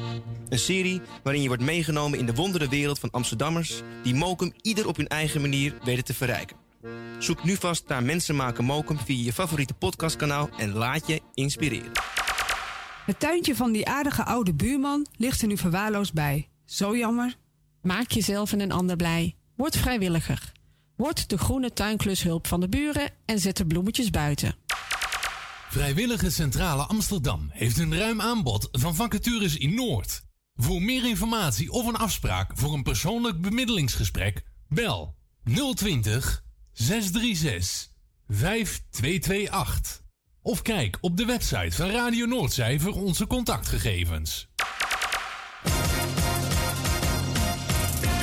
Een 0.49 0.59
serie 0.59 1.01
waarin 1.23 1.43
je 1.43 1.49
wordt 1.49 1.63
meegenomen 1.63 2.19
in 2.19 2.27
de 2.27 2.35
wondere 2.35 2.69
wereld 2.69 2.99
van 2.99 3.11
Amsterdammers... 3.11 3.83
die 4.03 4.15
mokum 4.15 4.53
ieder 4.63 4.89
op 4.89 4.97
hun 4.97 5.09
eigen 5.09 5.41
manier 5.41 5.75
weten 5.85 6.05
te 6.05 6.15
verrijken. 6.15 6.68
Zoek 7.19 7.45
nu 7.45 7.57
vast 7.57 7.89
naar 7.89 8.03
Mensen 8.03 8.37
maken 8.37 8.65
mokum 8.65 8.99
via 8.99 9.25
je 9.25 9.33
favoriete 9.33 9.75
podcastkanaal... 9.75 10.49
en 10.57 10.73
laat 10.73 11.07
je 11.07 11.23
inspireren. 11.35 11.93
Het 13.07 13.21
tuintje 13.21 13.57
van 13.57 13.73
die 13.73 13.89
aardige 13.89 14.25
oude 14.25 14.55
buurman 14.55 15.07
ligt 15.17 15.43
er 15.43 15.49
nu 15.49 15.57
verwaarloosd 15.57 16.13
bij. 16.13 16.49
Zo 16.65 16.97
jammer. 16.97 17.37
Maak 17.83 18.11
jezelf 18.11 18.53
en 18.53 18.61
een 18.61 18.73
ander 18.73 18.97
blij. 18.97 19.37
Word 19.57 19.77
vrijwilliger. 19.77 20.53
Word 20.97 21.29
de 21.29 21.39
groene 21.39 21.73
tuinklushulp 21.73 22.47
van 22.47 22.61
de 22.61 22.69
buren 22.69 23.11
en 23.25 23.39
zet 23.39 23.57
de 23.57 23.67
bloemetjes 23.67 24.11
buiten. 24.11 24.57
Vrijwillige 25.71 26.31
Centrale 26.31 26.83
Amsterdam 26.83 27.49
heeft 27.51 27.79
een 27.79 27.99
ruim 27.99 28.21
aanbod 28.21 28.69
van 28.73 28.95
vacatures 28.95 29.57
in 29.57 29.75
Noord. 29.75 30.23
Voor 30.55 30.83
meer 30.83 31.09
informatie 31.09 31.71
of 31.71 31.87
een 31.87 31.97
afspraak 31.97 32.51
voor 32.55 32.73
een 32.73 32.83
persoonlijk 32.83 33.41
bemiddelingsgesprek, 33.41 34.43
bel 34.69 35.17
020 35.75 36.47
636 36.79 37.91
5228. 38.29 40.03
Of 40.43 40.63
kijk 40.63 40.99
op 41.01 41.17
de 41.17 41.25
website 41.25 41.77
van 41.77 41.91
Radio 41.91 42.27
Noordzij 42.27 42.81
voor 42.81 42.93
onze 42.93 43.27
contactgegevens. 43.27 44.49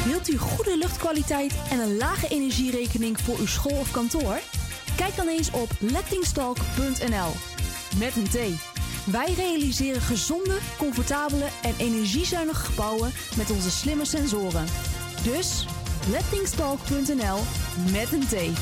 Wilt 0.05 0.29
u 0.29 0.37
goede 0.37 0.77
luchtkwaliteit 0.77 1.55
en 1.69 1.79
een 1.79 1.97
lage 1.97 2.27
energierekening 2.27 3.19
voor 3.19 3.37
uw 3.37 3.45
school 3.45 3.79
of 3.79 3.91
kantoor? 3.91 4.39
Kijk 4.95 5.15
dan 5.15 5.27
eens 5.27 5.51
op 5.51 5.69
lettingstalk.nl. 5.79 7.31
Met 7.97 8.15
een 8.15 8.29
T. 8.29 8.37
Wij 9.05 9.33
realiseren 9.33 10.01
gezonde, 10.01 10.57
comfortabele 10.77 11.47
en 11.61 11.75
energiezuinige 11.77 12.65
gebouwen 12.65 13.11
met 13.37 13.51
onze 13.51 13.71
slimme 13.71 14.05
sensoren. 14.05 14.65
Dus 15.23 15.65
lettingstalk.nl 16.09 17.39
met 17.91 18.11
een 18.11 18.27
T. 18.27 18.59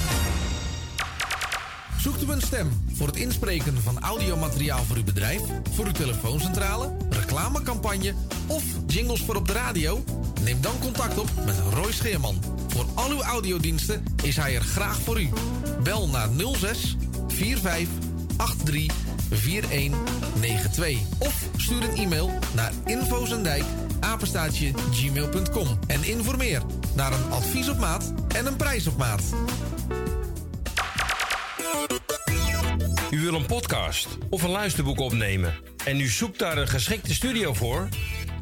Zoekt 1.98 2.24
u 2.24 2.32
een 2.32 2.41
stem 2.41 2.86
voor 2.94 3.07
het 3.07 3.15
inspreken 3.15 3.82
van 3.82 3.99
audiomateriaal 3.99 4.84
voor 4.84 4.95
uw 4.95 5.03
bedrijf, 5.03 5.41
voor 5.72 5.86
uw 5.86 5.91
telefooncentrale, 5.91 6.91
reclamecampagne 7.10 8.14
of 8.48 8.64
jingles 8.88 9.22
voor 9.22 9.36
op 9.36 9.48
de 9.48 9.53
radio? 9.53 10.03
Neem 10.41 10.61
dan 10.61 10.80
contact 10.80 11.18
op 11.18 11.30
met 11.45 11.56
Roy 11.74 11.91
Scheerman. 11.91 12.44
Voor 12.68 12.86
al 12.94 13.10
uw 13.10 13.22
audiodiensten 13.22 14.03
is 14.24 14.36
hij 14.36 14.56
er 14.56 14.61
graag 14.61 14.99
voor 14.99 15.22
u. 15.22 15.30
Bel 15.84 16.07
naar 16.07 16.30
06 16.56 16.98
45 17.28 17.88
83 18.38 18.95
4192 19.30 20.99
of 21.20 21.45
stuur 21.57 21.84
een 21.84 21.95
e-mail 21.95 22.32
naar 22.53 22.72
infozendijk 22.86 23.64
apenstaatje 24.04 24.72
gmail.com 24.92 25.80
en 25.88 26.04
informeer 26.04 26.62
naar 26.96 27.14
een 27.14 27.32
advies 27.32 27.70
op 27.70 27.80
maat 27.80 28.14
en 28.36 28.46
een 28.46 28.56
prijs 28.56 28.88
op 28.88 28.98
maat. 28.98 29.22
U 33.10 33.22
wil 33.22 33.34
een 33.34 33.46
podcast 33.46 34.08
of 34.30 34.44
een 34.44 34.50
luisterboek 34.50 35.00
opnemen 35.00 35.54
en 35.86 36.00
u 36.00 36.08
zoekt 36.08 36.40
daar 36.40 36.58
een 36.58 36.68
geschikte 36.68 37.14
studio 37.14 37.54
voor? 37.54 37.88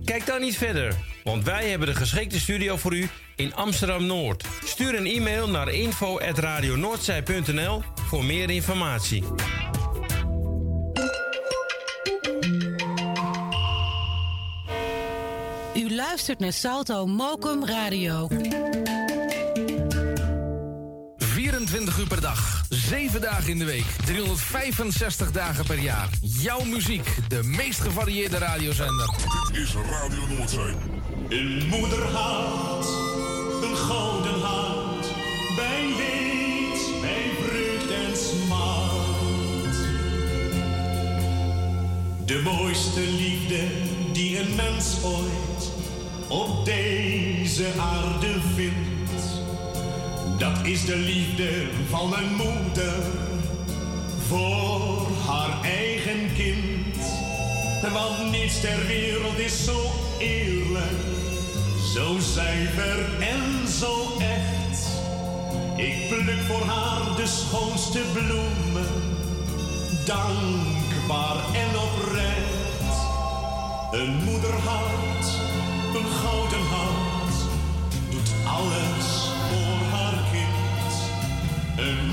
Kijk 0.05 0.25
dan 0.25 0.41
niet 0.41 0.57
verder, 0.57 0.95
want 1.23 1.43
wij 1.43 1.69
hebben 1.69 1.87
de 1.87 1.95
geschikte 1.95 2.39
studio 2.39 2.77
voor 2.77 2.95
u 2.95 3.09
in 3.35 3.55
Amsterdam 3.55 4.05
Noord. 4.05 4.45
Stuur 4.63 4.95
een 4.95 5.05
e-mail 5.05 5.49
naar 5.49 5.69
info@radionoordzij.nl 5.69 7.83
voor 8.07 8.25
meer 8.25 8.49
informatie. 8.49 9.23
U 15.75 15.95
luistert 15.95 16.39
naar 16.39 16.53
Salto 16.53 17.05
Mokum 17.05 17.65
Radio. 17.65 18.27
24 21.17 21.99
uur 21.99 22.07
per 22.07 22.21
dag, 22.21 22.63
7 22.69 23.21
dagen 23.21 23.49
in 23.49 23.57
de 23.57 23.65
week, 23.65 23.85
365 24.05 25.31
dagen 25.31 25.65
per 25.65 25.79
jaar. 25.79 26.09
Jouw 26.21 26.63
muziek, 26.63 27.15
de 27.27 27.43
meest 27.43 27.79
gevarieerde 27.79 28.37
radiozender. 28.37 29.09
Dit 29.51 29.61
is 29.61 29.73
Radio 29.73 30.35
Noordzee. 30.35 30.73
Een 31.29 31.67
moeder 31.67 32.03
had 32.03 32.85
een 33.63 33.75
gouden 33.75 34.39
hart 34.41 35.07
bij 35.55 35.85
leed, 35.97 37.01
bij 37.01 37.31
vreugd 37.41 37.91
en 37.91 38.17
smart. 38.17 39.77
De 42.25 42.41
mooiste 42.43 42.99
liefde 42.99 43.99
die 44.13 44.39
een 44.39 44.55
mens 44.55 45.03
ooit 45.03 45.71
op 46.27 46.65
deze 46.65 47.65
aarde 47.79 48.39
vindt. 48.55 49.41
Dat 50.37 50.65
is 50.65 50.85
de 50.85 50.95
liefde 50.95 51.67
van 51.89 52.13
een 52.13 52.35
moeder 52.35 53.03
voor 54.27 55.07
haar 55.27 55.63
eigen 55.63 56.33
kind. 56.35 56.95
Want 57.93 58.31
niets 58.31 58.61
ter 58.61 58.87
wereld 58.87 59.37
is 59.37 59.63
zo 59.63 59.91
eerlijk, 60.19 61.01
zo 61.93 62.19
zuiver 62.19 63.05
en 63.19 63.67
zo 63.67 64.17
echt. 64.19 64.87
Ik 65.75 66.07
pluk 66.09 66.41
voor 66.47 66.65
haar 66.65 67.15
de 67.15 67.27
schoonste 67.27 67.99
bloemen, 68.13 68.87
dankbaar 70.05 71.35
en 71.53 71.79
oprecht. 71.79 72.40
Een 73.91 74.15
moederhart, 74.23 75.25
een 75.95 76.09
gouden 76.21 76.65
hart, 76.65 77.35
doet 78.09 78.31
alles 78.45 79.29
voor 79.49 79.87
haar 79.91 80.23
kind. 80.31 80.93
Een 81.77 82.07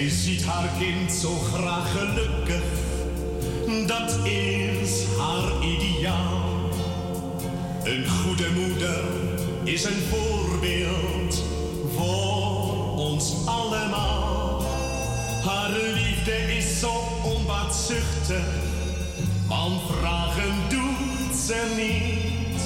Zij 0.00 0.08
ziet 0.08 0.44
haar 0.44 0.70
kind 0.78 1.12
zo 1.12 1.28
graag 1.28 1.92
gelukkig, 1.92 2.62
dat 3.86 4.26
is 4.26 5.04
haar 5.18 5.64
ideaal. 5.64 6.68
Een 7.84 8.08
goede 8.08 8.50
moeder 8.54 9.04
is 9.64 9.84
een 9.84 10.02
voorbeeld 10.10 11.42
voor 11.96 12.96
ons 12.96 13.34
allemaal. 13.46 14.62
Haar 15.44 15.70
liefde 15.70 16.56
is 16.56 16.80
zo 16.80 16.92
onbaatzuchtig, 17.24 18.46
want 19.48 19.80
vragen 19.98 20.54
doet 20.68 21.36
ze 21.46 21.74
niet. 21.76 22.62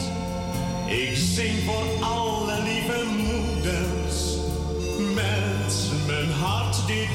Ik 0.98 1.16
zing 1.16 1.62
voor 1.64 2.04
alle 2.04 2.62
lieve 2.62 3.04
moeders 3.16 4.03
met 6.26 6.36
mijn 6.36 6.48
hart 6.48 6.86
dit 6.86 7.08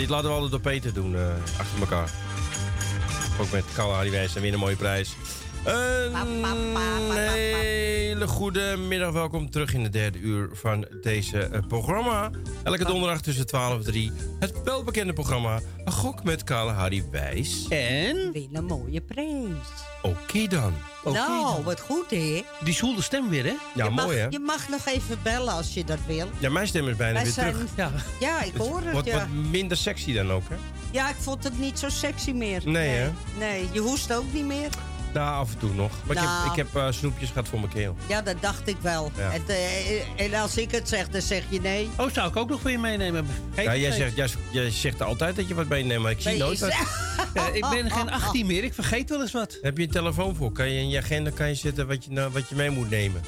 dit 0.00 0.08
laten 0.08 0.28
we 0.28 0.34
altijd 0.34 0.50
door 0.50 0.72
Peter 0.72 0.92
doen, 0.92 1.16
eh, 1.16 1.28
achter 1.58 1.80
elkaar. 1.80 2.10
Ook 3.40 3.50
met 3.50 3.64
Kalahari 3.74 4.10
Wijs 4.10 4.36
en 4.36 4.42
weer 4.42 4.52
een 4.52 4.58
mooie 4.58 4.76
prijs. 4.76 5.16
Een 5.74 7.16
hele 7.16 8.26
goede 8.26 8.76
middag. 8.76 9.12
Welkom 9.12 9.50
terug 9.50 9.74
in 9.74 9.82
de 9.82 9.88
derde 9.88 10.18
uur 10.18 10.48
van 10.52 10.86
deze 11.02 11.38
eh, 11.38 11.60
programma. 11.68 12.30
Elke 12.62 12.84
donderdag 12.84 13.20
tussen 13.20 13.46
12 13.46 13.76
en 13.76 13.82
3. 13.82 14.12
Het 14.38 14.62
welbekende 14.64 15.12
programma 15.12 15.60
Gok 15.84 16.24
met 16.24 16.44
Kalahari 16.44 17.04
Wijs. 17.10 17.68
En? 17.68 18.32
Win 18.32 18.48
een 18.52 18.64
mooie 18.64 19.00
prijs. 19.00 19.68
Oké 20.02 20.46
dan. 20.46 20.72
nou, 21.04 21.62
wat 21.64 21.80
goed, 21.80 22.10
hè? 22.10 22.44
Die 22.64 22.74
zwoele 22.74 23.02
stem 23.02 23.28
weer, 23.28 23.44
hè? 23.44 23.54
Ja, 23.74 23.84
je 23.84 23.90
mooi 23.90 24.06
mag, 24.06 24.16
hè? 24.16 24.26
Je 24.30 24.38
mag 24.38 24.68
nog 24.68 24.86
even 24.86 25.18
bellen 25.22 25.52
als 25.54 25.74
je 25.74 25.84
dat 25.84 25.98
wil. 26.06 26.26
Ja, 26.38 26.50
mijn 26.50 26.66
stem 26.66 26.88
is 26.88 26.96
bijna 26.96 27.14
Wij 27.14 27.22
weer 27.22 27.32
zijn- 27.32 27.52
terug. 27.52 27.68
Ja. 27.76 27.90
Ja, 28.20 28.42
ik 28.42 28.56
hoor 28.56 28.80
het, 28.82 28.92
Wat, 28.94 29.04
ja. 29.04 29.18
wat 29.18 29.28
minder 29.50 29.76
sexy 29.76 30.12
dan 30.12 30.30
ook, 30.32 30.48
hè? 30.48 30.56
Ja, 30.90 31.08
ik 31.08 31.16
vond 31.18 31.44
het 31.44 31.58
niet 31.58 31.78
zo 31.78 31.88
sexy 31.88 32.32
meer. 32.32 32.62
Nee, 32.64 32.88
hè? 32.88 33.10
Nee, 33.38 33.68
je 33.72 33.80
hoest 33.80 34.12
ook 34.12 34.32
niet 34.32 34.44
meer. 34.46 34.68
Nou, 35.14 35.34
af 35.36 35.52
en 35.52 35.58
toe 35.58 35.74
nog. 35.74 35.90
Maar 36.06 36.16
ik 36.16 36.22
Nou. 36.22 36.42
heb, 36.42 36.50
ik 36.50 36.56
heb 36.56 36.82
eh, 36.82 36.92
snoepjes 36.92 37.28
gehad 37.28 37.48
voor 37.48 37.58
mijn 37.60 37.72
keel. 37.72 37.96
Ja, 38.08 38.22
dat 38.22 38.36
dacht 38.40 38.68
ik 38.68 38.76
wel. 38.80 39.10
Ja. 39.16 39.32
En, 39.32 39.42
eh, 39.46 40.24
en 40.26 40.34
als 40.34 40.56
ik 40.56 40.70
het 40.70 40.88
zeg, 40.88 41.08
dan 41.08 41.20
zeg 41.22 41.42
je 41.48 41.60
nee. 41.60 41.88
Oh, 41.96 42.10
zou 42.12 42.28
ik 42.28 42.36
ook 42.36 42.48
nog 42.48 42.60
voor 42.60 42.70
je 42.70 42.78
meenemen? 42.78 43.26
Geen 43.54 43.64
Ja, 43.64 43.76
jij, 43.76 43.92
zegt, 43.92 44.16
jij, 44.16 44.28
jij 44.50 44.70
zegt 44.70 45.02
altijd 45.02 45.36
dat 45.36 45.48
je 45.48 45.54
wat 45.54 45.68
meeneemt, 45.68 46.02
maar 46.02 46.10
ik 46.10 46.20
zie 46.20 46.30
Nee, 46.30 46.38
nooit 46.40 46.58
wat. 46.60 46.72
Ja, 47.34 47.46
ik 47.60 47.66
ben 47.70 47.90
geen 47.90 48.10
18 48.10 48.46
meer, 48.46 48.64
ik 48.64 48.74
vergeet 48.74 49.08
wel 49.10 49.20
eens 49.20 49.32
wat. 49.32 49.58
Heb 49.62 49.76
je 49.76 49.82
een 49.82 49.90
telefoon 49.90 50.36
voor? 50.36 50.52
Kan 50.52 50.70
je 50.70 50.80
in 50.80 50.88
je 50.88 50.98
agenda 50.98 51.30
kan 51.30 51.48
je 51.48 51.54
zetten 51.54 51.86
wat 51.86 52.04
je, 52.04 52.10
nou, 52.12 52.30
wat 52.32 52.48
je 52.48 52.54
mee 52.54 52.70
moet 52.70 52.90
nemen? 52.90 53.20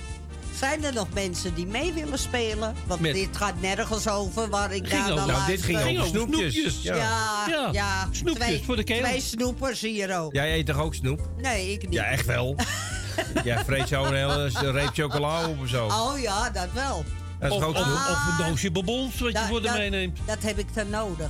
Zijn 0.58 0.84
er 0.84 0.92
nog 0.92 1.06
mensen 1.14 1.54
die 1.54 1.66
mee 1.66 1.92
willen 1.92 2.18
spelen? 2.18 2.74
Want 2.86 3.00
Met- 3.00 3.14
dit 3.14 3.36
gaat 3.36 3.60
nergens 3.60 4.08
over 4.08 4.48
waar 4.48 4.72
ik 4.74 4.86
Ging 4.86 5.00
naar 5.02 5.12
over- 5.12 5.26
dan 5.26 5.34
nou, 5.36 5.46
dit 5.46 5.62
ging 5.62 5.78
over 5.78 5.88
Ging 5.90 6.04
snoepjes. 6.06 6.52
snoepjes. 6.54 6.82
Ja, 6.82 6.96
Ja. 6.96 7.44
ja, 7.48 7.68
Ja, 7.72 8.08
snoepjes 8.10 8.46
twee, 8.46 8.62
voor 8.64 8.76
de 8.76 8.84
keel. 8.84 9.02
Twee 9.02 9.20
snoepers 9.20 9.80
hier 9.80 10.18
ook. 10.18 10.32
Jij 10.34 10.54
eet 10.54 10.66
toch 10.66 10.78
ook 10.78 10.94
snoep? 10.94 11.20
Nee, 11.36 11.72
ik 11.72 11.82
niet. 11.82 11.92
Ja, 11.92 12.04
echt 12.04 12.26
wel. 12.26 12.56
Jij 13.44 13.64
vreet 13.64 13.88
zo 13.88 14.04
een 14.04 14.14
hele 14.14 14.50
reep 14.70 14.90
chocola 14.94 15.48
op 15.48 15.60
of 15.60 15.68
zo. 15.68 15.86
Oh 15.86 16.18
ja, 16.20 16.50
dat 16.50 16.68
wel. 16.72 17.04
Dat 17.38 17.50
is 17.50 17.56
Of, 17.56 17.60
toch 17.62 17.68
ook 17.68 17.76
of, 17.76 17.82
snoep? 17.82 17.96
of 17.96 18.38
een 18.38 18.46
doosje 18.46 18.70
bonbons 18.70 19.20
wat 19.20 19.32
je 19.32 19.38
voor 19.48 19.62
de 19.62 19.70
meeneemt. 19.70 20.18
Dat 20.26 20.42
heb 20.42 20.58
ik 20.58 20.74
dan 20.74 20.90
nodig. 20.90 21.28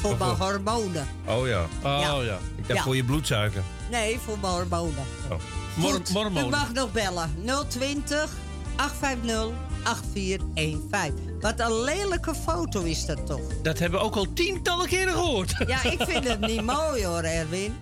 Voor 0.00 0.16
mijn 0.18 0.30
hormonen. 0.30 1.08
Oh 1.26 1.46
ja. 1.46 1.62
Oh 1.82 2.00
ja. 2.02 2.20
Ja. 2.20 2.38
Ik 2.56 2.66
dacht 2.66 2.78
Ja. 2.78 2.82
voor 2.84 2.96
je 2.96 3.04
bloedsuiker. 3.04 3.62
Nee, 3.90 4.18
voor 4.24 4.38
mijn 4.40 4.52
hormonen. 4.52 5.04
Oh. 5.30 5.36
Mor. 5.76 6.00
U 6.44 6.48
mag 6.48 6.72
nog 6.72 6.92
bellen. 6.92 7.34
020 7.68 8.30
850 8.76 9.52
8415. 9.84 11.38
Wat 11.40 11.60
een 11.60 11.80
lelijke 11.82 12.34
foto 12.34 12.82
is 12.82 13.06
dat 13.06 13.26
toch? 13.26 13.40
Dat 13.62 13.78
hebben 13.78 13.98
we 14.00 14.04
ook 14.04 14.16
al 14.16 14.26
tientallen 14.34 14.86
keren 14.88 15.12
gehoord. 15.12 15.54
Ja, 15.66 15.82
ik 15.84 16.02
vind 16.08 16.28
het 16.28 16.40
niet 16.40 16.62
mooi 16.62 17.04
hoor, 17.06 17.22
Erwin. 17.22 17.74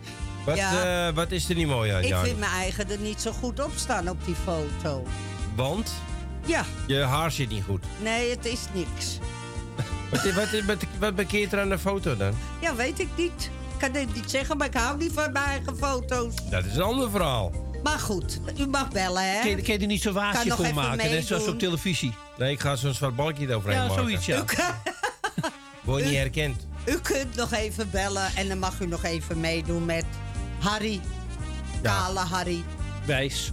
Wat, 0.47 0.57
Ja. 0.57 1.07
eh, 1.09 1.15
wat 1.15 1.31
is 1.31 1.49
er 1.49 1.55
niet 1.55 1.67
mooi 1.67 1.91
aan, 1.91 2.03
Ik 2.03 2.15
vind 2.17 2.39
mijn 2.39 2.53
eigen 2.53 2.91
er 2.91 2.99
niet 2.99 3.21
zo 3.21 3.33
goed 3.33 3.65
op 3.65 3.71
staan 3.75 4.09
op 4.09 4.25
die 4.25 4.35
foto. 4.45 5.03
Want 5.57 5.93
Ja, 6.47 6.65
je 6.87 6.99
haar 7.01 7.31
zit 7.31 7.49
niet 7.49 7.65
goed. 7.65 7.85
nee, 8.03 8.31
het 8.31 8.45
is 8.45 8.61
niks. 8.73 9.19
Wat, 10.11 10.33
wat, 10.33 10.61
wat, 10.67 10.77
wat 10.99 11.15
bekeert 11.15 11.53
er 11.53 11.61
aan 11.61 11.69
de 11.69 11.79
foto 11.79 12.17
dan? 12.17 12.35
Ja, 12.61 12.75
weet 12.75 13.01
ik 13.01 13.09
niet. 13.17 13.51
Ik 13.73 13.79
kan 13.79 13.93
dit 13.93 14.15
niet 14.15 14.31
zeggen, 14.31 14.57
maar 14.57 14.67
ik 14.67 14.75
hou 14.75 14.97
niet 14.97 15.13
van 15.13 15.33
mijn 15.33 15.45
eigen 15.45 15.77
foto's. 15.77 16.35
Dat 16.51 16.65
is 16.65 16.75
een 16.77 16.83
ander 16.83 17.11
verhaal. 17.11 17.53
Maar 17.83 17.99
goed, 17.99 18.41
u 18.59 18.67
mag 18.67 18.89
bellen, 18.91 19.33
hè? 19.33 19.41
Kun 19.41 19.51
je, 19.51 19.57
kun 19.63 19.73
je 19.73 19.79
er 19.79 19.87
niet 19.87 20.03
zo 20.03 20.13
Kan 20.13 20.23
waasje 20.23 20.47
nog 20.49 20.57
voor 20.57 20.65
even 20.65 20.77
maken, 20.77 21.11
net 21.11 21.27
zoals 21.27 21.49
op 21.49 21.59
televisie? 21.59 22.15
Nee, 22.39 22.53
ik 22.53 22.61
ga 22.61 22.77
zo'n 22.77 22.95
zwart 22.95 23.17
balkje 23.17 23.49
eroverheen 23.49 23.79
Ja, 23.81 23.87
maken. 23.87 24.03
zoiets, 24.03 24.27
ja. 24.27 24.45
Word 25.83 26.03
je 26.03 26.09
niet 26.09 26.19
herkend. 26.19 26.67
U 26.85 26.99
kunt 26.99 27.35
nog 27.37 27.53
even 27.53 27.91
bellen 27.91 28.31
en 28.37 28.49
dan 28.49 28.59
mag 28.59 28.81
u 28.81 28.87
nog 28.87 29.05
even 29.05 29.41
meedoen 29.41 29.85
met 29.85 30.05
Harry. 30.59 31.01
Kale 31.83 32.19
Harry. 32.19 32.63
Wijs. 33.07 33.53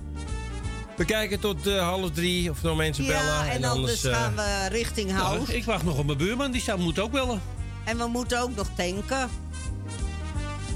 We 0.97 1.05
kijken 1.05 1.39
tot 1.39 1.67
eh, 1.67 1.79
half 1.79 2.11
drie 2.11 2.49
of 2.49 2.59
er 2.61 2.67
nog 2.67 2.77
mensen 2.77 3.05
bellen. 3.05 3.23
Ja, 3.25 3.49
en, 3.49 3.63
anders 3.63 4.03
eh, 4.03 4.13
gaan 4.13 4.35
we 4.35 4.67
richting 4.69 5.11
Nou, 5.11 5.21
Hout. 5.21 5.49
ik 5.49 5.63
wacht 5.63 5.83
nog 5.83 5.97
op 5.97 6.05
mijn 6.05 6.17
buurman, 6.17 6.51
die 6.51 6.61
zou, 6.61 6.79
moet 6.79 6.99
ook 6.99 7.11
bellen. 7.11 7.41
En 7.83 7.97
we 7.97 8.07
moeten 8.07 8.41
ook 8.41 8.55
nog 8.55 8.67
tanken. 8.75 9.29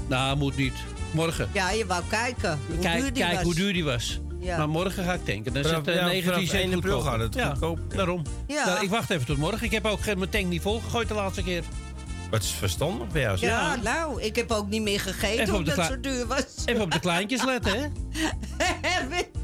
Nou, 0.08 0.36
moet 0.36 0.56
niet. 0.56 0.72
Morgen. 1.14 1.48
Ja, 1.52 1.70
je 1.70 1.86
wou 1.86 2.02
kijken 2.08 2.58
hoe 2.68 2.78
Kijk, 2.78 3.00
duur 3.00 3.12
die 3.12 3.22
kijk 3.22 3.34
was. 3.34 3.42
hoe 3.42 3.54
duur 3.54 3.72
die 3.72 3.84
was. 3.84 4.20
Ja. 4.40 4.56
Maar 4.58 4.68
morgen 4.68 5.04
ga 5.04 5.12
ik 5.12 5.24
tanken. 5.24 5.52
Dan 5.52 5.64
zit 5.64 5.72
ja, 5.84 6.04
19 6.06 6.22
vanaf 6.32 6.48
cent 6.48 6.62
1 6.62 6.74
april 6.74 6.92
goedkoper. 6.94 7.10
gaat 7.10 7.20
het 7.20 7.34
ja, 7.34 7.48
goedkoop. 7.48 7.78
daarom. 7.96 8.22
Ja. 8.46 8.66
Nou, 8.66 8.84
ik 8.84 8.90
wacht 8.90 9.10
even 9.10 9.26
tot 9.26 9.36
morgen. 9.36 9.62
Ik 9.62 9.70
heb 9.72 9.84
ook 9.86 10.00
geen- 10.02 10.18
mijn 10.18 10.30
tank 10.30 10.46
niet 10.46 10.62
volgegooid 10.62 11.08
de 11.08 11.14
laatste 11.14 11.42
keer. 11.42 11.62
Wat 12.30 12.42
is 12.42 12.50
verstandig 12.50 13.08
bij 13.08 13.22
jou? 13.22 13.38
zeg. 13.38 13.50
Ja, 13.50 13.76
nou, 13.82 14.22
ik 14.22 14.36
heb 14.36 14.50
ook 14.50 14.68
niet 14.68 14.82
meer 14.82 15.00
gegeten 15.00 15.40
Even 15.42 15.52
op 15.54 15.58
omdat 15.58 15.74
de 15.74 15.80
het 15.80 15.90
zo 15.90 16.00
duur 16.00 16.26
was. 16.26 16.44
Even 16.64 16.82
op 16.82 16.90
de 16.90 17.00
kleintjes 17.00 17.44
letten, 17.44 17.80
hè? 17.80 17.86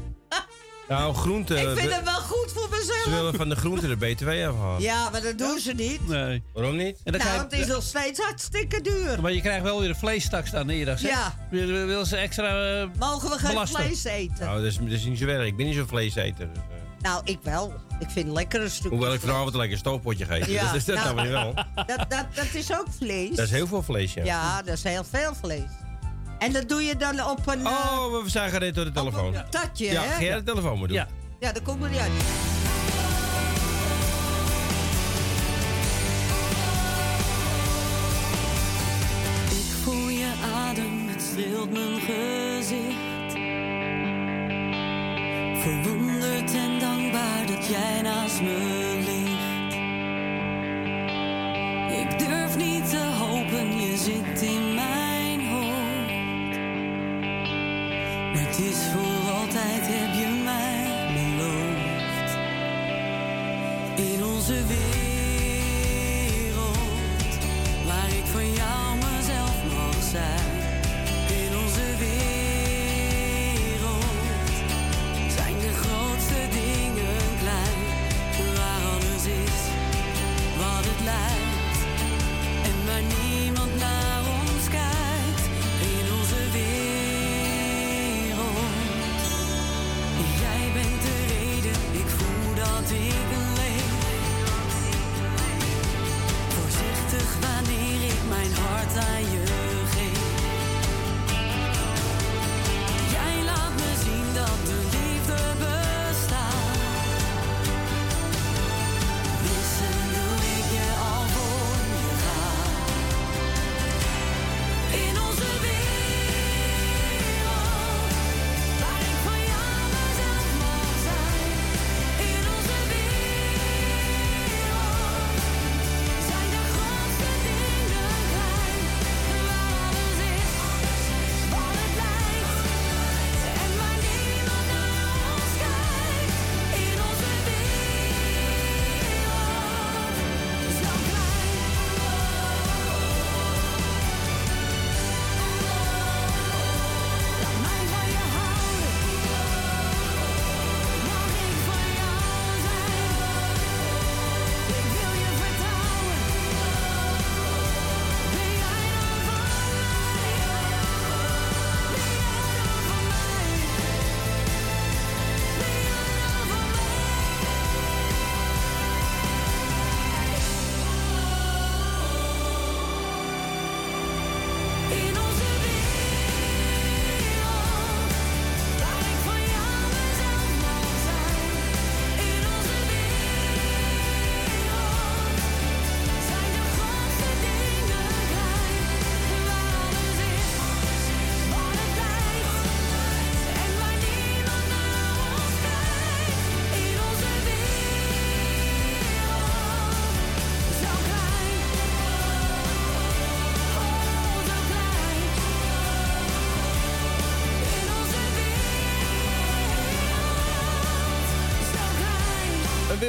Nou, 0.97 1.13
groente. 1.15 1.55
ik 1.55 1.77
vind 1.77 1.95
het 1.95 2.03
wel 2.03 2.19
goed 2.19 2.51
voor 2.53 2.67
Ze 2.71 2.77
mezelf. 2.79 3.05
willen 3.05 3.33
van 3.35 3.49
de 3.49 3.55
groente 3.55 3.87
de 3.87 3.95
BTW 3.97 4.27
afhalen. 4.29 4.81
Ja, 4.81 5.09
maar 5.09 5.21
dat 5.21 5.37
doen 5.37 5.59
ze 5.59 5.73
niet. 5.73 6.07
Nee. 6.07 6.43
Waarom 6.53 6.75
niet? 6.75 6.97
En 7.03 7.11
dan 7.11 7.21
Nou, 7.21 7.23
krijg 7.23 7.41
het 7.41 7.53
is 7.53 7.67
nog 7.67 7.83
steeds 7.83 8.19
hartstikke 8.19 8.81
duur. 8.81 9.21
Maar 9.21 9.31
je 9.31 9.41
krijgt 9.41 9.63
wel 9.63 9.79
weer 9.79 9.89
een 9.89 9.95
vleestak 9.95 10.47
staan 10.47 10.65
neer. 10.65 10.95
Ja. 11.01 11.33
Wil, 11.49 11.85
wil 11.85 12.05
ze 12.05 12.17
extra 12.17 12.79
eh, 12.81 12.87
Mogen 12.99 13.29
we 13.29 13.37
geen 13.37 13.49
belasten? 13.53 13.83
vlees 13.83 14.03
eten? 14.03 14.45
Nou, 14.45 14.57
dat 14.57 14.65
is, 14.71 14.77
dat 14.77 14.87
is 14.87 15.03
niet 15.05 15.17
zo 15.17 15.25
erg. 15.25 15.45
Ik 15.45 15.55
ben 15.57 15.65
niet 15.65 15.75
zo'n 15.75 15.87
vleeseter. 15.87 16.47
Dus, 16.53 16.57
eh, 16.57 17.01
Nou, 17.01 17.21
ik 17.25 17.39
wel. 17.43 17.73
Ik 17.99 18.09
vind 18.09 18.27
lekkere 18.31 18.69
stukjes. 18.69 18.91
hoewel 18.91 19.13
ik 19.13 19.19
vanavond 19.19 19.53
een 19.53 19.59
lekker 19.59 19.77
stoofpotje 19.77 20.25
geef. 20.25 20.47
Ja, 20.47 20.65
dat 20.65 20.75
is 20.75 20.85
dat 20.85 20.95
nou, 20.95 21.15
dan 21.15 21.23
weer 21.23 21.31
wel. 21.33 21.53
Dat, 21.75 21.87
dat, 22.09 22.25
dat 22.35 22.53
is 22.53 22.71
ook 22.71 22.85
vlees. 22.97 23.35
Dat 23.35 23.45
is 23.45 23.51
heel 23.51 23.67
veel 23.67 23.83
vlees, 23.83 24.13
ja. 24.13 24.23
Ja, 24.23 24.61
dat 24.61 24.73
is 24.73 24.83
heel 24.83 25.03
veel 25.11 25.33
vlees. 25.41 25.63
En 26.41 26.51
dat 26.53 26.69
doe 26.69 26.83
je 26.83 26.95
dan 26.97 27.25
op 27.29 27.47
een 27.47 27.65
eh, 27.65 27.71
Oh, 27.71 28.23
we 28.23 28.29
zijn 28.29 28.49
gereed 28.51 28.75
door 28.75 28.85
de 28.85 28.91
telefoon. 28.91 29.35
tatje, 29.49 29.85
Ja, 29.91 30.01
hè? 30.01 30.09
ga 30.13 30.21
jij 30.21 30.35
de 30.35 30.43
telefoon 30.43 30.79
maar 30.79 30.87
doen? 30.87 30.97
Ja. 30.97 31.07
Ja, 31.39 31.51
dat 31.51 31.63
komt 31.63 31.83
er 31.83 31.89
niet 31.89 31.99
uit. 31.99 32.11
Ik 39.49 39.71
voel 39.83 40.09
je 40.09 40.31
adem, 40.55 41.07
het 41.07 41.21
streelt 41.21 41.71
mijn 41.71 41.99
gezicht. 42.01 43.31
Verwonderd 45.61 46.53
en 46.53 46.79
dankbaar 46.79 47.45
dat 47.47 47.67
jij 47.67 48.01
naast 48.01 48.41
me 48.41 48.80
is 58.69 58.77
voor 58.93 59.31
altijd, 59.31 59.81
heb 59.83 60.13
je 60.13 60.27
mij 60.43 60.85
beloofd. 61.13 62.31
In 63.95 64.25
onze 64.25 64.65
wereld, 64.67 66.07
waar 67.85 68.09
ik 68.09 68.25
van 68.25 68.53
jou 68.53 68.95
mezelf 68.97 69.55
mag 69.73 70.03
zijn. 70.11 70.50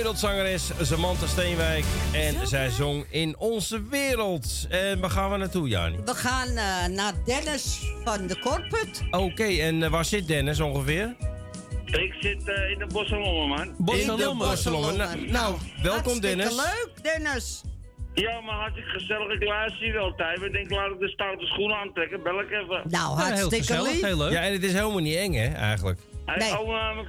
Wereldzangeres 0.02 0.70
Samantha 0.80 1.26
Steenwijk. 1.26 1.84
En 2.12 2.46
zij 2.46 2.70
zong 2.70 3.04
In 3.10 3.34
Onze 3.38 3.82
Wereld. 3.90 4.66
En 4.70 5.00
waar 5.00 5.10
gaan 5.10 5.30
we 5.30 5.36
naartoe, 5.36 5.68
Jani? 5.68 5.96
We 6.04 6.14
gaan 6.14 6.48
eh, 6.48 6.86
naar 6.96 7.12
Dennis 7.24 7.80
van 8.04 8.26
de 8.26 8.38
Korput. 8.38 9.02
Oké, 9.10 9.42
en 9.44 9.82
eh, 9.82 9.90
waar 9.90 10.04
zit 10.04 10.28
Dennis 10.28 10.60
ongeveer? 10.60 11.14
Ik 11.84 12.14
zit 12.20 12.48
eh, 12.48 12.70
in 12.70 12.78
de 12.78 12.86
Bosselommen, 12.92 13.48
man. 13.48 13.66
In 13.98 14.06
de 14.16 14.34
Bosselommen. 14.38 14.96
Nou, 14.96 15.26
nou, 15.30 15.54
welkom 15.82 16.20
Dennis. 16.20 16.50
leuk, 16.50 16.90
Dennis. 17.02 17.62
Ja, 18.14 18.40
maar 18.40 18.54
hartstikke 18.54 18.90
gezellig. 18.90 19.32
Ik 19.32 19.44
luister 19.44 19.86
je 19.86 19.92
wel 19.92 20.14
tijd. 20.14 20.42
Ik 20.42 20.52
denk, 20.52 20.70
laat 20.70 20.90
ik 20.90 20.98
de 20.98 21.08
stoute 21.08 21.46
schoenen 21.46 21.76
aantrekken. 21.76 22.22
Bel 22.22 22.40
ik 22.40 22.50
even. 22.50 22.82
Nou, 22.88 23.18
Ja, 23.18 23.34
heel 23.34 23.48
gezellig, 23.48 24.00
heel 24.00 24.16
leuk. 24.16 24.32
Ja, 24.32 24.40
en 24.40 24.52
het 24.52 24.62
is 24.64 24.72
helemaal 24.72 24.98
niet 24.98 25.16
eng, 25.16 25.32
hè, 25.32 25.46
eigenlijk. 25.46 25.98
Hey, 26.26 26.52
Oh, 26.58 26.68
uh, 26.68 26.94
mijn 26.94 27.06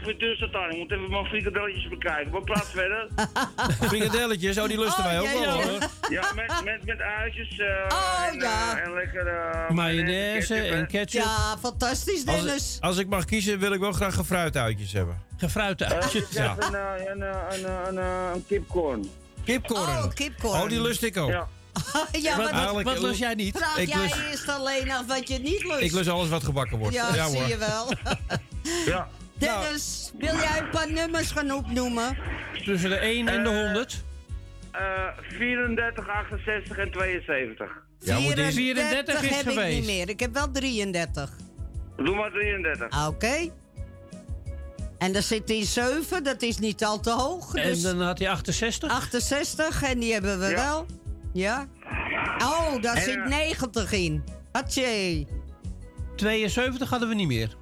aan. 0.56 0.70
Ik 0.72 0.78
moet 0.78 0.92
even 0.92 1.10
mijn 1.10 1.26
frikadelletjes 1.26 1.88
bekijken. 1.88 2.32
Wat 2.32 2.46
praat 2.46 2.70
verder? 2.70 3.08
Frikadelletjes, 3.90 4.58
oh, 4.58 4.68
die 4.68 4.80
lusten 4.80 5.04
wij 5.04 5.20
ook 5.20 5.26
jee, 5.26 5.40
wel, 5.40 5.58
jee. 5.58 5.66
hoor. 5.70 5.80
Ja, 6.10 6.32
met, 6.36 6.62
met, 6.64 6.86
met 6.86 7.00
uitjes 7.00 7.60
eh 7.60 7.68
Oh, 7.90 8.26
en, 8.32 8.40
ja. 8.40 8.78
eh, 8.78 8.84
en 8.86 8.94
lekker... 8.94 9.28
eh, 9.28 9.70
Mayonaise 9.70 10.54
ketchup, 10.54 10.72
en 10.74 10.88
ketchup. 10.88 11.22
Ja, 11.24 11.58
fantastisch, 11.60 12.26
Dennis. 12.26 12.78
als 12.82 12.98
ik 12.98 13.08
mag 13.08 13.26
kiezen, 13.26 13.60
wil 13.60 13.74
ik 13.74 13.80
wel 13.80 13.92
graag 13.92 14.16
gefruituitjes 14.16 14.92
hebben. 14.94 15.22
Gefruituitjes? 15.38 16.36
Eh, 16.36 16.44
ik 16.44 16.50
heb 16.50 16.64
een, 16.64 16.76
eh, 16.76 17.12
een, 17.14 17.22
eh, 17.22 17.38
een, 17.50 17.66
eh, 17.66 17.74
een, 17.88 17.98
eh, 17.98 18.30
een 18.34 18.46
kipcorn. 18.48 19.10
Kipcorn. 19.46 19.82
Oh, 19.82 20.10
kipcorn. 20.14 20.62
Oh, 20.62 20.70
die 20.70 20.82
lust 20.82 21.04
ik 21.04 21.18
ook. 21.18 21.30
Ja. 21.30 21.48
ja, 22.22 22.36
Wat- 22.38 22.44
maar 22.52 22.54
eigenlijk- 22.54 22.88
wat 22.90 23.00
lust 23.02 23.20
jij 23.20 23.34
niet? 23.34 23.58
Vraag 23.58 23.78
Ik 23.78 23.88
jij 23.90 24.02
lust- 24.02 24.16
eerst 24.32 24.50
alleen 24.50 24.92
af 24.92 25.06
wat 25.08 25.28
je 25.28 25.40
niet 25.40 25.64
lust. 25.64 25.82
Ik 25.82 25.92
lust 25.92 26.10
alles 26.10 26.30
wat 26.30 26.44
gebakken 26.44 26.78
wordt. 26.78 26.94
Ja, 26.96 27.28
zie 27.28 27.40
hoor. 27.40 27.48
je 27.48 27.58
wel. 27.58 27.92
ja. 28.94 29.08
Dennis, 29.34 30.12
wil 30.20 30.36
jij 30.36 30.58
een 30.60 30.70
paar 30.70 30.92
nummers 30.92 31.32
gaan 31.32 31.52
opnoemen? 31.52 32.18
Tussen 32.66 32.90
de 32.90 32.96
1 32.96 33.28
en 33.28 33.44
de 33.44 33.50
100? 33.50 34.04
Eh 34.72 34.82
34, 35.38 36.08
68 36.10 36.78
en 36.78 36.92
72. 36.92 37.68
Ja, 38.00 38.20
moet 38.20 38.36
die 38.36 38.52
34 38.52 39.22
is 39.22 39.30
heb 39.30 39.46
ik 39.46 39.54
geweest. 39.54 39.76
niet 39.78 39.86
meer. 39.86 40.10
Ik 40.10 40.20
heb 40.20 40.34
wel 40.34 40.52
33. 40.52 41.30
Doe 41.98 42.16
maar 42.16 42.32
33. 42.32 42.90
Ah, 42.90 43.08
Oké. 43.08 43.50
En 44.98 45.14
daar 45.14 45.22
zit 45.22 45.50
in 45.50 45.66
7, 45.66 46.24
dat 46.24 46.42
is 46.42 46.58
niet 46.58 46.84
al 46.86 47.00
te 47.00 47.12
hoog. 47.12 47.54
En 47.56 47.64
Dus 47.68 47.82
dan 47.82 48.02
had 48.02 48.20
hij 48.20 48.30
68? 48.30 48.92
68, 48.92 49.84
en 49.84 50.00
die 50.00 50.14
hebben 50.14 50.40
we 50.40 50.46
Ja. 50.46 50.54
wel. 50.56 50.86
Ja. 51.34 51.68
Oh, 52.38 52.82
daar 52.82 52.96
En, 52.96 53.02
zit 53.02 53.16
eh, 53.18 53.26
90 53.28 53.92
in. 53.92 54.24
Hatje. 54.52 55.26
72 56.16 56.90
hadden 56.90 57.10
we 57.10 57.16
niet 57.16 57.28
meer. 57.28 57.56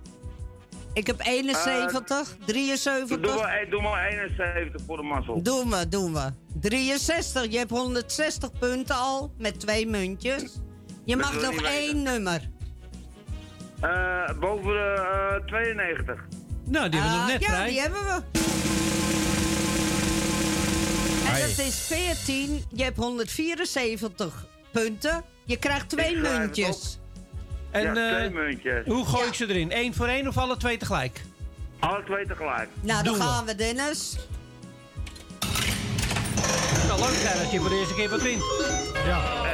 Ik 0.93 1.07
heb 1.07 1.19
71, 1.19 2.35
73. 2.45 3.19
Doe 3.19 3.35
maar, 3.35 3.53
eh, 3.59 3.69
doe 3.71 3.81
maar 3.81 4.05
71 4.07 4.81
voor 4.87 4.97
de 4.97 5.03
mazzel. 5.03 5.41
Doen 5.43 5.69
we, 5.69 5.87
doen 5.89 6.13
we. 6.13 6.29
63, 6.61 7.51
je 7.51 7.57
hebt 7.57 7.69
160 7.71 8.51
punten 8.59 8.95
al 8.95 9.33
met 9.37 9.59
twee 9.59 9.87
muntjes. 9.87 10.59
Je 11.05 11.15
Dat 11.17 11.25
mag 11.31 11.41
nog 11.41 11.61
één 11.61 12.03
nummer. 12.03 12.49
Eh, 13.81 14.39
boven 14.39 14.67
de 14.67 15.39
eh, 15.39 15.45
92. 15.45 16.15
Nou, 16.65 16.89
die 16.89 16.99
hebben 16.99 17.19
we 17.19 17.25
nog 17.25 17.27
Ah, 17.27 17.27
net 17.27 17.41
ja, 17.41 17.47
vrij. 17.47 17.69
die 17.69 17.79
hebben 17.79 17.99
we. 18.01 18.21
En 21.33 21.39
dat 21.49 21.65
is 21.65 21.75
14. 21.75 22.65
Je 22.69 22.83
hebt 22.83 22.97
174 22.97 24.45
punten. 24.71 25.23
Je 25.45 25.57
krijgt 25.57 25.89
twee 25.89 26.15
muntjes. 26.17 26.97
En 27.71 27.81
Ja, 27.83 28.09
eh, 28.09 28.15
twee 28.15 28.29
muntjes. 28.29 28.85
hoe 28.85 29.05
gooi 29.05 29.27
ik 29.27 29.33
ze 29.33 29.47
erin? 29.47 29.71
Eén 29.71 29.93
voor 29.95 30.07
één 30.07 30.27
of 30.27 30.37
alle 30.37 30.57
twee 30.57 30.77
tegelijk? 30.77 31.21
Alle 31.79 32.03
twee 32.03 32.25
tegelijk. 32.27 32.69
Nou, 32.81 33.03
dan 33.03 33.15
gaan 33.15 33.45
we, 33.45 33.55
Dennis. 33.55 34.15
Het 35.45 36.87
kan 36.87 36.99
leuk 36.99 37.19
zijn 37.19 37.39
als 37.39 37.51
je 37.51 37.59
voor 37.59 37.69
de 37.69 37.75
eerste 37.75 37.93
keer 37.93 38.09
wat 38.09 38.21
wint. 38.21 38.43
Ja. 39.05 39.50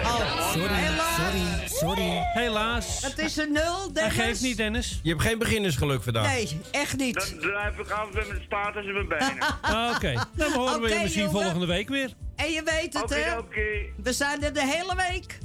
Helaas. 0.65 1.15
sorry, 1.15 1.67
sorry. 1.67 2.21
Helaas. 2.34 3.01
Het 3.01 3.17
is 3.19 3.38
een 3.38 3.51
nul, 3.51 3.93
Dennis. 3.93 4.13
geeft 4.13 4.41
niet, 4.41 4.57
Dennis. 4.57 4.99
Je 5.03 5.09
hebt 5.09 5.21
geen 5.21 5.38
beginnersgeluk 5.39 6.03
vandaag. 6.03 6.27
Nee, 6.34 6.59
echt 6.71 6.97
niet. 6.97 7.15
Dan 7.15 7.39
drijf 7.39 7.77
ik 7.77 7.89
af 7.91 8.13
met 8.13 8.27
mijn 8.27 8.41
staart 8.45 8.75
en 8.75 8.93
mijn 8.93 9.07
benen. 9.07 9.38
Ah, 9.61 9.91
Oké, 9.95 10.13
dan 10.35 10.51
horen 10.53 10.81
we 10.81 10.89
je 10.89 10.99
misschien 11.01 11.23
jongen. 11.23 11.41
volgende 11.41 11.65
week 11.65 11.89
weer. 11.89 12.13
En 12.35 12.51
je 12.51 12.61
weet 12.65 12.93
het, 13.01 13.09
hè? 13.09 13.38
Oké. 13.38 13.65
We 14.03 14.13
zijn 14.13 14.43
er 14.43 14.53
de 14.53 14.65
hele 14.65 14.95
week. 15.11 15.38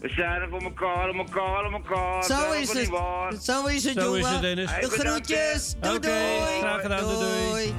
We 0.00 0.08
zijn 0.08 0.40
er 0.40 0.48
voor 0.48 0.62
elkaar, 0.62 1.08
om 1.08 1.18
elkaar, 1.18 1.64
om 1.66 1.72
elkaar. 1.74 2.24
Zo 2.24 2.36
Dat 2.36 2.54
is 2.54 2.72
het. 2.72 3.44
Zo 3.44 3.66
is 3.66 3.84
het, 3.84 3.94
Zo 4.00 4.04
jongen. 4.04 4.20
is 4.20 4.26
het, 4.28 4.40
Dennis. 4.40 4.70
De 4.80 4.90
groetjes. 4.90 5.74
hè. 5.80 5.80
Doei, 5.80 5.96
Oké, 5.96 6.06
doei. 6.08 6.58
graag 6.60 6.80
gedaan. 6.80 7.00
Doei, 7.00 7.18
doei. 7.50 7.74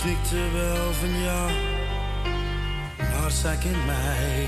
Knikte 0.00 0.50
wel 0.52 0.92
van 0.92 1.20
ja, 1.22 1.46
maar 2.98 3.30
zij 3.30 3.56
kent 3.56 3.86
mij. 3.86 4.46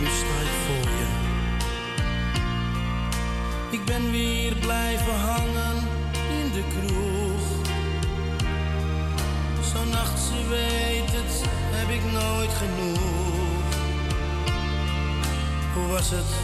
Nu 0.00 0.06
sta 0.06 0.36
ik 0.46 0.54
voor 0.66 0.90
je. 0.98 1.06
Ik 3.70 3.84
ben 3.84 4.10
weer 4.10 4.54
blijven 4.54 5.14
hangen 5.14 5.76
in 6.30 6.52
de 6.52 6.62
kroeg. 6.68 7.46
Zo'n 9.72 9.88
nacht, 9.90 10.18
ze 10.20 10.48
weet 10.48 11.12
het, 11.12 11.42
heb 11.72 11.88
ik 11.88 12.12
nooit 12.12 12.50
genoeg. 12.52 13.74
Hoe 15.74 15.86
was 15.86 16.10
het? 16.10 16.34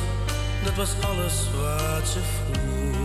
Dat 0.65 0.74
was 0.74 0.90
alles 1.01 1.51
wat 1.51 2.09
ze 2.09 2.20
vroeg. 2.20 3.00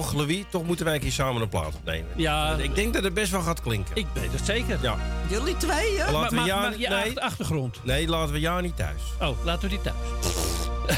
Toch, 0.00 0.12
Louis, 0.12 0.44
toch 0.50 0.64
moeten 0.64 0.84
wij 0.84 0.94
een 0.94 1.00
keer 1.00 1.12
samen 1.12 1.42
een 1.42 1.48
plaat 1.48 1.74
opnemen. 1.74 2.10
Ja. 2.16 2.54
Ik 2.56 2.74
denk 2.74 2.94
dat 2.94 3.02
het 3.02 3.14
best 3.14 3.30
wel 3.30 3.40
gaat 3.40 3.60
klinken. 3.60 3.96
Ik 3.96 4.06
weet 4.12 4.32
het 4.32 4.44
zeker. 4.44 4.78
Ja. 4.82 4.96
Jullie 5.28 5.56
tweeën? 5.56 6.12
Laten 6.12 6.28
we 6.28 6.34
maar, 6.34 6.46
Jani- 6.46 6.68
maar 6.68 6.78
je 6.78 6.88
nee. 6.88 7.20
achtergrond. 7.20 7.84
Nee, 7.84 8.08
laten 8.08 8.32
we 8.32 8.40
Jani 8.40 8.72
thuis. 8.74 9.00
Oh, 9.20 9.44
laten 9.44 9.62
we 9.62 9.68
die 9.68 9.80
thuis. 9.80 9.96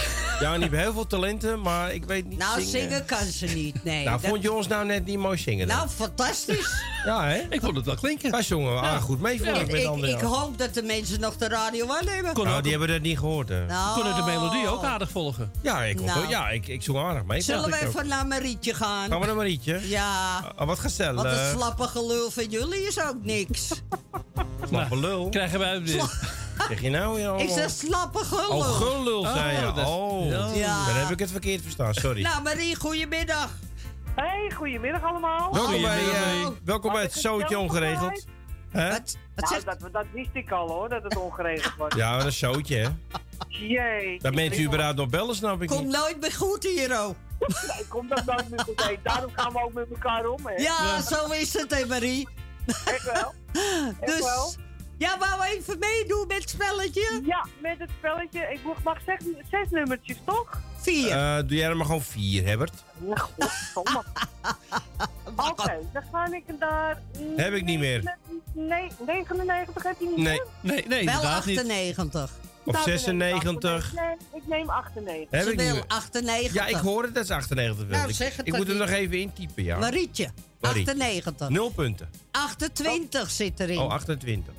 Jani 0.40 0.60
heeft 0.62 0.74
heel 0.82 0.92
veel 0.92 1.06
talenten, 1.06 1.60
maar 1.60 1.92
ik 1.94 2.04
weet 2.04 2.28
niet 2.28 2.38
Nou, 2.38 2.60
zingen. 2.60 2.70
zingen 2.70 3.04
kan 3.04 3.24
ze 3.24 3.46
niet, 3.46 3.84
nee. 3.84 4.04
Nou, 4.04 4.20
Dat- 4.20 4.30
vond 4.30 4.42
je 4.42 4.52
ons 4.52 4.66
nou 4.66 4.86
net 4.86 5.04
niet 5.04 5.18
mooi 5.18 5.38
zingen? 5.38 5.68
dan? 5.68 5.76
Nou, 5.76 5.88
fantastisch. 5.88 6.82
Ja, 7.04 7.24
hè? 7.26 7.40
Ik 7.50 7.60
vond 7.60 7.76
het 7.76 7.84
wel 7.86 7.94
klinken. 7.94 8.30
Wij 8.30 8.42
zongen 8.42 8.72
wel 8.72 8.82
aardig 8.82 9.02
goed 9.02 9.20
mee 9.20 9.38
vorig 9.38 9.66
met 9.66 9.74
ik, 9.80 9.86
André. 9.86 10.08
ik 10.10 10.20
hoop 10.20 10.58
dat 10.58 10.74
de 10.74 10.82
mensen 10.82 11.20
nog 11.20 11.36
de 11.36 11.48
radio 11.48 11.88
aannemen. 11.88 12.34
Nou, 12.34 12.62
die 12.62 12.70
hebben 12.70 12.88
dat 12.88 13.00
niet 13.00 13.18
gehoord, 13.18 13.48
hè? 13.48 13.66
Nou. 13.66 13.94
Konden 13.94 14.14
de 14.16 14.22
melodie 14.22 14.68
ook 14.68 14.84
aardig 14.84 15.10
volgen. 15.10 15.52
Ja, 15.62 15.82
ik, 15.84 16.00
Nou. 16.00 16.20
wel- 16.20 16.28
ja, 16.30 16.48
ik, 16.48 16.66
ik 16.68 16.82
zong 16.82 16.98
aardig 16.98 17.24
mee. 17.24 17.40
Zullen 17.40 17.62
we 17.70 17.76
ik 17.76 17.82
ook. 17.82 17.88
even 17.88 18.06
naar 18.08 18.26
Marietje 18.26 18.74
gaan? 18.74 19.08
Gaan 19.10 19.20
we 19.20 19.26
naar 19.26 19.36
Marietje? 19.36 19.80
Ja. 19.88 20.38
Ah, 20.56 20.66
wat 20.66 20.78
gezellig. 20.78 21.22
Want 21.22 21.36
het 21.36 21.50
slappe 21.56 21.82
gelul 21.88 22.30
van 22.30 22.44
jullie 22.50 22.86
is 22.86 23.00
ook 23.00 23.16
niks. 23.22 23.68
Slappe 24.68 24.96
lul. 24.98 25.28
Krijgen 25.28 25.58
wij 25.58 25.72
het 25.74 25.90
weer. 25.90 26.30
Zeg 26.68 26.80
je 26.80 26.90
nou 26.90 27.14
weer 27.14 27.38
Ik 27.38 27.50
zeg 27.50 27.70
slappe 27.70 28.18
gelul. 28.24 28.58
Oh, 28.58 28.76
gelul, 28.76 29.22
zei 29.26 29.56
je. 29.56 29.66
Oh, 29.66 29.76
is- 29.76 29.84
Oh, 29.86 30.56
Ja. 30.56 30.86
dan 30.86 30.94
heb 30.94 31.10
ik 31.10 31.18
het 31.18 31.30
verkeerd 31.30 31.62
verstaan, 31.62 31.94
sorry. 31.94 32.22
Nou, 32.22 32.42
Marie, 32.42 32.76
goedemiddag. 32.76 33.48
Hey, 34.14 34.50
goedemiddag 34.56 35.02
allemaal. 35.02 35.52
welkom 35.54 35.80
bij, 35.82 35.90
Goedemiddag, 35.98 36.24
eh, 36.24 36.42
Marie. 36.42 36.58
welkom 36.64 36.92
bij 36.92 37.02
het 37.02 37.14
ik 37.14 37.20
zootje 37.20 37.58
ongeregeld. 37.58 38.26
Hè? 38.70 38.88
Wat, 38.90 39.16
wat 39.34 39.50
Nou, 39.50 39.62
dat, 39.64 39.92
dat 39.92 40.04
wist 40.12 40.28
ik 40.32 40.50
al 40.50 40.68
hoor, 40.68 40.88
dat 40.88 41.02
het 41.02 41.16
ongeregeld 41.16 41.76
was. 41.76 41.94
Ja, 41.94 42.16
maar 42.16 42.24
een 42.24 42.32
zootje, 42.32 42.76
hè? 42.76 42.88
Jee. 43.48 44.18
Dat 44.20 44.34
mensen 44.34 44.62
u 44.62 44.66
überhaupt 44.66 44.96
nog 44.96 45.08
bellen, 45.08 45.34
snap 45.34 45.62
ik 45.62 45.68
Komt 45.68 45.82
niet. 45.84 45.92
nooit 45.96 46.20
meer 46.20 46.32
goed 46.32 46.64
hier, 46.64 46.90
oh. 46.92 47.08
Nee, 47.38 47.86
komt 47.88 48.08
dat 48.08 48.24
nooit 48.24 48.50
meer 48.50 48.60
goed. 48.60 48.82
Hey, 48.84 49.00
daarom 49.02 49.30
gaan 49.34 49.52
we 49.52 49.62
ook 49.64 49.72
met 49.72 49.90
elkaar 49.90 50.26
om, 50.26 50.46
hè. 50.46 50.54
Ja, 50.54 51.00
zo 51.00 51.26
is 51.30 51.52
het, 51.52 51.74
hè, 51.78 51.86
Marie. 51.86 52.28
Echt 52.66 53.12
wel. 53.12 53.34
Echt 54.00 54.06
Dus, 54.06 54.18
wel. 54.20 54.52
Ja, 55.02 55.18
wou 55.18 55.42
even 55.44 55.78
meedoen 55.78 56.24
met 56.28 56.36
het 56.40 56.50
spelletje? 56.50 57.20
Ja, 57.24 57.46
met 57.58 57.78
het 57.78 57.90
spelletje. 57.98 58.40
Ik 58.52 58.60
mag- 58.64 58.82
mag 58.82 58.98
zes, 59.06 59.18
zes 59.50 59.66
nummertjes, 59.70 60.16
toch? 60.24 60.60
Vier. 60.76 61.10
Eh, 61.10 61.36
doe 61.36 61.56
jij 61.56 61.68
er 61.68 61.76
maar 61.76 61.86
gewoon 61.86 62.02
vier, 62.02 62.44
Herbert? 62.46 62.72
Ja, 63.06 63.14
godverdomme. 63.16 64.02
Oké, 65.50 65.78
dan 65.92 66.02
ga 66.12 66.26
ik 66.32 66.44
daar... 66.58 67.02
Heb 67.36 67.52
ik 67.54 67.64
niet 67.64 67.78
meer. 67.78 68.16
Nee, 68.52 68.90
99 69.06 69.82
heb 69.82 69.96
je 69.98 70.06
niet 70.06 70.16
Nee. 70.16 70.24
meer? 70.24 70.46
Nee, 70.60 70.86
nee, 70.86 71.04
Wel 71.04 71.14
inderdaad 71.14 71.44
niet. 71.46 71.58
98. 71.58 72.30
Of 72.64 72.72
Nou, 72.74 73.00
dan 73.04 73.16
neem 73.16 73.36
ik 73.36 73.42
96. 73.42 73.92
Nee, 73.94 74.16
ik 74.34 74.46
neem 74.46 74.70
98. 74.70 75.30
Heb 75.30 75.42
Ze 75.42 75.50
ik 75.52 75.56
niet 75.56 75.66
wil 75.66 75.74
meer. 75.74 75.84
98. 75.86 76.52
Ja, 76.54 76.66
ik 76.66 76.74
hoor 76.76 77.02
het, 77.02 77.14
dat 77.14 77.24
is 77.24 77.30
98. 77.30 77.86
wil 77.86 77.96
Nou, 77.96 78.08
ik. 78.08 78.14
zeg 78.14 78.36
het 78.36 78.46
ik 78.46 78.56
moet 78.56 78.74
nog 78.74 78.88
even 78.90 79.18
intypen, 79.18 79.64
ja. 79.64 79.78
Marietje, 79.78 80.30
Marie. 80.60 80.80
98. 80.86 81.48
Nul 81.48 81.70
punten. 81.70 82.10
28 82.30 83.30
zit 83.30 83.60
erin. 83.60 83.78
Oh, 83.78 83.90
28. 83.90 84.54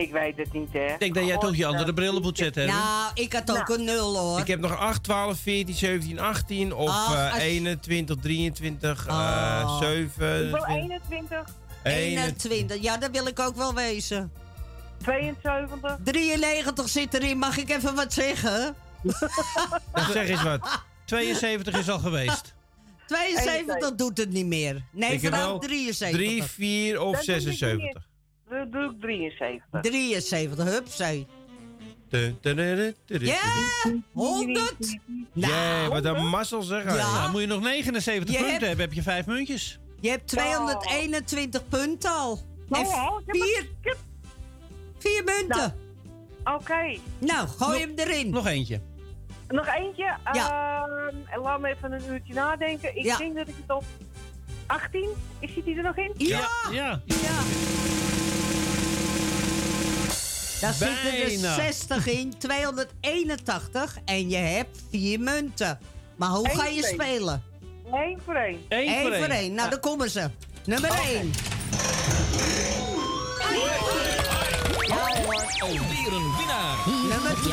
Ik 0.00 0.12
weet 0.12 0.36
het 0.36 0.52
niet, 0.52 0.72
hè. 0.72 0.86
Ik 0.86 0.98
denk 0.98 1.14
dat 1.14 1.26
jij 1.26 1.36
toch 1.38 1.56
je 1.56 1.66
andere 1.66 1.94
bril 1.94 2.16
op 2.16 2.22
moet 2.22 2.38
zetten. 2.38 2.62
hè? 2.62 2.68
nou, 2.68 3.10
ik 3.14 3.32
had 3.32 3.50
ook 3.50 3.68
Nou. 3.68 3.78
een 3.78 3.84
nul, 3.84 4.16
hoor. 4.18 4.38
Ik 4.40 4.46
heb 4.46 4.60
nog 4.60 4.76
8, 4.76 5.02
12, 5.02 5.38
14, 5.38 5.74
17, 5.74 6.18
18 6.20 6.74
of 6.74 6.88
Ach, 6.88 7.14
eh, 7.14 7.32
als- 7.32 7.42
21, 7.42 8.16
23, 8.20 9.06
eh 9.06 9.12
Oh. 9.66 9.78
7. 9.80 10.50
Hoeveel? 10.50 10.66
21, 10.66 11.44
21. 11.82 12.82
Ja, 12.82 12.96
dat 12.96 13.10
wil 13.10 13.26
ik 13.26 13.40
ook 13.40 13.56
wel 13.56 13.74
wezen. 13.74 14.32
72. 15.02 15.96
93 16.04 16.88
zit 16.88 17.14
erin. 17.14 17.38
Mag 17.38 17.56
ik 17.56 17.70
even 17.70 17.94
wat 17.94 18.12
zeggen? 18.12 18.74
Zeg 20.12 20.28
eens 20.28 20.42
wat. 20.42 20.82
72 21.04 21.78
is 21.78 21.90
al 21.90 21.98
geweest. 21.98 22.54
72 23.06 23.94
doet 23.94 24.18
het 24.18 24.30
niet 24.32 24.46
meer. 24.46 24.82
Nee, 24.92 25.12
Ik 25.12 25.20
vooral 25.20 25.46
wel 25.48 25.58
73. 25.58 26.16
3, 26.18 26.42
4 26.42 27.00
of 27.00 27.12
Dan 27.16 27.24
doe 27.24 27.34
ik 27.34 27.42
76. 27.42 28.05
Dan 28.48 28.70
doe 28.70 28.84
ik 28.84 29.00
73. 29.00 29.80
73, 29.80 30.64
hupsai. 30.64 31.26
Dun, 32.08 32.38
dun, 32.40 32.56
dun, 32.56 32.76
dun, 32.76 32.94
dun, 33.06 33.18
dun. 33.18 33.26
Ja, 33.28 33.40
100. 34.12 34.98
Ja, 35.32 35.48
Nou, 35.48 35.88
wat 35.88 36.04
een 36.04 36.28
mazzel 36.28 36.62
zeg. 36.62 36.84
Ja. 36.84 36.94
Nou, 36.94 37.30
moet 37.30 37.40
je 37.40 37.46
nog 37.46 37.60
79 37.60 38.30
Je 38.30 38.36
punten 38.38 38.50
hebt- 38.52 38.66
hebben, 38.66 38.84
heb 38.84 38.92
je 38.94 39.02
vijf 39.02 39.26
muntjes. 39.26 39.78
je 40.00 40.08
hebt 40.10 40.26
221 40.28 41.68
punten 41.68 42.10
al. 42.10 42.38
Nou, 42.68 42.84
En 42.84 42.90
heb 43.26 43.36
vier, 43.36 43.68
heb- 43.80 43.98
vier 44.98 45.24
munten. 45.24 45.74
Oké, 46.44 46.98
Nou, 47.18 47.48
gooi 47.48 47.80
hem 47.80 47.92
erin. 47.96 48.30
Nog 48.30 48.46
eentje. 48.46 48.80
nog 49.48 49.66
eentje. 49.66 50.16
Ja. 50.32 50.84
Ehm, 51.32 51.40
laat 51.42 51.60
me 51.60 51.68
even 51.68 51.92
een 51.92 52.02
uurtje 52.12 52.34
nadenken. 52.34 52.96
Ik 52.96 53.04
Ja. 53.04 53.16
denk 53.16 53.36
dat 53.36 53.48
ik 53.48 53.54
het 53.66 53.76
op 53.76 53.84
18, 54.66 55.08
is 55.40 55.54
zit 55.54 55.64
die 55.64 55.76
er 55.76 55.82
nog 55.82 55.96
in? 55.96 56.12
Ja, 56.16 56.48
Ja. 56.72 57.00
ja. 57.06 57.38
Daar 60.60 60.72
zitten 60.72 61.06
er 61.20 61.26
Bijna. 61.26 61.54
60 61.54 62.06
in, 62.06 62.38
281 62.38 63.96
en 64.04 64.28
je 64.28 64.36
hebt 64.36 64.78
vier 64.90 65.20
munten. 65.20 65.78
Maar 66.16 66.28
hoe 66.28 66.48
Eén 66.50 66.56
ga 66.56 66.66
je 66.66 66.82
spelen? 66.84 67.42
Eén 67.92 68.18
voor 68.24 68.34
één. 68.34 68.60
Eén 68.68 68.88
Eén 68.88 69.02
voor 69.02 69.12
voor 69.16 69.24
één. 69.24 69.30
één. 69.30 69.54
Nou, 69.54 69.70
daar 69.70 69.78
komen 69.78 70.10
ze. 70.10 70.30
Nummer 70.64 70.90
1. 70.90 71.30
Ja 74.86 75.22
hoor. 75.22 75.44
Alweer 75.58 76.12
een 76.12 76.36
winnaar. 76.36 76.76
Nummer 77.08 77.34
2. 77.42 77.52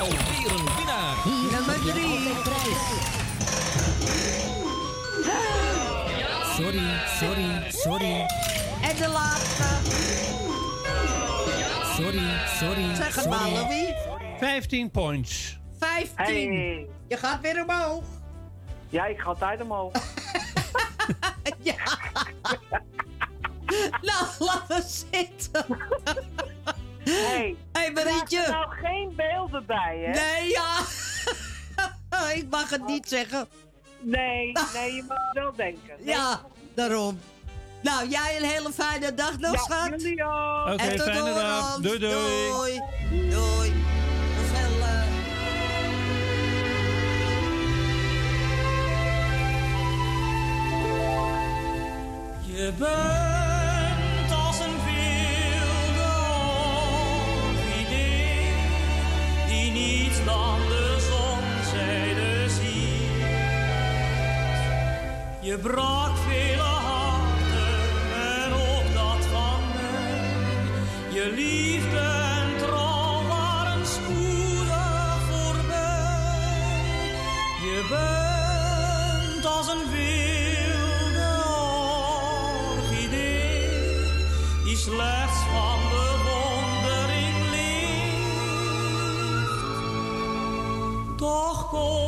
Alweer 0.00 0.50
een 0.50 0.68
winnaar. 0.76 1.16
Nummer 1.50 1.78
3. 1.94 2.22
Sorry. 7.84 8.26
En 8.82 8.96
de 8.96 9.08
laatste. 9.12 9.62
Sorry, 12.02 12.38
sorry, 12.46 12.94
Zeg 12.94 13.14
het 13.14 13.28
maar, 13.28 13.50
Louis. 13.50 13.94
15 14.38 14.90
points. 14.90 15.58
15. 15.78 16.14
Hey. 16.16 16.86
Je 17.08 17.16
gaat 17.16 17.40
weer 17.40 17.62
omhoog. 17.62 18.04
Ja, 18.88 19.06
ik 19.06 19.18
ga 19.20 19.28
altijd 19.28 19.60
omhoog. 19.60 19.92
Ja. 21.62 21.74
nou, 24.00 24.26
laat 24.46 24.64
we 24.68 24.82
zitten. 25.10 25.66
Hey, 27.04 27.56
hey, 27.72 27.86
er 27.86 27.92
Marietje. 27.92 28.46
nou 28.48 28.70
geen 28.70 29.12
beelden 29.16 29.66
bij, 29.66 29.98
hè? 30.04 30.10
Nee, 30.20 30.50
ja. 30.50 30.78
ik 32.40 32.46
mag 32.50 32.70
het 32.70 32.86
niet 32.86 33.08
zeggen. 33.08 33.48
Nee, 34.00 34.52
nee, 34.74 34.94
je 34.94 35.04
mag 35.08 35.32
wel 35.32 35.52
denken. 35.56 35.94
Nee. 35.98 36.14
Ja, 36.14 36.40
daarom. 36.74 37.20
Nou, 37.84 38.08
jij 38.08 38.36
een 38.36 38.44
hele 38.48 38.72
fijne 38.72 39.14
dag 39.14 39.38
nog, 39.38 39.52
ja, 39.52 39.58
schat. 39.58 40.00
Jullie. 40.00 40.22
Okay, 40.24 40.76
en 40.76 40.96
tot 40.96 41.02
fijne 41.06 41.24
door 41.24 41.34
dag. 41.34 41.76
Doei, 41.80 41.98
doei. 41.98 42.12
Doei. 42.50 42.80
Doei. 43.30 43.72
Hoeveel. 44.36 44.82
Eh, 44.82 45.02
Je 52.42 52.72
bent 52.78 54.32
als 54.46 54.58
een 54.58 54.76
wilde 54.84 56.12
idee 57.80 58.52
die 59.48 59.70
niets 59.70 60.24
dan 60.24 60.58
de 60.68 60.96
zonzijde 61.10 62.48
ziet. 62.48 63.24
Je 65.40 65.58
brak 65.58 66.16
veel. 66.28 66.53
Je 71.24 71.30
liefde 71.30 71.98
en 72.40 72.56
trouw 72.56 73.26
waren 73.28 73.86
spoedig 73.86 75.20
voorbij. 75.30 76.82
Je 77.62 77.80
bent 77.88 79.46
als 79.46 79.68
een 79.68 79.90
wilde 79.90 81.42
orchidee 82.76 83.68
die 84.64 84.76
slechts 84.76 85.38
van 85.52 85.78
bewondering 85.90 87.50
leeft. 87.50 88.78
Toch 91.16 91.70
komen 91.70 92.03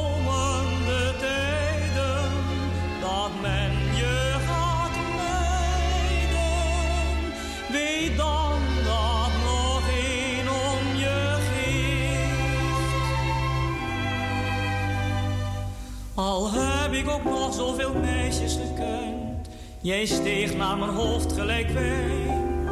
Al 16.17 16.51
heb 16.53 16.93
ik 16.93 17.09
ook 17.09 17.25
nog 17.25 17.55
zoveel 17.55 17.95
meisjes 17.95 18.53
gekend, 18.53 19.49
jij 19.81 20.07
steeg 20.07 20.57
naar 20.57 20.79
mijn 20.79 20.91
hoofd 20.91 21.33
gelijk 21.33 21.71
wijn. 21.71 22.69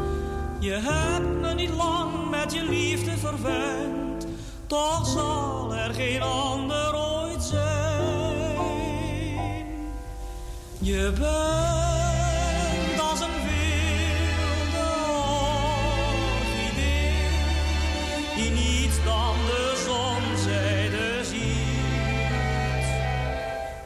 Je 0.60 0.72
hebt 0.72 1.40
me 1.40 1.54
niet 1.54 1.70
lang 1.70 2.30
met 2.30 2.54
je 2.54 2.62
liefde 2.62 3.16
verwend, 3.16 4.26
toch 4.66 5.06
zal 5.06 5.74
er 5.74 5.94
geen 5.94 6.22
ander 6.22 6.94
ooit 6.94 7.42
zijn. 7.42 8.56
Je 10.78 11.12
bent 11.18 12.03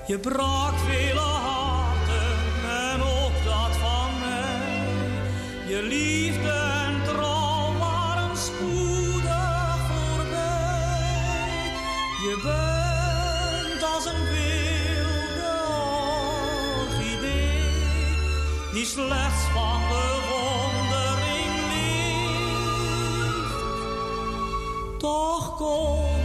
Je 0.09 0.19
brak 0.19 0.79
vele 0.79 1.21
harten 1.21 2.39
en 2.69 3.03
ook 3.03 3.45
dat 3.45 3.77
van 3.77 4.19
mij. 4.21 4.97
Je 5.67 5.83
liefde 5.83 6.51
en 6.51 7.03
trouw 7.05 7.79
waren 7.79 8.37
spoedig 8.37 9.77
voorbij. 9.89 11.73
Je 12.27 12.41
bent 12.43 13.83
als 13.95 14.05
een 14.05 14.25
wilde 14.25 15.57
orchidee 16.81 17.63
die 18.73 18.87
slechts 18.87 19.43
van 19.55 19.81
bewondering 19.89 21.53
leeft. 21.73 22.59
Toch 24.99 25.57
komen 25.57 26.18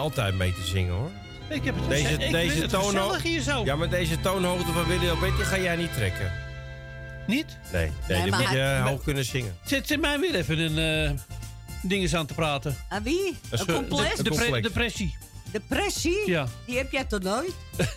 altijd 0.00 0.34
mee 0.34 0.54
te 0.54 0.64
zingen 0.64 0.92
hoor. 0.94 1.10
Ik 1.48 1.64
heb 1.64 1.74
het 1.76 1.88
Deze, 1.88 2.08
ik 2.12 2.18
deze 2.30 2.60
het 2.62 3.22
hier 3.22 3.40
zo. 3.42 3.64
Ja, 3.64 3.76
maar 3.76 3.88
deze 3.88 4.20
toonhoogte 4.20 4.72
van 4.72 4.86
Willy 4.86 5.08
Alberti 5.08 5.42
ga 5.42 5.58
jij 5.58 5.76
niet 5.76 5.94
trekken. 5.94 6.32
Niet? 7.26 7.56
Nee, 7.72 7.82
nee, 7.82 7.92
Nee, 8.08 8.22
die 8.22 8.30
maar 8.30 8.40
moet 8.40 8.50
je 8.50 8.56
hij- 8.56 8.80
hoog 8.80 9.02
kunnen 9.02 9.24
zingen. 9.24 9.56
Zit, 9.64 9.86
zit 9.86 10.00
mij 10.00 10.18
weer 10.20 10.34
even 10.34 10.58
een 10.58 11.10
uh, 11.12 11.18
dinges 11.82 12.14
aan 12.14 12.26
te 12.26 12.34
praten. 12.34 12.76
Aan 12.88 13.02
wie? 13.02 13.38
Een 13.50 13.60
Een 13.60 13.66
complex? 13.74 14.16
De, 14.16 14.30
pre- 14.30 14.60
depressie. 14.60 15.16
Depressie? 15.50 16.30
Ja. 16.30 16.46
Die 16.66 16.76
heb 16.76 16.92
jij 16.92 17.04
toch 17.04 17.22
nooit? 17.22 17.52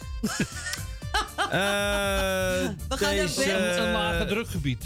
Eh, 1.37 1.49
We 1.49 2.97
gaan 2.97 3.15
naar 3.15 3.25
bed. 3.35 3.77
Een 3.77 3.91
lage 3.91 4.25
drukgebied. 4.25 4.83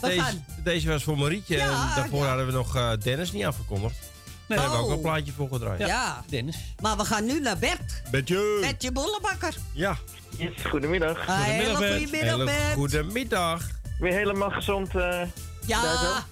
We 0.00 0.06
Deze, 0.08 0.20
gaan. 0.20 0.44
deze 0.64 0.88
was 0.88 1.02
voor 1.02 1.18
Marietje. 1.18 1.56
Ja, 1.56 1.62
en 1.64 1.94
daarvoor 1.96 2.22
ja. 2.22 2.26
hadden 2.28 2.46
we 2.46 2.52
nog 2.52 2.76
eh, 2.76 2.90
Dennis 3.02 3.32
niet 3.32 3.44
afgekondigd. 3.44 4.09
Daar 4.56 4.58
hebben 4.58 4.78
we 4.78 4.84
ook 4.84 4.90
Oh. 4.90 4.96
een 4.96 5.00
plaatje 5.02 5.32
voor 5.32 5.48
gedraaid. 5.52 5.78
Ja. 5.86 6.24
Dennis. 6.28 6.56
Maar 6.82 6.96
we 6.96 7.04
gaan 7.04 7.24
nu 7.24 7.40
naar 7.40 7.58
bed. 7.58 8.02
Betje. 8.10 8.58
Met 8.60 8.82
je 8.82 8.92
bollenbakker. 8.92 9.54
Ja. 9.72 9.96
Yes, 10.38 10.52
goedemiddag. 10.70 11.28
Ah, 11.28 11.40
hele 11.42 11.78
Bert. 11.78 11.92
goedemiddag, 11.92 12.30
Hele 12.32 12.44
Bert. 12.44 12.74
Goedemiddag. 12.74 13.68
Weer 13.98 14.12
helemaal 14.12 14.50
gezond. 14.50 14.96
eh 14.96 15.22
Ja, 15.66 15.80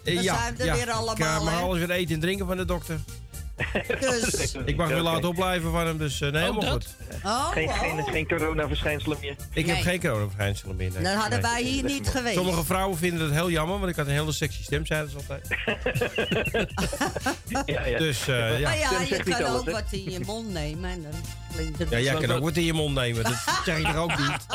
we 0.04 0.22
zijn 0.22 0.58
er 0.58 0.72
weer 0.74 0.82
Ik 0.82 0.88
allemaal. 0.90 1.44
mag 1.44 1.54
hè. 1.54 1.60
alles 1.60 1.78
weer 1.78 1.90
eten 1.90 2.14
en 2.14 2.20
drinken 2.20 2.46
van 2.46 2.56
de 2.56 2.64
dokter. 2.64 3.00
Dus. 4.00 4.54
Ik 4.64 4.76
mag 4.76 4.88
weer 4.88 5.00
laten 5.00 5.28
opblijven 5.28 5.70
van 5.70 5.86
hem, 5.86 5.98
dus 5.98 6.20
eh, 6.20 6.30
nee, 6.30 6.40
helemaal 6.40 6.60
dat? 6.62 6.72
goed. 6.72 6.86
Oh, 7.24 7.50
Geen, 7.50 7.68
oh. 7.68 7.78
geen, 7.78 8.04
geen 8.04 8.26
coronaverschijnselen 8.26 9.18
meer. 9.20 9.36
Ik 9.52 9.66
Nee. 9.66 9.74
heb 9.74 9.84
geen 9.84 10.00
coronaverschijnselen 10.00 10.76
meer. 10.76 10.90
nee. 10.92 11.02
Dan 11.02 11.12
hadden 11.14 11.40
Nee. 11.42 11.50
wij 11.50 11.62
hier 11.62 11.84
niet 11.84 12.08
geweest. 12.08 12.34
Sommige 12.36 12.64
vrouwen 12.64 12.98
vinden 12.98 13.18
dat 13.18 13.30
heel 13.30 13.50
jammer, 13.50 13.78
want 13.78 13.90
ik 13.90 13.96
had 13.96 14.06
een 14.06 14.12
hele 14.12 14.32
sexy 14.32 14.62
stem, 14.62 14.86
zeiden 14.86 15.10
ze 15.10 15.16
altijd. 15.16 15.46
Ja, 17.66 17.86
ja. 17.86 17.98
Dus 17.98 18.28
eh, 18.28 18.58
ja. 18.60 18.68
Maar 18.68 18.78
ja, 18.78 19.00
je 19.08 19.22
kan 19.22 19.44
ook 19.44 19.70
wat 19.70 19.84
in 19.90 20.10
je 20.10 20.20
mond 20.26 20.52
nemen 20.52 20.90
en 20.90 21.02
dan 21.02 21.12
Ja, 21.90 21.98
jij 21.98 22.12
Zo 22.14 22.20
kan 22.20 22.30
ook 22.30 22.42
wat 22.42 22.56
in 22.56 22.64
je 22.64 22.72
mond 22.72 22.94
nemen. 22.94 23.22
Dat 23.24 23.32
zeg 23.64 23.78
ik 23.78 23.86
er 23.86 23.96
ook 23.96 24.18
niet. 24.18 24.46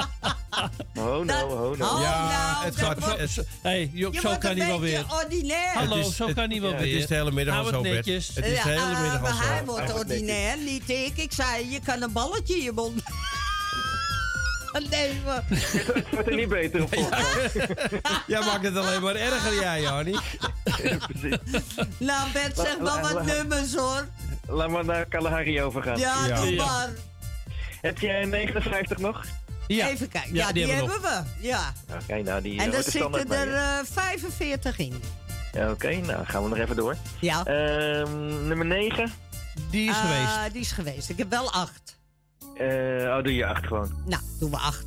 Oh 0.96 1.20
no, 1.26 1.44
oh 1.44 1.78
no. 1.78 2.02
Ja, 2.02 2.28
nou, 2.28 2.66
het 2.66 2.78
dat 2.80 3.04
gaat. 3.04 3.20
Het, 3.20 3.46
hey, 3.62 3.90
Job, 3.94 4.16
zo 4.16 4.38
kan 4.38 4.56
niet 4.56 4.66
wel 4.66 4.80
weer. 4.80 5.06
ordinair. 5.24 5.74
Hallo, 5.74 5.96
is- 5.98 6.16
zo 6.16 6.34
kan 6.34 6.50
niet 6.50 6.62
wel 6.62 6.72
ja, 6.72 6.78
weer. 6.78 6.92
Het 6.94 7.02
is 7.02 7.08
de 7.08 7.16
hele 7.16 7.32
middag 7.32 7.58
al 7.58 7.66
zo, 7.66 7.82
Bert. 7.82 7.96
netjes. 7.96 8.28
Het 8.36 8.46
is 8.46 8.62
de 8.64 8.70
hele 8.70 8.82
Ja, 8.82 9.00
middag 9.02 9.16
al 9.16 9.22
maar 9.22 9.48
hij 9.48 9.58
zo. 9.58 9.66
wordt 9.66 9.94
ordinair, 9.94 10.58
niet 10.58 10.90
ik. 10.90 11.18
Ik 11.18 11.32
zei, 11.32 11.70
je 11.72 11.80
kan 11.86 12.02
een 12.02 12.12
balletje 12.12 12.56
in 12.58 12.64
je 12.64 12.72
mond 12.72 13.02
nemen. 14.90 15.46
Het 15.48 16.10
wordt 16.12 16.28
er 16.30 16.36
niet 16.36 16.50
beter 16.50 16.84
op. 16.84 16.94
Jij 18.28 18.40
maakt 18.40 18.64
het 18.64 18.76
alleen 18.78 19.02
maar 19.02 19.16
erger, 19.16 19.54
jij, 19.54 19.82
Jannie. 19.82 20.18
Precies. 20.64 21.38
Nou, 21.98 22.32
Bert, 22.34 22.56
zeg 22.58 22.80
maar 22.80 23.02
wat 23.02 23.26
nummers 23.26 23.76
hoor. 23.76 24.08
Laat 24.53 24.69
maar 24.69 24.85
naar 24.85 25.06
Kalahari 25.06 25.61
overgaan. 25.61 25.98
Ja, 25.99 26.25
Ja. 26.25 26.41
doe 26.41 26.56
maar. 26.56 26.90
Heb 27.82 27.99
jij 27.99 28.25
59 28.25 28.98
nog? 28.98 29.25
Ja. 29.67 29.90
Even 29.90 30.07
kijken. 30.09 30.33
Ja, 30.33 30.48
Ja, 30.48 30.51
die 30.53 30.64
die, 30.65 30.73
hebben 30.73 31.01
we 31.01 31.07
hebben 31.07 31.33
we. 31.41 31.48
Ja. 31.48 31.73
Oké, 32.01 32.22
nou 32.22 32.41
die 32.41 32.59
En 32.61 32.69
uh, 32.69 32.77
er 32.77 32.83
standaard 32.83 33.15
zitten 33.22 33.38
er 33.40 33.45
bij 33.45 33.56
je. 33.56 33.80
eh, 33.80 34.03
45 34.03 34.77
in. 34.77 34.93
Ja, 35.53 35.72
Oké, 35.72 35.95
nou 35.95 36.25
gaan 36.25 36.43
we 36.43 36.49
nog 36.49 36.57
even 36.57 36.75
door. 36.75 36.95
Ja. 37.19 37.43
Ehm, 37.45 38.48
nummer 38.48 38.65
9. 38.65 39.11
Die 39.72 39.90
is 39.90 39.95
Eh, 39.95 40.01
geweest. 40.01 40.51
Die 40.53 40.61
is 40.61 40.72
geweest. 40.72 41.09
Ik 41.09 41.17
heb 41.17 41.30
wel 41.30 41.51
acht. 41.51 41.98
Eh, 42.57 42.67
oh, 42.67 43.23
doe 43.23 43.35
je 43.35 43.45
8 43.45 43.67
gewoon. 43.67 44.03
Nou, 44.06 44.22
doen 44.40 44.51
we 44.51 44.57
acht. 44.57 44.85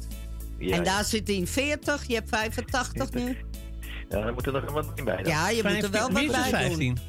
Ja, 0.58 0.76
en 0.76 0.84
daar 0.84 1.04
zit 1.04 1.28
in 1.28 1.46
40. 1.46 2.06
Je 2.06 2.14
hebt 2.14 2.28
85 2.28 3.10
nu. 3.12 3.36
ja, 4.08 4.20
dan 4.20 4.34
moet 4.34 4.46
er 4.46 4.52
nog 4.52 4.72
wat 4.72 4.86
in 4.94 5.04
bij. 5.04 5.16
dan. 5.16 5.32
Ja, 5.32 5.48
je 5.50 5.62
moet 5.62 5.82
er 5.82 5.90
wel 5.90 6.02
wat 6.10 6.12
bij 6.12 6.24
doen. 6.26 6.44
15. 6.44 6.96
Eh, 6.96 7.02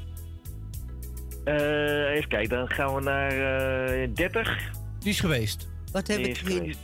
even 1.48 2.28
kijken, 2.30 2.58
dan 2.58 2.70
gaan 2.70 2.96
we 2.96 3.02
naar 3.02 3.32
eh 4.02 4.08
30. 4.14 4.60
Die 5.00 5.10
is 5.10 5.20
geweest. 5.20 5.68
Wat 5.92 6.08
heb 6.08 6.18
Die 6.18 6.28
ik 6.28 6.38
hier? 6.38 6.58
geweest. 6.58 6.80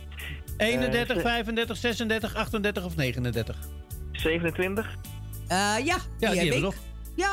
31, 0.56 1.16
Eh, 1.16 1.22
35, 1.22 1.76
36, 1.76 2.34
38 2.34 2.84
of 2.84 2.96
39. 2.96 3.56
27. 4.12 4.86
Eh, 5.48 5.56
ja, 5.58 5.76
die, 5.78 5.86
Ja, 5.86 5.96
die 6.18 6.28
heb 6.28 6.36
hebben 6.36 6.46
ik. 6.46 6.52
we 6.52 6.58
nog. 6.60 6.74
Ja. 7.16 7.32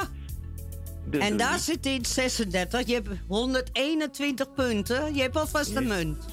En 1.20 1.38
daar 1.38 1.60
zit 1.60 1.86
in 1.86 2.06
36. 2.06 2.88
Je 2.88 2.94
hebt 2.94 3.10
121 3.28 4.54
punten. 4.54 5.16
Je 5.16 5.22
hebt 5.22 5.36
alvast 5.38 5.76
een 5.76 5.88
Yes. 5.88 5.98
munt. 5.98 6.26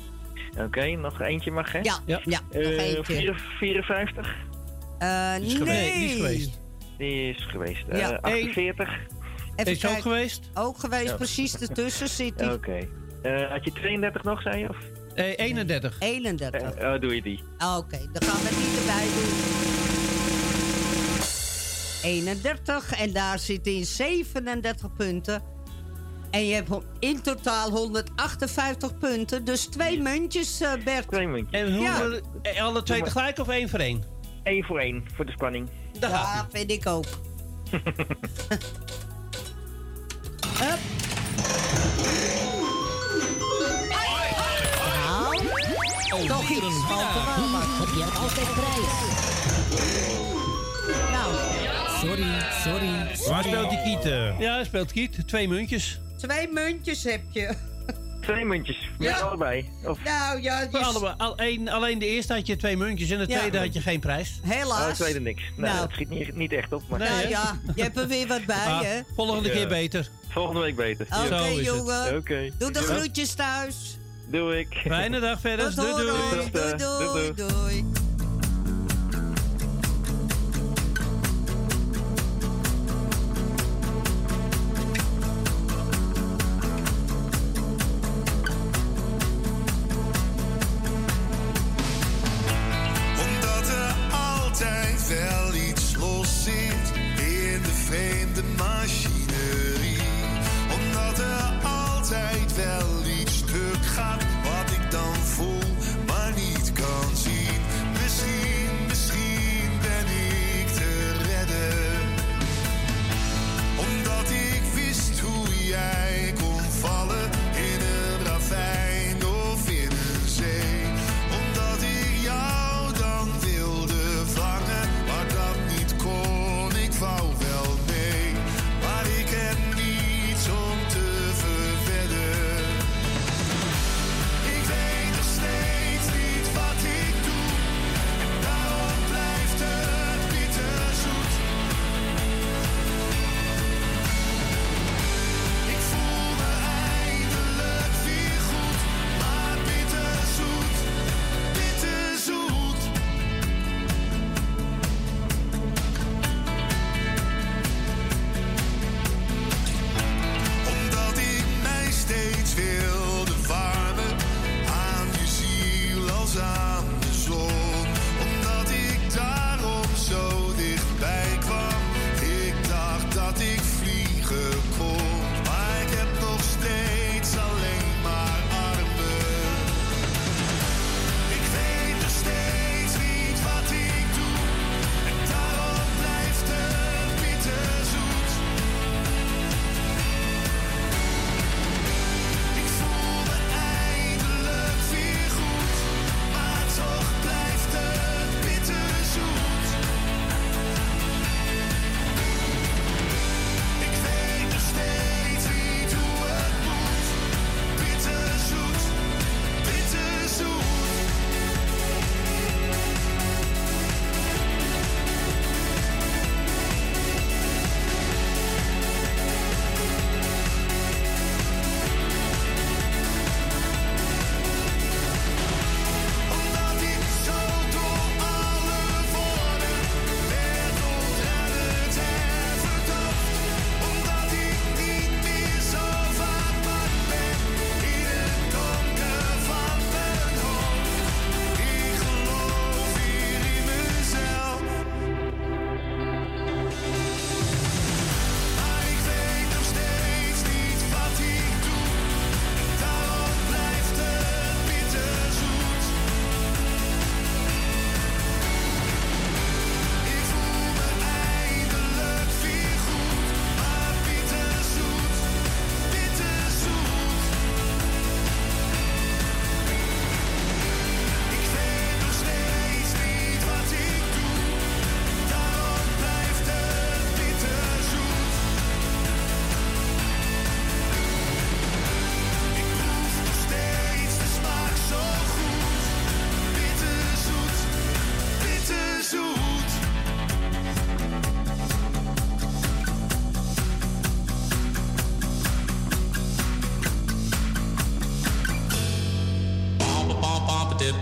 Oké, 0.58 0.86
nog 0.86 1.20
eentje 1.20 1.50
mag, 1.50 1.72
hè? 1.72 1.78
Ja, 1.78 1.98
ja. 2.06 2.20
nog 2.24 2.40
Eh, 2.52 2.78
eentje. 2.86 3.04
vier- 3.14 3.40
54? 3.58 4.36
Eh, 4.98 5.34
Die 5.34 5.46
is 5.46 5.58
nee. 5.58 5.90
geweest, 5.90 5.94
die 5.98 6.04
is 6.08 6.14
geweest. 6.16 6.60
Die 6.98 7.30
is 7.30 7.46
geweest. 7.50 7.88
Eh, 7.88 7.98
Ja. 8.00 8.18
48? 8.20 8.90
Even 9.58 9.72
Is 9.72 9.76
ook 9.84 9.90
kijken. 9.92 10.02
geweest? 10.02 10.50
Ook 10.54 10.78
geweest, 10.78 11.08
Ja. 11.08 11.14
precies 11.16 11.54
ertussen 11.60 12.08
zit 12.08 12.40
hij. 12.40 12.52
Oké. 12.58 12.88
Eh, 13.22 13.50
had 13.50 13.64
je 13.64 13.72
32 13.72 14.22
nog, 14.22 14.42
zei 14.42 14.58
je? 14.58 14.68
Of? 14.68 14.76
Eh, 15.14 15.24
31. 15.36 15.96
31. 15.98 16.60
Eh, 16.62 16.92
oh, 16.92 17.00
doe 17.00 17.14
je 17.14 17.22
die. 17.22 17.42
Ah, 17.58 17.76
Oké, 17.76 17.98
dan 18.12 18.28
gaan 18.28 18.42
we 18.42 18.48
die 18.48 18.78
erbij 18.80 19.04
doen. 19.14 19.46
31 22.02 22.92
en 23.00 23.12
daar 23.12 23.38
zit 23.38 23.66
in 23.66 23.84
37 23.86 24.92
punten. 24.96 25.42
En 26.30 26.46
je 26.46 26.54
hebt 26.54 26.68
in 26.98 27.22
totaal 27.22 27.70
158 27.70 28.98
punten. 28.98 29.44
Dus 29.44 29.64
twee 29.64 30.02
muntjes, 30.02 30.60
eh, 30.60 30.72
Bert. 30.84 31.08
Twee 31.08 31.26
muntjes. 31.26 31.60
En 31.60 31.72
hoe, 31.74 31.82
Ja. 32.42 32.62
alle 32.62 32.82
twee 32.82 33.02
tegelijk 33.02 33.38
of 33.38 33.48
één 33.48 33.68
voor 33.68 33.78
één? 33.78 34.02
Eén 34.42 34.64
voor 34.64 34.78
één, 34.80 35.04
voor 35.14 35.26
de 35.26 35.32
spanning. 35.32 35.68
Daar 35.98 36.10
gaat 36.10 36.22
Ja, 36.24 36.48
vind 36.58 36.70
ik 36.70 36.86
ook. 36.86 37.04
Hup. 40.58 40.78
Nou, 46.10 46.26
toch 46.26 46.50
iets. 46.50 46.60
Heb 47.78 47.88
je 47.96 48.04
altijd 48.04 48.46
prijs? 48.54 48.92
Nou, 51.10 51.34
Sorry, 52.00 52.42
sorry, 52.64 53.16
Waar 53.28 53.44
speelt 53.44 53.70
die 53.70 53.82
Kiet? 53.82 54.04
Ja, 54.38 54.54
hij 54.54 54.64
speelt 54.64 54.92
Kiet. 54.92 55.28
Twee 55.28 55.48
muntjes. 55.48 56.00
twee 56.16 56.48
muntjes 56.52 57.04
heb 57.04 57.20
je. 57.30 57.54
Twee 58.28 58.44
muntjes. 58.44 58.90
Met 58.98 59.08
Ja. 59.08 59.16
allebei. 59.18 59.68
Of... 59.84 59.98
Nou 60.04 60.42
ja, 60.42 60.60
je- 60.60 60.78
allebei. 60.78 61.14
Al, 61.18 61.36
één- 61.36 61.68
alleen 61.68 61.98
de 61.98 62.06
eerste 62.06 62.32
had 62.34 62.46
je 62.46 62.56
twee 62.56 62.76
muntjes 62.76 63.10
en 63.10 63.18
de 63.18 63.24
Ja. 63.28 63.38
tweede 63.38 63.58
had 63.58 63.74
je 63.74 63.80
geen 63.80 64.00
prijs. 64.00 64.40
helaas. 64.42 64.88
Oh, 64.88 64.94
tweede 64.94 65.20
niks. 65.20 65.42
Nou, 65.56 65.60
Nou. 65.74 65.78
dat 65.80 65.90
schiet 65.92 66.08
niet, 66.08 66.34
niet 66.36 66.52
echt 66.52 66.72
op. 66.72 66.82
Maar... 66.88 66.98
Nee, 66.98 67.08
nou 67.08 67.28
ja, 67.28 67.60
je 67.74 67.82
hebt 67.82 67.96
er 67.98 68.06
weer 68.08 68.26
wat 68.26 68.44
bij, 68.44 68.56
Ah, 68.56 68.80
hè? 68.80 69.00
volgende 69.16 69.48
Ja. 69.48 69.54
keer 69.54 69.68
beter. 69.68 70.08
Volgende 70.28 70.60
week 70.60 70.76
beter. 70.76 71.06
Oké, 71.06 71.26
Zo 71.38 71.44
is 71.44 71.56
het. 71.56 71.64
jongen. 71.64 72.16
Oké. 72.16 72.50
Doe 72.58 72.70
de 72.70 72.78
groetjes 72.82 73.34
thuis. 73.34 73.98
Doe 74.26 74.58
ik. 74.58 74.82
Fijne 74.86 75.20
dag 75.20 75.40
verder. 75.40 75.74
Doei 75.74 75.90
doei. 75.92 76.06
Doei, 76.06 76.76
doei, 76.76 76.76
Doei, 76.76 77.32
doei. 77.34 77.84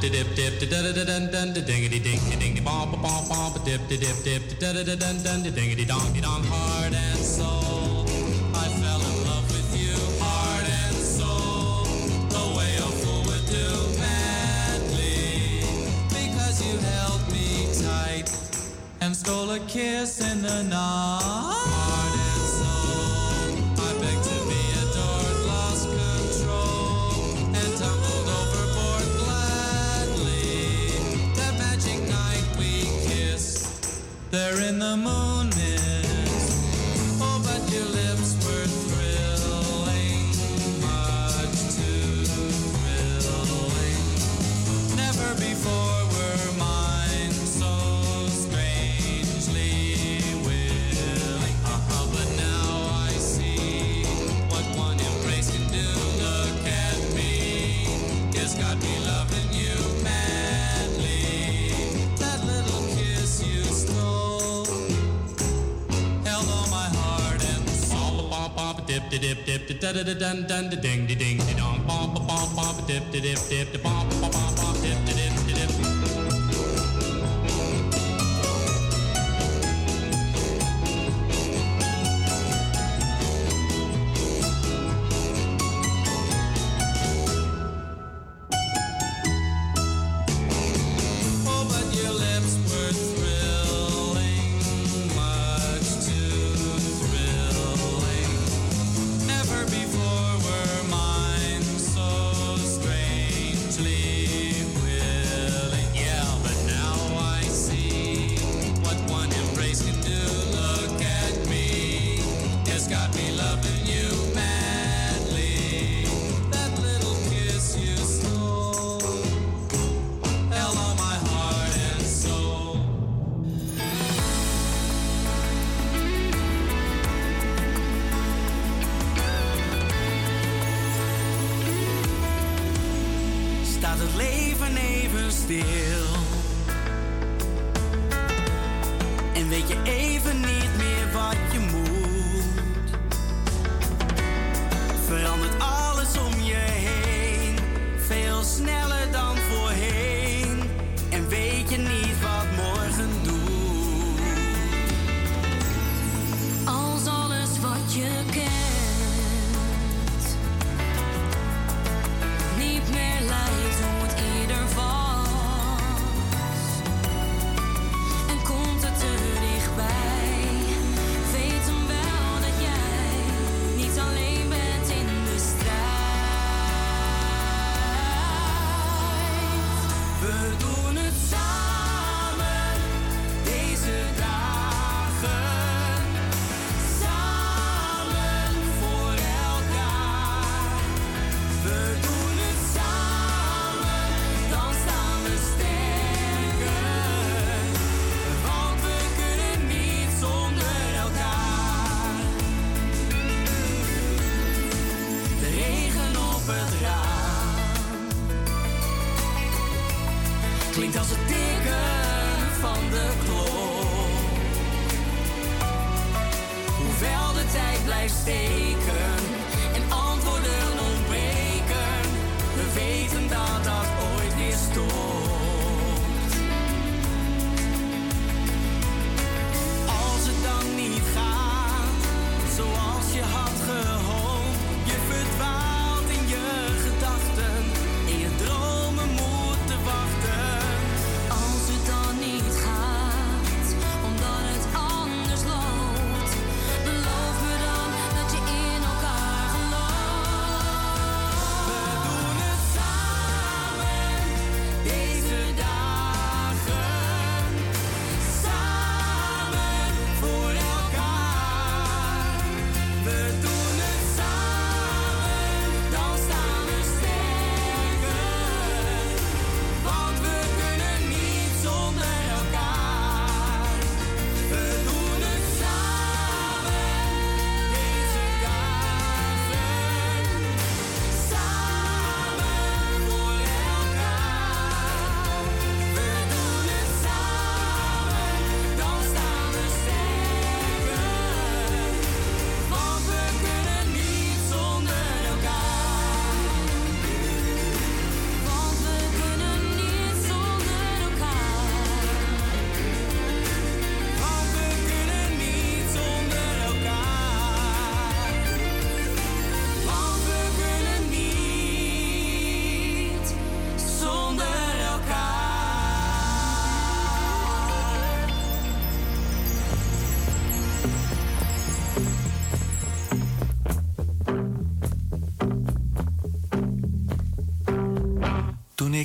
dip 0.09 0.35
dip 0.37 0.71
da 0.71 0.83
da 0.83 0.93
da 0.93 1.05
dun 1.05 1.31
dun 1.33 1.53
da 1.55 1.61
ding 1.61 1.89
ding 1.91 2.39
ding 2.41 2.65
ba 2.65 2.87
ba 2.91 2.97
ba 3.05 3.15
ba 3.29 3.61
dip 3.65 3.89
dip 3.89 4.01
dip 4.25 4.59
da 4.61 4.73
da 4.73 4.83
da 4.85 4.95
ding 4.95 5.23
ding 5.25 5.43
da 5.43 5.51
dingity 5.51 5.85
dong 5.85 6.21
dong. 6.21 6.76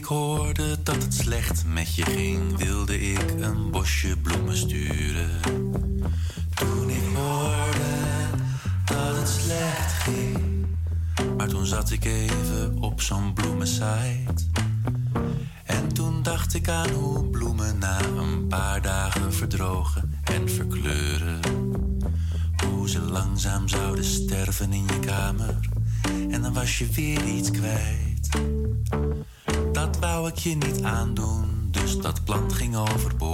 ik 0.02 0.08
hoorde 0.08 0.84
dat 0.84 1.04
het 1.04 1.14
slecht 1.14 1.64
met 1.66 1.96
je 1.96 2.06
ging, 2.06 2.58
wilde 2.58 3.02
ik 3.02 3.26
een 3.40 3.72
bosje 3.72 4.18
bloemen 4.18 4.58
sturen. 4.58 5.30
Toen 6.54 6.90
ik 6.90 7.16
hoorde 7.16 7.94
dat 8.86 9.16
het 9.16 9.30
slecht 9.30 9.94
ging, 9.94 10.66
maar 11.38 11.48
toen 11.48 11.66
zat 11.66 11.92
ik 11.92 12.06
even 12.06 12.78
op 12.80 13.02
zo'n 13.02 13.34
bloemensite. 13.34 14.44
En 15.64 15.94
toen 15.94 16.24
dacht 16.24 16.54
ik 16.54 16.70
aan 16.70 16.90
hoe 16.90 17.26
bloemen 17.26 17.78
na 17.78 18.00
een 18.02 18.48
paar 18.48 18.82
dagen 18.82 19.34
verdrogen 19.34 20.20
en 20.24 20.50
verkleuren. 20.50 21.40
Hoe 22.66 22.90
ze 22.90 23.02
langzaam 23.02 23.68
zouden 23.68 24.06
sterven 24.06 24.74
in 24.74 24.86
je 24.86 25.00
kamer, 25.00 25.60
en 26.30 26.42
dan 26.42 26.54
was 26.54 26.78
je 26.78 26.88
weer 26.88 27.26
iets 27.26 27.52
kwijt 27.52 28.11
je 30.44 30.56
niet 30.56 30.84
aandoen, 30.84 31.68
dus 31.72 31.98
dat 31.98 32.24
plan 32.24 32.54
ging 32.54 32.76
overboord. 32.76 33.31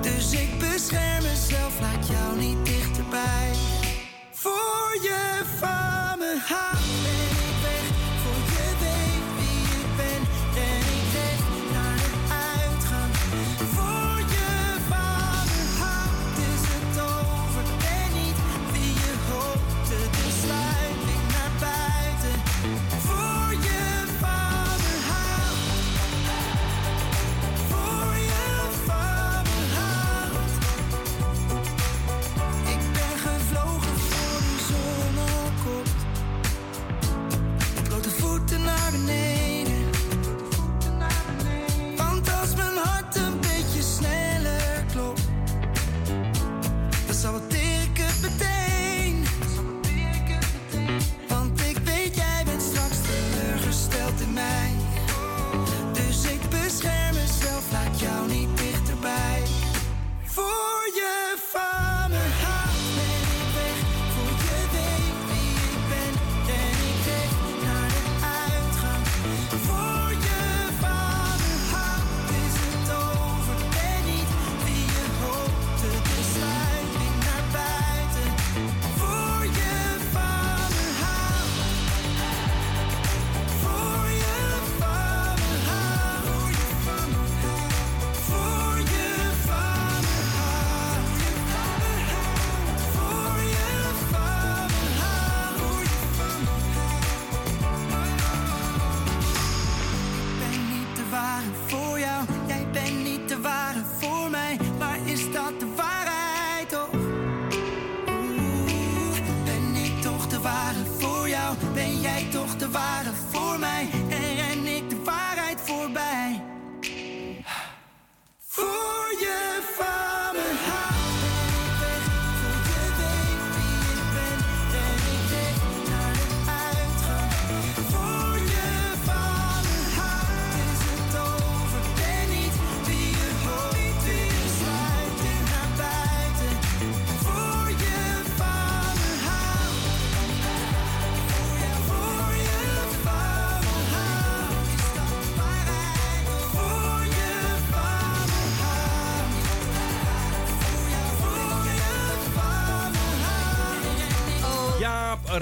Dus 0.00 0.32
ik 0.32 0.58
bescherm 0.58 1.22
mezelf, 1.22 1.80
laat 1.80 2.06
jou 2.06 2.38
niet 2.38 2.66
dichterbij. 2.66 3.50
Voor 4.30 4.98
je 5.02 5.42
fame. 5.58 6.40
me. 7.02 7.47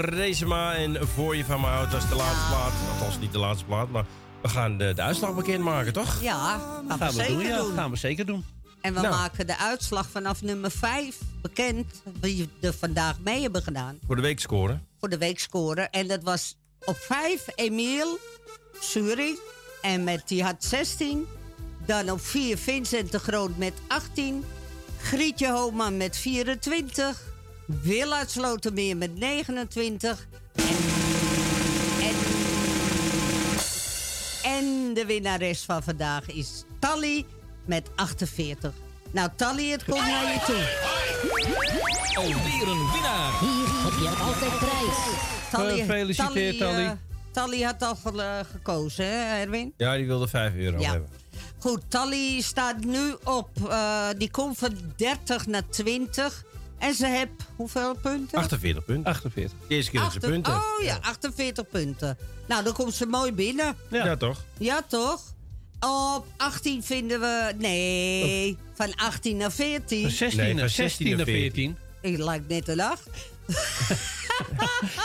Rezema 0.01 0.73
en 0.75 1.07
Voor 1.07 1.35
je 1.35 1.45
van 1.45 1.59
me 1.61 1.67
houdt. 1.67 1.91
Dat 1.91 2.03
is 2.03 2.09
de 2.09 2.15
laatste 2.15 2.47
plaat. 2.49 2.71
Althans, 2.91 3.19
niet 3.19 3.31
de 3.31 3.37
laatste 3.37 3.65
plaat, 3.65 3.89
maar 3.89 4.05
we 4.41 4.47
gaan 4.49 4.77
de, 4.77 4.93
de 4.93 5.01
uitslag 5.01 5.35
bekendmaken, 5.35 5.93
toch? 5.93 6.21
Ja, 6.21 6.57
gaan 6.57 6.87
we, 6.87 6.93
Gaan 6.97 7.07
we 7.07 7.13
zeker 7.13 7.33
doen, 7.33 7.45
ja. 7.45 7.57
doen. 7.57 7.73
Gaan 7.75 7.91
we 7.91 7.97
zeker 7.97 8.25
doen. 8.25 8.45
En 8.81 8.93
we 8.93 8.99
Nou. 9.01 9.13
maken 9.15 9.47
de 9.47 9.57
uitslag 9.57 10.09
vanaf 10.09 10.41
nummer 10.41 10.71
5 10.71 11.17
bekend. 11.41 12.01
Wie 12.21 12.49
er 12.61 12.73
vandaag 12.73 13.19
mee 13.19 13.41
hebben 13.41 13.63
gedaan. 13.63 13.99
Voor 14.07 14.15
de 14.15 14.21
week 14.21 14.39
scoren. 14.39 14.85
Voor 14.99 15.09
de 15.09 15.17
week 15.17 15.39
scoren. 15.39 15.89
En 15.89 16.07
dat 16.07 16.23
was 16.23 16.55
op 16.85 16.97
5 16.97 17.45
Emiel 17.55 18.17
Suring. 18.79 19.39
En 19.81 20.03
met, 20.03 20.27
die 20.27 20.43
had 20.43 20.55
16. 20.63 21.25
Dan 21.85 22.09
op 22.11 22.21
4 22.21 22.57
Vincent 22.57 23.11
de 23.11 23.19
Groot 23.19 23.57
met 23.57 23.73
18. 23.87 24.43
Grietje 25.01 25.51
Homan 25.51 25.97
met 25.97 26.17
24. 26.17 27.26
Wil 27.67 28.13
uit 28.13 28.31
Slotermeer 28.31 28.97
met 28.97 29.15
29. 29.19 30.27
En, 30.55 30.63
en, 32.01 32.15
en 34.43 34.93
de 34.93 35.03
winnares 35.05 35.63
van 35.63 35.83
vandaag 35.83 36.25
is 36.31 36.63
Tally 36.79 37.25
met 37.65 37.89
48. 37.95 38.73
Nou, 39.11 39.29
Tally, 39.35 39.69
het 39.69 39.83
komt 39.83 39.99
naar 39.99 40.33
je 40.33 40.39
toe. 40.45 40.85
Alweer 42.15 42.67
een 42.67 42.91
winnaar. 42.91 43.39
Hier 43.39 43.67
heb 43.83 43.93
je 44.01 44.09
altijd 44.23 44.57
prijs. 44.59 44.97
Tally, 45.51 45.79
Gefeliciteerd, 45.79 46.57
Tally. 46.57 46.83
eh, 46.85 46.91
Tally 47.31 47.61
had 47.61 47.81
al 47.81 47.95
ge- 47.95 48.21
eh, 48.21 48.39
gekozen, 48.51 49.05
hè, 49.05 49.39
Erwin? 49.41 49.73
Ja, 49.77 49.95
die 49.95 50.05
wilde 50.05 50.27
5 50.27 50.53
euro 50.55 50.79
Ja. 50.79 50.91
hebben. 50.91 51.09
Goed, 51.59 51.81
Tally 51.87 52.41
staat 52.41 52.83
nu 52.83 53.15
op. 53.23 53.49
eh, 53.69 54.07
die 54.17 54.31
komt 54.31 54.57
van 54.57 54.77
30 54.95 55.45
naar 55.47 55.69
20. 55.69 56.43
En 56.77 56.93
ze 56.93 57.07
heeft 57.07 57.31
hoeveel 57.55 57.95
punten? 57.95 58.37
48 58.37 58.85
punten. 58.85 59.05
48. 59.11 59.57
De 59.67 59.75
eerste 59.75 59.91
keer 59.91 59.99
dat 59.99 60.09
ze 60.11 60.15
Achter- 60.17 60.31
punten. 60.31 60.53
Oh 60.53 60.83
ja, 60.83 60.97
48 61.01 61.67
punten. 61.67 62.17
Nou, 62.47 62.63
dan 62.63 62.73
komt 62.73 62.93
ze 62.93 63.05
mooi 63.05 63.31
binnen. 63.31 63.75
Ja. 63.89 64.15
toch? 64.17 64.43
Ja, 64.57 64.81
toch? 64.87 65.21
Op 65.79 66.25
18 66.37 66.83
vinden 66.83 67.19
we. 67.19 67.53
Nee, 67.57 68.57
van 68.73 68.95
18 68.95 69.37
naar 69.37 69.51
14. 69.51 70.01
Van 70.01 70.11
16 70.11 70.39
Nee, 70.43 70.53
naar 70.53 70.59
van 70.63 70.69
16 70.69 71.17
naar 71.17 71.25
14. 71.25 71.77
Ik 72.01 72.17
lijkt 72.17 72.47
net 72.47 72.67
een 72.67 72.79
acht. 72.79 73.09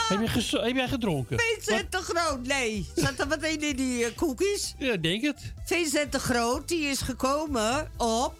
heb, 0.09 0.19
je 0.29 0.57
heb 0.61 0.75
jij 0.75 0.87
gedronken? 0.87 1.39
Vincent 1.39 1.91
de 1.91 1.97
Groot, 1.97 2.47
nee. 2.47 2.85
Zat 2.95 3.19
er 3.19 3.27
wat 3.27 3.43
in 3.43 3.61
in 3.61 3.75
die 3.75 4.13
cookies? 4.15 4.75
Ja, 4.77 4.95
denk 4.97 5.21
het. 5.23 5.53
Vincent 5.65 6.11
de 6.11 6.19
Groot, 6.19 6.67
die 6.67 6.85
is 6.85 7.01
gekomen 7.01 7.91
op 7.97 8.33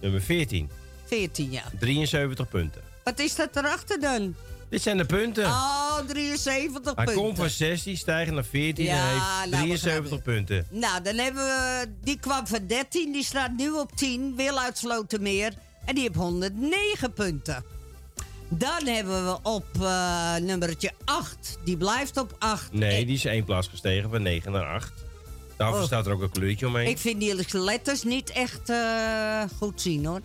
Nummer 0.00 0.20
14. 0.22 0.70
14, 1.10 1.50
ja. 1.50 1.62
73 1.78 2.48
punten. 2.48 2.80
Wat 3.04 3.18
is 3.18 3.34
dat 3.36 3.56
erachter 3.56 4.00
dan? 4.00 4.34
Dit 4.68 4.82
zijn 4.82 4.96
de 4.96 5.04
punten. 5.04 5.44
Oh, 5.44 5.98
73 6.06 6.94
Hij 6.94 7.04
punten. 7.04 7.14
komt 7.24 7.36
van 7.36 7.48
16, 7.50 7.96
stijgt 7.96 8.32
naar 8.32 8.44
14 8.44 8.84
Ja, 8.84 8.94
en 9.44 9.52
heeft 9.54 9.80
73 9.80 10.22
punten. 10.22 10.66
Nou, 10.70 11.02
dan 11.02 11.16
hebben 11.16 11.44
we... 11.44 11.88
Die 12.02 12.18
kwam 12.20 12.46
van 12.46 12.66
13, 12.66 13.12
die 13.12 13.24
staat 13.24 13.50
nu 13.56 13.70
op 13.70 13.96
10. 13.96 14.36
Wil 14.36 14.58
uit 14.60 14.78
Slotermeer. 14.78 15.52
En 15.84 15.94
die 15.94 16.02
heeft 16.02 16.14
109 16.14 17.12
punten. 17.12 17.64
Dan 18.48 18.86
hebben 18.86 19.24
we 19.26 19.38
op 19.42 19.66
eh, 19.80 20.36
nummertje 20.36 20.90
8. 21.04 21.58
Die 21.64 21.76
blijft 21.76 22.16
op 22.16 22.36
8. 22.38 22.72
Nee, 22.72 23.06
die 23.06 23.14
is 23.14 23.24
één 23.24 23.44
plaats 23.44 23.68
gestegen 23.68 24.10
van 24.10 24.22
9 24.22 24.52
naar 24.52 24.74
8. 24.74 24.92
Daarvoor 25.56 25.80
Oh. 25.80 25.86
staat 25.86 26.06
er 26.06 26.12
ook 26.12 26.22
een 26.22 26.30
kleurtje 26.30 26.66
omheen. 26.66 26.88
Ik 26.88 26.98
vind 26.98 27.20
die 27.20 27.34
letters 27.58 28.02
niet 28.02 28.30
echt 28.30 28.68
eh, 28.70 29.42
goed 29.58 29.80
zien, 29.80 30.04
hoor. 30.06 30.20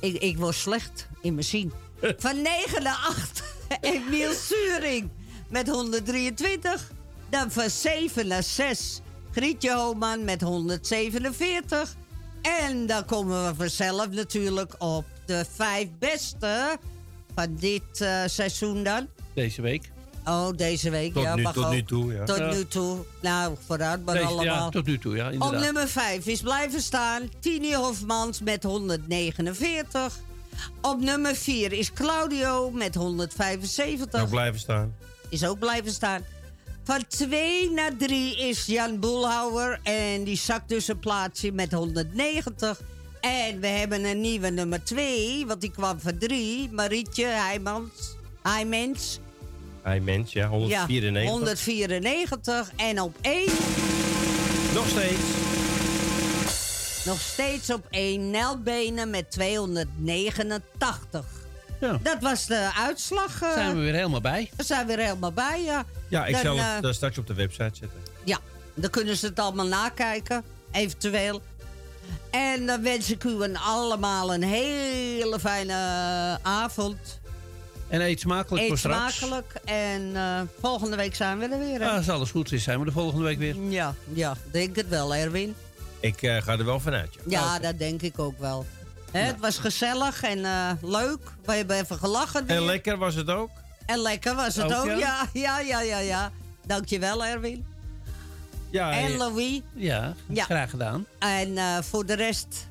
Ik, 0.00 0.16
ik 0.22 0.38
word 0.38 0.54
slecht 0.54 1.08
in 1.20 1.34
mijn 1.34 1.46
zien. 1.46 1.72
Van 2.18 2.42
9 2.42 2.82
naar 2.82 3.04
8. 3.08 3.42
Emiel 3.80 4.32
Suring 4.32 5.10
met 5.48 5.68
123. 5.68 6.92
Dan 7.28 7.50
van 7.50 7.70
7 7.70 8.26
naar 8.26 8.42
6. 8.42 9.00
Grietje 9.32 9.74
Homan 9.74 10.24
met 10.24 10.40
147. 10.40 11.96
En 12.42 12.86
dan 12.86 13.04
komen 13.04 13.46
we 13.46 13.54
vanzelf 13.54 14.10
natuurlijk 14.10 14.74
op 14.78 15.04
de 15.26 15.44
vijf 15.54 15.88
beste 15.98 16.78
van 17.34 17.56
dit 17.56 18.00
eh, 18.00 18.22
seizoen 18.26 18.82
dan. 18.82 19.08
Deze 19.34 19.62
week. 19.62 19.90
Oh, 20.24 20.48
deze 20.56 20.90
week. 20.90 21.12
Tot 21.12 21.22
ja, 21.22 21.34
nu- 21.34 21.42
mag 21.42 21.52
tot 21.52 21.64
ook. 21.64 21.70
nu 21.72 21.82
toe, 21.84 22.12
ja. 22.12 22.24
Tot 22.24 22.36
Ja. 22.38 22.50
nu 22.52 22.66
toe. 22.66 22.98
Nou, 23.20 23.54
vooruit 23.66 24.04
maar 24.04 24.14
Deze- 24.14 24.26
allemaal. 24.26 24.44
Ja, 24.44 24.68
tot 24.68 24.86
nu 24.86 24.98
toe, 24.98 25.16
ja, 25.16 25.26
Op 25.26 25.32
inderdaad. 25.32 25.60
nummer 25.60 25.88
5 25.88 26.26
is 26.26 26.40
blijven 26.40 26.80
staan 26.82 27.28
Tini 27.40 27.74
Hofmans 27.74 28.40
met 28.40 28.62
149. 28.62 30.18
Op 30.80 31.00
nummer 31.00 31.36
4 31.36 31.72
is 31.72 31.92
Claudio 31.92 32.70
met 32.70 32.94
175. 32.94 34.20
Ook 34.22 34.28
blijven 34.30 34.60
staan. 34.60 34.94
Is 35.28 35.44
ook 35.44 35.58
blijven 35.58 35.92
staan. 35.92 36.22
Van 36.84 37.06
2 37.08 37.70
naar 37.70 37.96
3 37.96 38.36
is 38.48 38.66
Jan 38.66 38.98
Boelhouwer. 39.00 39.80
En 39.82 40.24
die 40.24 40.36
zakt 40.36 40.68
dus 40.68 40.88
een 40.88 40.98
plaatsje 40.98 41.52
met 41.52 41.72
190. 41.72 42.80
En 43.20 43.60
we 43.60 43.66
hebben 43.66 44.04
een 44.04 44.20
nieuwe 44.20 44.48
nummer 44.50 44.84
2, 44.84 45.46
want 45.46 45.60
die 45.60 45.70
kwam 45.70 46.00
van 46.00 46.18
3. 46.18 46.68
Marietje 46.72 47.24
Heijmans. 47.26 48.16
Heijmens. 48.42 49.18
Hij 49.82 50.00
mens, 50.00 50.32
ja, 50.32 50.48
194. 50.48 51.22
Ja, 51.22 51.30
194. 51.30 52.70
En 52.76 53.00
op 53.00 53.16
1 53.20 53.44
Nog 54.74 54.88
steeds. 54.88 55.20
Nog 57.04 57.20
steeds 57.20 57.70
op 57.70 57.86
één 57.90 58.30
Nelbenen 58.30 59.10
met 59.10 59.30
289. 59.30 61.24
Ja. 61.80 61.98
Dat 62.02 62.16
was 62.20 62.46
de 62.46 62.70
uitslag. 62.76 63.42
eh. 63.42 63.52
Zijn 63.52 63.74
we 63.76 63.80
weer 63.80 63.94
helemaal 63.94 64.20
bij. 64.20 64.50
We 64.56 64.62
zijn 64.64 64.86
weer 64.86 64.98
helemaal 64.98 65.32
bij, 65.32 65.62
ja. 65.62 65.84
Ja, 66.08 66.26
ik 66.26 66.32
Dan, 66.34 66.42
zal 66.42 66.56
eh, 66.56 66.74
het 66.74 66.84
eh, 66.84 66.92
straks 66.92 67.18
op 67.18 67.26
de 67.26 67.34
website 67.34 67.70
zetten. 67.72 67.98
Ja, 68.24 68.38
dan 68.74 68.90
kunnen 68.90 69.16
ze 69.16 69.26
het 69.26 69.38
allemaal 69.38 69.66
nakijken, 69.66 70.44
eventueel. 70.72 71.42
En 72.30 72.66
dan 72.66 72.82
wens 72.82 73.10
ik 73.10 73.24
u 73.24 73.30
een 73.42 73.58
allemaal 73.58 74.34
een 74.34 74.42
hele 74.42 75.40
fijne 75.40 75.74
avond. 76.42 77.19
En 77.90 78.00
eet 78.00 78.20
smakelijk 78.20 78.62
voor 78.64 78.72
Eet 78.72 78.78
straks. 78.78 79.16
smakelijk. 79.16 79.54
En 79.64 80.10
eh, 80.16 80.40
volgende 80.60 80.96
week 80.96 81.14
zijn 81.14 81.38
we 81.38 81.44
er 81.48 81.58
weer. 81.58 81.78
hè? 81.80 81.84
Ja, 81.84 81.96
als 81.96 82.08
alles 82.08 82.30
goed 82.30 82.52
is, 82.52 82.62
zijn 82.62 82.78
we 82.78 82.84
de 82.84 82.92
volgende 82.92 83.24
week 83.24 83.38
weer. 83.38 83.56
Ja, 83.68 83.94
ja, 84.12 84.36
denk 84.50 84.76
het 84.76 84.88
wel, 84.88 85.14
Erwin. 85.14 85.54
Ik 86.00 86.22
eh, 86.22 86.42
ga 86.42 86.52
er 86.58 86.64
wel 86.64 86.80
vanuit, 86.80 87.14
ja. 87.26 87.40
Ja, 87.40 87.58
dat 87.58 87.78
denk 87.78 88.02
ik 88.02 88.18
ook 88.18 88.38
wel. 88.38 88.66
Hè, 89.10 89.20
Het 89.20 89.40
was 89.40 89.58
gezellig 89.58 90.22
en 90.22 90.44
eh, 90.44 90.70
leuk. 90.82 91.18
We 91.44 91.52
hebben 91.54 91.76
even 91.76 91.96
gelachen. 91.96 92.48
En 92.48 92.64
lekker 92.64 92.96
was 92.98 93.14
het 93.14 93.28
ook. 93.30 93.50
En 93.86 93.98
lekker 93.98 94.34
was 94.34 94.56
het 94.56 94.64
Ook, 94.64 94.72
ook, 94.72 94.86
ja? 94.86 94.96
ja. 94.96 95.28
Ja, 95.32 95.60
ja, 95.60 95.80
ja, 95.80 95.98
ja. 95.98 96.30
Dankjewel, 96.66 97.24
Erwin. 97.24 97.66
Ja, 98.70 98.92
en 98.92 99.12
eh, 99.12 99.18
Louis. 99.18 99.60
Ja, 99.74 100.14
Ja. 100.26 100.44
graag 100.44 100.70
gedaan. 100.70 101.06
En 101.18 101.58
eh, 101.58 101.78
voor 101.82 102.06
de 102.06 102.14
rest, 102.14 102.66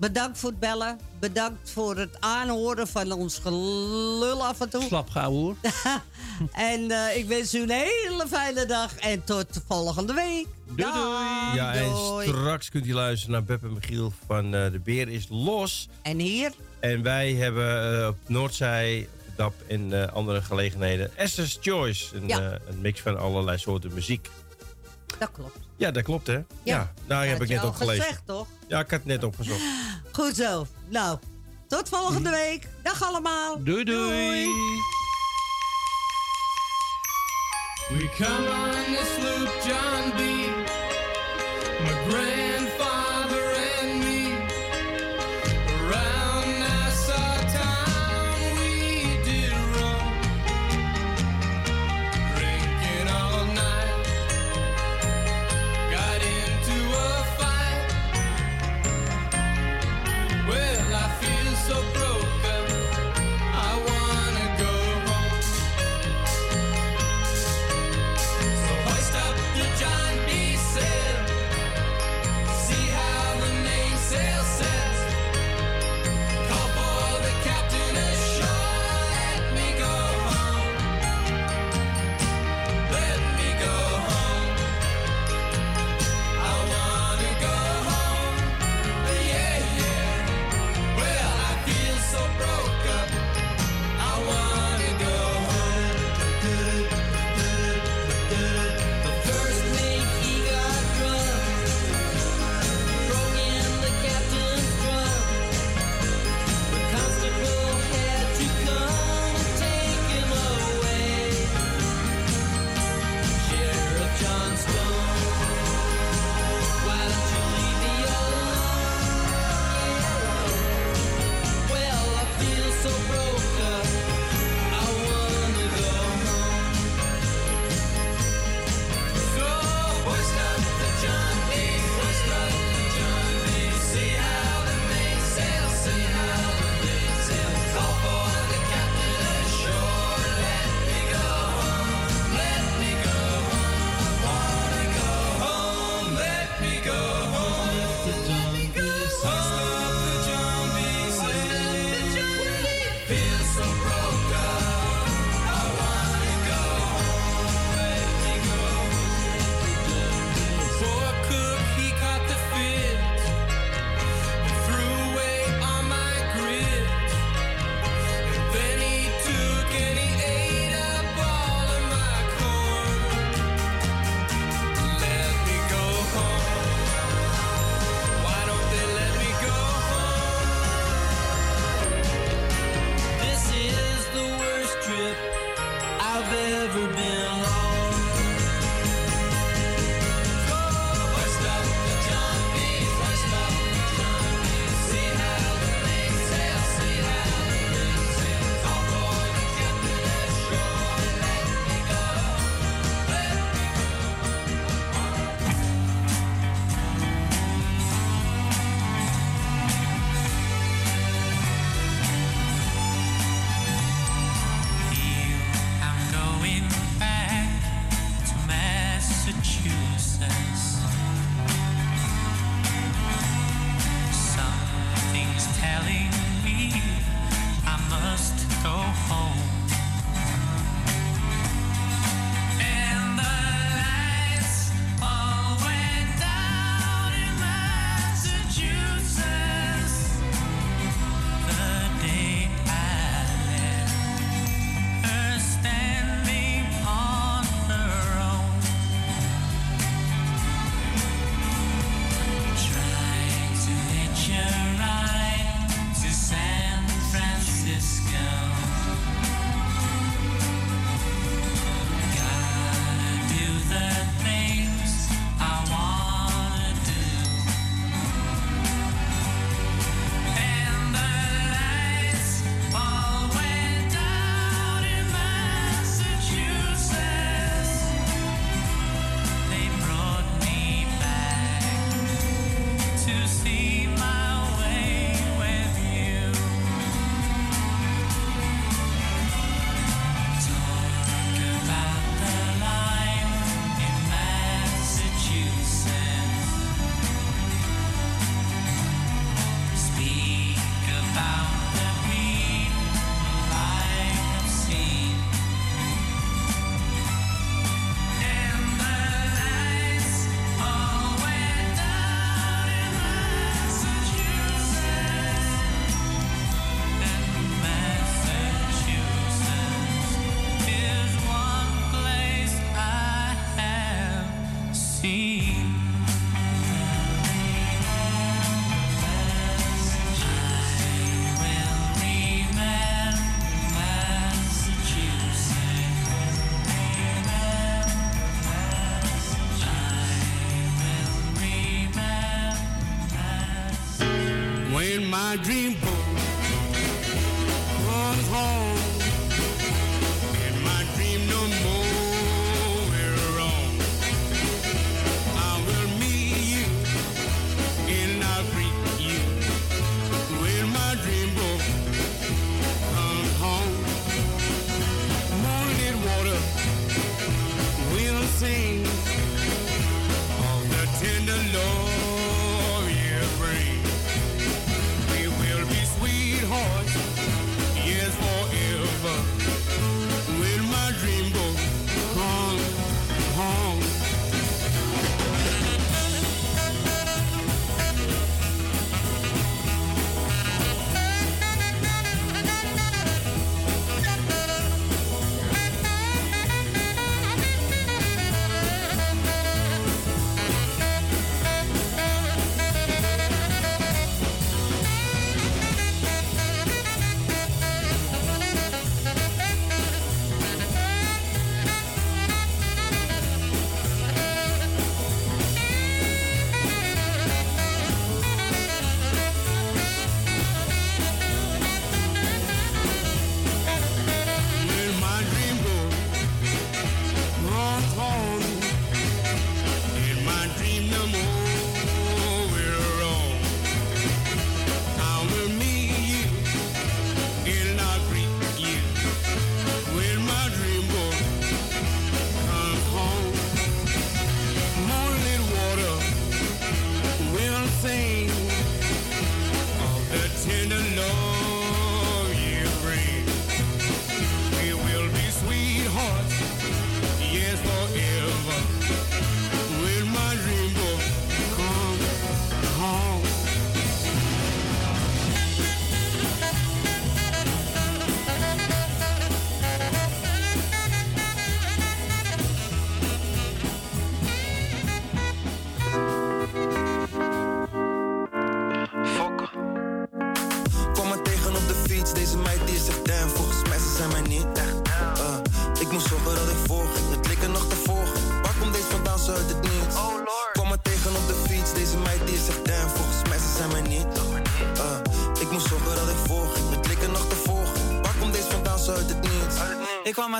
bedankt 0.00 0.38
voor 0.38 0.50
het 0.50 0.58
bellen. 0.58 0.98
Bedankt 1.18 1.70
voor 1.70 1.96
het 1.96 2.16
aanhoren 2.20 2.88
van 2.88 3.12
ons 3.12 3.38
gelul 3.38 4.46
af 4.46 4.60
en 4.60 4.68
toe. 4.68 4.82
Slap 4.82 5.10
gauw 5.10 5.30
hoor. 5.30 5.54
en 6.52 6.90
eh, 6.90 7.16
ik 7.16 7.26
wens 7.28 7.54
u 7.54 7.62
een 7.62 7.70
hele 7.70 8.24
fijne 8.28 8.66
dag. 8.66 8.96
En 8.96 9.24
tot 9.24 9.46
volgende 9.68 10.12
week. 10.14 10.46
Doei, 10.66 10.92
doei. 10.92 11.54
Ja, 11.54 11.74
en 11.74 11.90
doei. 11.90 12.28
straks 12.28 12.68
kunt 12.70 12.86
u 12.86 12.94
luisteren 12.94 13.32
naar 13.32 13.44
Beb 13.44 13.62
en 13.62 13.72
Michiel 13.72 14.12
van 14.26 14.54
eh, 14.54 14.70
De 14.72 14.80
Beer 14.84 15.08
is 15.08 15.26
Los. 15.30 15.88
En 16.02 16.18
hier? 16.18 16.52
En 16.80 17.02
wij 17.02 17.32
hebben 17.32 18.00
eh, 18.00 18.08
op 18.08 18.16
Noordzij, 18.26 19.08
op 19.18 19.24
de 19.26 19.32
DAP 19.36 19.54
en 19.66 20.02
eh, 20.02 20.12
andere 20.12 20.42
gelegenheden 20.42 21.16
Esther's 21.16 21.58
Choice. 21.60 22.16
Een, 22.16 22.28
Ja. 22.28 22.58
een 22.68 22.80
mix 22.80 23.00
van 23.00 23.18
allerlei 23.18 23.58
soorten 23.58 23.94
muziek. 23.94 24.30
Dat 25.18 25.30
klopt. 25.32 25.58
Ja, 25.80 25.90
dat 25.90 26.02
klopt 26.02 26.26
hè? 26.26 26.40
Ja, 26.62 26.92
daar 27.06 27.26
heb 27.26 27.42
ik 27.42 27.48
net 27.48 27.64
op 27.64 27.74
gelezen. 27.74 28.02
gezegd, 28.02 28.22
toch? 28.26 28.46
Ja, 28.68 28.78
ik 28.80 28.90
had 28.90 28.98
het 28.98 29.04
net 29.04 29.24
opgezocht. 29.24 29.60
Goed 30.12 30.36
zo. 30.36 30.66
Nou, 30.88 31.18
tot 31.68 31.88
volgende 31.88 32.30
week. 32.30 32.68
Dag 32.82 33.02
allemaal. 33.02 33.62
Doei, 33.62 33.84
doei. 33.84 34.46
We 37.88 38.08
come 38.16 38.48
on 38.48 38.94
the 38.94 39.16
sloop 39.20 39.52
John 39.64 40.10
B. 40.16 40.20
My 41.80 42.10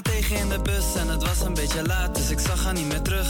Tegen 0.02 0.36
in 0.36 0.48
de 0.48 0.58
bus 0.62 0.84
en 0.96 1.08
het 1.08 1.22
was 1.22 1.40
een 1.40 1.54
beetje 1.54 1.86
laat, 1.86 2.14
dus 2.14 2.30
ik 2.30 2.38
zag 2.38 2.64
haar 2.64 2.72
niet 2.72 2.86
meer 2.86 3.02
terug. 3.02 3.28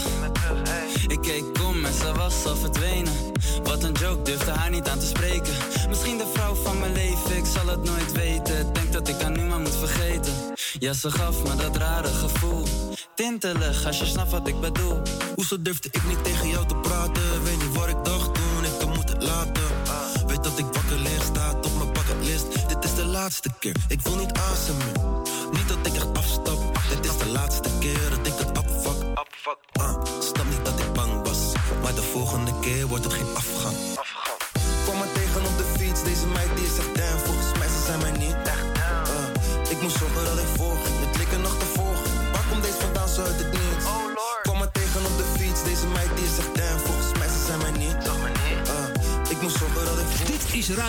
Ik 1.07 1.21
keek 1.21 1.45
om 1.69 1.85
en 1.85 1.93
ze 1.93 2.13
was 2.13 2.45
al 2.45 2.57
verdwenen. 2.57 3.13
Wat 3.63 3.83
een 3.83 3.93
joke, 3.93 4.23
durfde 4.23 4.51
haar 4.51 4.71
niet 4.71 4.89
aan 4.89 4.99
te 4.99 5.07
spreken. 5.07 5.53
Misschien 5.89 6.19
de 6.19 6.27
vrouw 6.35 6.55
van 6.55 6.79
mijn 6.79 6.93
leven, 6.93 7.37
ik 7.37 7.45
zal 7.45 7.67
het 7.67 7.85
nooit 7.85 8.13
weten. 8.13 8.73
Denk 8.73 8.93
dat 8.93 9.09
ik 9.09 9.21
haar 9.21 9.31
nu 9.31 9.43
maar 9.43 9.61
moet 9.61 9.77
vergeten. 9.77 10.33
Ja, 10.79 10.93
ze 10.93 11.11
gaf 11.11 11.43
me 11.43 11.57
dat 11.57 11.77
rare 11.77 12.09
gevoel. 12.09 12.67
Tintelig, 13.15 13.87
als 13.87 13.99
je 13.99 14.07
snapt 14.07 14.31
wat 14.31 14.49
ik 14.49 14.61
bedoel. 14.61 15.03
Hoezo 15.35 15.63
durfde 15.63 15.89
ik 15.91 16.05
niet 16.05 16.25
tegen 16.25 16.49
jou 16.49 16.67
te 16.67 16.75
praten? 16.77 17.43
Weet 17.45 17.63
niet 17.63 17.77
wat 17.77 17.89
ik 17.89 18.05
dacht 18.05 18.35
toen 18.35 18.65
ik 18.65 18.81
hem 18.81 18.89
moet 18.89 19.09
het 19.09 19.23
laten. 19.23 19.63
Weet 20.27 20.45
dat 20.45 20.59
ik 20.59 20.65
wakker 20.65 20.99
lig, 20.99 21.23
staat 21.23 21.67
op 21.67 21.77
mijn 21.79 21.93
bucketlist. 21.93 22.69
Dit 22.69 22.85
is 22.85 22.95
de 22.95 23.05
laatste 23.05 23.49
keer, 23.59 23.77
ik 23.89 24.01
wil 24.01 24.17
niet 24.17 24.33
asemen. 24.33 25.20
Niet 25.53 25.69
dat 25.69 25.87
ik 25.87 25.95
echt 25.95 26.19
afstap, 26.19 26.59
dit 26.89 27.05
is 27.05 27.19
de 27.19 27.29
laatste 27.29 27.69
keer 27.79 28.11
dat 28.11 28.27
ik 28.27 28.33
het 28.37 28.59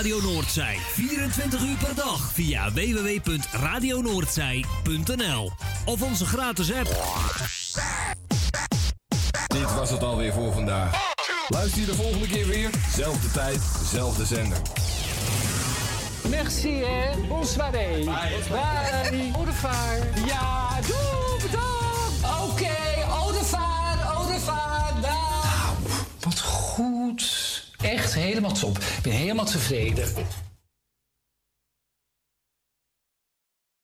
Radio 0.02 0.22
Noordzij. 0.22 0.78
24 0.94 1.64
uur 1.64 1.78
per 1.78 1.96
dag 1.96 2.32
via 2.34 2.72
www.radionoordzij.nl 2.72 5.52
of 5.86 6.02
onze 6.02 6.26
gratis 6.26 6.74
app. 6.74 6.90
Dit 9.48 9.76
was 9.76 9.90
het 9.90 10.04
alweer 10.04 10.34
voor 10.34 10.54
vandaag. 10.54 11.14
Luister 11.48 11.80
je 11.80 11.86
de 11.86 11.96
volgende 11.96 12.28
keer 12.28 12.48
weer. 12.48 12.70
Zelfde 12.96 13.32
tijd, 13.32 13.62
zelfde 13.92 14.26
zender. 14.26 14.58
Merci, 16.30 16.84
hè. 16.84 17.28
Bonsoir. 17.28 17.72
Bye. 17.72 18.04
Bye. 18.04 18.12
Au 19.36 19.44
revoir. 19.44 19.98
Ja, 20.26 20.70
doe, 20.88 21.21
Top. 28.52 28.78
Ik 28.78 29.04
ben 29.04 29.12
helemaal 29.12 29.46
tevreden. 29.46 30.06